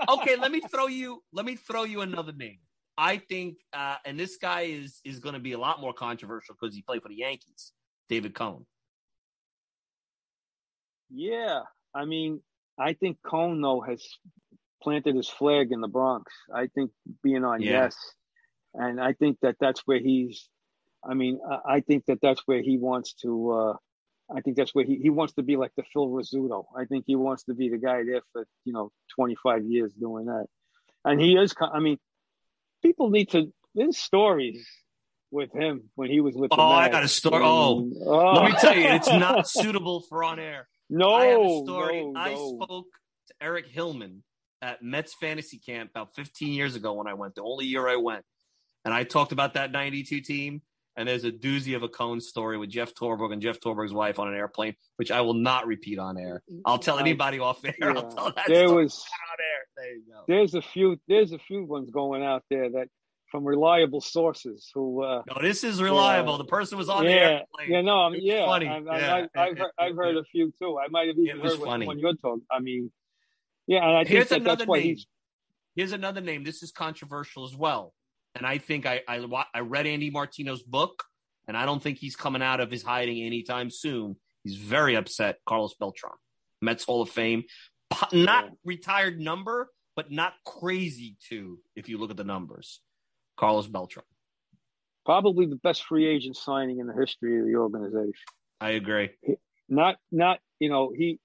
okay, 0.21 0.37
let 0.37 0.51
me 0.51 0.61
throw 0.61 0.87
you. 0.87 1.23
Let 1.33 1.45
me 1.45 1.57
throw 1.57 1.85
you 1.85 2.01
another 2.01 2.33
name. 2.33 2.59
I 2.97 3.17
think, 3.19 3.57
uh, 3.73 3.97
and 4.05 4.19
this 4.19 4.37
guy 4.37 4.63
is 4.63 5.01
is 5.05 5.19
going 5.19 5.35
to 5.35 5.41
be 5.41 5.53
a 5.53 5.59
lot 5.59 5.81
more 5.81 5.93
controversial 5.93 6.55
because 6.59 6.75
he 6.75 6.83
played 6.83 7.03
for 7.03 7.09
the 7.09 7.17
Yankees. 7.17 7.73
David 8.09 8.35
Cone? 8.35 8.67
Yeah, 11.11 11.61
I 11.95 12.05
mean, 12.05 12.41
I 12.79 12.95
think 12.95 13.19
Cone 13.23 13.61
though 13.61 13.81
has 13.81 14.03
planted 14.83 15.15
his 15.15 15.29
flag 15.29 15.73
in 15.73 15.81
the 15.81 15.89
Bronx. 15.89 16.33
I 16.55 16.67
think 16.67 16.91
being 17.23 17.45
on 17.45 17.63
yeah. 17.63 17.85
Yes, 17.85 17.97
and 18.75 19.01
I 19.01 19.13
think 19.13 19.39
that 19.43 19.57
that's 19.61 19.83
where 19.87 19.99
he's. 20.01 20.49
I 21.05 21.15
mean, 21.15 21.41
I 21.67 21.81
think 21.81 22.05
that 22.07 22.19
that's 22.23 22.43
where 22.47 22.63
he 22.63 22.79
wants 22.79 23.15
to. 23.23 23.51
Uh, 23.51 23.77
I 24.35 24.41
think 24.41 24.57
that's 24.57 24.75
where 24.75 24.85
he, 24.85 24.97
he 24.97 25.11
wants 25.11 25.35
to 25.35 25.43
be 25.43 25.57
like 25.57 25.73
the 25.77 25.83
Phil 25.93 26.09
Rizzuto. 26.09 26.65
I 26.77 26.85
think 26.85 27.05
he 27.07 27.17
wants 27.17 27.45
to 27.45 27.55
be 27.55 27.69
the 27.69 27.79
guy 27.79 28.03
there 28.05 28.23
for 28.33 28.47
you 28.65 28.73
know 28.73 28.91
25 29.17 29.65
years 29.65 29.93
doing 29.95 30.27
that. 30.27 30.47
and 31.05 31.21
he 31.21 31.35
is. 31.37 31.55
I 31.61 31.81
mean, 31.81 31.99
people 32.83 33.11
need 33.11 33.31
to. 33.31 33.53
There's 33.75 33.99
stories 33.99 34.67
with 35.31 35.53
him 35.53 35.91
when 35.95 36.11
he 36.11 36.21
was 36.21 36.35
with. 36.35 36.53
Oh, 36.53 36.63
I 36.63 36.89
got 36.89 37.03
a 37.03 37.09
story. 37.09 37.43
Oh, 37.45 37.91
oh, 38.05 38.33
let 38.35 38.45
me 38.53 38.57
tell 38.61 38.77
you, 38.77 38.87
it's 38.89 39.09
not 39.09 39.49
suitable 39.59 40.03
for 40.09 40.23
on 40.23 40.39
air. 40.39 40.69
No, 40.89 41.15
I 41.15 41.27
have 41.27 41.41
a 41.41 41.63
story. 41.65 42.05
no, 42.05 42.21
I 42.21 42.35
spoke 42.35 42.87
to 43.29 43.35
Eric 43.41 43.67
Hillman 43.67 44.23
at 44.63 44.83
Mets 44.83 45.15
fantasy 45.21 45.59
camp 45.59 45.91
about 45.91 46.15
15 46.15 46.53
years 46.55 46.77
ago 46.77 46.95
when 46.95 47.07
I 47.07 47.15
went, 47.15 47.35
the 47.35 47.43
only 47.43 47.67
year 47.67 47.87
I 47.89 47.97
went, 47.97 48.25
and 48.85 48.95
I 48.95 49.05
talked 49.05 49.33
about 49.33 49.55
that 49.55 49.73
'92 49.73 50.21
team. 50.23 50.63
And 50.95 51.09
there's 51.09 51.25
a 51.25 51.33
doozy 51.33 51.75
of 51.75 51.83
a 51.83 51.89
cone 51.89 52.21
story 52.21 52.59
with 52.59 52.69
Jeff 52.69 52.93
Torborg 52.93 53.33
and 53.33 53.41
Jeff 53.41 53.59
Torborg's 53.61 53.95
wife 53.95 54.19
on 54.19 54.29
an 54.29 54.35
airplane, 54.35 54.75
which 54.97 55.11
I 55.11 55.23
will 55.23 55.33
not 55.33 55.67
repeat 55.67 55.99
on 55.99 56.19
air. 56.19 56.43
I'll 56.67 56.77
tell 56.79 56.99
anybody 56.99 57.39
off 57.39 57.65
air. 57.65 57.73
I'll 57.97 58.11
tell 58.11 58.31
that 58.33 58.45
There 58.47 58.69
story 58.69 58.85
was. 58.85 59.03
There 59.79 59.95
you 59.95 60.03
go. 60.13 60.25
there's 60.29 60.53
a 60.55 60.61
few 60.61 60.99
there's 61.09 61.33
a 61.33 61.39
few 61.39 61.65
ones 61.65 61.89
going 61.91 62.23
out 62.23 62.43
there 62.51 62.69
that 62.73 62.89
from 63.31 63.43
reliable 63.47 64.03
sources 64.03 64.71
who 64.75 65.03
uh 65.03 65.23
No, 65.35 65.41
this 65.41 65.65
is 65.65 65.81
reliable. 65.83 66.33
Yeah. 66.33 66.39
the 66.39 66.45
person 66.45 66.77
was 66.77 66.91
on 66.91 67.05
the 67.05 67.11
yeah, 67.11 67.17
airplane. 67.17 67.71
yeah, 67.71 67.81
no, 67.81 67.99
I 68.01 68.09
mean, 68.11 68.17
It's 68.19 68.27
yeah, 68.27 68.45
funny. 68.45 68.69
I, 68.69 68.77
I, 68.77 68.99
Yeah. 68.99 69.27
I, 69.35 69.43
I've 69.47 69.57
heard, 69.59 69.71
I've 69.79 69.97
heard 69.97 70.17
a 70.19 70.25
few 70.25 70.53
too. 70.61 70.79
I 70.79 70.89
might 70.91 71.09
have 71.09 71.17
even 71.17 71.39
It 71.41 71.43
heard 71.43 71.59
funny. 71.59 71.87
one 71.87 71.99
you're 72.01 72.13
talking. 72.17 72.43
I 72.51 72.61
mean, 72.61 72.93
yeah, 73.67 73.87
and 73.87 73.97
I 73.97 74.05
think 74.05 74.09
Here's 74.09 74.29
that 74.29 74.41
another 74.41 74.57
that's 74.59 74.69
why 74.69 74.79
name. 74.79 74.87
he's 74.89 75.07
Here's 75.75 75.93
another 75.93 76.21
name. 76.21 76.45
This 76.45 76.63
is 76.63 76.71
controversial 76.73 77.45
as 77.45 77.57
well. 77.57 77.95
And 78.35 78.47
I 78.47 78.59
think 78.59 78.87
I, 78.87 79.01
I 79.09 79.25
I 79.55 79.61
read 79.61 79.87
Andy 79.87 80.11
Martino's 80.11 80.63
book, 80.63 81.05
and 81.49 81.57
I 81.57 81.65
don't 81.67 81.83
think 81.83 81.99
he's 81.99 82.17
coming 82.17 82.43
out 82.43 82.61
of 82.61 82.71
his 82.71 82.83
hiding 82.83 83.23
anytime 83.23 83.71
soon. 83.71 84.17
He's 84.45 84.57
very 84.57 84.97
upset. 84.97 85.39
Carlos 85.47 85.75
Beltran, 85.79 86.13
Mets 86.61 86.85
Hall 86.85 87.03
of 87.03 87.11
Fame, 87.11 87.45
not 88.13 88.51
retired 88.65 89.21
number, 89.21 89.69
but 89.97 90.11
not 90.11 90.33
crazy 90.45 91.17
too. 91.29 91.59
If 91.77 91.89
you 91.89 91.99
look 91.99 92.11
at 92.11 92.17
the 92.17 92.25
numbers, 92.25 92.81
Carlos 93.37 93.67
Beltran. 93.67 94.05
probably 95.05 95.47
the 95.47 95.57
best 95.57 95.85
free 95.85 96.07
agent 96.07 96.37
signing 96.37 96.79
in 96.81 96.87
the 96.87 96.95
history 96.95 97.39
of 97.41 97.47
the 97.47 97.57
organization. 97.57 98.15
I 98.61 98.71
agree. 98.71 99.11
Not, 99.69 99.97
not 100.11 100.39
you 100.59 100.69
know 100.69 100.93
he. 100.97 101.19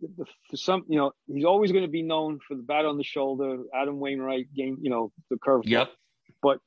The- 0.00 0.26
For 0.50 0.56
some, 0.56 0.84
you 0.88 0.96
know, 0.98 1.12
he's 1.26 1.44
always 1.44 1.72
going 1.72 1.84
to 1.84 1.90
be 1.90 2.02
known 2.02 2.38
for 2.46 2.54
the 2.56 2.62
bat 2.62 2.84
on 2.86 2.96
the 2.98 3.04
shoulder, 3.04 3.62
Adam 3.74 3.98
Wainwright 4.00 4.52
game, 4.54 4.78
you 4.80 4.90
know, 4.90 5.12
the 5.30 5.36
curve. 5.38 5.62
Yep. 5.64 5.90
But 6.42 6.58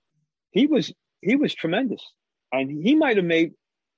he 0.52 0.68
was 0.68 0.94
he 1.22 1.36
was 1.36 1.54
tremendous, 1.54 2.02
and 2.52 2.70
he 2.70 2.96
might 2.96 3.18
have 3.18 3.26
made 3.26 3.54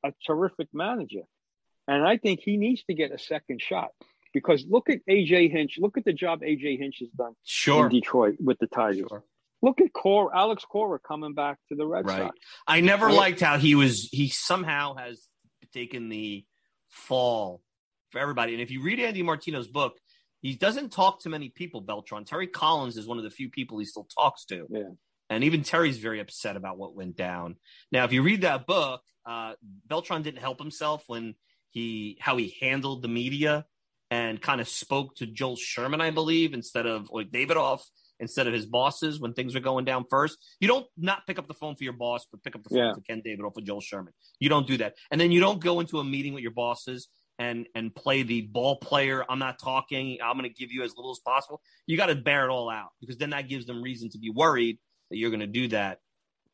a 0.05 0.13
terrific 0.27 0.67
manager. 0.73 1.21
And 1.88 2.05
I 2.05 2.17
think 2.17 2.39
he 2.41 2.57
needs 2.57 2.84
to 2.86 2.93
get 2.93 3.11
a 3.11 3.17
second 3.17 3.61
shot 3.61 3.89
because 4.34 4.65
look 4.69 4.89
at 4.89 4.99
AJ 5.09 5.51
Hinch. 5.51 5.75
Look 5.79 5.97
at 5.97 6.05
the 6.05 6.13
job 6.13 6.41
AJ 6.41 6.77
Hinch 6.79 6.97
has 6.99 7.09
done 7.09 7.34
Sure. 7.43 7.86
in 7.86 7.91
Detroit 7.91 8.36
with 8.39 8.59
the 8.59 8.67
Tigers. 8.67 9.07
Sure. 9.09 9.23
Look 9.61 9.79
at 9.81 9.93
Cora, 9.93 10.38
Alex 10.38 10.65
Cora 10.65 10.99
coming 10.99 11.34
back 11.34 11.57
to 11.69 11.75
the 11.75 11.88
Red 11.88 12.05
Right. 12.05 12.23
Sox. 12.23 12.38
I 12.67 12.81
never 12.81 13.11
liked 13.11 13.39
how 13.39 13.57
he 13.57 13.75
was. 13.75 14.09
He 14.11 14.27
somehow 14.27 14.95
has 14.95 15.25
taken 15.73 16.09
the 16.09 16.45
fall 16.89 17.61
for 18.14 18.20
everybody. 18.20 18.53
And 18.53 18.61
if 18.61 18.72
you 18.72 18.82
read 18.82 18.99
Andy 18.99 19.24
Martino's 19.24 19.68
book, 19.68 19.97
he 20.41 20.55
doesn't 20.55 20.91
talk 20.91 21.22
to 21.22 21.30
many 21.30 21.49
people. 21.49 21.82
Beltran, 21.82 22.24
Terry 22.24 22.47
Collins 22.47 22.95
is 22.95 23.07
one 23.07 23.18
of 23.18 23.24
the 23.26 23.30
few 23.30 23.49
people 23.49 23.80
he 23.80 23.86
still 23.86 24.07
talks 24.18 24.45
to. 24.45 24.68
Yeah. 24.70 24.89
And 25.30 25.43
even 25.43 25.64
Terry's 25.64 25.97
very 25.97 26.20
upset 26.20 26.55
about 26.55 26.78
what 26.78 26.95
went 26.95 27.18
down. 27.18 27.55
Now, 27.91 28.05
if 28.05 28.14
you 28.14 28.22
read 28.24 28.41
that 28.41 28.68
book, 28.68 29.01
uh, 29.26 29.53
Beltran 29.88 30.22
didn't 30.22 30.41
help 30.41 30.59
himself 30.59 31.03
when 31.07 31.36
he 31.72 32.18
how 32.22 32.38
he 32.38 32.55
handled 32.61 33.01
the 33.01 33.07
media 33.07 33.66
and 34.11 34.39
kind 34.39 34.61
of 34.61 34.68
spoke 34.68 35.16
to 35.16 35.26
Joel 35.26 35.55
Sherman, 35.55 36.01
I 36.01 36.11
believe, 36.11 36.53
instead 36.53 36.86
of 36.86 37.09
like 37.09 37.32
Davidoff, 37.32 37.82
instead 38.20 38.45
of 38.45 38.53
his 38.53 38.68
bosses 38.68 39.20
when 39.20 39.34
things 39.34 39.55
were 39.55 39.61
going 39.61 39.86
down 39.86 40.05
first. 40.07 40.38
You 40.59 40.68
don't 40.68 40.86
not 40.97 41.26
pick 41.26 41.39
up 41.39 41.47
the 41.47 41.55
phone 41.55 41.76
for 41.76 41.84
your 41.84 41.93
boss, 41.93 42.28
but 42.30 42.43
pick 42.43 42.55
up 42.55 42.61
the 42.64 42.70
phone 42.70 42.78
Yeah. 42.80 42.93
for 42.93 43.01
Ken 43.01 43.24
Davidoff 43.26 43.57
or 43.57 43.61
Joel 43.61 43.82
Sherman. 43.82 44.14
You 44.39 44.49
don't 44.49 44.68
do 44.68 44.78
that, 44.78 44.95
and 45.09 45.20
then 45.20 45.32
you 45.32 45.39
don't 45.39 45.61
go 45.64 45.80
into 45.80 45.99
a 45.99 46.03
meeting 46.03 46.34
with 46.34 46.43
your 46.43 46.51
bosses 46.51 47.07
and 47.39 47.67
and 47.75 47.93
play 47.93 48.23
the 48.23 48.41
ball 48.41 48.77
player. 48.77 49.23
I'm 49.27 49.39
not 49.39 49.59
talking. 49.59 50.17
I'm 50.23 50.38
going 50.38 50.49
to 50.49 50.55
give 50.55 50.71
you 50.71 50.84
as 50.84 50.95
little 50.95 51.11
as 51.11 51.19
possible. 51.19 51.61
You 51.88 51.97
got 51.97 52.07
to 52.07 52.15
bear 52.15 52.45
it 52.45 52.49
all 52.49 52.69
out 52.69 52.89
because 52.99 53.17
then 53.17 53.31
that 53.31 53.49
gives 53.49 53.65
them 53.65 53.81
reason 53.81 54.09
to 54.11 54.17
be 54.17 54.29
worried 54.29 54.79
that 55.09 55.17
you're 55.17 55.29
going 55.29 55.39
to 55.39 55.47
do 55.47 55.67
that 55.69 55.99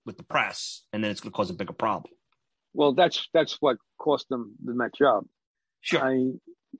with 0.05 0.17
the 0.17 0.23
press, 0.23 0.83
and 0.93 1.03
then 1.03 1.11
it's 1.11 1.21
going 1.21 1.31
to 1.31 1.35
cause 1.35 1.49
a 1.49 1.53
bigger 1.53 1.73
problem. 1.73 2.11
Well, 2.73 2.93
that's 2.93 3.27
that's 3.33 3.57
what 3.59 3.77
cost 3.99 4.29
them 4.29 4.55
the 4.63 4.73
Met 4.73 4.95
job. 4.95 5.25
Sure. 5.81 6.03
I, 6.03 6.31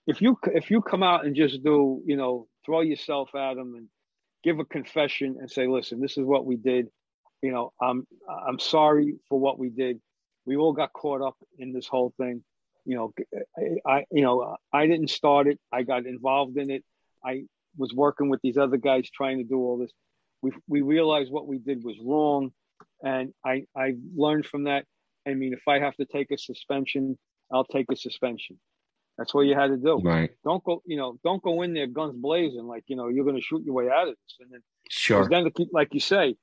if 0.08 0.22
you 0.22 0.38
if 0.54 0.70
you 0.72 0.82
come 0.82 1.04
out 1.04 1.26
and 1.26 1.36
just 1.36 1.64
do 1.64 2.02
you 2.06 2.18
know 2.18 2.48
throw 2.66 2.82
yourself 2.82 3.34
at 3.36 3.56
them 3.56 3.76
and 3.76 3.88
give 4.44 4.60
a 4.60 4.66
confession 4.66 5.38
and 5.40 5.50
say, 5.50 5.68
listen, 5.68 6.00
this 6.00 6.18
is 6.18 6.24
what 6.24 6.46
we 6.46 6.56
did. 6.56 6.88
You 7.42 7.52
know, 7.52 7.74
I'm 7.82 8.06
I'm 8.48 8.60
sorry 8.60 9.16
for 9.28 9.40
what 9.40 9.60
we 9.60 9.70
did. 9.70 10.00
We 10.46 10.58
all 10.58 10.74
got 10.74 10.94
caught 10.94 11.22
up 11.22 11.36
in 11.58 11.74
this 11.74 11.88
whole 11.88 12.14
thing. 12.18 12.44
You 12.86 12.96
know, 12.96 13.14
I, 13.58 13.92
I 13.98 14.06
you 14.12 14.22
know 14.22 14.56
I 14.74 14.88
didn't 14.88 15.10
start 15.10 15.48
it. 15.48 15.60
I 15.72 15.84
got 15.84 16.06
involved 16.06 16.58
in 16.58 16.70
it. 16.70 16.84
I 17.24 17.44
was 17.78 17.94
working 17.94 18.30
with 18.30 18.42
these 18.42 18.58
other 18.58 18.78
guys 18.78 19.10
trying 19.10 19.38
to 19.38 19.44
do 19.44 19.58
all 19.58 19.78
this. 19.78 19.92
We 20.42 20.52
we 20.68 20.82
realized 20.82 21.32
what 21.32 21.48
we 21.48 21.60
did 21.60 21.84
was 21.84 21.98
wrong, 22.04 22.52
and 23.04 23.34
I 23.46 23.66
I 23.76 23.96
learned 24.16 24.46
from 24.46 24.64
that. 24.66 24.86
I 25.28 25.34
mean, 25.34 25.54
if 25.54 25.68
I 25.68 25.80
have 25.80 25.96
to 25.98 26.06
take 26.06 26.32
a 26.32 26.38
suspension, 26.38 27.18
I'll 27.52 27.66
take 27.66 27.92
a 27.92 27.96
suspension. 27.96 28.60
That's 29.18 29.34
what 29.34 29.42
you 29.42 29.54
had 29.54 29.68
to 29.68 29.78
do. 29.78 30.00
Right. 30.00 30.32
Don't 30.46 30.64
go, 30.64 30.82
you 30.86 30.96
know, 30.96 31.18
don't 31.26 31.44
go 31.44 31.62
in 31.62 31.74
there 31.74 31.88
guns 31.88 32.16
blazing 32.16 32.64
like 32.64 32.86
you 32.88 32.96
know 32.96 33.10
you're 33.10 33.26
going 33.26 33.36
to 33.36 33.42
shoot 33.42 33.64
your 33.66 33.76
way 33.76 33.90
out 33.90 34.08
of 34.08 34.16
this. 34.16 34.38
And 34.40 34.50
then, 34.52 34.62
Sure. 34.90 35.28
then 35.30 35.44
the, 35.44 35.68
like 35.74 35.94
you 35.94 36.00
say, 36.00 36.36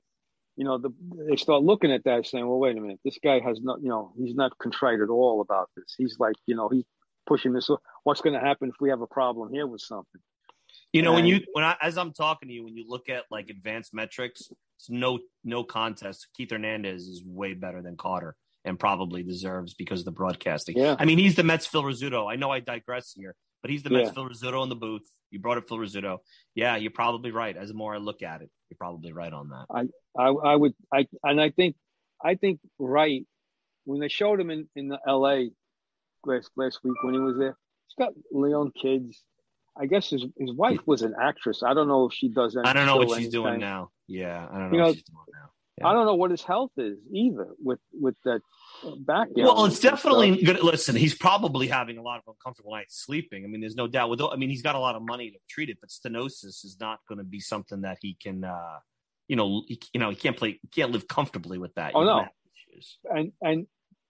you 0.56 0.64
know, 0.64 0.78
the, 0.78 0.90
they 1.28 1.36
start 1.36 1.62
looking 1.62 1.92
at 1.92 2.04
that 2.04 2.26
saying, 2.26 2.46
well, 2.46 2.58
wait 2.58 2.76
a 2.76 2.80
minute, 2.80 3.00
this 3.04 3.18
guy 3.22 3.40
has 3.40 3.60
not, 3.60 3.82
you 3.82 3.88
know, 3.88 4.12
he's 4.16 4.34
not 4.34 4.56
contrite 4.58 5.00
at 5.00 5.10
all 5.10 5.40
about 5.40 5.70
this. 5.76 5.94
He's 5.96 6.16
like, 6.18 6.36
you 6.46 6.54
know, 6.54 6.68
he's 6.68 6.84
pushing 7.26 7.52
this. 7.52 7.70
What's 8.04 8.20
going 8.20 8.34
to 8.34 8.40
happen 8.40 8.70
if 8.70 8.76
we 8.80 8.88
have 8.88 9.02
a 9.02 9.06
problem 9.06 9.52
here 9.52 9.66
with 9.66 9.82
something? 9.82 10.20
You 10.92 11.02
know, 11.02 11.12
when 11.12 11.26
you 11.26 11.40
when 11.52 11.62
I 11.62 11.76
as 11.82 11.98
I'm 11.98 12.12
talking 12.12 12.48
to 12.48 12.54
you, 12.54 12.64
when 12.64 12.74
you 12.74 12.84
look 12.88 13.10
at 13.10 13.24
like 13.30 13.50
advanced 13.50 13.92
metrics, 13.92 14.50
it's 14.78 14.88
no 14.88 15.18
no 15.44 15.62
contest. 15.62 16.28
Keith 16.34 16.50
Hernandez 16.50 17.02
is 17.02 17.22
way 17.22 17.52
better 17.52 17.82
than 17.82 17.96
Carter 17.96 18.34
and 18.64 18.78
probably 18.78 19.22
deserves 19.22 19.74
because 19.74 20.00
of 20.00 20.04
the 20.06 20.12
broadcasting. 20.12 20.78
Yeah. 20.78 20.96
I 20.98 21.04
mean, 21.04 21.18
he's 21.18 21.34
the 21.34 21.42
Mets 21.42 21.66
Phil 21.66 21.82
Rizzuto. 21.82 22.30
I 22.30 22.36
know 22.36 22.50
I 22.50 22.60
digress 22.60 23.12
here, 23.14 23.34
but 23.66 23.72
he's 23.72 23.82
the 23.82 23.90
Yeah. 23.90 24.10
Phil 24.12 24.28
Rizzuto 24.28 24.62
in 24.62 24.68
the 24.68 24.76
booth. 24.76 25.02
You 25.32 25.40
brought 25.40 25.58
up 25.58 25.68
Phil 25.68 25.78
Rizzuto. 25.78 26.18
Yeah, 26.54 26.76
you're 26.76 26.92
probably 26.92 27.32
right. 27.32 27.56
As 27.56 27.70
the 27.70 27.74
more 27.74 27.96
I 27.96 27.98
look 27.98 28.22
at 28.22 28.40
it, 28.42 28.50
you're 28.70 28.76
probably 28.78 29.12
right 29.12 29.32
on 29.32 29.48
that. 29.48 29.66
I, 29.68 30.22
I, 30.22 30.28
I 30.28 30.54
would, 30.54 30.72
I, 30.94 31.08
and 31.24 31.40
I 31.40 31.50
think, 31.50 31.74
I 32.24 32.36
think 32.36 32.60
right 32.78 33.26
when 33.84 33.98
they 33.98 34.06
showed 34.06 34.38
him 34.38 34.50
in 34.50 34.68
in 34.76 34.86
the 34.86 35.00
L.A. 35.04 35.50
last 36.24 36.50
last 36.56 36.78
week 36.84 36.94
when 37.02 37.14
he 37.14 37.18
was 37.20 37.36
there, 37.38 37.56
he's 37.88 38.06
got 38.06 38.12
Leon 38.30 38.70
kids. 38.80 39.20
I 39.76 39.86
guess 39.86 40.10
his 40.10 40.24
his 40.38 40.52
wife 40.52 40.80
was 40.86 41.02
an 41.02 41.14
actress. 41.20 41.64
I 41.64 41.74
don't 41.74 41.88
know 41.88 42.06
if 42.06 42.14
she 42.14 42.28
does. 42.28 42.56
Any, 42.56 42.66
I 42.68 42.72
don't 42.72 42.86
know 42.86 42.98
what 42.98 43.18
she's 43.18 43.30
doing 43.30 43.58
now. 43.58 43.90
Yeah, 44.06 44.46
I 44.48 44.58
don't 44.60 44.70
know 44.70 44.76
You 44.76 44.82
what 44.82 44.86
know, 44.86 44.94
she's 44.94 45.02
doing 45.02 45.24
now. 45.32 45.88
I 45.88 45.92
don't 45.92 46.06
know 46.06 46.14
what 46.14 46.30
his 46.30 46.42
health 46.42 46.70
is 46.78 46.98
either 47.12 47.48
with 47.58 47.80
with 47.92 48.14
that 48.24 48.42
back. 48.98 49.28
Well, 49.34 49.64
it's 49.64 49.80
definitely 49.80 50.42
good. 50.42 50.62
Listen, 50.62 50.96
he's 50.96 51.14
probably 51.14 51.68
having 51.68 51.98
a 51.98 52.02
lot 52.02 52.18
of 52.18 52.24
uncomfortable 52.28 52.72
nights 52.72 53.04
sleeping. 53.04 53.44
I 53.44 53.48
mean, 53.48 53.60
there's 53.60 53.76
no 53.76 53.86
doubt. 53.86 54.10
With, 54.10 54.20
I 54.20 54.36
mean, 54.36 54.50
he's 54.50 54.62
got 54.62 54.74
a 54.74 54.78
lot 54.78 54.94
of 54.94 55.02
money 55.02 55.30
to 55.30 55.38
treat 55.48 55.70
it, 55.70 55.78
but 55.80 55.90
stenosis 55.90 56.64
is 56.64 56.76
not 56.80 57.00
going 57.08 57.18
to 57.18 57.24
be 57.24 57.40
something 57.40 57.82
that 57.82 57.98
he 58.00 58.16
can, 58.20 58.44
uh, 58.44 58.78
you 59.28 59.36
know, 59.36 59.62
he, 59.66 59.80
you 59.92 60.00
know, 60.00 60.10
he 60.10 60.16
can't 60.16 60.36
play, 60.36 60.58
he 60.62 60.68
can't 60.68 60.92
live 60.92 61.08
comfortably 61.08 61.58
with 61.58 61.74
that. 61.74 61.92
Oh 61.94 62.02
no, 62.02 62.06
gonna 62.06 62.22
have 62.22 62.30
issues. 62.54 62.98
and 63.04 63.32
and 63.42 63.66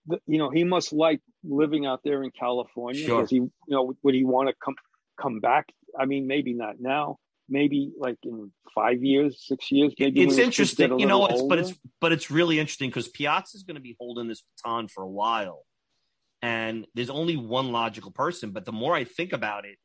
the, 0.06 0.20
you 0.26 0.38
know 0.38 0.50
he 0.50 0.64
must 0.64 0.92
like 0.92 1.20
living 1.44 1.86
out 1.86 2.00
there 2.04 2.22
in 2.22 2.30
California. 2.30 3.04
Sure. 3.04 3.26
He, 3.26 3.36
you 3.36 3.50
know, 3.68 3.94
would 4.02 4.14
he 4.14 4.24
want 4.24 4.48
to 4.48 4.54
come 4.62 4.74
come 5.20 5.40
back? 5.40 5.66
I 5.98 6.04
mean, 6.04 6.26
maybe 6.26 6.52
not 6.52 6.80
now. 6.80 7.18
Maybe 7.48 7.92
like 7.96 8.18
in 8.24 8.50
five 8.74 9.02
years, 9.04 9.44
six 9.46 9.70
years. 9.70 9.94
Maybe 9.98 10.22
It's 10.22 10.36
when 10.36 10.46
his 10.46 10.56
kids 10.56 10.76
get 10.76 10.84
interesting, 10.84 10.98
you 10.98 11.06
know. 11.06 11.26
It's, 11.26 11.42
but 11.42 11.58
it's 11.58 11.74
but 12.00 12.12
it's 12.12 12.30
really 12.30 12.58
interesting 12.58 12.90
because 12.90 13.08
Piazza's 13.08 13.62
going 13.62 13.76
to 13.76 13.80
be 13.80 13.96
holding 13.98 14.26
this 14.26 14.42
baton 14.42 14.88
for 14.88 15.02
a 15.02 15.08
while, 15.08 15.64
and 16.42 16.86
there's 16.94 17.10
only 17.10 17.36
one 17.36 17.70
logical 17.70 18.10
person. 18.10 18.50
But 18.50 18.64
the 18.64 18.72
more 18.72 18.94
I 18.94 19.04
think 19.04 19.32
about 19.32 19.64
it, 19.64 19.76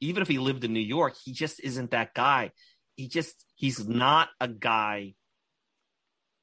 even 0.00 0.22
if 0.22 0.28
he 0.28 0.38
lived 0.38 0.64
in 0.64 0.72
New 0.72 0.80
York, 0.80 1.14
he 1.24 1.32
just 1.32 1.60
isn't 1.60 1.92
that 1.92 2.14
guy. 2.14 2.52
He 2.96 3.08
just 3.08 3.34
he's 3.54 3.86
not 3.86 4.28
a 4.40 4.48
guy. 4.48 5.14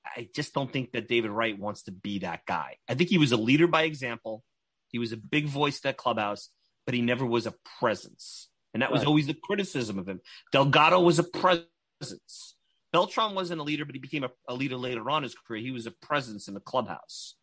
I 0.06 0.30
just 0.36 0.54
don't 0.54 0.72
think 0.72 0.92
that 0.94 1.08
David 1.08 1.32
Wright 1.32 1.58
wants 1.58 1.84
to 1.84 1.92
be 1.92 2.20
that 2.20 2.42
guy. 2.46 2.78
I 2.88 2.94
think 2.94 3.10
he 3.10 3.18
was 3.18 3.32
a 3.32 3.38
leader 3.38 3.68
by 3.68 3.84
example. 3.84 4.44
He 4.90 5.00
was 5.00 5.12
a 5.12 5.18
big 5.18 5.48
voice 5.48 5.78
at 5.78 5.84
that 5.84 5.98
clubhouse, 5.98 6.50
but 6.86 6.96
he 6.96 7.02
never 7.02 7.26
was 7.26 7.46
a 7.46 7.54
presence. 7.80 8.50
And 8.76 8.82
that 8.82 8.92
was 8.92 9.00
Right. 9.04 9.08
always 9.08 9.26
the 9.28 9.34
criticism 9.34 9.98
of 9.98 10.06
him. 10.08 10.20
Delgado 10.52 11.00
was 11.00 11.18
a 11.18 11.24
presence. 11.24 12.56
Beltran 12.92 13.34
wasn't 13.34 13.62
a 13.62 13.64
leader, 13.64 13.86
but 13.86 13.96
he 13.96 14.00
became 14.00 14.26
a, 14.26 14.32
a 14.50 14.54
leader 14.54 14.76
later 14.76 15.10
on 15.10 15.20
in 15.20 15.24
his 15.24 15.34
career. 15.34 15.62
He 15.62 15.72
was 15.72 15.86
a 15.86 15.92
presence 15.92 16.50
in 16.50 16.54
the 16.54 16.60
clubhouse. 16.60 17.36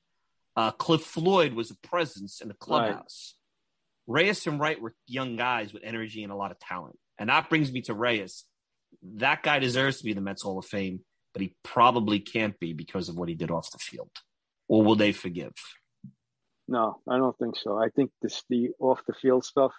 Uh, 0.56 0.72
Cliff 0.72 1.00
Floyd 1.02 1.54
was 1.54 1.70
a 1.70 1.74
presence 1.76 2.42
in 2.42 2.48
the 2.48 2.54
clubhouse. 2.54 3.34
Reyes 4.06 4.46
and 4.46 4.60
Wright 4.60 4.78
were 4.78 4.94
young 5.06 5.36
guys 5.36 5.72
with 5.72 5.82
energy 5.84 6.22
and 6.22 6.30
a 6.30 6.36
lot 6.36 6.50
of 6.50 6.58
talent. 6.58 6.98
And 7.18 7.30
that 7.30 7.48
brings 7.48 7.72
me 7.72 7.80
to 7.82 7.94
Reyes. 7.94 8.44
that 9.02 9.42
guy 9.42 9.58
deserves 9.58 9.98
to 9.98 10.04
be 10.04 10.10
in 10.10 10.16
the 10.16 10.22
Mets 10.22 10.42
Hall 10.42 10.58
of 10.58 10.66
Fame, 10.66 11.00
but 11.32 11.40
he 11.40 11.54
probably 11.62 12.20
can't 12.20 12.58
be 12.60 12.74
because 12.74 13.08
of 13.08 13.16
what 13.16 13.30
he 13.30 13.34
did 13.34 13.50
off 13.50 13.70
the 13.70 13.78
field. 13.78 14.10
Or 14.68 14.82
will 14.82 14.96
they 14.96 15.12
forgive? 15.12 15.54
No, 16.68 17.00
I 17.08 17.16
don't 17.16 17.36
think 17.38 17.56
so. 17.56 17.78
I 17.78 17.88
think 17.88 18.10
this 18.20 18.44
the 18.50 18.70
off 18.78 19.00
the 19.06 19.14
field 19.14 19.46
stuff. 19.46 19.72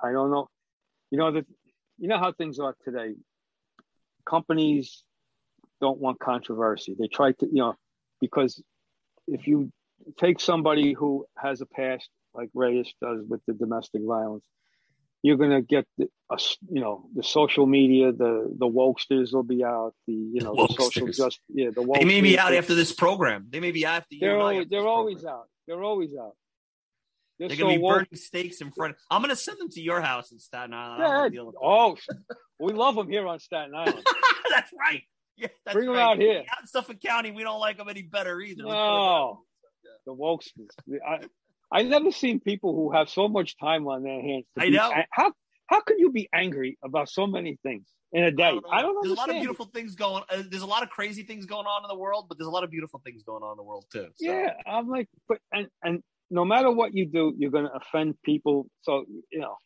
I 0.00 0.12
don't 0.12 0.30
know. 0.30 0.48
You 1.10 1.18
know 1.18 1.32
that 1.32 1.46
you 1.98 2.08
know 2.08 2.18
how 2.18 2.32
things 2.32 2.58
are 2.58 2.74
today. 2.84 3.14
Companies 4.28 5.02
don't 5.80 5.98
want 5.98 6.18
controversy. 6.20 6.94
They 6.98 7.08
try 7.08 7.32
to, 7.32 7.46
you 7.46 7.62
know, 7.62 7.76
because 8.20 8.62
if 9.26 9.46
you 9.46 9.72
take 10.18 10.40
somebody 10.40 10.92
who 10.92 11.26
has 11.36 11.60
a 11.60 11.66
past 11.66 12.08
like 12.34 12.50
Reyes 12.54 12.92
does 13.02 13.24
with 13.28 13.40
the 13.46 13.54
domestic 13.54 14.02
violence, 14.04 14.44
you're 15.22 15.36
going 15.36 15.50
to 15.50 15.62
get 15.62 15.86
the, 15.98 16.08
uh, 16.30 16.38
you 16.70 16.80
know 16.80 17.06
the 17.14 17.22
social 17.22 17.66
media 17.66 18.12
the 18.12 18.54
the 18.58 18.66
wokesters 18.66 19.32
will 19.32 19.42
be 19.42 19.64
out 19.64 19.92
the 20.06 20.14
you 20.14 20.40
know 20.40 20.54
the, 20.54 20.68
the 20.68 20.74
social 20.74 21.06
just 21.08 21.40
yeah 21.48 21.70
the 21.70 21.82
they 21.98 22.04
may 22.04 22.20
be 22.20 22.38
out 22.38 22.54
after 22.54 22.74
this 22.74 22.92
program. 22.92 23.46
They 23.50 23.60
may 23.60 23.72
be 23.72 23.84
out 23.84 23.96
after 23.96 24.16
they're 24.20 24.38
always, 24.38 24.68
they're 24.68 24.86
always 24.86 25.24
out. 25.24 25.48
They're 25.66 25.82
always 25.82 26.10
out 26.18 26.36
they're, 27.48 27.56
to 27.56 27.66
be 27.66 27.78
woke. 27.78 27.94
burning 27.94 28.08
steaks 28.14 28.60
in 28.60 28.70
front 28.70 28.92
of, 28.92 29.00
I'm 29.10 29.20
going 29.20 29.30
to 29.30 29.36
send 29.36 29.58
them 29.58 29.70
to 29.70 29.80
your 29.80 30.00
house 30.00 30.30
in 30.32 30.38
Staten 30.38 30.74
Island 30.74 31.34
yeah, 31.34 31.42
oh 31.62 31.96
we 32.60 32.72
love 32.72 32.94
them 32.94 33.08
here 33.08 33.26
on 33.26 33.40
Staten 33.40 33.74
Island 33.74 34.04
that's 34.50 34.70
right 34.78 35.02
yeah, 35.36 35.48
that's 35.64 35.74
bring 35.74 35.88
right. 35.88 35.94
them 35.94 36.02
out 36.02 36.18
here 36.18 36.44
out 36.50 36.60
in 36.60 36.66
Suffolk 36.66 37.00
County 37.00 37.30
we 37.30 37.42
don't 37.42 37.60
like 37.60 37.78
them 37.78 37.88
any 37.88 38.02
better 38.02 38.40
either 38.40 38.62
no 38.62 39.42
the 40.06 40.14
wokesters 40.14 40.68
I, 41.06 41.20
I 41.72 41.82
never 41.82 42.10
seen 42.10 42.40
people 42.40 42.74
who 42.74 42.92
have 42.92 43.08
so 43.08 43.28
much 43.28 43.56
time 43.58 43.86
on 43.86 44.02
their 44.02 44.20
hands. 44.20 44.44
I 44.58 44.68
know. 44.70 44.92
how 45.10 45.32
how 45.66 45.80
can 45.80 45.98
you 45.98 46.10
be 46.10 46.28
angry 46.34 46.78
about 46.82 47.08
so 47.08 47.26
many 47.26 47.58
things 47.62 47.86
in 48.12 48.24
a 48.24 48.32
day? 48.32 48.44
I 48.44 48.50
don't, 48.50 48.64
I 48.72 48.82
don't 48.82 49.02
There's 49.02 49.12
a 49.12 49.20
lot 49.20 49.30
of 49.30 49.36
beautiful 49.36 49.66
things 49.66 49.94
going. 49.94 50.24
Uh, 50.28 50.42
there's 50.50 50.62
a 50.62 50.66
lot 50.66 50.82
of 50.82 50.90
crazy 50.90 51.22
things 51.22 51.46
going 51.46 51.66
on 51.66 51.84
in 51.84 51.88
the 51.88 51.96
world, 51.96 52.26
but 52.28 52.38
there's 52.38 52.48
a 52.48 52.50
lot 52.50 52.64
of 52.64 52.70
beautiful 52.70 53.00
things 53.04 53.22
going 53.22 53.44
on 53.44 53.52
in 53.52 53.56
the 53.56 53.62
world 53.62 53.84
too. 53.92 54.08
So. 54.16 54.32
Yeah, 54.32 54.54
I'm 54.66 54.88
like, 54.88 55.08
but 55.28 55.38
and 55.52 55.68
and 55.84 56.02
no 56.30 56.44
matter 56.44 56.70
what 56.70 56.94
you 56.94 57.06
do, 57.06 57.34
you're 57.36 57.50
going 57.50 57.66
to 57.66 57.74
offend 57.74 58.14
people. 58.22 58.68
So 58.82 59.04
you 59.30 59.40
know. 59.40 59.56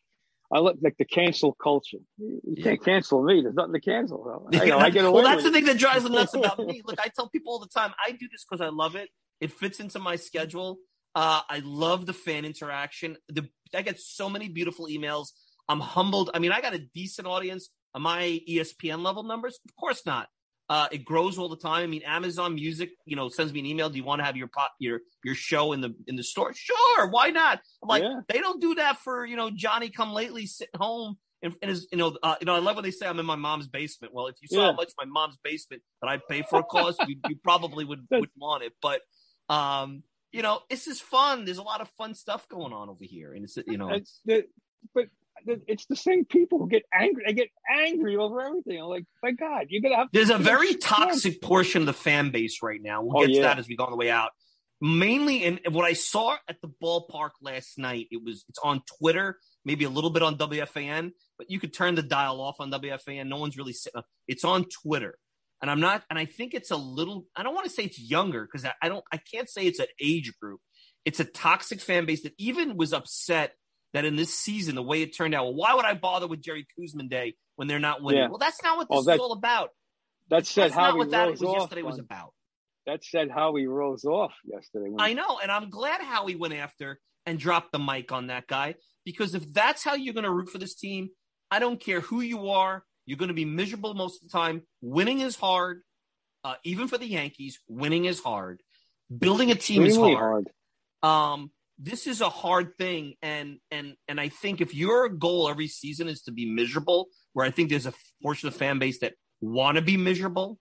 I 0.53 0.59
look 0.59 0.77
like 0.79 0.95
the 0.97 1.05
cancel 1.05 1.53
culture. 1.53 1.97
You 2.19 2.61
can't 2.61 2.81
cancel 2.81 3.23
me. 3.23 3.41
There's 3.41 3.55
nothing 3.55 3.73
to 3.73 3.79
cancel. 3.79 4.47
I, 4.53 4.63
you 4.63 4.69
know, 4.69 4.77
I 4.77 4.91
get 4.91 5.03
away 5.03 5.11
well, 5.11 5.23
that's 5.23 5.43
the 5.43 5.51
thing 5.51 5.65
that 5.65 5.79
drives 5.79 6.03
me 6.09 6.11
nuts 6.11 6.35
about 6.35 6.59
me. 6.59 6.83
Look, 6.85 6.99
I 6.99 7.09
tell 7.15 7.27
people 7.29 7.53
all 7.53 7.59
the 7.59 7.67
time, 7.67 7.93
I 7.99 8.11
do 8.11 8.27
this 8.31 8.45
because 8.47 8.61
I 8.61 8.69
love 8.69 8.95
it. 8.95 9.09
It 9.41 9.51
fits 9.51 9.79
into 9.79 9.97
my 9.97 10.17
schedule. 10.17 10.77
Uh, 11.15 11.41
I 11.49 11.61
love 11.63 12.05
the 12.05 12.13
fan 12.13 12.45
interaction. 12.45 13.17
The, 13.29 13.49
I 13.73 13.81
get 13.81 13.99
so 13.99 14.29
many 14.29 14.49
beautiful 14.49 14.87
emails. 14.87 15.29
I'm 15.67 15.79
humbled. 15.79 16.29
I 16.33 16.39
mean, 16.39 16.51
I 16.51 16.61
got 16.61 16.75
a 16.75 16.79
decent 16.93 17.27
audience. 17.27 17.69
Am 17.95 18.05
I 18.05 18.41
ESPN 18.47 19.03
level 19.03 19.23
numbers? 19.23 19.59
Of 19.67 19.75
course 19.75 20.05
not. 20.05 20.27
Uh, 20.67 20.87
it 20.91 21.05
grows 21.05 21.37
all 21.37 21.47
the 21.47 21.57
time. 21.57 21.83
I 21.83 21.87
mean, 21.87 22.01
Amazon 22.05 22.55
Music, 22.55 22.89
you 23.05 23.15
know, 23.15 23.29
sends 23.29 23.53
me 23.53 23.59
an 23.59 23.65
email. 23.67 23.89
Do 23.89 23.97
you 23.97 24.03
want 24.03 24.19
to 24.19 24.25
have 24.25 24.35
your 24.35 24.47
pop, 24.47 24.73
your 24.79 25.01
your 25.23 25.35
show 25.35 25.73
in 25.73 25.81
the 25.81 25.93
in 26.07 26.15
the 26.15 26.23
store? 26.23 26.53
Sure, 26.55 27.09
why 27.09 27.29
not? 27.29 27.59
I'm 27.83 27.89
like, 27.89 28.03
yeah. 28.03 28.21
they 28.27 28.39
don't 28.39 28.59
do 28.59 28.75
that 28.75 28.97
for 28.99 29.25
you 29.25 29.35
know 29.35 29.51
Johnny 29.51 29.89
come 29.89 30.11
lately 30.11 30.47
sitting 30.47 30.79
home 30.79 31.17
and, 31.45 31.53
and 31.61 31.69
his, 31.69 31.87
you 31.91 31.97
know, 31.97 32.17
uh, 32.23 32.35
you 32.39 32.45
know, 32.45 32.55
I 32.55 32.59
love 32.59 32.75
when 32.75 32.83
they 32.83 32.91
say 32.91 33.07
I'm 33.07 33.19
in 33.19 33.25
my 33.25 33.35
mom's 33.35 33.67
basement. 33.67 34.13
Well, 34.13 34.27
if 34.27 34.35
you 34.41 34.47
saw 34.47 34.61
yeah. 34.61 34.65
how 34.67 34.73
much 34.73 34.91
my 34.97 35.05
mom's 35.05 35.37
basement 35.43 35.83
that 36.01 36.07
I 36.07 36.19
pay 36.29 36.41
for 36.41 36.59
a 36.59 36.63
cause, 36.63 36.97
you, 37.07 37.17
you 37.29 37.35
probably 37.43 37.85
would 37.85 38.07
would 38.11 38.31
want 38.35 38.63
it. 38.63 38.73
But 38.81 39.01
um, 39.47 40.03
you 40.31 40.41
know, 40.41 40.61
this 40.69 40.87
is 40.87 40.99
fun. 40.99 41.45
There's 41.45 41.59
a 41.59 41.63
lot 41.63 41.81
of 41.81 41.89
fun 41.97 42.15
stuff 42.15 42.47
going 42.49 42.73
on 42.73 42.89
over 42.89 43.03
here, 43.03 43.33
and 43.33 43.43
it's 43.43 43.57
you 43.67 43.77
know, 43.77 43.89
it's 43.89 44.21
the, 44.25 44.45
but 44.93 45.05
it's 45.67 45.85
the 45.85 45.95
same 45.95 46.25
people 46.25 46.59
who 46.59 46.67
get 46.67 46.83
angry. 46.93 47.23
They 47.25 47.33
get 47.33 47.49
angry 47.69 48.15
over 48.17 48.41
everything. 48.41 48.79
I'm 48.79 48.87
like, 48.87 49.05
my 49.23 49.31
God, 49.31 49.67
you're 49.69 49.81
gonna 49.81 49.97
have. 49.97 50.07
There's 50.11 50.29
a 50.29 50.37
very 50.37 50.75
toxic 50.75 51.41
portion 51.41 51.83
of 51.83 51.85
the 51.85 51.93
fan 51.93 52.31
base 52.31 52.61
right 52.61 52.81
now. 52.81 53.03
We'll 53.03 53.17
oh, 53.17 53.25
get 53.25 53.29
yeah. 53.35 53.41
to 53.41 53.47
that 53.47 53.59
as 53.59 53.67
we 53.67 53.75
go 53.75 53.85
on 53.85 53.91
the 53.91 53.97
way 53.97 54.09
out. 54.09 54.31
Mainly, 54.81 55.45
and 55.45 55.59
what 55.71 55.85
I 55.85 55.93
saw 55.93 56.35
at 56.49 56.57
the 56.61 56.67
ballpark 56.67 57.31
last 57.41 57.77
night, 57.77 58.07
it 58.11 58.21
was 58.23 58.43
it's 58.49 58.59
on 58.63 58.81
Twitter, 58.99 59.39
maybe 59.63 59.85
a 59.85 59.89
little 59.89 60.09
bit 60.09 60.21
on 60.21 60.37
WFAN, 60.37 61.11
but 61.37 61.49
you 61.49 61.59
could 61.59 61.73
turn 61.73 61.95
the 61.95 62.03
dial 62.03 62.41
off 62.41 62.57
on 62.59 62.71
WFAN. 62.71 63.27
No 63.27 63.37
one's 63.37 63.57
really 63.57 63.73
sitting. 63.73 63.99
Uh, 63.99 64.03
it's 64.27 64.43
on 64.43 64.65
Twitter 64.65 65.17
and 65.61 65.71
I'm 65.71 65.79
not, 65.79 66.03
and 66.09 66.19
I 66.19 66.25
think 66.25 66.53
it's 66.53 66.71
a 66.71 66.75
little. 66.75 67.25
I 67.35 67.43
don't 67.43 67.55
want 67.55 67.65
to 67.65 67.71
say 67.71 67.83
it's 67.83 67.99
younger 67.99 68.45
because 68.45 68.65
I, 68.65 68.73
I, 68.81 68.89
don't. 68.89 69.03
I 69.11 69.17
can't 69.17 69.49
say 69.49 69.65
it's 69.65 69.79
an 69.79 69.87
age 69.99 70.33
group. 70.39 70.59
It's 71.05 71.19
a 71.19 71.25
toxic 71.25 71.79
fan 71.79 72.05
base 72.05 72.23
that 72.23 72.33
even 72.37 72.77
was 72.77 72.93
upset 72.93 73.53
that 73.95 74.05
in 74.05 74.17
this 74.17 74.33
season 74.33 74.75
the 74.75 74.83
way 74.83 75.01
it 75.01 75.15
turned 75.15 75.33
out. 75.33 75.45
Well, 75.45 75.55
why 75.55 75.73
would 75.73 75.85
I 75.85 75.93
bother 75.93 76.27
with 76.27 76.41
Jerry 76.41 76.67
Koosman 76.77 77.09
Day 77.09 77.35
when 77.55 77.67
they're 77.67 77.79
not 77.79 78.03
winning? 78.03 78.23
Yeah. 78.23 78.27
Well, 78.27 78.37
that's 78.37 78.61
not 78.61 78.77
what 78.77 78.89
this 78.89 78.99
oh, 78.99 79.03
that, 79.03 79.15
is 79.15 79.19
all 79.19 79.31
about. 79.31 79.69
That 80.29 80.45
said, 80.45 80.65
that's 80.65 80.75
how 80.75 80.89
not 80.89 80.97
what 80.97 81.11
that 81.11 81.31
was 81.31 81.41
yesterday 81.41 81.81
was 81.81 81.99
about. 81.99 82.33
That 82.85 83.03
said, 83.03 83.29
how 83.33 83.55
he 83.55 83.65
rose 83.65 84.03
off 84.03 84.33
yesterday. 84.43 84.93
I 84.99 85.13
know, 85.13 85.39
and 85.41 85.51
I'm 85.51 85.69
glad 85.69 86.01
Howie 86.01 86.35
went 86.35 86.53
after 86.53 86.99
and 87.25 87.39
dropped 87.39 87.71
the 87.71 87.79
mic 87.79 88.11
on 88.11 88.27
that 88.27 88.47
guy 88.47 88.75
because 89.05 89.33
if 89.33 89.51
that's 89.53 89.83
how 89.83 89.95
you're 89.95 90.13
going 90.13 90.25
to 90.25 90.31
root 90.31 90.49
for 90.49 90.57
this 90.57 90.75
team, 90.75 91.09
I 91.49 91.59
don't 91.59 91.79
care 91.79 92.01
who 92.01 92.21
you 92.21 92.49
are. 92.49 92.83
You're 93.05 93.17
going 93.17 93.29
to 93.29 93.35
be 93.35 93.45
miserable 93.45 93.93
most 93.93 94.21
of 94.21 94.29
the 94.29 94.37
time. 94.37 94.63
Winning 94.81 95.21
is 95.21 95.35
hard, 95.35 95.81
uh, 96.43 96.55
even 96.63 96.87
for 96.87 96.97
the 96.97 97.05
Yankees. 97.05 97.59
Winning 97.67 98.05
is 98.05 98.19
hard. 98.19 98.61
Building 99.15 99.51
a 99.51 99.55
team 99.55 99.85
is 99.85 99.95
hard. 99.95 100.17
hard. 100.17 100.49
Um, 101.01 101.51
this 101.77 102.07
is 102.07 102.21
a 102.21 102.29
hard 102.29 102.77
thing, 102.77 103.15
and 103.21 103.57
and 103.69 103.95
and 104.07 104.19
I 104.19 104.29
think 104.29 104.61
if 104.61 104.73
your 104.73 105.09
goal 105.09 105.49
every 105.49 105.67
season 105.67 106.07
is 106.07 106.21
to 106.23 106.31
be 106.31 106.49
miserable, 106.49 107.07
where 107.33 107.45
I 107.45 107.51
think 107.51 107.69
there's 107.69 107.85
a 107.85 107.93
portion 108.23 108.47
of 108.47 108.53
the 108.53 108.59
fan 108.59 108.79
base 108.79 108.99
that 108.99 109.13
want 109.41 109.75
to 109.75 109.81
be 109.81 109.97
miserable, 109.97 110.57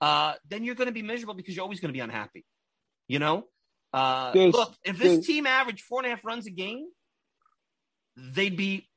uh, 0.00 0.34
then 0.48 0.64
you're 0.64 0.74
going 0.74 0.86
to 0.88 0.92
be 0.92 1.02
miserable 1.02 1.34
because 1.34 1.56
you're 1.56 1.62
always 1.62 1.80
going 1.80 1.88
to 1.90 1.96
be 1.96 2.00
unhappy. 2.00 2.44
You 3.08 3.18
know, 3.18 3.44
uh, 3.92 4.32
look, 4.34 4.74
if 4.84 4.98
this 4.98 5.26
team 5.26 5.46
averaged 5.46 5.82
four 5.82 6.00
and 6.00 6.06
a 6.06 6.10
half 6.10 6.24
runs 6.24 6.46
a 6.46 6.50
game, 6.50 6.86
they'd 8.16 8.56
be 8.56 8.88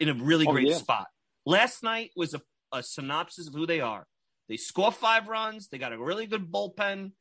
in 0.00 0.08
a 0.08 0.14
really 0.14 0.46
oh, 0.46 0.52
great 0.52 0.68
yeah. 0.68 0.76
spot. 0.76 1.06
Last 1.44 1.82
night 1.82 2.10
was 2.16 2.34
a, 2.34 2.40
a 2.72 2.82
synopsis 2.82 3.48
of 3.48 3.54
who 3.54 3.66
they 3.66 3.80
are. 3.80 4.06
They 4.48 4.56
score 4.56 4.92
five 4.92 5.28
runs. 5.28 5.68
They 5.68 5.78
got 5.78 5.92
a 5.92 5.98
really 5.98 6.26
good 6.26 6.50
bullpen. 6.50 7.12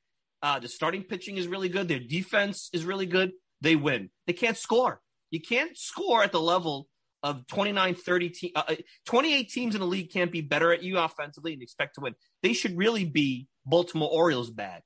Uh, 0.41 0.60
the 0.60 0.68
starting 0.68 1.03
pitching 1.03 1.38
is 1.38 1.48
really 1.48 1.70
good. 1.70 1.88
Their 1.88 1.99
defense 1.99 2.70
is 2.74 2.86
really 2.86 3.06
good. 3.06 3.32
They 3.61 3.76
win. 3.76 4.10
They 4.27 4.34
can't 4.34 4.57
score. 4.57 5.02
You 5.32 5.41
can't 5.41 5.77
score 5.77 6.23
at 6.23 6.32
the 6.32 6.41
level 6.41 6.88
of 7.23 7.48
29, 7.48 7.95
30 7.95 8.30
te- 8.30 8.53
uh, 8.56 8.64
uh 8.68 8.76
28 9.06 9.49
teams 9.49 9.76
in 9.76 9.82
the 9.82 9.88
league 9.88 10.11
can't 10.11 10.32
be 10.32 10.41
better 10.41 10.72
at 10.72 10.84
you 10.84 10.99
offensively 10.99 11.53
and 11.53 11.61
expect 11.61 11.95
to 11.95 12.02
win. 12.02 12.15
They 12.44 12.53
should 12.53 12.77
really 12.77 13.06
be 13.06 13.48
Baltimore 13.65 14.10
Orioles 14.11 14.52
bad 14.52 14.84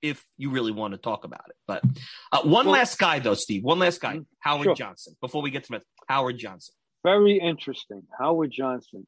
if 0.00 0.24
you 0.36 0.50
really 0.50 0.72
want 0.72 0.92
to 0.92 0.98
talk 0.98 1.24
about 1.24 1.44
it. 1.48 1.56
But 1.66 1.84
uh, 2.32 2.42
one 2.42 2.66
well, 2.66 2.74
last 2.74 2.98
guy, 2.98 3.20
though, 3.20 3.34
Steve. 3.34 3.62
One 3.62 3.78
last 3.78 4.00
guy, 4.00 4.14
mm-hmm. 4.14 4.22
Howard 4.40 4.64
sure. 4.64 4.74
Johnson. 4.74 5.14
Before 5.20 5.42
we 5.42 5.50
get 5.50 5.62
to 5.64 5.66
Smith, 5.66 5.84
Howard 6.08 6.38
Johnson. 6.38 6.74
Very 7.04 7.38
interesting. 7.38 8.02
Howard 8.18 8.50
Johnson. 8.50 9.06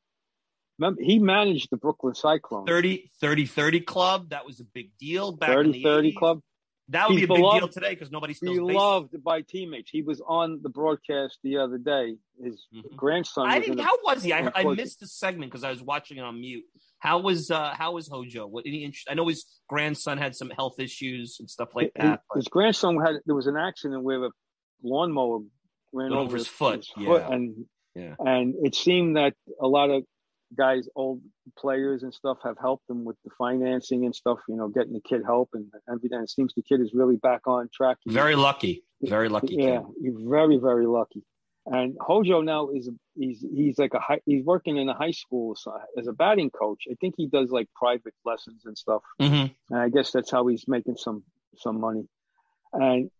Remember, 0.78 1.02
he 1.02 1.18
managed 1.18 1.68
the 1.70 1.76
Brooklyn 1.76 2.14
Cyclones. 2.14 2.68
30 2.68 3.10
30 3.20 3.46
30 3.46 3.80
club. 3.80 4.30
That 4.30 4.44
was 4.44 4.60
a 4.60 4.64
big 4.64 4.90
deal 4.98 5.32
back 5.32 5.50
30, 5.50 5.68
in 5.68 5.72
the 5.72 5.82
30 5.82 6.12
80s. 6.12 6.16
club. 6.16 6.40
That 6.90 7.08
would 7.08 7.18
He's 7.18 7.26
be 7.26 7.34
a 7.34 7.36
beloved, 7.36 7.54
big 7.54 7.60
deal 7.60 7.68
today 7.68 7.90
because 7.94 8.10
nobody 8.10 8.34
still. 8.34 8.66
Loved 8.66 9.22
by 9.24 9.40
teammates. 9.40 9.90
He 9.90 10.02
was 10.02 10.20
on 10.26 10.60
the 10.62 10.68
broadcast 10.68 11.38
the 11.42 11.56
other 11.56 11.78
day. 11.78 12.16
His 12.42 12.66
mm-hmm. 12.74 12.94
grandson. 12.94 13.48
I 13.48 13.58
didn't. 13.58 13.78
How 13.78 13.96
was 14.04 14.22
he? 14.22 14.32
I, 14.32 14.50
I 14.54 14.64
missed 14.64 15.00
the 15.00 15.06
segment 15.06 15.50
because 15.50 15.64
I 15.64 15.70
was 15.70 15.82
watching 15.82 16.18
it 16.18 16.22
on 16.22 16.40
mute. 16.40 16.64
How 16.98 17.20
was 17.20 17.50
uh 17.50 17.74
How 17.74 17.92
was 17.92 18.08
Hojo? 18.08 18.46
What 18.46 18.66
any 18.66 18.84
interest? 18.84 19.08
I 19.10 19.14
know 19.14 19.28
his 19.28 19.46
grandson 19.68 20.18
had 20.18 20.36
some 20.36 20.50
health 20.50 20.78
issues 20.78 21.38
and 21.40 21.48
stuff 21.48 21.70
like 21.74 21.92
that. 21.96 22.20
His, 22.34 22.44
his 22.44 22.48
grandson 22.48 23.00
had 23.00 23.16
there 23.24 23.34
was 23.34 23.46
an 23.46 23.56
accident 23.56 24.02
where 24.02 24.24
a 24.24 24.30
lawnmower 24.82 25.40
ran 25.92 26.12
over, 26.12 26.20
over, 26.20 26.36
his, 26.36 26.46
foot, 26.46 26.76
his 26.76 27.06
foot 27.06 27.22
yeah. 27.22 27.34
and 27.34 27.66
yeah. 27.94 28.14
And 28.18 28.54
it 28.62 28.74
seemed 28.74 29.16
that 29.16 29.34
a 29.60 29.66
lot 29.66 29.90
of 29.90 30.02
guys, 30.56 30.88
old 30.94 31.20
players 31.58 32.02
and 32.02 32.12
stuff, 32.12 32.38
have 32.44 32.56
helped 32.60 32.88
him 32.88 33.04
with 33.04 33.16
the 33.24 33.30
financing 33.36 34.04
and 34.04 34.14
stuff. 34.14 34.38
You 34.48 34.56
know, 34.56 34.68
getting 34.68 34.92
the 34.92 35.00
kid 35.00 35.22
help 35.24 35.50
and 35.54 35.66
everything. 35.90 36.20
It 36.20 36.30
seems 36.30 36.54
the 36.54 36.62
kid 36.62 36.80
is 36.80 36.92
really 36.94 37.16
back 37.16 37.46
on 37.46 37.68
track. 37.72 37.98
Very 38.06 38.36
lucky. 38.36 38.84
Very 39.02 39.28
lucky. 39.28 39.56
Yeah, 39.58 39.82
he's 40.00 40.14
very 40.18 40.56
very 40.56 40.86
lucky. 40.86 41.22
And 41.66 41.96
Hojo 41.98 42.42
now 42.42 42.68
is 42.70 42.90
he's 43.14 43.44
he's 43.54 43.78
like 43.78 43.94
a 43.94 43.98
high, 43.98 44.20
he's 44.26 44.44
working 44.44 44.76
in 44.76 44.88
a 44.88 44.94
high 44.94 45.12
school 45.12 45.56
as 45.98 46.06
a 46.06 46.12
batting 46.12 46.50
coach. 46.50 46.84
I 46.90 46.94
think 47.00 47.14
he 47.16 47.26
does 47.26 47.50
like 47.50 47.68
private 47.74 48.14
lessons 48.24 48.62
and 48.66 48.76
stuff. 48.76 49.02
Mm-hmm. 49.20 49.52
And 49.74 49.80
I 49.80 49.88
guess 49.88 50.10
that's 50.10 50.30
how 50.30 50.46
he's 50.46 50.68
making 50.68 50.96
some 50.96 51.24
some 51.56 51.80
money. 51.80 52.06
And 52.74 53.10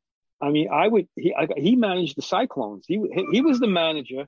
I 0.42 0.50
mean, 0.50 0.68
I 0.70 0.88
would 0.88 1.08
he 1.16 1.34
I, 1.34 1.48
he 1.56 1.74
managed 1.74 2.16
the 2.16 2.22
Cyclones. 2.22 2.84
He 2.86 3.00
he 3.32 3.40
was 3.40 3.60
the 3.60 3.66
manager 3.66 4.26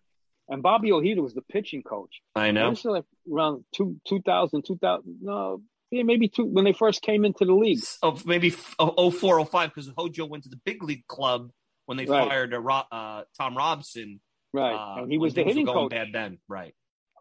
and 0.49 0.63
Bobby 0.63 0.93
Ojeda 0.93 1.23
was 1.23 1.35
the 1.35 1.43
pitching 1.43 1.83
coach. 1.83 2.21
I 2.35 2.51
know. 2.51 2.71
This 2.71 2.81
is 2.81 2.85
like 2.87 3.05
around 3.31 3.65
two, 3.75 3.97
2000, 4.07 4.65
2000, 4.65 5.19
no, 5.23 5.63
yeah, 5.91 6.03
maybe 6.03 6.29
two, 6.29 6.45
when 6.45 6.65
they 6.65 6.73
first 6.73 7.03
came 7.03 7.25
into 7.25 7.45
the 7.45 7.55
league. 7.55 7.83
Oh, 8.03 8.19
maybe 8.25 8.51
04, 8.51 9.47
05, 9.47 9.69
because 9.69 9.91
Hojo 9.97 10.27
went 10.27 10.45
to 10.45 10.49
the 10.49 10.61
big 10.65 10.83
league 10.83 11.07
club 11.07 11.51
when 11.87 11.97
they 11.97 12.07
right. 12.07 12.29
fired 12.29 12.55
uh, 12.55 13.23
Tom 13.39 13.57
Robson. 13.57 14.21
Right. 14.53 14.75
Uh, 14.75 15.03
and 15.03 15.11
he 15.11 15.19
was 15.19 15.35
the 15.35 15.45
hitting 15.45 15.67
coach. 15.67 15.91
bad 15.91 16.09
then. 16.13 16.39
Right. 16.49 16.75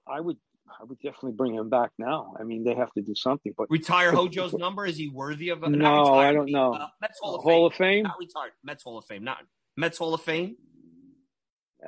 I 0.08 0.20
would, 0.20 0.38
I 0.68 0.84
would 0.84 1.00
definitely 1.00 1.34
bring 1.34 1.54
him 1.54 1.70
back 1.70 1.92
now. 1.98 2.34
I 2.40 2.44
mean, 2.44 2.64
they 2.64 2.74
have 2.74 2.92
to 2.94 3.02
do 3.02 3.14
something. 3.14 3.54
But 3.56 3.70
retire 3.70 4.12
Hojo's 4.12 4.54
number. 4.54 4.86
Is 4.86 4.98
he 4.98 5.10
worthy 5.10 5.50
of? 5.50 5.64
A, 5.64 5.70
no, 5.70 6.16
I 6.16 6.32
don't 6.32 6.52
know. 6.52 6.74
Uh, 6.74 6.88
Mets 7.02 7.20
Hall 7.22 7.36
of 7.36 7.44
Hall 7.44 7.70
Fame. 7.70 7.72
of 7.72 7.74
Fame. 7.74 8.04
Not 8.04 8.16
retired. 8.20 8.52
Mets 8.64 8.84
Hall 8.84 8.98
of 8.98 9.06
Fame. 9.06 9.24
Not 9.24 9.38
Mets 9.78 9.98
Hall 9.98 10.14
of 10.14 10.22
Fame. 10.22 10.56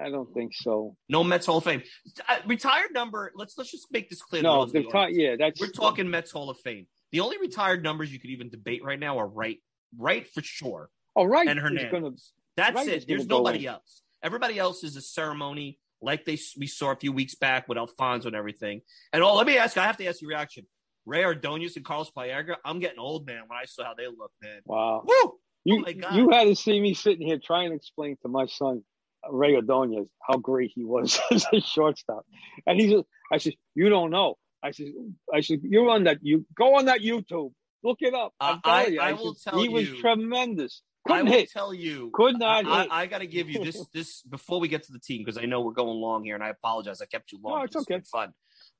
I 0.01 0.09
don't 0.09 0.31
think 0.33 0.53
so. 0.53 0.95
No 1.09 1.23
Mets 1.23 1.45
Hall 1.45 1.57
of 1.57 1.63
Fame. 1.63 1.83
Uh, 2.27 2.37
retired 2.45 2.93
number. 2.93 3.31
Let's 3.35 3.57
let's 3.57 3.71
just 3.71 3.87
make 3.91 4.09
this 4.09 4.21
clear. 4.21 4.41
No, 4.41 4.65
the 4.65 4.83
the 4.83 5.07
yeah, 5.11 5.35
that's 5.37 5.59
we're 5.59 5.69
talking 5.69 6.09
Mets 6.09 6.31
Hall 6.31 6.49
of 6.49 6.59
Fame. 6.59 6.87
The 7.11 7.21
only 7.21 7.37
retired 7.37 7.83
numbers 7.83 8.11
you 8.11 8.19
could 8.19 8.29
even 8.29 8.49
debate 8.49 8.83
right 8.83 8.99
now 8.99 9.17
are 9.19 9.27
right, 9.27 9.59
right 9.97 10.27
for 10.27 10.41
sure. 10.41 10.89
Oh, 11.15 11.23
right, 11.23 11.47
and 11.47 11.59
Hernandez. 11.59 11.91
Gonna, 11.91 12.11
that's 12.55 12.87
it. 12.87 13.05
There's 13.07 13.27
nobody 13.27 13.65
else. 13.65 14.01
Everybody 14.21 14.59
else 14.59 14.83
is 14.83 14.95
a 14.95 15.01
ceremony, 15.01 15.79
like 16.01 16.25
they 16.25 16.37
we 16.57 16.67
saw 16.67 16.91
a 16.91 16.95
few 16.95 17.11
weeks 17.11 17.35
back 17.35 17.67
with 17.67 17.77
Alfonzo 17.77 18.27
and 18.27 18.35
everything. 18.35 18.81
And 19.13 19.23
oh, 19.23 19.35
let 19.35 19.47
me 19.47 19.57
ask. 19.57 19.77
I 19.77 19.85
have 19.85 19.97
to 19.97 20.05
ask 20.05 20.21
your 20.21 20.29
reaction. 20.29 20.65
Ray 21.05 21.23
Ordonez 21.23 21.77
and 21.77 21.85
Carlos 21.85 22.11
Baerga. 22.15 22.55
I'm 22.65 22.79
getting 22.79 22.99
old, 22.99 23.25
man. 23.25 23.43
When 23.47 23.57
I 23.57 23.65
saw 23.65 23.85
how 23.85 23.93
they 23.93 24.07
look, 24.07 24.31
man. 24.41 24.59
Wow. 24.65 25.03
Woo! 25.05 25.33
You, 25.63 25.77
oh 25.77 25.79
my 25.79 25.93
God. 25.93 26.15
you 26.15 26.29
had 26.29 26.45
to 26.45 26.55
see 26.55 26.79
me 26.79 26.93
sitting 26.93 27.25
here 27.25 27.39
trying 27.43 27.69
to 27.69 27.75
explain 27.75 28.17
to 28.21 28.27
my 28.27 28.45
son 28.45 28.83
Ray 29.29 29.55
Ordonez 29.55 30.07
how 30.27 30.37
great 30.37 30.71
he 30.73 30.83
was 30.83 31.19
as 31.31 31.45
a 31.53 31.59
shortstop, 31.59 32.25
and 32.65 32.79
he's. 32.79 33.01
I 33.31 33.37
said, 33.37 33.53
"You 33.75 33.89
don't 33.89 34.11
know." 34.11 34.37
I 34.63 34.71
said, 34.71 34.87
"I 35.33 35.41
said 35.41 35.59
you're 35.63 35.89
on 35.89 36.05
that. 36.05 36.19
You 36.21 36.45
go 36.55 36.75
on 36.75 36.85
that 36.85 37.01
YouTube, 37.01 37.51
look 37.83 37.97
it 38.01 38.13
up." 38.13 38.33
Uh, 38.39 38.57
I, 38.63 38.85
you, 38.87 38.99
I 38.99 39.09
I 39.09 39.13
will 39.13 39.33
said, 39.35 39.51
tell 39.51 39.59
he 39.59 39.65
you. 39.65 39.77
He 39.77 39.91
was 39.91 39.99
tremendous. 39.99 40.81
I 41.05 41.09
Couldn't 41.09 41.25
will 41.25 41.33
hit. 41.33 41.51
tell 41.51 41.73
you. 41.73 42.11
Could 42.13 42.39
not 42.39 42.65
I, 42.65 42.81
hit. 42.81 42.91
I, 42.91 43.01
I 43.01 43.05
got 43.05 43.19
to 43.19 43.27
give 43.27 43.49
you 43.49 43.63
this. 43.63 43.85
This 43.93 44.21
before 44.23 44.59
we 44.59 44.67
get 44.67 44.83
to 44.83 44.91
the 44.91 44.99
team 44.99 45.23
because 45.23 45.37
I 45.37 45.45
know 45.45 45.61
we're 45.61 45.73
going 45.73 45.99
long 45.99 46.23
here, 46.23 46.35
and 46.35 46.43
I 46.43 46.49
apologize. 46.49 47.01
I 47.01 47.05
kept 47.05 47.31
you 47.31 47.39
long. 47.41 47.59
No, 47.59 47.63
it's 47.65 47.75
okay. 47.75 47.95
been 47.95 48.03
Fun. 48.03 48.33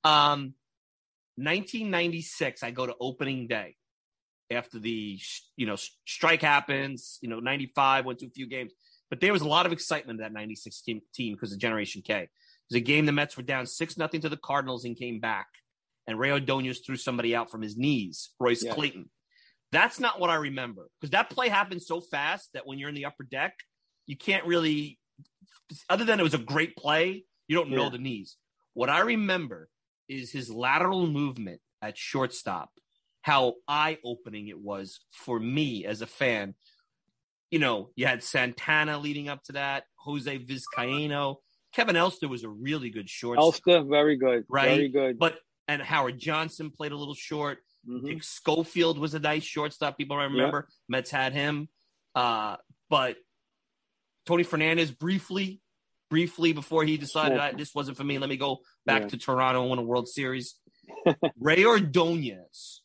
Um, 0.03 0.53
1996. 1.37 2.63
I 2.63 2.71
go 2.71 2.85
to 2.85 2.95
opening 2.99 3.47
day 3.47 3.75
after 4.49 4.79
the 4.79 5.19
you 5.55 5.65
know 5.65 5.75
strike 6.05 6.41
happens. 6.41 7.19
You 7.21 7.29
know, 7.29 7.39
95 7.39 8.05
went 8.05 8.19
to 8.19 8.27
a 8.27 8.29
few 8.29 8.47
games, 8.47 8.71
but 9.09 9.19
there 9.21 9.33
was 9.33 9.41
a 9.41 9.47
lot 9.47 9.65
of 9.65 9.71
excitement 9.71 10.19
in 10.19 10.23
that 10.23 10.33
96 10.33 10.81
team 10.81 11.01
because 11.33 11.51
of 11.53 11.59
Generation 11.59 12.01
K. 12.05 12.23
It 12.23 12.29
was 12.71 12.77
a 12.77 12.81
game 12.81 13.05
the 13.05 13.11
Mets 13.11 13.37
were 13.37 13.43
down 13.43 13.65
six 13.65 13.97
nothing 13.97 14.21
to 14.21 14.29
the 14.29 14.37
Cardinals 14.37 14.83
and 14.85 14.97
came 14.97 15.19
back, 15.19 15.47
and 16.07 16.19
Ray 16.19 16.31
Ordonez 16.31 16.79
threw 16.85 16.95
somebody 16.97 17.35
out 17.35 17.49
from 17.51 17.61
his 17.61 17.77
knees, 17.77 18.31
Royce 18.39 18.63
Yes. 18.63 18.73
Clayton. 18.75 19.09
That's 19.71 19.99
not 19.99 20.19
what 20.19 20.29
I 20.29 20.35
remember 20.35 20.89
because 20.99 21.11
that 21.11 21.29
play 21.29 21.49
happened 21.49 21.81
so 21.81 21.99
fast 22.01 22.49
that 22.53 22.65
when 22.65 22.79
you're 22.79 22.89
in 22.89 22.95
the 22.95 23.05
upper 23.05 23.23
deck, 23.23 23.53
you 24.05 24.15
can't 24.15 24.45
really, 24.45 24.97
other 25.89 26.05
than 26.05 26.19
it 26.19 26.23
was 26.23 26.33
a 26.33 26.37
great 26.39 26.75
play, 26.77 27.25
you 27.47 27.55
don't 27.55 27.69
know 27.69 27.83
Yeah. 27.83 27.89
the 27.89 27.97
knees. 27.97 28.37
What 28.73 28.89
I 28.89 28.99
remember 28.99 29.69
is 30.07 30.31
his 30.31 30.49
lateral 30.49 31.05
movement 31.07 31.59
at 31.81 31.97
shortstop, 31.97 32.71
how 33.21 33.55
eye 33.67 33.97
opening 34.05 34.47
it 34.47 34.57
was 34.59 35.01
for 35.11 35.37
me 35.39 35.85
as 35.85 36.01
a 36.01 36.07
fan. 36.07 36.55
You 37.51 37.59
know, 37.59 37.91
you 37.95 38.05
had 38.05 38.23
Santana 38.23 38.97
leading 38.97 39.29
up 39.29 39.43
to 39.43 39.53
that, 39.53 39.85
Jose 39.99 40.39
Vizcaino. 40.39 41.37
Kevin 41.73 41.95
Elster 41.95 42.27
was 42.27 42.43
a 42.43 42.49
really 42.49 42.89
good 42.89 43.09
shortstop. 43.09 43.43
Elster, 43.43 43.83
very 43.83 44.17
good, 44.17 44.45
Right. 44.49 44.69
very 44.75 44.89
good. 44.89 45.19
But 45.19 45.39
and 45.69 45.81
Howard 45.81 46.17
Johnson 46.17 46.71
played 46.71 46.91
a 46.93 46.95
little 46.97 47.13
short. 47.13 47.59
Mhm. 47.87 48.05
Dick 48.05 48.23
Schofield 48.23 48.97
was 48.97 49.13
a 49.13 49.19
nice 49.19 49.43
shortstop. 49.43 49.97
People 49.97 50.17
remember 50.17 50.67
Mets 50.89 51.11
had 51.11 51.33
him. 51.33 51.67
Uh, 52.15 52.55
but 52.89 53.17
Tony 54.25 54.43
Fernandez 54.43 54.91
briefly, 54.91 55.61
briefly 56.09 56.53
before 56.53 56.83
he 56.85 56.97
decided 56.97 57.35
Yeah. 57.35 57.51
This 57.51 57.75
wasn't 57.75 57.97
for 57.97 58.03
me, 58.05 58.17
let 58.17 58.29
me 58.29 58.37
go 58.37 58.59
back 58.85 59.03
Yeah. 59.03 59.07
to 59.09 59.17
Toronto 59.17 59.61
and 59.61 59.69
win 59.69 59.79
a 59.79 59.83
World 59.83 60.07
Series. 60.07 60.55
Ray 61.37 61.63
Ordonez, 61.65 62.81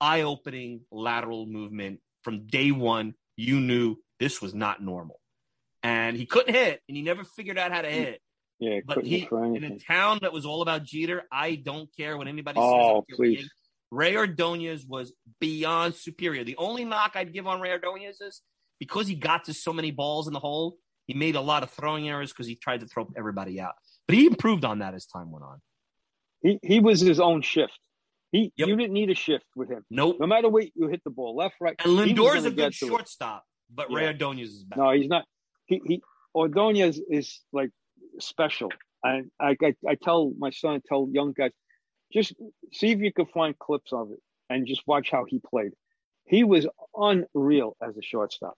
eye-opening 0.00 0.86
lateral 0.90 1.46
movement 1.46 2.00
from 2.22 2.46
day 2.46 2.70
one. 2.70 3.14
You 3.36 3.60
knew 3.60 3.96
this 4.20 4.40
was 4.40 4.54
not 4.54 4.82
normal, 4.82 5.20
and 5.82 6.16
he 6.16 6.26
couldn't 6.26 6.54
hit, 6.54 6.80
and 6.88 6.96
he 6.96 7.02
never 7.02 7.24
figured 7.24 7.58
out 7.58 7.72
how 7.72 7.82
to 7.82 7.90
hit. 7.90 8.20
yeah, 8.58 8.80
But 8.86 9.04
he, 9.04 9.28
in 9.30 9.64
a 9.64 9.78
town 9.78 10.20
that 10.22 10.32
was 10.32 10.46
all 10.46 10.62
about 10.62 10.84
Jeter, 10.84 11.24
I 11.30 11.56
don't 11.56 11.88
care 11.96 12.16
what 12.16 12.28
anybody 12.28 12.60
says. 12.60 12.64
Oh, 12.64 12.74
I 12.74 12.92
don't 12.92 13.08
care 13.08 13.16
what 13.16 13.16
please. 13.16 13.50
Ray 13.90 14.16
Ordonez 14.16 14.84
was 14.86 15.12
beyond 15.40 15.94
superior. 15.94 16.44
The 16.44 16.56
only 16.56 16.84
knock 16.84 17.12
I'd 17.14 17.32
give 17.32 17.46
on 17.46 17.60
Ray 17.60 17.70
Ordonez 17.70 18.20
is 18.20 18.42
because 18.80 19.06
he 19.06 19.14
got 19.14 19.44
to 19.44 19.54
so 19.54 19.72
many 19.72 19.90
balls 19.90 20.26
in 20.26 20.32
the 20.32 20.40
hole, 20.40 20.76
he 21.06 21.14
made 21.14 21.36
a 21.36 21.40
lot 21.40 21.62
of 21.62 21.70
throwing 21.70 22.08
errors 22.08 22.32
because 22.32 22.46
he 22.46 22.56
tried 22.56 22.80
to 22.80 22.86
throw 22.86 23.08
everybody 23.16 23.60
out. 23.60 23.74
But 24.06 24.16
he 24.16 24.26
improved 24.26 24.64
on 24.64 24.80
that 24.80 24.94
as 24.94 25.06
time 25.06 25.30
went 25.30 25.44
on. 25.44 25.60
He 26.42 26.58
he 26.62 26.80
was 26.80 27.00
his 27.00 27.20
own 27.20 27.42
shift. 27.42 27.78
He 28.34 28.52
Yep. 28.56 28.68
you 28.68 28.76
didn't 28.76 28.92
need 28.94 29.10
a 29.10 29.14
shift 29.14 29.46
with 29.54 29.68
him. 29.70 29.84
Nope. 29.90 30.16
No 30.18 30.26
matter 30.26 30.48
what 30.48 30.64
you 30.74 30.88
hit 30.88 31.02
the 31.04 31.10
ball, 31.10 31.36
left, 31.36 31.54
right. 31.60 31.76
And 31.84 31.92
Lindor 31.96 32.34
is 32.36 32.44
a 32.44 32.50
good 32.50 32.68
it. 32.68 32.74
shortstop, 32.74 33.44
but 33.72 33.92
Ray 33.92 34.02
Yeah. 34.02 34.08
Ordonez 34.08 34.50
is 34.50 34.64
better. 34.64 34.82
No, 34.82 34.90
he's 34.90 35.06
not. 35.08 35.24
He 35.66 35.80
he 35.86 36.02
Ordonez 36.34 37.00
is 37.08 37.40
like 37.52 37.70
special. 38.18 38.70
And 39.04 39.30
I, 39.38 39.50
I 39.62 39.74
I 39.88 39.94
tell 39.94 40.32
my 40.36 40.50
son, 40.50 40.80
tell 40.88 41.08
young 41.12 41.32
guys, 41.32 41.52
just 42.12 42.34
see 42.72 42.90
if 42.90 42.98
you 42.98 43.12
can 43.12 43.26
find 43.26 43.56
clips 43.56 43.92
of 43.92 44.10
it 44.10 44.18
and 44.50 44.66
just 44.66 44.82
watch 44.86 45.10
how 45.12 45.24
he 45.26 45.38
played. 45.38 45.72
He 46.26 46.42
was 46.42 46.66
unreal 46.96 47.76
as 47.86 47.96
a 47.96 48.02
shortstop. 48.02 48.54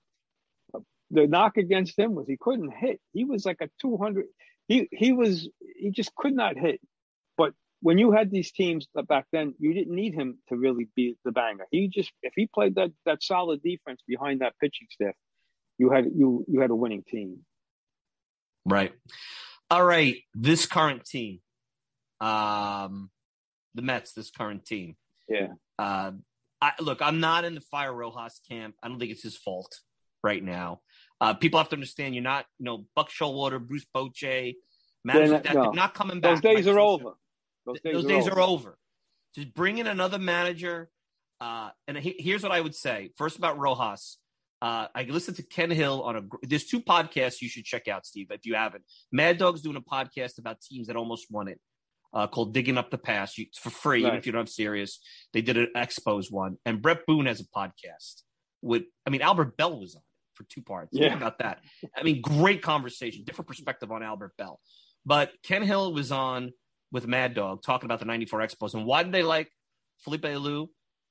The 1.10 1.26
knock 1.26 1.56
against 1.58 1.98
him 1.98 2.14
was 2.14 2.26
he 2.26 2.36
couldn't 2.40 2.72
hit. 2.72 2.98
He 3.12 3.24
was 3.24 3.44
like 3.44 3.60
a 3.60 3.68
200. 3.82 4.24
He 4.68 4.88
he 4.90 5.12
was 5.12 5.48
he 5.78 5.90
just 5.90 6.14
could 6.14 6.34
not 6.34 6.56
hit. 6.56 6.80
When 7.86 7.98
you 7.98 8.10
had 8.10 8.32
these 8.32 8.50
teams 8.50 8.88
back 9.08 9.26
then, 9.30 9.54
you 9.60 9.72
didn't 9.72 9.94
need 9.94 10.12
him 10.12 10.38
to 10.48 10.56
really 10.56 10.88
be 10.96 11.16
the 11.24 11.30
banger. 11.30 11.66
He 11.70 11.86
just 11.86 12.10
if 12.20 12.32
he 12.34 12.48
played 12.52 12.74
that 12.74 12.90
that 13.04 13.22
solid 13.22 13.62
defense 13.62 14.02
behind 14.08 14.40
that 14.40 14.54
pitching 14.60 14.88
staff, 14.90 15.14
you 15.78 15.90
had 15.90 16.06
you 16.12 16.44
you 16.48 16.58
had 16.62 16.70
a 16.70 16.74
winning 16.74 17.04
team. 17.08 17.44
Right. 18.64 18.92
All 19.70 19.84
right. 19.84 20.16
This 20.34 20.66
current 20.66 21.04
team, 21.04 21.38
um, 22.20 23.08
the 23.76 23.82
Mets, 23.82 24.14
this 24.14 24.32
current 24.32 24.64
team. 24.64 24.96
Yeah. 25.28 25.52
Uh, 25.78 26.10
I, 26.60 26.72
look, 26.80 27.00
I'm 27.00 27.20
not 27.20 27.44
in 27.44 27.54
the 27.54 27.60
Fire 27.60 27.94
Rojas 27.94 28.40
camp. 28.50 28.74
I 28.82 28.88
don't 28.88 28.98
think 28.98 29.12
it's 29.12 29.22
his 29.22 29.36
fault 29.36 29.78
right 30.24 30.42
now. 30.42 30.80
Uh, 31.20 31.34
people 31.34 31.60
have 31.60 31.68
to 31.68 31.76
understand 31.76 32.16
you're 32.16 32.24
not, 32.24 32.46
you 32.58 32.64
know, 32.64 32.86
Buck 32.96 33.10
Showalter, 33.10 33.64
Bruce 33.64 33.86
managers 33.94 34.24
They're 35.04 35.28
not- 35.28 35.42
that, 35.44 35.54
no. 35.54 35.62
they're 35.62 35.72
not 35.72 35.94
coming 35.94 36.18
back. 36.18 36.32
Those 36.32 36.40
days 36.40 36.66
are 36.66 36.80
over. 36.80 37.12
Those 37.66 37.80
days, 37.80 37.92
Those 37.94 38.04
are, 38.04 38.08
days 38.08 38.26
over. 38.28 38.36
are 38.36 38.42
over. 38.42 38.78
Just 39.34 39.54
bring 39.54 39.78
in 39.78 39.86
another 39.86 40.18
manager. 40.18 40.88
Uh, 41.40 41.70
and 41.86 41.98
he, 41.98 42.16
here's 42.18 42.42
what 42.42 42.52
I 42.52 42.60
would 42.60 42.74
say. 42.74 43.10
First 43.18 43.36
about 43.36 43.58
Rojas. 43.58 44.18
Uh, 44.62 44.86
I 44.94 45.02
listened 45.02 45.36
to 45.36 45.42
Ken 45.42 45.70
Hill 45.70 46.02
on 46.02 46.16
a. 46.16 46.22
There's 46.42 46.64
two 46.64 46.80
podcasts 46.80 47.42
you 47.42 47.48
should 47.48 47.64
check 47.64 47.88
out, 47.88 48.06
Steve, 48.06 48.28
if 48.30 48.46
you 48.46 48.54
haven't. 48.54 48.84
Mad 49.12 49.36
Dog's 49.36 49.60
doing 49.60 49.76
a 49.76 49.82
podcast 49.82 50.38
about 50.38 50.62
teams 50.62 50.86
that 50.86 50.96
almost 50.96 51.26
won 51.30 51.48
it, 51.48 51.60
uh, 52.14 52.26
called 52.26 52.54
"Digging 52.54 52.78
Up 52.78 52.90
the 52.90 52.96
Past." 52.96 53.36
You, 53.36 53.44
it's 53.48 53.58
for 53.58 53.68
free, 53.68 54.00
even 54.06 54.14
if 54.14 54.24
you 54.24 54.32
don't 54.32 54.40
have 54.40 54.48
Sirius. 54.48 54.98
They 55.34 55.42
did 55.42 55.58
an 55.58 55.68
Expos 55.76 56.32
one, 56.32 56.56
and 56.64 56.80
Bret 56.80 57.04
Boone 57.06 57.26
has 57.26 57.40
a 57.40 57.44
podcast 57.44 58.22
with. 58.62 58.84
I 59.06 59.10
mean, 59.10 59.20
Albert 59.20 59.58
Belle 59.58 59.78
was 59.78 59.94
on 59.94 60.00
it 60.00 60.04
for 60.36 60.44
two 60.44 60.62
parts. 60.62 60.90
Think 60.96 61.04
Yeah. 61.04 61.16
about 61.18 61.38
that. 61.40 61.60
I 61.94 62.02
mean, 62.02 62.22
great 62.22 62.62
conversation, 62.62 63.24
different 63.24 63.48
perspective 63.48 63.92
on 63.92 64.02
Albert 64.02 64.32
Belle. 64.38 64.58
But 65.04 65.32
Ken 65.42 65.62
Hill 65.62 65.92
was 65.92 66.10
on 66.10 66.52
with 66.92 67.06
Mad 67.06 67.34
Dog 67.34 67.62
talking 67.62 67.86
about 67.86 67.98
the 67.98 68.04
94 68.04 68.40
Expos. 68.40 68.74
And 68.74 68.84
why 68.84 69.02
did 69.02 69.12
they 69.12 69.22
like 69.22 69.50
Felipe 70.00 70.22
Alou? 70.22 70.68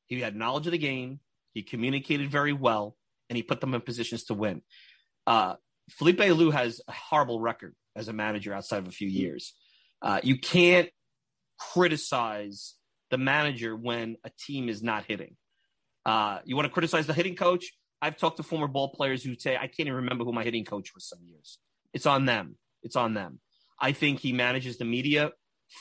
He 0.07 0.19
had 0.21 0.35
knowledge 0.35 0.67
of 0.67 0.71
the 0.71 0.77
game, 0.77 1.19
he 1.53 1.63
communicated 1.63 2.29
very 2.29 2.53
well, 2.53 2.95
and 3.29 3.37
he 3.37 3.43
put 3.43 3.61
them 3.61 3.73
in 3.73 3.81
positions 3.81 4.25
to 4.25 4.33
win. 4.33 4.61
Uh, 5.25 5.55
Felipe 5.89 6.19
Alou 6.19 6.51
has 6.51 6.81
a 6.87 6.91
horrible 6.91 7.39
record 7.39 7.75
as 7.95 8.07
a 8.07 8.13
manager 8.13 8.53
outside 8.53 8.79
of 8.79 8.87
a 8.87 8.91
few 8.91 9.07
years. 9.07 9.53
Uh, 10.01 10.19
you 10.23 10.37
can't 10.37 10.89
criticize 11.57 12.75
the 13.09 13.17
manager 13.17 13.75
when 13.75 14.17
a 14.23 14.31
team 14.39 14.69
is 14.69 14.83
not 14.83 15.05
hitting. 15.05 15.35
Uh, 16.05 16.39
you 16.45 16.55
want 16.55 16.67
to 16.67 16.73
criticize 16.73 17.07
the 17.07 17.13
hitting 17.13 17.35
coach? 17.35 17.73
I've 18.01 18.17
talked 18.17 18.37
to 18.37 18.43
former 18.43 18.67
ball 18.67 18.89
players 18.89 19.23
who 19.23 19.35
say, 19.35 19.55
I 19.55 19.67
can't 19.67 19.81
even 19.87 19.93
remember 19.93 20.23
who 20.23 20.33
my 20.33 20.43
hitting 20.43 20.65
coach 20.65 20.93
was 20.93 21.07
some 21.07 21.19
years. 21.23 21.57
It's 21.93 22.05
on 22.05 22.25
them. 22.25 22.57
It's 22.83 22.95
on 22.95 23.13
them. 23.13 23.39
I 23.79 23.93
think 23.93 24.19
he 24.19 24.33
manages 24.33 24.77
the 24.77 24.85
media 24.85 25.31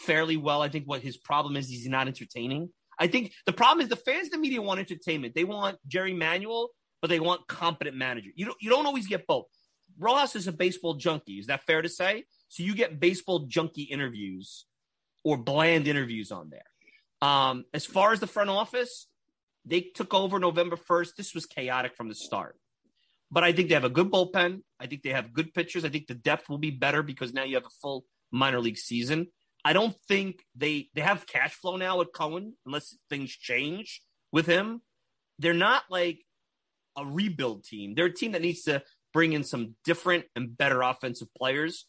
fairly 0.07 0.37
well. 0.37 0.63
I 0.63 0.69
think 0.69 0.87
what 0.87 1.03
his 1.03 1.17
problem 1.17 1.57
is, 1.57 1.69
he's 1.69 1.89
not 1.89 2.07
entertaining. 2.07 2.71
I 2.99 3.07
think 3.09 3.33
the 3.47 3.53
problem 3.53 3.83
is 3.83 3.89
the 3.89 3.97
fans, 3.97 4.31
the 4.31 4.39
media 4.39 4.63
want 4.63 4.81
entertainment. 4.81 5.35
They 5.35 5.45
want 5.45 5.79
Jerry 5.87 6.13
Manuel, 6.13 6.71
but 7.01 7.09
they 7.09 7.21
want 7.21 7.47
competent 7.49 7.97
manager. 7.97 8.31
You 8.35 8.47
don't, 8.47 8.57
you 8.61 8.71
don't 8.71 8.87
always 8.87 9.07
get 9.07 9.27
both. 9.27 9.47
Rojas 9.99 10.37
is 10.37 10.47
a 10.47 10.53
baseball 10.53 10.95
junkie. 10.95 11.39
Is 11.39 11.47
that 11.47 11.65
fair 11.65 11.83
to 11.83 11.89
say? 11.89 12.25
So 12.49 12.63
you 12.63 12.75
get 12.75 13.01
baseball 13.01 13.41
junkie 13.41 13.83
interviews 13.83 14.67
or 15.25 15.37
bland 15.37 15.89
interviews 15.89 16.31
on 16.31 16.51
there. 16.51 17.29
Um, 17.29 17.65
as 17.73 17.87
far 17.87 18.13
as 18.13 18.21
the 18.21 18.27
front 18.27 18.51
office, 18.51 19.07
they 19.65 19.81
took 19.81 20.13
over 20.13 20.39
November 20.39 20.77
1st. 20.77 21.17
This 21.17 21.35
was 21.35 21.47
chaotic 21.47 21.97
from 21.97 22.09
the 22.09 22.15
start. 22.15 22.57
But 23.31 23.45
I 23.45 23.53
think 23.53 23.69
they 23.69 23.75
have 23.75 23.85
a 23.85 23.91
good 23.91 24.11
bullpen. 24.11 24.63
I 24.79 24.87
think 24.87 25.03
they 25.03 25.11
have 25.11 25.33
good 25.33 25.55
pitchers. 25.55 25.85
I 25.85 25.89
think 25.89 26.07
the 26.07 26.15
depth 26.15 26.49
will 26.49 26.59
be 26.59 26.71
better 26.71 27.03
because 27.03 27.33
now 27.33 27.45
you 27.45 27.55
have 27.55 27.65
a 27.65 27.81
full 27.81 28.05
minor 28.31 28.61
league 28.61 28.79
season. 28.79 29.29
I 29.65 29.73
don't 29.73 29.97
think 30.09 30.45
they 30.55 30.89
they 30.95 31.01
have 31.01 31.27
cash 31.27 31.55
flow 31.55 31.77
now 31.77 31.99
with 31.99 32.13
Cohen, 32.13 32.55
unless 32.67 32.97
things 33.09 33.31
change 33.31 34.03
with 34.33 34.47
him. 34.47 34.83
They're 35.39 35.55
not 35.55 35.85
like 35.91 36.21
a 36.97 37.05
rebuild 37.05 37.65
team. 37.65 37.95
They're 37.95 38.07
a 38.07 38.13
team 38.13 38.33
that 38.33 38.43
needs 38.43 38.63
to 38.63 38.83
bring 39.13 39.33
in 39.33 39.43
some 39.45 39.75
different 39.85 40.25
and 40.37 40.57
better 40.57 40.83
offensive 40.83 41.29
players. 41.35 41.87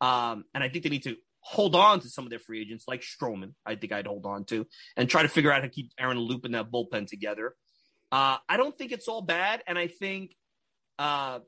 Um, 0.00 0.44
and 0.54 0.64
I 0.64 0.68
think 0.68 0.84
they 0.84 0.90
need 0.90 1.04
to 1.04 1.16
hold 1.40 1.76
on 1.76 2.00
to 2.00 2.08
some 2.08 2.24
of 2.24 2.30
their 2.30 2.38
free 2.38 2.60
agents, 2.60 2.84
like 2.88 3.02
Stroman. 3.02 3.54
I 3.64 3.76
think 3.76 3.92
I'd 3.92 4.06
hold 4.06 4.26
on 4.26 4.44
to 4.46 4.66
and 4.96 5.08
try 5.08 5.22
to 5.22 5.28
figure 5.28 5.52
out 5.52 5.62
how 5.62 5.68
to 5.68 5.68
keep 5.68 5.92
Aaron 5.98 6.18
Loup 6.18 6.44
and 6.44 6.54
that 6.54 6.70
bullpen 6.70 7.06
together. 7.06 7.54
Uh, 8.10 8.36
I 8.48 8.56
don't 8.56 8.76
think 8.76 8.92
it's 8.92 9.08
all 9.08 9.22
bad, 9.22 9.62
and 9.66 9.78
I 9.78 9.86
think 9.86 10.34
uh, 10.98 11.38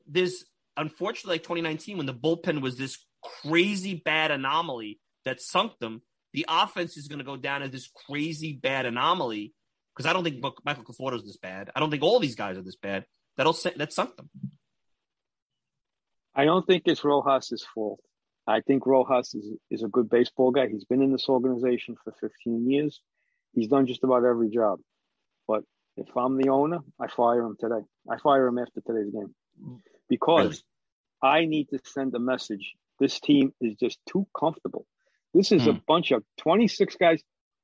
unfortunately 0.77 1.35
like 1.35 1.43
2019 1.43 1.97
when 1.97 2.05
the 2.05 2.13
bullpen 2.13 2.61
was 2.61 2.77
this 2.77 2.97
crazy 3.43 4.01
bad 4.03 4.31
anomaly 4.31 4.99
that 5.25 5.41
sunk 5.41 5.77
them. 5.79 6.01
The 6.33 6.45
offense 6.49 6.97
is 6.97 7.07
going 7.07 7.19
to 7.19 7.25
go 7.25 7.37
down 7.37 7.61
as 7.61 7.71
this 7.71 7.89
crazy 8.07 8.53
bad 8.53 8.85
anomaly 8.85 9.53
because 9.95 10.09
I 10.09 10.13
don't 10.13 10.23
think 10.23 10.43
Michael 10.65 10.83
Conforto 10.83 11.15
is 11.15 11.23
this 11.23 11.37
bad. 11.37 11.71
I 11.75 11.79
don't 11.79 11.89
think 11.89 12.03
all 12.03 12.19
these 12.19 12.35
guys 12.35 12.57
are 12.57 12.61
this 12.61 12.75
bad. 12.75 13.05
That'll 13.37 13.53
that 13.77 13.93
sunk 13.93 14.15
them. 14.15 14.29
I 16.35 16.45
don't 16.45 16.65
think 16.67 16.83
it's 16.85 17.03
Rojas' 17.03 17.65
fault. 17.73 18.01
I 18.45 18.61
think 18.61 18.85
Rojas 18.85 19.33
is, 19.33 19.53
is 19.71 19.83
a 19.83 19.87
good 19.87 20.09
baseball 20.09 20.51
guy. 20.51 20.67
He's 20.67 20.83
been 20.83 21.01
in 21.01 21.11
this 21.11 21.29
organization 21.29 21.95
for 22.03 22.13
15 22.19 22.69
years. 22.69 23.01
He's 23.53 23.67
done 23.67 23.87
just 23.87 24.03
about 24.03 24.25
every 24.25 24.49
job. 24.49 24.79
But 25.47 25.63
if 25.95 26.07
I'm 26.15 26.37
the 26.37 26.49
owner, 26.49 26.79
I 26.99 27.07
fire 27.07 27.41
him 27.41 27.55
today. 27.59 27.85
I 28.09 28.17
fire 28.17 28.47
him 28.47 28.59
after 28.59 28.81
today's 28.81 29.11
game 29.11 29.33
because 30.09 30.63
really? 31.23 31.37
I 31.37 31.45
need 31.45 31.69
to 31.69 31.79
send 31.85 32.13
a 32.15 32.19
message. 32.19 32.73
This 32.99 33.19
team 33.19 33.53
is 33.61 33.75
just 33.75 33.99
too 34.07 34.27
comfortable. 34.37 34.85
This 35.35 35.51
is 35.51 35.67
a 35.67 35.73
hmm. 35.73 35.79
bunch 35.85 36.11
of 36.11 36.23
26 36.37 36.95
guys 36.95 37.21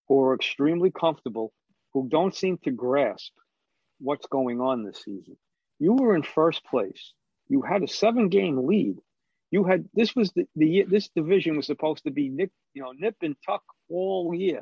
who 0.10 0.22
are 0.22 0.36
extremely 0.36 0.92
comfortable, 0.92 1.54
who 1.94 2.10
don't 2.10 2.36
seem 2.36 2.58
to 2.66 2.72
grasp 2.72 3.32
what's 4.00 4.28
going 4.28 4.60
on 4.60 4.84
this 4.84 5.02
season. 5.06 5.38
You 5.80 5.94
were 5.94 6.14
in 6.14 6.24
first 6.24 6.66
place. 6.66 7.14
You 7.48 7.62
had 7.62 7.82
a 7.82 7.88
seven 7.88 8.28
game 8.28 8.68
lead. 8.68 8.98
You 9.52 9.64
had 9.64 9.86
this 9.94 10.14
was 10.14 10.32
the, 10.34 10.46
the 10.56 10.84
this 10.84 11.10
division 11.16 11.56
was 11.56 11.66
supposed 11.66 12.04
to 12.04 12.12
be 12.12 12.28
nip, 12.28 12.52
you 12.74 12.84
know, 12.84 12.92
nip 12.94 13.16
and 13.22 13.38
tuck 13.46 13.64
all 13.90 14.34
year. 14.36 14.62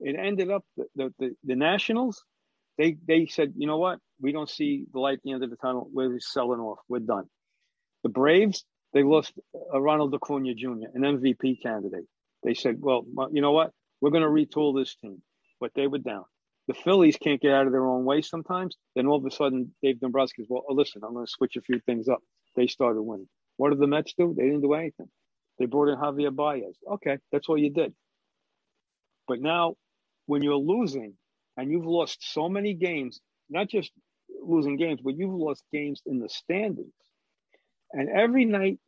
It 0.00 0.16
ended 0.18 0.50
up 0.50 0.64
the, 0.76 0.86
the, 0.96 1.14
the, 1.20 1.36
the 1.44 1.54
Nationals, 1.54 2.24
they 2.78 2.96
they 3.06 3.26
said, 3.26 3.52
you 3.56 3.68
know 3.68 3.78
what, 3.78 4.00
we 4.20 4.32
don't 4.32 4.50
see 4.50 4.86
the 4.92 4.98
light 4.98 5.18
at 5.18 5.22
the 5.22 5.32
end 5.32 5.44
of 5.44 5.50
the 5.50 5.56
tunnel. 5.56 5.88
We're 5.92 6.18
selling 6.18 6.60
off. 6.60 6.78
We're 6.88 6.98
done. 6.98 7.26
The 8.02 8.08
Braves, 8.08 8.64
they 8.92 9.04
lost 9.04 9.34
uh, 9.54 9.80
Ronald 9.80 10.14
Acuna 10.14 10.54
Jr., 10.54 10.88
an 10.94 11.02
MVP 11.02 11.62
candidate. 11.62 12.06
They 12.42 12.54
said, 12.54 12.76
well, 12.80 13.04
you 13.32 13.42
know 13.42 13.52
what, 13.52 13.72
we're 14.00 14.10
going 14.10 14.22
to 14.22 14.28
retool 14.28 14.78
this 14.78 14.94
team, 14.96 15.22
but 15.60 15.72
they 15.74 15.86
were 15.86 15.98
down 15.98 16.24
the 16.70 16.74
Phillies 16.74 17.16
can't 17.16 17.40
get 17.40 17.52
out 17.52 17.66
of 17.66 17.72
their 17.72 17.84
own 17.84 18.04
way 18.04 18.22
sometimes, 18.22 18.76
then 18.94 19.08
all 19.08 19.16
of 19.16 19.26
a 19.26 19.30
sudden 19.32 19.74
Dave 19.82 19.96
Dombrowski's, 19.96 20.46
well, 20.48 20.64
oh, 20.68 20.74
listen, 20.74 21.02
I'm 21.04 21.14
going 21.14 21.26
to 21.26 21.30
switch 21.30 21.56
a 21.56 21.60
few 21.60 21.80
things 21.80 22.08
up. 22.08 22.20
They 22.54 22.68
started 22.68 23.02
winning. 23.02 23.28
What 23.56 23.70
did 23.70 23.80
the 23.80 23.88
Mets 23.88 24.14
do? 24.16 24.32
They 24.38 24.44
didn't 24.44 24.60
do 24.60 24.74
anything. 24.74 25.08
They 25.58 25.66
brought 25.66 25.88
in 25.88 25.96
Javier 25.98 26.34
Baez. 26.34 26.76
Okay, 26.92 27.18
that's 27.32 27.48
all 27.48 27.58
you 27.58 27.70
did. 27.70 27.92
But 29.26 29.40
now, 29.40 29.74
when 30.26 30.42
you're 30.42 30.54
losing 30.54 31.14
and 31.56 31.72
you've 31.72 31.86
lost 31.86 32.18
so 32.32 32.48
many 32.48 32.74
games, 32.74 33.20
not 33.48 33.68
just 33.68 33.90
losing 34.40 34.76
games, 34.76 35.00
but 35.02 35.16
you've 35.16 35.34
lost 35.34 35.64
games 35.72 36.02
in 36.06 36.20
the 36.20 36.28
standings. 36.28 36.94
And 37.92 38.08
every 38.08 38.44
night, 38.44 38.78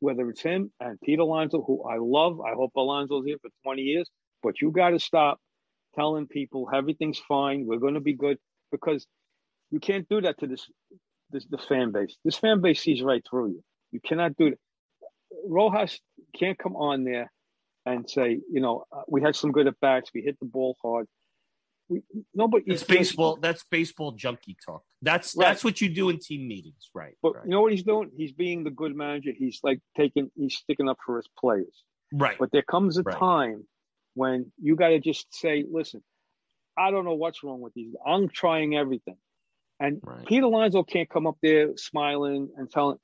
whether 0.00 0.28
it's 0.28 0.42
him 0.42 0.70
and 0.80 1.00
Pete 1.00 1.18
Alonso, 1.18 1.62
who 1.62 1.84
I 1.84 1.96
love, 1.98 2.40
I 2.40 2.54
hope 2.54 2.72
Alonso's 2.76 3.24
here 3.24 3.36
for 3.40 3.50
20 3.64 3.82
years, 3.82 4.10
but 4.42 4.60
you 4.60 4.70
got 4.70 4.90
to 4.90 4.98
stop 4.98 5.38
telling 5.94 6.26
people 6.26 6.68
everything's 6.72 7.18
fine, 7.18 7.66
we're 7.66 7.78
going 7.78 7.94
to 7.94 8.00
be 8.00 8.14
good, 8.14 8.38
because 8.70 9.06
you 9.70 9.80
can't 9.80 10.08
do 10.08 10.20
that 10.20 10.38
to 10.40 10.46
this, 10.46 10.66
this 11.30 11.46
the 11.46 11.58
fan 11.58 11.92
base. 11.92 12.16
This 12.24 12.36
fan 12.36 12.60
base 12.60 12.80
sees 12.80 13.02
right 13.02 13.22
through 13.28 13.48
you. 13.48 13.64
You 13.92 14.00
cannot 14.00 14.36
do 14.36 14.48
it. 14.48 14.58
Rojas 15.48 15.98
can't 16.38 16.58
come 16.58 16.76
on 16.76 17.04
there 17.04 17.32
and 17.84 18.08
say, 18.08 18.40
you 18.52 18.60
know, 18.60 18.84
uh, 18.92 19.02
we 19.08 19.22
had 19.22 19.34
some 19.34 19.52
good 19.52 19.66
at 19.66 19.80
bats, 19.80 20.10
we 20.14 20.22
hit 20.22 20.38
the 20.40 20.46
ball 20.46 20.76
hard. 20.82 21.06
We, 21.88 22.02
nobody. 22.34 22.64
It's 22.66 22.82
baseball. 22.82 23.38
That's 23.40 23.64
baseball 23.70 24.12
junkie 24.12 24.56
talk. 24.64 24.82
That's 25.02 25.36
right. 25.36 25.46
that's 25.46 25.62
what 25.62 25.80
you 25.80 25.88
do 25.88 26.08
in 26.08 26.18
team 26.18 26.48
meetings, 26.48 26.90
right? 26.94 27.14
But 27.22 27.36
right. 27.36 27.44
you 27.44 27.50
know 27.50 27.60
what 27.60 27.72
he's 27.72 27.82
doing? 27.82 28.10
He's 28.16 28.32
being 28.32 28.64
the 28.64 28.70
good 28.70 28.94
manager. 28.96 29.30
He's 29.36 29.60
like 29.62 29.80
taking, 29.96 30.30
he's 30.34 30.56
sticking 30.56 30.88
up 30.88 30.98
for 31.04 31.16
his 31.16 31.28
players. 31.38 31.84
Right. 32.12 32.36
But 32.38 32.50
there 32.52 32.62
comes 32.62 32.96
a 32.98 33.02
right. 33.02 33.16
time 33.16 33.66
when 34.14 34.52
you 34.60 34.76
got 34.76 34.88
to 34.88 34.98
just 34.98 35.26
say, 35.34 35.64
listen, 35.70 36.02
I 36.78 36.90
don't 36.90 37.04
know 37.04 37.14
what's 37.14 37.42
wrong 37.42 37.60
with 37.60 37.74
these. 37.74 37.94
I'm 38.06 38.28
trying 38.28 38.76
everything. 38.76 39.16
And 39.78 40.00
right. 40.02 40.26
Pete 40.26 40.42
Alonso 40.42 40.82
can't 40.82 41.08
come 41.08 41.26
up 41.26 41.36
there 41.42 41.76
smiling 41.76 42.48
and 42.56 42.70
telling 42.70 42.96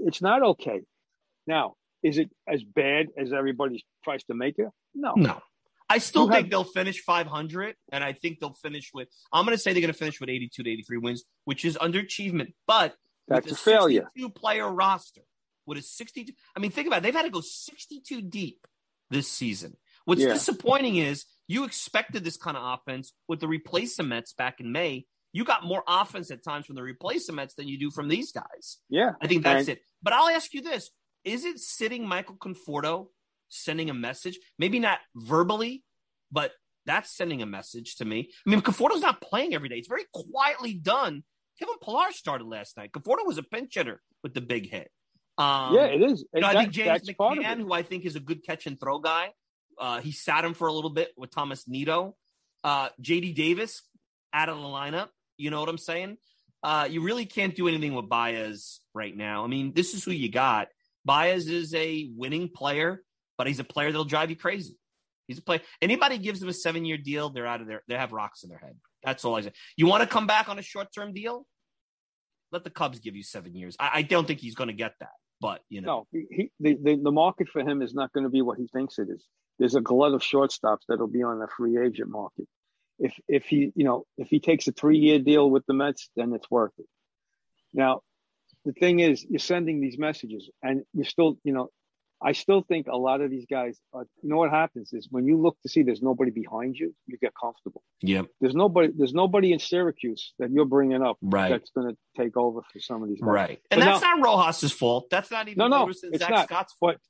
it's 0.00 0.20
not 0.20 0.42
okay. 0.42 0.80
Now, 1.46 1.74
is 2.02 2.18
it 2.18 2.30
as 2.48 2.62
bad 2.64 3.08
as 3.16 3.32
everybody 3.32 3.84
tries 4.02 4.24
to 4.24 4.34
make 4.34 4.58
it? 4.58 4.68
No. 4.94 5.12
No. 5.16 5.40
I 5.90 5.98
still 5.98 6.26
you 6.26 6.30
think 6.30 6.44
have, 6.44 6.50
they'll 6.50 6.64
finish 6.64 7.02
500, 7.02 7.74
and 7.92 8.04
I 8.04 8.12
think 8.12 8.38
they'll 8.38 8.54
finish 8.54 8.90
with. 8.94 9.08
I'm 9.32 9.44
going 9.44 9.56
to 9.56 9.62
say 9.62 9.72
they're 9.72 9.82
going 9.82 9.92
to 9.92 9.98
finish 9.98 10.20
with 10.20 10.30
82 10.30 10.62
to 10.62 10.70
83 10.70 10.98
wins, 10.98 11.24
which 11.44 11.64
is 11.64 11.76
underachievement. 11.76 12.52
But 12.66 12.94
that's 13.26 13.50
a, 13.50 13.56
failure. 13.56 14.08
62 14.14 14.30
player 14.30 14.70
roster 14.70 15.22
with 15.66 15.78
a 15.78 15.82
62. 15.82 16.32
I 16.56 16.60
mean, 16.60 16.70
think 16.70 16.86
about 16.86 16.98
it. 16.98 17.02
They've 17.02 17.14
had 17.14 17.24
to 17.24 17.30
go 17.30 17.40
62 17.40 18.22
deep 18.22 18.66
this 19.10 19.28
season. 19.28 19.76
What's 20.04 20.22
yeah. 20.22 20.32
disappointing 20.32 20.96
is 20.96 21.26
you 21.48 21.64
expected 21.64 22.24
this 22.24 22.36
kind 22.36 22.56
of 22.56 22.78
offense 22.78 23.12
with 23.28 23.40
the 23.40 23.48
replacements 23.48 24.32
back 24.32 24.60
in 24.60 24.72
May. 24.72 25.06
You 25.32 25.44
got 25.44 25.64
more 25.64 25.82
offense 25.86 26.30
at 26.30 26.42
times 26.44 26.66
from 26.66 26.76
the 26.76 26.82
replacements 26.82 27.54
than 27.54 27.68
you 27.68 27.78
do 27.78 27.90
from 27.90 28.08
these 28.08 28.32
guys. 28.32 28.78
Yeah. 28.88 29.12
I 29.20 29.26
think 29.26 29.42
that's 29.42 29.68
and- 29.68 29.78
it. 29.78 29.82
But 30.02 30.12
I'll 30.12 30.28
ask 30.28 30.54
you 30.54 30.62
this 30.62 30.90
is 31.24 31.44
it 31.44 31.58
sitting 31.58 32.06
Michael 32.06 32.36
Conforto 32.36 33.08
sending 33.50 33.90
a 33.90 33.94
message? 33.94 34.38
Maybe 34.58 34.78
not 34.78 34.98
verbally, 35.14 35.84
but 36.32 36.52
that's 36.86 37.14
sending 37.14 37.42
a 37.42 37.46
message 37.46 37.96
to 37.96 38.04
me. 38.04 38.30
I 38.46 38.50
mean, 38.50 38.62
Conforto's 38.62 39.02
not 39.02 39.20
playing 39.20 39.54
every 39.54 39.68
day. 39.68 39.76
It's 39.76 39.88
very 39.88 40.06
quietly 40.12 40.74
done. 40.74 41.22
Kevin 41.58 41.76
Pillar 41.84 42.10
started 42.12 42.46
last 42.46 42.76
night. 42.76 42.90
Conforto 42.92 43.26
was 43.26 43.36
a 43.36 43.42
pinch 43.42 43.74
hitter 43.74 44.00
with 44.22 44.32
the 44.32 44.40
big 44.40 44.70
hit. 44.70 44.90
Um, 45.36 45.74
yeah, 45.74 45.86
it 45.86 46.02
is. 46.02 46.24
You 46.34 46.40
know, 46.40 46.48
I 46.48 46.54
think 46.54 46.72
James 46.72 47.08
McCann, 47.08 47.58
who 47.58 47.72
I 47.72 47.82
think 47.82 48.04
is 48.04 48.16
a 48.16 48.20
good 48.20 48.44
catch 48.44 48.66
and 48.66 48.80
throw 48.80 48.98
guy, 48.98 49.30
uh, 49.78 50.00
he 50.00 50.12
sat 50.12 50.44
him 50.44 50.54
for 50.54 50.68
a 50.68 50.72
little 50.72 50.90
bit 50.90 51.10
with 51.16 51.30
Tomas 51.30 51.68
Nido. 51.68 52.16
Uh, 52.64 52.88
JD 53.02 53.34
Davis 53.34 53.82
out 54.32 54.48
of 54.48 54.56
the 54.56 54.62
lineup. 54.62 55.08
You 55.36 55.50
know 55.50 55.60
what 55.60 55.68
I'm 55.68 55.78
saying? 55.78 56.18
Uh, 56.62 56.86
you 56.90 57.00
really 57.00 57.24
can't 57.24 57.54
do 57.54 57.68
anything 57.68 57.94
with 57.94 58.08
Baez 58.08 58.80
right 58.94 59.16
now. 59.16 59.44
I 59.44 59.46
mean, 59.46 59.72
this 59.72 59.94
is 59.94 60.04
who 60.04 60.10
you 60.10 60.30
got. 60.30 60.68
Baez 61.06 61.48
is 61.48 61.74
a 61.74 62.10
winning 62.14 62.50
player, 62.50 63.02
but 63.40 63.46
he's 63.46 63.58
a 63.58 63.64
player 63.64 63.90
that'll 63.90 64.04
drive 64.04 64.28
you 64.28 64.36
crazy. 64.36 64.76
He's 65.26 65.38
a 65.38 65.42
player. 65.42 65.62
Anybody 65.80 66.18
gives 66.18 66.42
him 66.42 66.50
a 66.50 66.52
seven 66.52 66.84
year 66.84 66.98
deal, 66.98 67.30
they're 67.30 67.46
out 67.46 67.62
of 67.62 67.66
there. 67.66 67.82
They 67.88 67.94
have 67.94 68.12
rocks 68.12 68.42
in 68.42 68.50
their 68.50 68.58
head. 68.58 68.76
That's 69.02 69.24
all 69.24 69.34
I 69.34 69.40
say. 69.40 69.52
You 69.78 69.86
want 69.86 70.02
to 70.02 70.06
come 70.06 70.26
back 70.26 70.50
on 70.50 70.58
a 70.58 70.62
short 70.62 70.88
term 70.94 71.14
deal? 71.14 71.46
Let 72.52 72.64
the 72.64 72.68
Cubs 72.68 72.98
give 72.98 73.16
you 73.16 73.22
seven 73.22 73.54
years. 73.54 73.76
I, 73.80 73.90
I 73.94 74.02
don't 74.02 74.26
think 74.26 74.40
he's 74.40 74.54
going 74.54 74.68
to 74.68 74.74
get 74.74 74.92
that. 75.00 75.14
But 75.40 75.62
you 75.70 75.80
know, 75.80 76.06
no, 76.12 76.20
he, 76.30 76.50
the, 76.60 76.76
the 76.82 76.96
the 76.96 77.10
market 77.10 77.48
for 77.48 77.62
him 77.62 77.80
is 77.80 77.94
not 77.94 78.12
going 78.12 78.24
to 78.24 78.30
be 78.30 78.42
what 78.42 78.58
he 78.58 78.66
thinks 78.66 78.98
it 78.98 79.08
is. 79.08 79.24
There's 79.58 79.74
a 79.74 79.80
glut 79.80 80.12
of 80.12 80.20
shortstops 80.20 80.80
that'll 80.86 81.06
be 81.06 81.22
on 81.22 81.38
the 81.38 81.48
free 81.56 81.78
agent 81.78 82.10
market. 82.10 82.46
If 82.98 83.14
if 83.26 83.46
he 83.46 83.72
you 83.74 83.84
know 83.86 84.04
if 84.18 84.28
he 84.28 84.38
takes 84.38 84.68
a 84.68 84.72
three 84.72 84.98
year 84.98 85.18
deal 85.18 85.48
with 85.48 85.64
the 85.64 85.72
Mets, 85.72 86.10
then 86.14 86.34
it's 86.34 86.50
worth 86.50 86.72
it. 86.76 86.84
Now, 87.72 88.02
the 88.66 88.72
thing 88.72 89.00
is, 89.00 89.24
you're 89.24 89.38
sending 89.38 89.80
these 89.80 89.96
messages, 89.96 90.50
and 90.62 90.82
you're 90.92 91.06
still 91.06 91.38
you 91.42 91.54
know 91.54 91.70
I 92.22 92.32
still 92.32 92.62
think 92.62 92.86
a 92.86 92.96
lot 92.96 93.22
of 93.22 93.30
these 93.30 93.46
guys, 93.50 93.78
are, 93.94 94.06
you 94.22 94.28
know, 94.28 94.36
what 94.36 94.50
happens 94.50 94.92
is 94.92 95.08
when 95.10 95.26
you 95.26 95.40
look 95.40 95.56
to 95.62 95.68
see 95.70 95.82
there's 95.82 96.02
nobody 96.02 96.30
behind 96.30 96.76
you, 96.76 96.94
you 97.06 97.16
get 97.16 97.32
comfortable. 97.40 97.82
Yeah. 98.02 98.22
There's 98.40 98.54
nobody. 98.54 98.92
There's 98.94 99.14
nobody 99.14 99.52
in 99.52 99.58
Syracuse 99.58 100.34
that 100.38 100.50
you're 100.50 100.66
bringing 100.66 101.02
up 101.02 101.16
right. 101.22 101.48
that's 101.48 101.70
going 101.70 101.88
to 101.88 101.96
take 102.16 102.36
over 102.36 102.60
for 102.72 102.80
some 102.80 103.02
of 103.02 103.08
these 103.08 103.20
guys. 103.20 103.28
Right. 103.28 103.60
And 103.70 103.80
but 103.80 103.86
that's 103.86 104.02
now, 104.02 104.14
not 104.16 104.26
Rojas's 104.26 104.72
fault. 104.72 105.06
That's 105.10 105.30
not 105.30 105.48
even 105.48 105.58
no, 105.58 105.68
no, 105.68 105.88
it's 105.88 106.00
Zack 106.18 106.30
not. 106.30 106.46
Scott's 106.46 106.74
fault. 106.74 106.96
But 106.96 107.00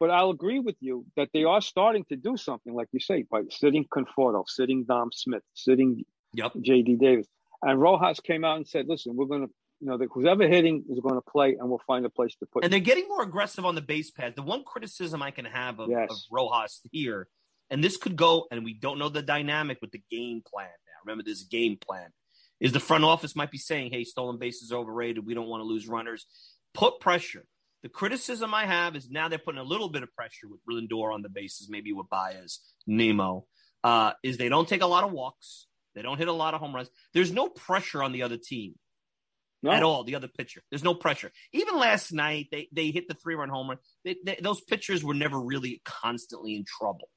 but 0.00 0.10
I'll 0.10 0.30
agree 0.30 0.60
with 0.60 0.76
you 0.80 1.06
that 1.16 1.30
they 1.32 1.44
are 1.44 1.60
starting 1.60 2.04
to 2.10 2.16
do 2.16 2.36
something, 2.36 2.72
like 2.72 2.88
you 2.92 3.00
say, 3.00 3.24
by 3.28 3.42
sitting 3.50 3.84
Conforto, 3.84 4.44
sitting 4.46 4.84
Dom 4.84 5.10
Smith, 5.12 5.42
sitting 5.54 6.04
yep. 6.34 6.52
J.D. 6.60 6.96
Davis, 6.96 7.26
and 7.62 7.80
Rojas 7.80 8.20
came 8.20 8.44
out 8.44 8.58
and 8.58 8.68
said, 8.68 8.86
"Listen, 8.86 9.16
we're 9.16 9.26
going 9.26 9.46
to 9.46 9.52
you 9.80 9.86
know, 9.86 9.98
who's 10.10 10.26
ever 10.26 10.46
hitting 10.48 10.84
is 10.88 11.00
going 11.00 11.14
to 11.14 11.20
play, 11.20 11.56
and 11.58 11.68
we'll 11.68 11.82
find 11.86 12.04
a 12.04 12.10
place 12.10 12.34
to 12.40 12.46
put. 12.46 12.64
And 12.64 12.72
they're 12.72 12.80
getting 12.80 13.08
more 13.08 13.22
aggressive 13.22 13.64
on 13.64 13.74
the 13.74 13.80
base 13.80 14.10
pad. 14.10 14.34
The 14.34 14.42
one 14.42 14.64
criticism 14.64 15.22
I 15.22 15.30
can 15.30 15.44
have 15.44 15.78
of, 15.78 15.88
yes. 15.88 16.10
of 16.10 16.16
Rojas 16.30 16.80
here, 16.90 17.28
and 17.70 17.82
this 17.82 17.96
could 17.96 18.16
go, 18.16 18.46
and 18.50 18.64
we 18.64 18.74
don't 18.74 18.98
know 18.98 19.08
the 19.08 19.22
dynamic 19.22 19.78
with 19.80 19.92
the 19.92 20.02
game 20.10 20.42
plan 20.44 20.66
now. 20.66 20.98
Remember, 21.04 21.22
there's 21.24 21.42
a 21.42 21.48
game 21.48 21.76
plan. 21.76 22.08
Is 22.60 22.72
the 22.72 22.80
front 22.80 23.04
office 23.04 23.36
might 23.36 23.52
be 23.52 23.58
saying, 23.58 23.92
"Hey, 23.92 24.02
stolen 24.02 24.38
bases 24.38 24.72
overrated. 24.72 25.24
We 25.24 25.34
don't 25.34 25.48
want 25.48 25.60
to 25.60 25.64
lose 25.64 25.86
runners. 25.86 26.26
Put 26.74 26.98
pressure." 27.00 27.44
The 27.84 27.88
criticism 27.88 28.52
I 28.52 28.66
have 28.66 28.96
is 28.96 29.08
now 29.08 29.28
they're 29.28 29.38
putting 29.38 29.60
a 29.60 29.64
little 29.64 29.88
bit 29.88 30.02
of 30.02 30.12
pressure 30.12 30.48
with 30.48 30.58
Lindor 30.68 31.14
on 31.14 31.22
the 31.22 31.28
bases, 31.28 31.68
maybe 31.70 31.92
with 31.92 32.08
Baez, 32.08 32.58
Nimmo. 32.88 33.46
Uh, 33.84 34.12
is 34.24 34.36
they 34.36 34.48
don't 34.48 34.68
take 34.68 34.82
a 34.82 34.86
lot 34.86 35.04
of 35.04 35.12
walks, 35.12 35.68
they 35.94 36.02
don't 36.02 36.18
hit 36.18 36.26
a 36.26 36.32
lot 36.32 36.54
of 36.54 36.60
home 36.60 36.74
runs. 36.74 36.90
There's 37.14 37.30
no 37.30 37.48
pressure 37.48 38.02
on 38.02 38.10
the 38.10 38.24
other 38.24 38.36
team 38.36 38.74
no. 39.62 39.70
at 39.70 39.82
all. 39.82 40.04
The 40.04 40.14
other 40.14 40.28
pitcher, 40.28 40.62
there's 40.70 40.84
no 40.84 40.94
pressure. 40.94 41.30
Even 41.52 41.76
last 41.76 42.12
night, 42.12 42.48
they 42.50 42.68
they 42.72 42.90
hit 42.90 43.08
the 43.08 43.14
three 43.14 43.34
run 43.34 43.48
homer. 43.48 43.76
They, 44.04 44.16
they, 44.24 44.38
those 44.40 44.60
pitchers 44.60 45.04
were 45.04 45.14
never 45.14 45.38
really 45.38 45.80
constantly 45.84 46.54
in 46.56 46.64
trouble, 46.64 47.08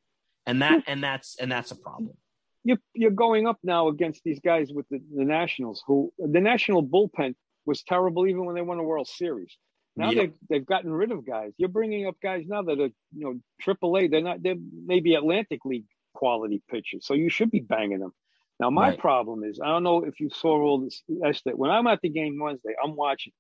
and 0.46 0.62
that 0.62 0.74
hmm. 0.74 0.92
and 0.92 1.04
that's 1.04 1.38
and 1.40 1.52
that's 1.52 1.72
a 1.72 1.76
problem. 1.76 2.16
You're 2.64 2.80
you're 2.94 3.12
going 3.12 3.48
up 3.48 3.60
now 3.64 3.88
against 3.88 4.24
these 4.24 4.40
guys 4.40 4.72
with 4.72 4.88
the, 4.90 5.00
the 5.16 5.26
Nationals, 5.26 5.84
who 5.88 6.14
the 6.18 6.42
National 6.42 6.86
bullpen 6.86 7.36
was 7.66 7.84
terrible 7.84 8.28
even 8.28 8.46
when 8.46 8.56
they 8.56 8.62
won 8.62 8.80
a 8.80 8.84
World 8.84 9.08
Series. 9.08 9.56
Now 9.96 10.14
they've 10.14 10.34
they've 10.50 10.66
gotten 10.66 10.92
rid 10.92 11.12
of 11.12 11.26
guys. 11.26 11.52
You're 11.58 11.70
bringing 11.70 12.08
up 12.08 12.16
guys 12.24 12.46
now 12.48 12.62
that 12.62 12.80
are 12.80 12.90
you 12.90 12.94
know 13.14 13.40
Triple 13.60 13.98
A. 13.98 14.08
They're 14.08 14.22
not. 14.22 14.42
They're 14.42 14.56
maybe 14.86 15.16
Atlantic 15.16 15.66
League 15.66 15.86
quality 16.14 16.62
pitchers. 16.70 17.06
So 17.06 17.14
you 17.14 17.30
should 17.30 17.52
be 17.52 17.60
banging 17.60 18.00
them. 18.00 18.14
Now 18.62 18.70
my 18.70 18.90
right. 18.90 19.00
problem 19.00 19.44
is 19.44 19.60
I 19.60 19.68
don't 19.70 19.82
know 19.82 20.06
if 20.06 20.20
you 20.20 20.30
saw 20.30 20.62
all 20.62 20.80
this. 20.80 21.02
That 21.46 21.58
when 21.58 21.72
I'm 21.72 21.88
at 21.88 22.00
the 22.02 22.10
game 22.10 22.40
Wednesday, 22.40 22.76
I'm 22.82 22.96
watching. 22.96 23.34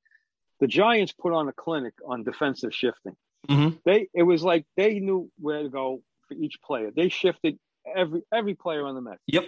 The 0.59 0.67
Giants 0.67 1.13
put 1.13 1.31
on 1.31 1.47
a 1.47 1.53
clinic 1.53 1.93
on 2.05 2.23
defensive 2.23 2.73
shifting. 2.73 3.15
Mm-hmm. 3.47 3.77
They 3.85 4.07
it 4.15 4.23
was 4.23 4.41
like 4.41 4.65
they 4.75 4.99
knew 4.99 5.29
where 5.39 5.61
to 5.61 5.69
go 5.69 6.01
for 6.27 6.33
each 6.33 6.59
player. 6.65 6.89
They 6.93 7.09
shifted 7.09 7.59
every 7.95 8.23
every 8.33 8.55
player 8.55 8.85
on 8.87 8.95
the 8.95 9.01
Mets. 9.01 9.21
Yep. 9.27 9.45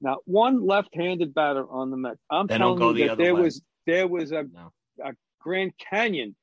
Now 0.00 0.18
one 0.24 0.64
left-handed 0.64 1.34
batter 1.34 1.68
on 1.68 1.90
the 1.90 1.96
Mets. 1.96 2.20
I'm 2.30 2.46
they 2.46 2.58
telling 2.58 2.80
you 2.80 2.94
the 2.94 3.08
that 3.08 3.18
there 3.18 3.34
way. 3.34 3.42
was 3.42 3.60
there 3.86 4.06
was 4.06 4.30
a, 4.30 4.44
no. 4.44 4.72
a 5.04 5.14
Grand 5.40 5.72
Canyon 5.78 6.36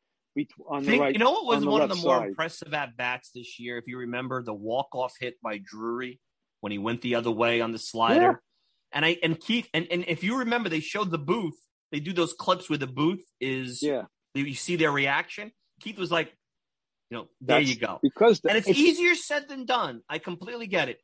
on 0.67 0.83
Think, 0.83 0.97
the 0.97 0.99
right. 0.99 1.13
You 1.13 1.19
know 1.19 1.31
what 1.31 1.45
was 1.45 1.63
on 1.63 1.71
one 1.71 1.81
of 1.81 1.89
the 1.89 1.95
more 1.95 2.19
side. 2.19 2.27
impressive 2.29 2.73
at 2.73 2.97
bats 2.97 3.31
this 3.33 3.57
year? 3.57 3.77
If 3.77 3.85
you 3.87 3.99
remember 3.99 4.43
the 4.43 4.53
walk 4.53 4.89
off 4.93 5.13
hit 5.17 5.35
by 5.41 5.59
Drury 5.63 6.19
when 6.59 6.73
he 6.73 6.77
went 6.77 7.01
the 7.01 7.15
other 7.15 7.31
way 7.31 7.61
on 7.61 7.71
the 7.71 7.79
slider. 7.79 8.41
And 8.91 9.05
I 9.05 9.17
and 9.23 9.39
Keith 9.39 9.67
and 9.73 9.87
and 9.91 10.05
if 10.07 10.23
you 10.23 10.39
remember, 10.39 10.69
they 10.69 10.79
showed 10.79 11.11
the 11.11 11.17
booth. 11.17 11.55
They 11.91 11.99
do 11.99 12.13
those 12.13 12.33
clips 12.33 12.69
where 12.69 12.77
the 12.77 12.87
booth 12.87 13.23
is 13.39 13.81
yeah. 13.81 14.03
You 14.35 14.53
see 14.53 14.75
their 14.75 14.91
reaction. 14.91 15.51
Keith 15.81 15.97
was 15.97 16.11
like, 16.11 16.31
you 17.09 17.17
know, 17.17 17.27
there 17.41 17.59
That's 17.59 17.69
you 17.69 17.77
go. 17.77 17.99
Because 18.01 18.41
the, 18.41 18.49
and 18.49 18.57
it's, 18.57 18.67
it's 18.67 18.77
easier 18.77 19.15
said 19.15 19.49
than 19.49 19.65
done. 19.65 20.01
I 20.07 20.19
completely 20.19 20.67
get 20.67 20.89
it, 20.89 20.99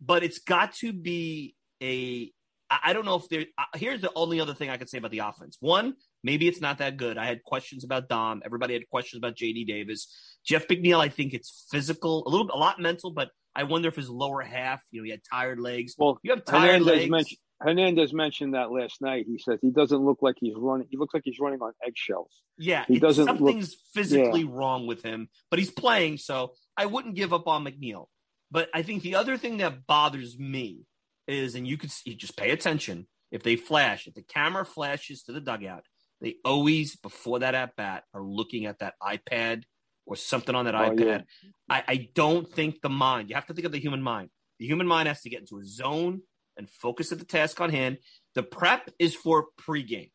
but 0.00 0.22
it's 0.22 0.38
got 0.38 0.74
to 0.76 0.92
be 0.92 1.54
a 1.82 2.32
I 2.70 2.92
don't 2.92 3.04
know 3.04 3.16
if 3.16 3.28
there. 3.28 3.46
Uh, 3.58 3.64
here's 3.74 4.00
the 4.00 4.12
only 4.14 4.40
other 4.40 4.54
thing 4.54 4.70
I 4.70 4.76
could 4.76 4.88
say 4.88 4.98
about 4.98 5.10
the 5.10 5.18
offense. 5.18 5.56
One, 5.58 5.94
maybe 6.22 6.46
it's 6.46 6.60
not 6.60 6.78
that 6.78 6.96
good. 6.96 7.18
I 7.18 7.26
had 7.26 7.42
questions 7.42 7.82
about 7.82 8.08
Dom. 8.08 8.42
Everybody 8.44 8.74
had 8.74 8.88
questions 8.88 9.18
about 9.18 9.34
JD 9.34 9.66
Davis. 9.66 10.29
Jeff 10.44 10.66
McNeil, 10.68 11.00
I 11.00 11.08
think 11.08 11.34
it's 11.34 11.66
physical, 11.70 12.26
a 12.26 12.30
little, 12.30 12.50
a 12.52 12.56
lot 12.56 12.80
mental, 12.80 13.10
but 13.10 13.30
I 13.54 13.64
wonder 13.64 13.88
if 13.88 13.96
his 13.96 14.08
lower 14.08 14.42
half. 14.42 14.82
You 14.90 15.00
know, 15.00 15.04
he 15.04 15.10
had 15.10 15.20
tired 15.30 15.60
legs. 15.60 15.94
Well, 15.98 16.18
you 16.22 16.32
have 16.32 16.44
tired 16.44 16.62
Hernandez 16.62 16.86
legs. 16.86 17.10
Mentioned, 17.10 17.38
Hernandez 17.60 18.12
mentioned 18.12 18.54
that 18.54 18.70
last 18.70 19.02
night. 19.02 19.26
He 19.28 19.38
says 19.38 19.58
he 19.60 19.70
doesn't 19.70 19.98
look 19.98 20.18
like 20.22 20.36
he's 20.38 20.54
running. 20.56 20.86
He 20.90 20.96
looks 20.96 21.12
like 21.12 21.22
he's 21.24 21.38
running 21.38 21.60
on 21.60 21.72
eggshells. 21.86 22.30
Yeah, 22.56 22.84
he 22.86 22.98
doesn't. 22.98 23.26
Something's 23.26 23.70
look, 23.70 23.78
physically 23.94 24.42
yeah. 24.42 24.50
wrong 24.50 24.86
with 24.86 25.02
him, 25.02 25.28
but 25.50 25.58
he's 25.58 25.70
playing, 25.70 26.18
so 26.18 26.52
I 26.76 26.86
wouldn't 26.86 27.16
give 27.16 27.32
up 27.32 27.46
on 27.46 27.64
McNeil. 27.64 28.06
But 28.50 28.68
I 28.74 28.82
think 28.82 29.02
the 29.02 29.16
other 29.16 29.36
thing 29.36 29.58
that 29.58 29.86
bothers 29.86 30.38
me 30.38 30.86
is, 31.28 31.54
and 31.54 31.66
you 31.66 31.76
could 31.76 31.90
see, 31.90 32.14
just 32.14 32.36
pay 32.36 32.50
attention 32.50 33.06
if 33.30 33.42
they 33.42 33.56
flash, 33.56 34.06
if 34.06 34.14
the 34.14 34.22
camera 34.22 34.64
flashes 34.64 35.22
to 35.24 35.32
the 35.32 35.40
dugout, 35.40 35.84
they 36.20 36.36
always, 36.44 36.96
before 36.96 37.40
that 37.40 37.54
at 37.54 37.76
bat, 37.76 38.04
are 38.12 38.22
looking 38.22 38.66
at 38.66 38.80
that 38.80 38.94
iPad 39.02 39.62
or 40.06 40.16
something 40.16 40.54
on 40.54 40.64
that 40.64 40.74
Oh, 40.74 40.90
iPad. 40.90 41.04
yeah. 41.06 41.20
I, 41.68 41.84
I 41.86 42.08
don't 42.14 42.50
think 42.52 42.80
the 42.80 42.88
mind, 42.88 43.28
you 43.28 43.34
have 43.36 43.46
to 43.46 43.54
think 43.54 43.66
of 43.66 43.72
the 43.72 43.78
human 43.80 44.02
mind. 44.02 44.30
The 44.58 44.66
human 44.66 44.86
mind 44.86 45.08
has 45.08 45.20
to 45.22 45.30
get 45.30 45.40
into 45.40 45.58
a 45.58 45.64
zone 45.64 46.22
and 46.56 46.68
focus 46.68 47.12
at 47.12 47.18
the 47.18 47.24
task 47.24 47.60
on 47.60 47.70
hand. 47.70 47.98
The 48.34 48.42
prep 48.42 48.90
is 48.98 49.14
for 49.14 49.46
pregame. 49.60 50.10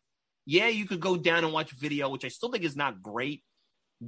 Yeah, 0.45 0.67
you 0.67 0.85
could 0.85 0.99
go 0.99 1.17
down 1.17 1.43
and 1.43 1.51
watch 1.53 1.71
video, 1.71 2.09
which 2.09 2.25
I 2.25 2.27
still 2.27 2.51
think 2.51 2.63
is 2.63 2.75
not 2.75 3.01
great 3.01 3.43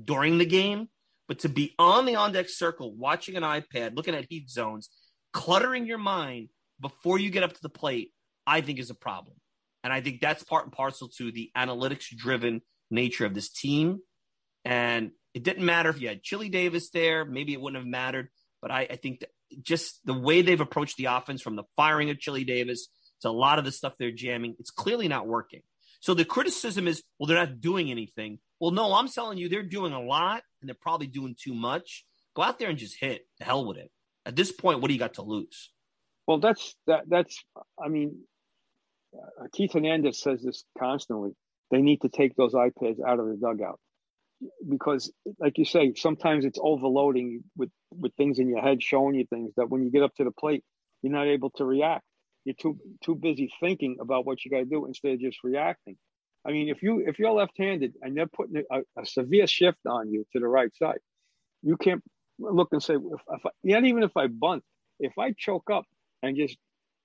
during 0.03 0.37
the 0.37 0.45
game, 0.45 0.89
but 1.27 1.39
to 1.39 1.49
be 1.49 1.73
on 1.79 2.05
the 2.05 2.15
on 2.15 2.31
deck 2.33 2.49
circle, 2.49 2.93
watching 2.93 3.35
an 3.35 3.43
iPad, 3.43 3.95
looking 3.95 4.13
at 4.13 4.27
heat 4.29 4.49
zones, 4.49 4.89
cluttering 5.33 5.87
your 5.87 5.97
mind 5.97 6.49
before 6.79 7.17
you 7.17 7.29
get 7.31 7.43
up 7.43 7.53
to 7.53 7.61
the 7.61 7.69
plate, 7.69 8.11
I 8.45 8.61
think 8.61 8.77
is 8.79 8.89
a 8.91 8.95
problem. 8.95 9.35
And 9.83 9.91
I 9.91 10.01
think 10.01 10.21
that's 10.21 10.43
part 10.43 10.65
and 10.65 10.71
parcel 10.73 11.07
to 11.17 11.31
the 11.31 11.49
analytics 11.57 12.09
driven 12.15 12.61
nature 12.91 13.25
of 13.25 13.33
this 13.33 13.49
team. 13.49 13.99
And 14.63 15.11
it 15.37 15.43
didn't 15.43 15.65
matter 15.65 15.91
if 15.91 16.01
you 16.01 16.07
had 16.07 16.23
Chili 16.23 16.49
Davis 16.49 16.89
there, 16.89 17.23
maybe 17.23 17.53
it 17.53 17.61
wouldn't 17.61 17.79
have 17.79 17.87
mattered. 17.87 18.29
But 18.59 18.71
I, 18.71 18.87
I 18.89 18.95
think 18.95 19.23
just 19.61 20.03
the 20.03 20.17
way 20.17 20.41
they've 20.41 20.59
approached 20.59 20.97
the 20.97 21.05
offense 21.05 21.43
from 21.43 21.55
the 21.55 21.65
firing 21.75 22.09
of 22.09 22.19
Chili 22.19 22.43
Davis 22.43 22.87
to 23.21 23.29
a 23.29 23.29
lot 23.29 23.59
of 23.59 23.65
the 23.65 23.71
stuff 23.71 23.93
they're 23.99 24.09
jamming, 24.09 24.55
it's 24.57 24.71
clearly 24.71 25.07
not 25.07 25.27
working. 25.27 25.61
So 25.99 26.15
the 26.15 26.25
criticism 26.25 26.87
is, 26.87 27.03
well, 27.19 27.27
they're 27.27 27.37
not 27.37 27.61
doing 27.61 27.91
anything. 27.91 28.39
Well, 28.59 28.71
no, 28.71 28.95
I'm 28.95 29.07
telling 29.09 29.37
you, 29.37 29.47
they're 29.47 29.61
doing 29.61 29.93
a 29.93 30.01
lot 30.01 30.41
and 30.59 30.67
they're 30.67 30.75
probably 30.81 31.05
doing 31.05 31.35
too 31.39 31.53
much. 31.53 32.03
Go 32.35 32.41
out 32.41 32.57
there 32.57 32.69
and 32.69 32.79
just 32.79 32.99
hit. 32.99 33.27
The 33.37 33.45
hell 33.45 33.67
with 33.67 33.77
it. 33.77 33.91
At 34.25 34.35
this 34.35 34.51
point, 34.51 34.81
what 34.81 34.87
do 34.87 34.95
you 34.95 34.99
got 34.99 35.13
to 35.15 35.21
lose? 35.21 35.71
Well, 36.25 36.39
that's 36.39 36.75
that. 36.87 37.03
That's. 37.07 37.43
I 37.79 37.89
mean, 37.89 38.21
Keith 39.53 39.73
Hernandez 39.73 40.19
says 40.19 40.41
this 40.41 40.63
constantly. 40.79 41.33
They 41.69 41.83
need 41.83 42.01
to 42.01 42.09
take 42.09 42.35
those 42.35 42.53
iPads 42.53 42.97
out 43.07 43.19
of 43.19 43.27
the 43.27 43.37
dugout 43.39 43.79
because, 44.67 45.11
like 45.39 45.57
you 45.57 45.65
say, 45.65 45.93
sometimes 45.95 46.45
it's 46.45 46.59
overloading 46.61 47.43
with 47.55 47.69
with 47.91 48.13
things 48.15 48.39
in 48.39 48.49
your 48.49 48.61
head, 48.61 48.83
showing 48.83 49.15
you 49.15 49.25
things 49.25 49.53
that 49.57 49.69
when 49.69 49.83
you 49.83 49.91
get 49.91 50.03
up 50.03 50.13
to 50.15 50.23
the 50.23 50.31
plate, 50.31 50.63
you're 51.01 51.13
not 51.13 51.27
able 51.27 51.49
to 51.51 51.65
react. 51.65 52.03
You're 52.45 52.55
too 52.55 52.77
too 53.03 53.15
busy 53.15 53.51
thinking 53.59 53.97
about 53.99 54.25
what 54.25 54.43
you 54.43 54.51
got 54.51 54.59
to 54.59 54.65
do 54.65 54.85
instead 54.85 55.13
of 55.13 55.19
just 55.19 55.39
reacting. 55.43 55.97
I 56.47 56.51
mean, 56.51 56.69
if 56.69 56.81
you 56.81 57.03
if 57.05 57.19
you're 57.19 57.31
left-handed 57.31 57.93
and 58.01 58.15
they're 58.15 58.27
putting 58.27 58.63
a, 58.71 58.79
a 58.97 59.05
severe 59.05 59.47
shift 59.47 59.79
on 59.87 60.11
you 60.11 60.25
to 60.33 60.39
the 60.39 60.47
right 60.47 60.73
side, 60.77 60.99
you 61.61 61.77
can't 61.77 62.03
look 62.39 62.69
and 62.71 62.81
say, 62.81 62.93
if, 62.95 63.21
if 63.29 63.45
I, 63.45 63.49
not 63.63 63.83
even 63.85 64.03
if 64.03 64.15
I 64.15 64.27
bunt, 64.27 64.63
if 64.99 65.17
I 65.17 65.33
choke 65.37 65.69
up 65.71 65.85
and 66.23 66.37
just 66.37 66.57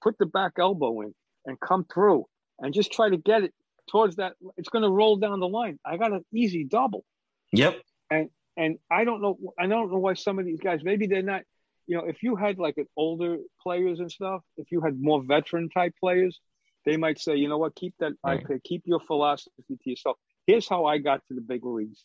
put 0.03 0.17
the 0.19 0.27
back 0.27 0.53
elbow 0.59 1.01
in 1.01 1.15
and 1.47 1.59
come 1.59 1.87
through 1.93 2.27
and 2.59 2.73
just 2.75 2.93
try 2.93 3.09
to 3.09 3.17
get 3.17 3.43
it 3.43 3.53
towards 3.91 4.17
that, 4.17 4.35
it's 4.57 4.69
going 4.69 4.83
to 4.83 4.91
roll 4.91 5.17
down 5.17 5.41
the 5.41 5.49
line. 5.49 5.79
I 5.85 5.97
got 5.97 6.13
an 6.13 6.25
easy 6.33 6.65
double. 6.65 7.05
Yep. 7.53 7.81
And 8.11 8.31
and 8.57 8.79
I 8.91 9.05
don't 9.05 9.23
know, 9.23 9.39
I 9.59 9.67
don't 9.67 9.91
know 9.91 9.99
why 9.99 10.15
some 10.15 10.39
of 10.39 10.45
these 10.45 10.61
guys 10.61 10.81
maybe 10.83 11.07
they're 11.07 11.23
not. 11.23 11.43
You 11.87 11.97
know, 11.97 12.05
if 12.05 12.23
you 12.23 12.37
had 12.37 12.59
like 12.59 12.79
an 12.79 12.87
older 12.97 13.39
players 13.63 13.99
and 13.99 14.11
stuff, 14.11 14.43
if 14.57 14.71
you 14.71 14.81
had 14.81 15.01
more 15.01 15.23
veteran 15.23 15.69
type 15.69 15.95
players, 15.99 16.39
they 16.87 16.97
might 16.97 17.19
say, 17.19 17.37
you 17.37 17.49
know 17.49 17.59
what, 17.59 17.75
keep 17.75 17.95
that 17.99 18.13
Right. 18.25 18.43
iPad, 18.45 18.63
keep 18.63 18.83
your 18.87 19.01
philosophy 19.01 19.77
to 19.83 19.91
yourself. 19.91 20.17
Here's 20.47 20.69
how 20.69 20.85
I 20.85 20.99
got 20.99 21.21
to 21.29 21.35
the 21.35 21.41
big 21.41 21.65
leagues. 21.65 22.05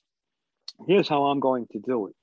Here's 0.88 1.08
how 1.08 1.26
I'm 1.28 1.40
going 1.40 1.68
to 1.74 1.80
do 1.80 2.08
it. 2.08 2.16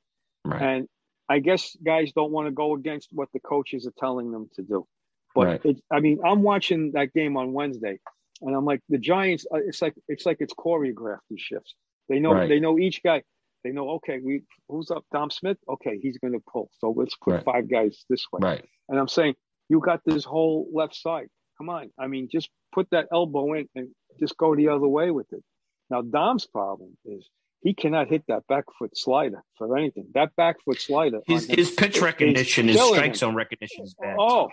Right. 0.44 0.62
And 0.62 0.88
I 1.28 1.38
guess 1.38 1.76
guys 1.82 2.12
don't 2.12 2.32
want 2.32 2.48
to 2.48 2.52
go 2.52 2.74
against 2.74 3.08
what 3.12 3.28
the 3.32 3.40
coaches 3.40 3.86
are 3.86 3.94
telling 3.98 4.30
them 4.32 4.50
to 4.56 4.62
do. 4.62 4.86
But 5.34 5.46
Right. 5.46 5.60
it, 5.64 5.80
I 5.90 6.00
mean, 6.00 6.20
I'm 6.24 6.42
watching 6.42 6.92
that 6.92 7.12
game 7.12 7.36
on 7.36 7.52
Wednesday, 7.52 7.98
and 8.42 8.54
I'm 8.54 8.64
like, 8.64 8.80
the 8.88 8.98
Giants. 8.98 9.46
uh, 9.52 9.56
It's 9.58 9.80
like 9.80 9.94
it's 10.08 10.26
like 10.26 10.38
it's 10.40 10.54
choreographed 10.54 11.26
these 11.30 11.40
shifts. 11.40 11.74
They 12.08 12.18
know 12.20 12.32
Right. 12.32 12.48
they 12.48 12.60
know 12.60 12.78
each 12.78 13.02
guy. 13.02 13.22
They 13.62 13.70
know 13.72 13.90
okay, 13.92 14.20
we 14.22 14.42
who's 14.68 14.90
up? 14.90 15.04
Dom 15.12 15.30
Smith. 15.30 15.56
Okay, 15.68 15.98
he's 16.00 16.18
going 16.18 16.34
to 16.34 16.40
pull. 16.52 16.70
So 16.78 16.90
let's 16.90 17.16
put 17.16 17.34
Right. 17.34 17.44
five 17.44 17.70
guys 17.70 18.04
this 18.10 18.26
way. 18.32 18.40
Right. 18.42 18.64
And 18.88 18.98
I'm 18.98 19.08
saying, 19.08 19.34
you 19.70 19.80
got 19.80 20.02
this 20.04 20.24
whole 20.24 20.68
left 20.72 20.94
side. 20.94 21.28
Come 21.56 21.70
on. 21.70 21.90
I 21.98 22.06
mean, 22.08 22.28
just 22.30 22.50
put 22.74 22.90
that 22.90 23.08
elbow 23.12 23.54
in 23.54 23.68
and 23.74 23.88
just 24.20 24.36
go 24.36 24.54
the 24.54 24.68
other 24.68 24.86
way 24.88 25.10
with 25.10 25.32
it. 25.32 25.42
Now, 25.88 26.02
Dom's 26.02 26.46
problem 26.46 26.98
is 27.06 27.28
he 27.62 27.72
cannot 27.72 28.08
hit 28.08 28.24
that 28.28 28.46
back 28.48 28.64
foot 28.78 28.96
slider 28.96 29.42
for 29.56 29.74
anything. 29.78 30.08
That 30.14 30.36
back 30.36 30.56
foot 30.64 30.80
slider. 30.80 31.20
His 31.26 31.48
on 31.48 31.56
his 31.56 31.70
pitch 31.70 32.02
recognition, 32.02 32.68
is 32.68 32.76
his 32.78 32.88
strike 32.88 33.06
him. 33.12 33.14
zone 33.14 33.34
recognition 33.34 33.84
is 33.84 33.94
bad. 33.94 34.16
Oh, 34.18 34.50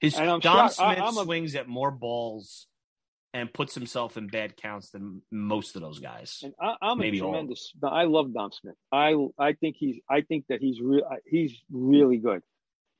His 0.00 0.14
and 0.18 0.26
Dom 0.26 0.40
shocked. 0.40 0.74
Smith 0.76 0.98
I'm 1.00 1.18
a- 1.18 1.24
swings 1.24 1.54
at 1.56 1.68
more 1.68 1.90
balls 1.90 2.66
and 3.34 3.52
puts 3.52 3.74
himself 3.74 4.16
in 4.16 4.28
bad 4.28 4.56
counts 4.56 4.90
than 4.90 5.20
most 5.30 5.76
of 5.76 5.82
those 5.82 5.98
guys. 5.98 6.40
and 6.42 6.54
I, 6.60 6.74
I'm 6.80 6.98
Maybe 6.98 7.18
a 7.18 7.22
tremendous. 7.22 7.72
no, 7.82 7.88
I 7.88 8.04
love 8.04 8.32
Dom 8.32 8.50
Smith. 8.52 8.76
I 8.92 9.14
I 9.38 9.52
think 9.54 9.76
he's 9.78 9.96
I 10.08 10.22
think 10.22 10.44
that 10.48 10.60
he's 10.60 10.80
real. 10.80 11.02
Uh, 11.10 11.16
he's 11.26 11.52
really 11.70 12.16
good, 12.18 12.42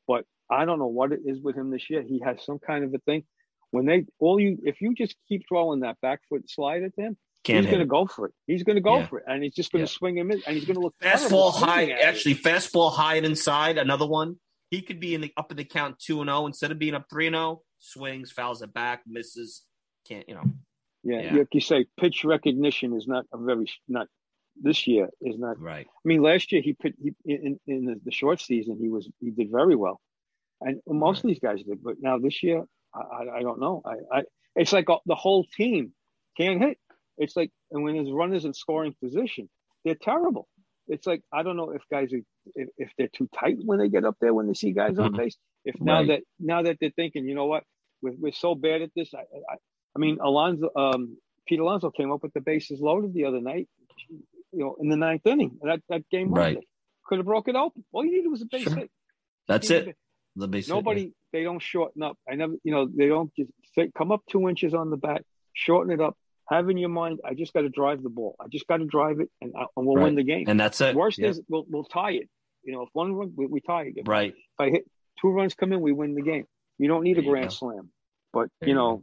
but 0.06 0.24
I 0.50 0.64
don't 0.64 0.78
know 0.78 0.86
what 0.86 1.12
it 1.12 1.20
is 1.24 1.40
with 1.40 1.56
him 1.56 1.70
this 1.70 1.88
year. 1.90 2.02
He 2.02 2.20
has 2.24 2.44
some 2.44 2.58
kind 2.58 2.84
of 2.84 2.92
a 2.94 2.98
thing. 2.98 3.24
When 3.70 3.86
they 3.86 4.04
all 4.18 4.38
you, 4.38 4.58
if 4.64 4.80
you 4.80 4.94
just 4.94 5.16
keep 5.28 5.42
throwing 5.48 5.80
that 5.80 6.00
back 6.00 6.20
foot 6.28 6.48
slide 6.50 6.82
at 6.84 6.92
him, 6.96 7.16
Can't 7.42 7.64
he's 7.64 7.70
going 7.70 7.80
to 7.80 7.86
go 7.86 8.06
for 8.06 8.26
it. 8.26 8.34
He's 8.46 8.62
going 8.62 8.76
to 8.76 8.82
go 8.82 8.98
Yeah. 8.98 9.06
for 9.08 9.18
it, 9.18 9.24
and 9.26 9.42
he's 9.42 9.54
just 9.54 9.72
going 9.72 9.84
to 9.84 9.90
Yeah. 9.90 9.96
swing 9.96 10.16
him 10.16 10.30
in, 10.30 10.40
and 10.46 10.54
he's 10.56 10.64
going 10.66 10.76
to 10.76 10.80
look 10.80 10.94
Fastball 11.02 11.52
high, 11.52 11.84
at 11.84 11.88
it. 11.88 12.04
actually, 12.04 12.34
fastball 12.36 12.92
high 12.92 13.16
and 13.16 13.26
inside. 13.26 13.76
Another 13.78 14.06
one. 14.06 14.36
He 14.70 14.82
could 14.82 15.00
be 15.00 15.14
in 15.14 15.20
the 15.20 15.32
up 15.36 15.50
in 15.50 15.56
the 15.56 15.64
count 15.64 15.98
two 15.98 16.20
and 16.20 16.28
zero 16.28 16.46
instead 16.46 16.70
of 16.72 16.78
being 16.78 16.94
up 16.94 17.06
three 17.10 17.26
and 17.26 17.34
zero. 17.34 17.62
Swings, 17.78 18.30
fouls 18.32 18.62
it 18.62 18.72
back, 18.72 19.02
misses. 19.06 19.62
Can't 20.08 20.28
you 20.28 20.34
know? 20.34 20.44
Yeah, 21.02 21.20
Yeah. 21.20 21.34
like 21.36 21.54
you 21.54 21.60
say, 21.60 21.86
pitch 21.98 22.24
recognition 22.24 22.94
is 22.94 23.06
not 23.06 23.26
a 23.32 23.38
very 23.38 23.66
not 23.88 24.08
this 24.60 24.86
year 24.86 25.08
is 25.20 25.38
not 25.38 25.60
right. 25.60 25.86
I 25.86 26.08
mean, 26.08 26.22
last 26.22 26.52
year 26.52 26.62
he 26.62 26.72
put 26.72 26.94
he, 27.00 27.14
in 27.24 27.60
in 27.66 28.00
the, 28.04 28.10
short 28.10 28.40
season 28.40 28.78
he 28.80 28.88
was 28.88 29.08
he 29.20 29.30
did 29.30 29.50
very 29.50 29.76
well, 29.76 30.00
and 30.60 30.80
most 30.86 31.18
right. 31.18 31.24
of 31.24 31.28
these 31.28 31.40
guys 31.40 31.62
did. 31.62 31.82
But 31.82 31.96
now 32.00 32.18
this 32.18 32.42
year, 32.42 32.64
I, 32.94 33.38
I, 33.38 33.42
don't 33.42 33.60
know. 33.60 33.82
I, 33.84 34.18
I 34.18 34.22
it's 34.54 34.72
like 34.72 34.86
the 35.04 35.14
whole 35.14 35.44
team 35.44 35.92
can't 36.36 36.60
hit. 36.60 36.78
It's 37.18 37.36
like 37.36 37.50
and 37.70 37.82
when 37.82 37.94
there's 37.94 38.10
runners 38.10 38.44
in 38.44 38.54
scoring 38.54 38.94
position, 39.02 39.48
they're 39.84 39.94
terrible. 39.94 40.48
It's 40.88 41.06
like 41.06 41.22
I 41.32 41.42
don't 41.42 41.56
know 41.56 41.70
if 41.70 41.82
guys 41.90 42.12
are 42.12 42.20
if, 42.54 42.68
if 42.78 42.90
they're 42.96 43.08
too 43.08 43.28
tight 43.38 43.56
when 43.64 43.78
they 43.78 43.88
get 43.88 44.04
up 44.04 44.16
there 44.20 44.32
when 44.32 44.46
they 44.46 44.54
see 44.54 44.72
guys 44.72 44.98
on 44.98 45.08
mm-hmm. 45.08 45.16
base. 45.16 45.36
If 45.64 45.80
now 45.80 45.98
right. 45.98 46.08
that 46.08 46.20
now 46.38 46.62
that 46.62 46.78
they're 46.80 46.90
thinking, 46.90 47.26
you 47.26 47.34
know 47.34 47.46
what, 47.46 47.64
we're, 48.00 48.14
we're 48.18 48.32
so 48.32 48.54
bad 48.54 48.82
at 48.82 48.90
this. 48.94 49.12
I, 49.14 49.20
I, 49.20 49.56
I 49.97 49.98
mean, 49.98 50.18
Alonso, 50.23 50.68
um, 50.77 51.16
Pete 51.48 51.59
Alonso 51.59 51.90
came 51.90 52.12
up 52.12 52.23
with 52.23 52.35
the 52.35 52.43
bases 52.43 52.81
loaded 52.81 53.14
the 53.14 53.24
other 53.24 53.40
night, 53.40 53.66
you 54.09 54.60
know, 54.60 54.77
in 54.78 54.90
the 54.90 54.97
ninth 54.97 55.27
inning. 55.27 55.59
That 55.62 55.81
that 55.89 56.02
game 56.10 56.32
right. 56.32 56.59
could 57.06 57.18
have 57.18 57.27
broke 57.27 57.48
it 57.48 57.56
open. 57.56 57.82
All 57.93 58.05
you 58.05 58.12
needed 58.12 58.28
was 58.28 58.43
a 58.43 58.47
base 58.47 58.64
sure. 58.64 58.77
hit. 58.77 58.90
That's 59.48 59.70
it. 59.70 59.97
The 60.36 60.48
base 60.48 60.68
Nobody, 60.68 61.01
hit, 61.01 61.09
yeah. 61.09 61.12
they 61.32 61.44
don't 61.44 61.62
shorten 61.62 62.02
up. 62.02 62.18
I 62.31 62.35
never, 62.35 62.52
you 62.62 62.73
know, 62.73 62.86
they 62.94 63.09
don't 63.09 63.35
just 63.35 63.51
say, 63.74 63.90
come 63.97 64.12
up 64.12 64.20
two 64.31 64.51
inches 64.51 64.74
on 64.74 64.90
the 64.90 64.98
bat, 64.98 65.23
shorten 65.55 65.93
it 65.93 66.01
up. 66.02 66.14
Have 66.51 66.68
in 66.68 66.77
your 66.77 66.90
mind, 66.90 67.20
I 67.24 67.32
just 67.32 67.55
got 67.55 67.62
to 67.62 67.70
drive 67.70 68.02
the 68.02 68.10
ball. 68.10 68.36
I 68.39 68.48
just 68.48 68.66
got 68.66 68.77
to 68.77 68.85
drive 68.85 69.20
it, 69.20 69.31
and, 69.40 69.55
I, 69.56 69.64
and 69.77 69.86
we'll 69.86 69.97
right. 69.97 70.05
win 70.05 70.14
the 70.14 70.23
game. 70.23 70.44
And 70.47 70.60
that's 70.60 70.81
it. 70.81 70.94
Worst 70.94 71.18
is 71.18 71.40
we'll, 71.48 71.64
we'll 71.68 71.85
tie 71.85 72.12
it. 72.12 72.28
You 72.62 72.74
know, 72.74 72.82
if 72.82 72.90
one 72.93 73.14
run, 73.14 73.32
we, 73.35 73.47
we 73.47 73.60
tie 73.60 73.85
it. 73.85 73.94
If, 73.97 74.06
right. 74.06 74.32
If 74.32 74.60
I 74.60 74.70
hit 74.70 74.85
two 75.20 75.31
runs 75.31 75.55
come 75.55 75.73
in, 75.73 75.81
we 75.81 75.93
win 75.93 76.14
the 76.14 76.23
game. 76.23 76.44
You 76.78 76.89
don't 76.89 77.02
need 77.02 77.16
there 77.16 77.24
a 77.24 77.27
grand 77.27 77.52
slam. 77.52 77.90
But 78.32 78.51
there 78.60 78.68
you 78.68 78.74
know, 78.74 79.02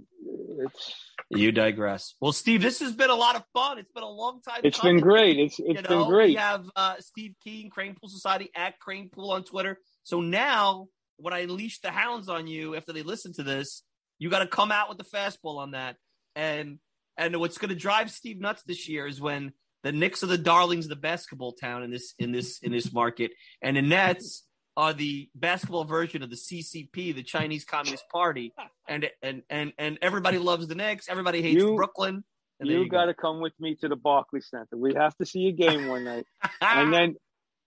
it's 0.60 0.94
you 1.30 1.52
digress. 1.52 2.16
Well, 2.20 2.32
Steve, 2.32 2.62
this 2.62 2.80
has 2.80 2.94
been 2.94 3.10
a 3.10 3.16
lot 3.16 3.36
of 3.36 3.44
fun. 3.54 3.80
It's 3.80 3.92
been 3.92 4.04
a 4.04 4.10
long 4.10 4.42
time. 4.42 4.62
It's 4.64 4.80
coming. 4.80 4.98
been 4.98 5.04
great. 5.04 5.40
It's 5.40 5.60
it's 5.60 5.68
you 5.68 5.74
know, 5.82 6.04
been 6.04 6.10
great. 6.10 6.30
We 6.30 6.36
have 6.36 6.66
uh, 6.76 6.96
Steve 7.00 7.36
Keen, 7.44 7.70
Kranepool 7.70 8.10
Society 8.10 8.50
at 8.56 8.76
Kranepool 8.86 9.30
on 9.30 9.44
Twitter. 9.44 9.80
So 10.04 10.22
now, 10.22 10.88
when 11.18 11.34
I 11.34 11.40
unleash 11.40 11.82
the 11.82 11.92
hounds 11.92 12.30
on 12.30 12.48
you 12.48 12.76
after 12.76 12.94
they 12.94 13.04
listen 13.04 13.34
to 13.34 13.44
this, 13.44 13.84
you 14.20 14.30
got 14.30 14.40
to 14.40 14.48
come 14.48 14.72
out 14.72 14.90
with 14.90 14.98
the 14.98 15.04
fastball 15.04 15.58
on 15.58 15.72
that. 15.72 15.96
And 16.36 16.80
and 17.18 17.40
what's 17.40 17.58
going 17.58 17.70
to 17.70 17.76
drive 17.76 18.12
Steve 18.12 18.40
nuts 18.40 18.64
this 18.64 18.88
year 18.90 19.08
is 19.08 19.22
when 19.22 19.54
the 19.84 19.92
Knicks 19.92 20.24
are 20.24 20.28
the 20.28 20.38
darlings 20.38 20.86
of 20.86 20.90
the 20.90 20.96
basketball 20.96 21.54
town 21.54 21.84
in 21.84 21.92
this 21.92 22.14
in 22.18 22.32
this 22.32 22.60
in 22.60 22.72
this 22.72 22.92
market, 22.94 23.32
and 23.62 23.78
the 23.78 23.82
Nets 23.82 24.44
are 24.76 24.94
the 24.94 25.30
basketball 25.36 25.86
version 25.86 26.24
of 26.24 26.30
the 26.30 26.36
CCP, 26.36 27.14
the 27.14 27.24
Chinese 27.24 27.64
Communist 27.64 28.06
Party, 28.10 28.54
and 28.88 29.10
and 29.22 29.44
and 29.50 29.74
and 29.78 30.00
everybody 30.02 30.40
loves 30.40 30.68
the 30.68 30.76
Knicks. 30.76 31.08
Everybody 31.10 31.42
hates 31.42 31.62
you, 31.62 31.76
Brooklyn. 31.76 32.24
you, 32.60 32.82
you 32.82 32.90
got 32.90 33.06
to 33.06 33.14
come 33.14 33.42
with 33.42 33.54
me 33.60 33.76
to 33.82 33.88
the 33.88 33.96
Barclays 33.96 34.48
Center. 34.50 34.76
We 34.76 34.96
have 34.96 35.16
to 35.18 35.26
see 35.26 35.48
a 35.48 35.52
game 35.52 35.88
one 35.88 36.04
night, 36.04 36.26
and 36.62 36.92
then 36.92 37.16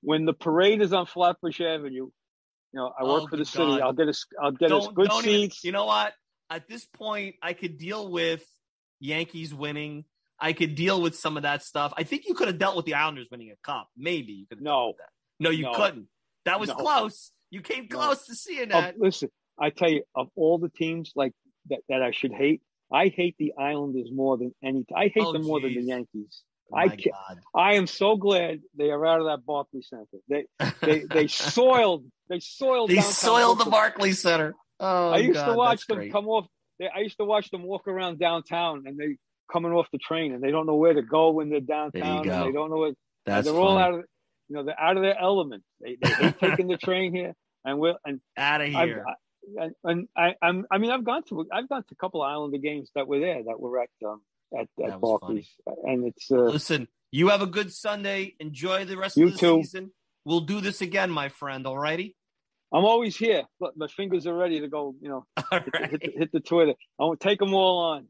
when 0.03 0.25
the 0.25 0.33
parade 0.33 0.83
is 0.83 0.93
on 0.93 1.07
Flatbush 1.07 1.61
Avenue, 1.61 1.91
you 1.93 2.13
know 2.73 2.93
I 2.99 3.05
work 3.05 3.25
oh, 3.25 3.27
for 3.29 3.37
the 3.37 3.45
God. 3.45 3.47
city. 3.47 3.83
I'll 3.83 3.93
get 3.93 4.09
us. 4.09 4.27
I'll 4.43 4.53
get 4.53 4.73
us 4.73 4.89
good 4.89 5.13
seats. 5.13 5.27
Even, 5.27 5.51
you 5.63 5.73
know 5.73 5.87
what? 5.87 6.13
At 6.51 6.69
this 6.69 6.85
point, 6.87 7.37
I 7.43 7.53
could 7.53 7.79
deal 7.79 8.11
with 8.11 8.45
Yankees 9.01 9.55
winning. 9.55 10.05
I 10.39 10.53
could 10.53 10.75
deal 10.75 11.01
with 11.01 11.17
some 11.17 11.37
of 11.37 11.45
that 11.45 11.63
stuff. 11.63 11.95
I 11.97 12.03
think 12.03 12.25
you 12.27 12.35
could 12.35 12.49
have 12.49 12.59
dealt 12.59 12.77
with 12.77 12.85
the 12.85 12.95
Islanders 12.95 13.29
winning 13.31 13.51
a 13.53 13.67
cup. 13.67 13.89
Maybe 13.97 14.33
you 14.33 14.47
could. 14.47 14.61
No, 14.61 14.95
no, 15.39 15.51
you 15.51 15.65
no. 15.65 15.73
couldn't. 15.73 16.09
That 16.47 16.59
was 16.61 16.71
no. 16.71 16.77
close. 16.77 17.33
You 17.51 17.61
came 17.61 17.89
close 17.89 18.29
no. 18.29 18.33
to 18.33 18.35
seeing 18.35 18.69
that. 18.71 18.99
Listen, 18.99 19.29
I 19.59 19.71
tell 19.71 19.91
you, 19.91 20.03
of 20.15 20.29
all 20.35 20.59
the 20.59 20.69
teams 20.69 21.13
like 21.15 21.33
that, 21.69 21.81
that 21.89 22.03
I 22.03 22.11
should 22.11 22.33
hate, 22.33 22.63
I 22.93 23.09
hate 23.09 23.37
the 23.39 23.53
Islanders 23.59 24.09
more 24.13 24.39
than 24.39 24.55
any. 24.63 24.85
I 24.95 25.09
hate 25.15 25.25
oh, 25.25 25.33
them 25.33 25.43
more 25.43 25.61
geez. 25.61 25.75
than 25.75 25.85
the 25.85 25.89
Yankees. 25.89 26.43
Oh 26.73 26.77
I 26.77 26.89
can, 26.89 27.13
I 27.55 27.75
am 27.75 27.87
so 27.87 28.17
glad 28.17 28.61
they 28.77 28.91
are 28.91 29.07
out 29.07 29.21
of 29.21 29.27
that 29.27 29.47
Barclays 29.47 29.89
Center. 29.89 30.07
They 30.29 30.47
they 30.83 31.05
they 31.11 31.27
soiled 31.29 32.05
they 32.29 32.41
soiled 32.41 32.91
they 32.91 33.01
soiled 33.01 33.59
Brooklyn. 33.59 33.65
the 33.65 33.71
Barclays 33.71 34.21
Center. 34.21 34.55
Oh, 34.81 35.11
I 35.11 35.19
used 35.19 35.35
God, 35.35 35.47
to 35.47 35.55
watch 35.55 35.87
them 35.87 35.99
great. 35.99 36.13
come 36.13 36.27
off. 36.27 36.47
They, 36.79 36.89
I 36.89 37.01
used 37.01 37.19
to 37.19 37.25
watch 37.25 37.51
them 37.51 37.63
walk 37.63 37.87
around 37.87 38.19
downtown, 38.19 38.83
and 38.87 38.99
they 38.99 39.17
coming 39.51 39.73
off 39.73 39.87
the 39.93 39.99
train, 39.99 40.35
and 40.35 40.43
they 40.43 40.51
don't 40.51 40.67
know 40.67 40.75
where 40.75 40.93
to 40.93 41.03
go 41.03 41.31
when 41.31 41.51
they're 41.51 41.61
downtown. 41.61 42.29
And 42.29 42.47
they 42.49 42.53
don't 42.53 42.71
know 42.71 42.79
what. 42.79 42.95
That's 43.25 43.45
they're 43.45 43.55
funny. 43.55 43.67
all 43.67 43.79
out 43.79 43.95
of 43.95 44.05
you 44.49 44.57
know, 44.57 44.65
they're 44.65 44.81
out 44.81 44.97
of 44.97 45.03
their 45.03 45.19
element. 45.19 45.63
They, 45.81 45.97
they 46.01 46.11
hate 46.11 46.39
taking 46.41 46.69
the 46.69 46.77
train 46.77 47.15
here, 47.15 47.35
and 47.65 47.79
we'll 47.79 47.99
and 48.05 48.21
out 48.37 48.61
of 48.61 48.69
here. 48.69 49.05
I, 49.61 49.71
and 49.85 50.09
I, 50.17 50.35
I'm, 50.43 50.67
I 50.71 50.79
mean, 50.79 50.91
I've 50.91 51.05
gone 51.05 51.23
to, 51.29 51.47
I've 51.53 51.69
gone 51.69 51.83
to 51.83 51.93
a 51.93 51.97
couple 51.97 52.23
of 52.23 52.31
Islander 52.31 52.59
games 52.59 52.91
that 52.95 53.07
were 53.07 53.21
there 53.21 53.43
that 53.45 53.61
were 53.61 53.81
at, 53.81 53.89
um, 54.05 54.21
at, 54.57 54.67
at 54.85 55.01
Barclays, 55.01 55.49
and 55.85 56.07
it's. 56.07 56.31
Uh, 56.31 56.45
Listen, 56.45 56.89
you 57.11 57.29
have 57.29 57.43
a 57.43 57.47
good 57.47 57.73
Sunday. 57.73 58.35
Enjoy 58.41 58.85
the 58.85 58.97
rest 58.97 59.17
of 59.19 59.33
the 59.33 59.39
too. 59.39 59.63
season. 59.63 59.91
We'll 60.25 60.41
do 60.41 60.61
this 60.61 60.81
again, 60.81 61.11
my 61.11 61.29
friend. 61.29 61.67
All 61.67 61.79
righty. 61.79 62.17
I'm 62.73 62.85
always 62.85 63.17
here. 63.17 63.45
Look, 63.61 63.77
my 63.77 63.87
fingers 63.87 64.27
are 64.27 64.35
ready 64.35 64.61
to 64.61 64.69
go. 64.69 64.95
You 65.01 65.09
know, 65.09 65.27
hit, 65.51 65.65
right. 65.73 65.91
hit, 65.91 66.01
the, 66.01 66.13
hit, 66.19 66.33
the, 66.33 66.41
Twitter. 66.41 66.75
I 66.99 67.05
want 67.05 67.21
to 67.21 67.29
take 67.29 67.39
them 67.39 67.55
all 67.55 67.79
on. 67.93 68.09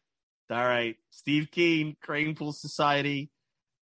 All 0.51 0.65
right, 0.65 0.97
Steve 1.11 1.49
Keen, 1.51 1.97
Kranepool 2.07 2.55
Society. 2.55 3.31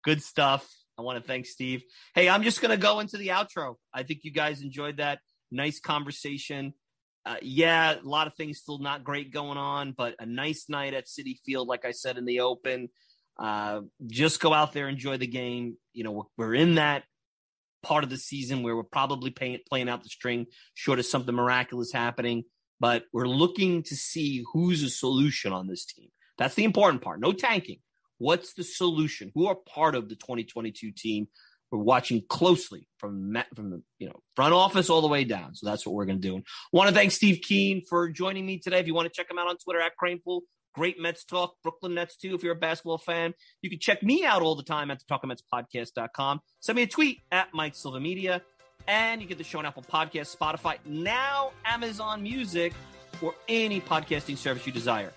Good 0.03 0.23
stuff. 0.23 0.69
I 0.99 1.03
want 1.03 1.21
to 1.21 1.27
thank 1.27 1.47
Steve. 1.47 1.83
Hey, 2.15 2.29
I'm 2.29 2.43
just 2.43 2.61
going 2.61 2.71
to 2.71 2.77
go 2.77 3.01
into 3.01 3.17
the 3.17 3.29
outro. 3.29 3.77
I 3.93 4.03
think 4.03 4.21
you 4.23 4.31
guys 4.31 4.63
enjoyed 4.63 4.99
that. 4.99 5.19
Nice 5.51 5.81
conversation. 5.81 6.75
Uh, 7.27 7.37
yeah, 7.43 7.95
a 7.95 8.07
lot 8.07 8.27
of 8.27 8.35
things 8.35 8.59
still 8.59 8.79
not 8.79 9.03
great 9.03 9.33
going 9.33 9.57
on, 9.59 9.93
but 9.93 10.15
a 10.19 10.27
nice 10.27 10.67
night 10.69 10.95
at 10.95 11.07
Citi 11.07 11.39
Field, 11.45 11.69
like 11.69 11.85
I 11.85 11.91
said 11.93 12.19
in 12.19 12.27
the 12.27 12.41
open. 12.41 12.89
Uh, 13.39 13.81
just 14.07 14.41
go 14.41 14.53
out 14.53 14.73
there, 14.73 14.89
enjoy 14.89 15.17
the 15.17 15.27
game. 15.27 15.77
You 15.93 16.05
know, 16.05 16.13
we're, 16.13 16.25
we're 16.37 16.55
in 16.55 16.75
that 16.77 17.05
part 17.83 18.05
of 18.05 18.11
the 18.11 18.17
season 18.17 18.63
where 18.63 18.77
we're 18.77 18.83
probably 18.83 19.31
playing 19.31 19.89
out 19.89 20.03
the 20.03 20.09
string, 20.09 20.47
short 20.75 20.99
of 20.99 21.07
something 21.07 21.35
miraculous 21.35 21.93
happening. 21.93 22.45
But 22.79 23.05
we're 23.13 23.29
looking 23.29 23.83
to 23.85 23.97
see 23.97 24.45
who's 24.53 24.83
a 24.83 24.91
solution 24.91 25.53
on 25.53 25.67
this 25.67 25.85
team. 25.87 26.09
That's 26.39 26.55
the 26.55 26.65
important 26.65 27.03
part. 27.03 27.21
No 27.21 27.33
tanking. 27.33 27.79
What's 28.19 28.55
the 28.55 28.65
solution? 28.65 29.33
Who 29.35 29.47
are 29.47 29.55
part 29.55 29.95
of 29.95 30.09
the 30.09 30.17
2022 30.17 30.93
team? 30.93 31.29
We're 31.71 31.79
watching 31.81 32.23
closely 32.29 32.87
from 32.99 33.37
from 33.55 33.71
the 33.71 33.83
you 33.99 34.07
know 34.07 34.21
front 34.37 34.55
office 34.55 34.91
all 34.91 35.01
the 35.01 35.09
way 35.09 35.25
down. 35.25 35.55
So 35.55 35.67
that's 35.67 35.85
what 35.85 35.95
we're 35.95 36.05
going 36.05 36.21
to 36.21 36.29
do. 36.29 36.37
and 36.37 36.45
Want 36.73 36.89
to 36.89 36.95
thank 36.95 37.11
Steve 37.11 37.41
Keen 37.43 37.83
for 37.89 38.09
joining 38.09 38.47
me 38.47 38.59
today. 38.59 38.79
If 38.79 38.87
you 38.87 38.95
want 38.95 39.13
to 39.13 39.13
check 39.13 39.31
him 39.31 39.39
out 39.39 39.49
on 39.49 39.57
Twitter 39.57 39.81
at 39.81 39.93
Kranepool, 40.01 40.43
great 40.75 41.01
Mets 41.01 41.25
talk, 41.25 41.55
Brooklyn 41.63 41.95
Nets 41.95 42.17
too. 42.17 42.35
If 42.35 42.43
you're 42.43 42.53
a 42.53 42.57
basketball 42.57 42.99
fan, 42.99 43.35
you 43.63 43.71
can 43.71 43.79
check 43.79 44.03
me 44.03 44.25
out 44.25 44.43
all 44.43 44.55
the 44.55 44.63
time 44.63 44.91
at 44.91 45.01
the 45.01 45.05
TalkingMetsPodcast.com. 45.07 46.41
Send 46.61 46.77
me 46.77 46.83
a 46.83 46.87
tweet 46.87 47.21
at 47.33 47.49
Mike 47.55 47.75
Silva 47.75 47.99
Media, 47.99 48.43
and 48.87 49.21
you 49.21 49.27
get 49.27 49.39
the 49.39 49.45
show 49.45 49.59
on 49.59 49.67
Apple 49.67 49.83
Podcast, 49.83 50.37
Spotify, 50.37 50.77
now 50.85 51.53
Amazon 51.65 52.23
Music, 52.23 52.73
or 53.23 53.35
any 53.49 53.81
podcasting 53.81 54.37
service 54.37 54.67
you 54.67 54.73
desire. 54.73 55.13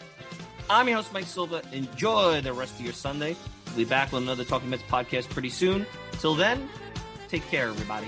I'm 0.70 0.88
your 0.88 0.98
host, 0.98 1.14
Mike 1.14 1.26
Silva. 1.26 1.62
Enjoy 1.72 2.42
the 2.42 2.52
rest 2.52 2.76
of 2.76 2.82
your 2.82 2.94
Sunday. 2.94 3.36
We'll 3.68 3.78
be 3.78 3.86
back 3.86 4.12
with 4.12 4.24
another 4.24 4.44
Talking 4.44 4.70
Mets 4.70 4.84
podcast 4.84 5.30
pretty 5.30 5.50
soon. 5.50 5.86
Till 6.14 6.36
then, 6.36 6.70
take 7.30 7.46
care, 7.48 7.70
everybody. 7.70 8.08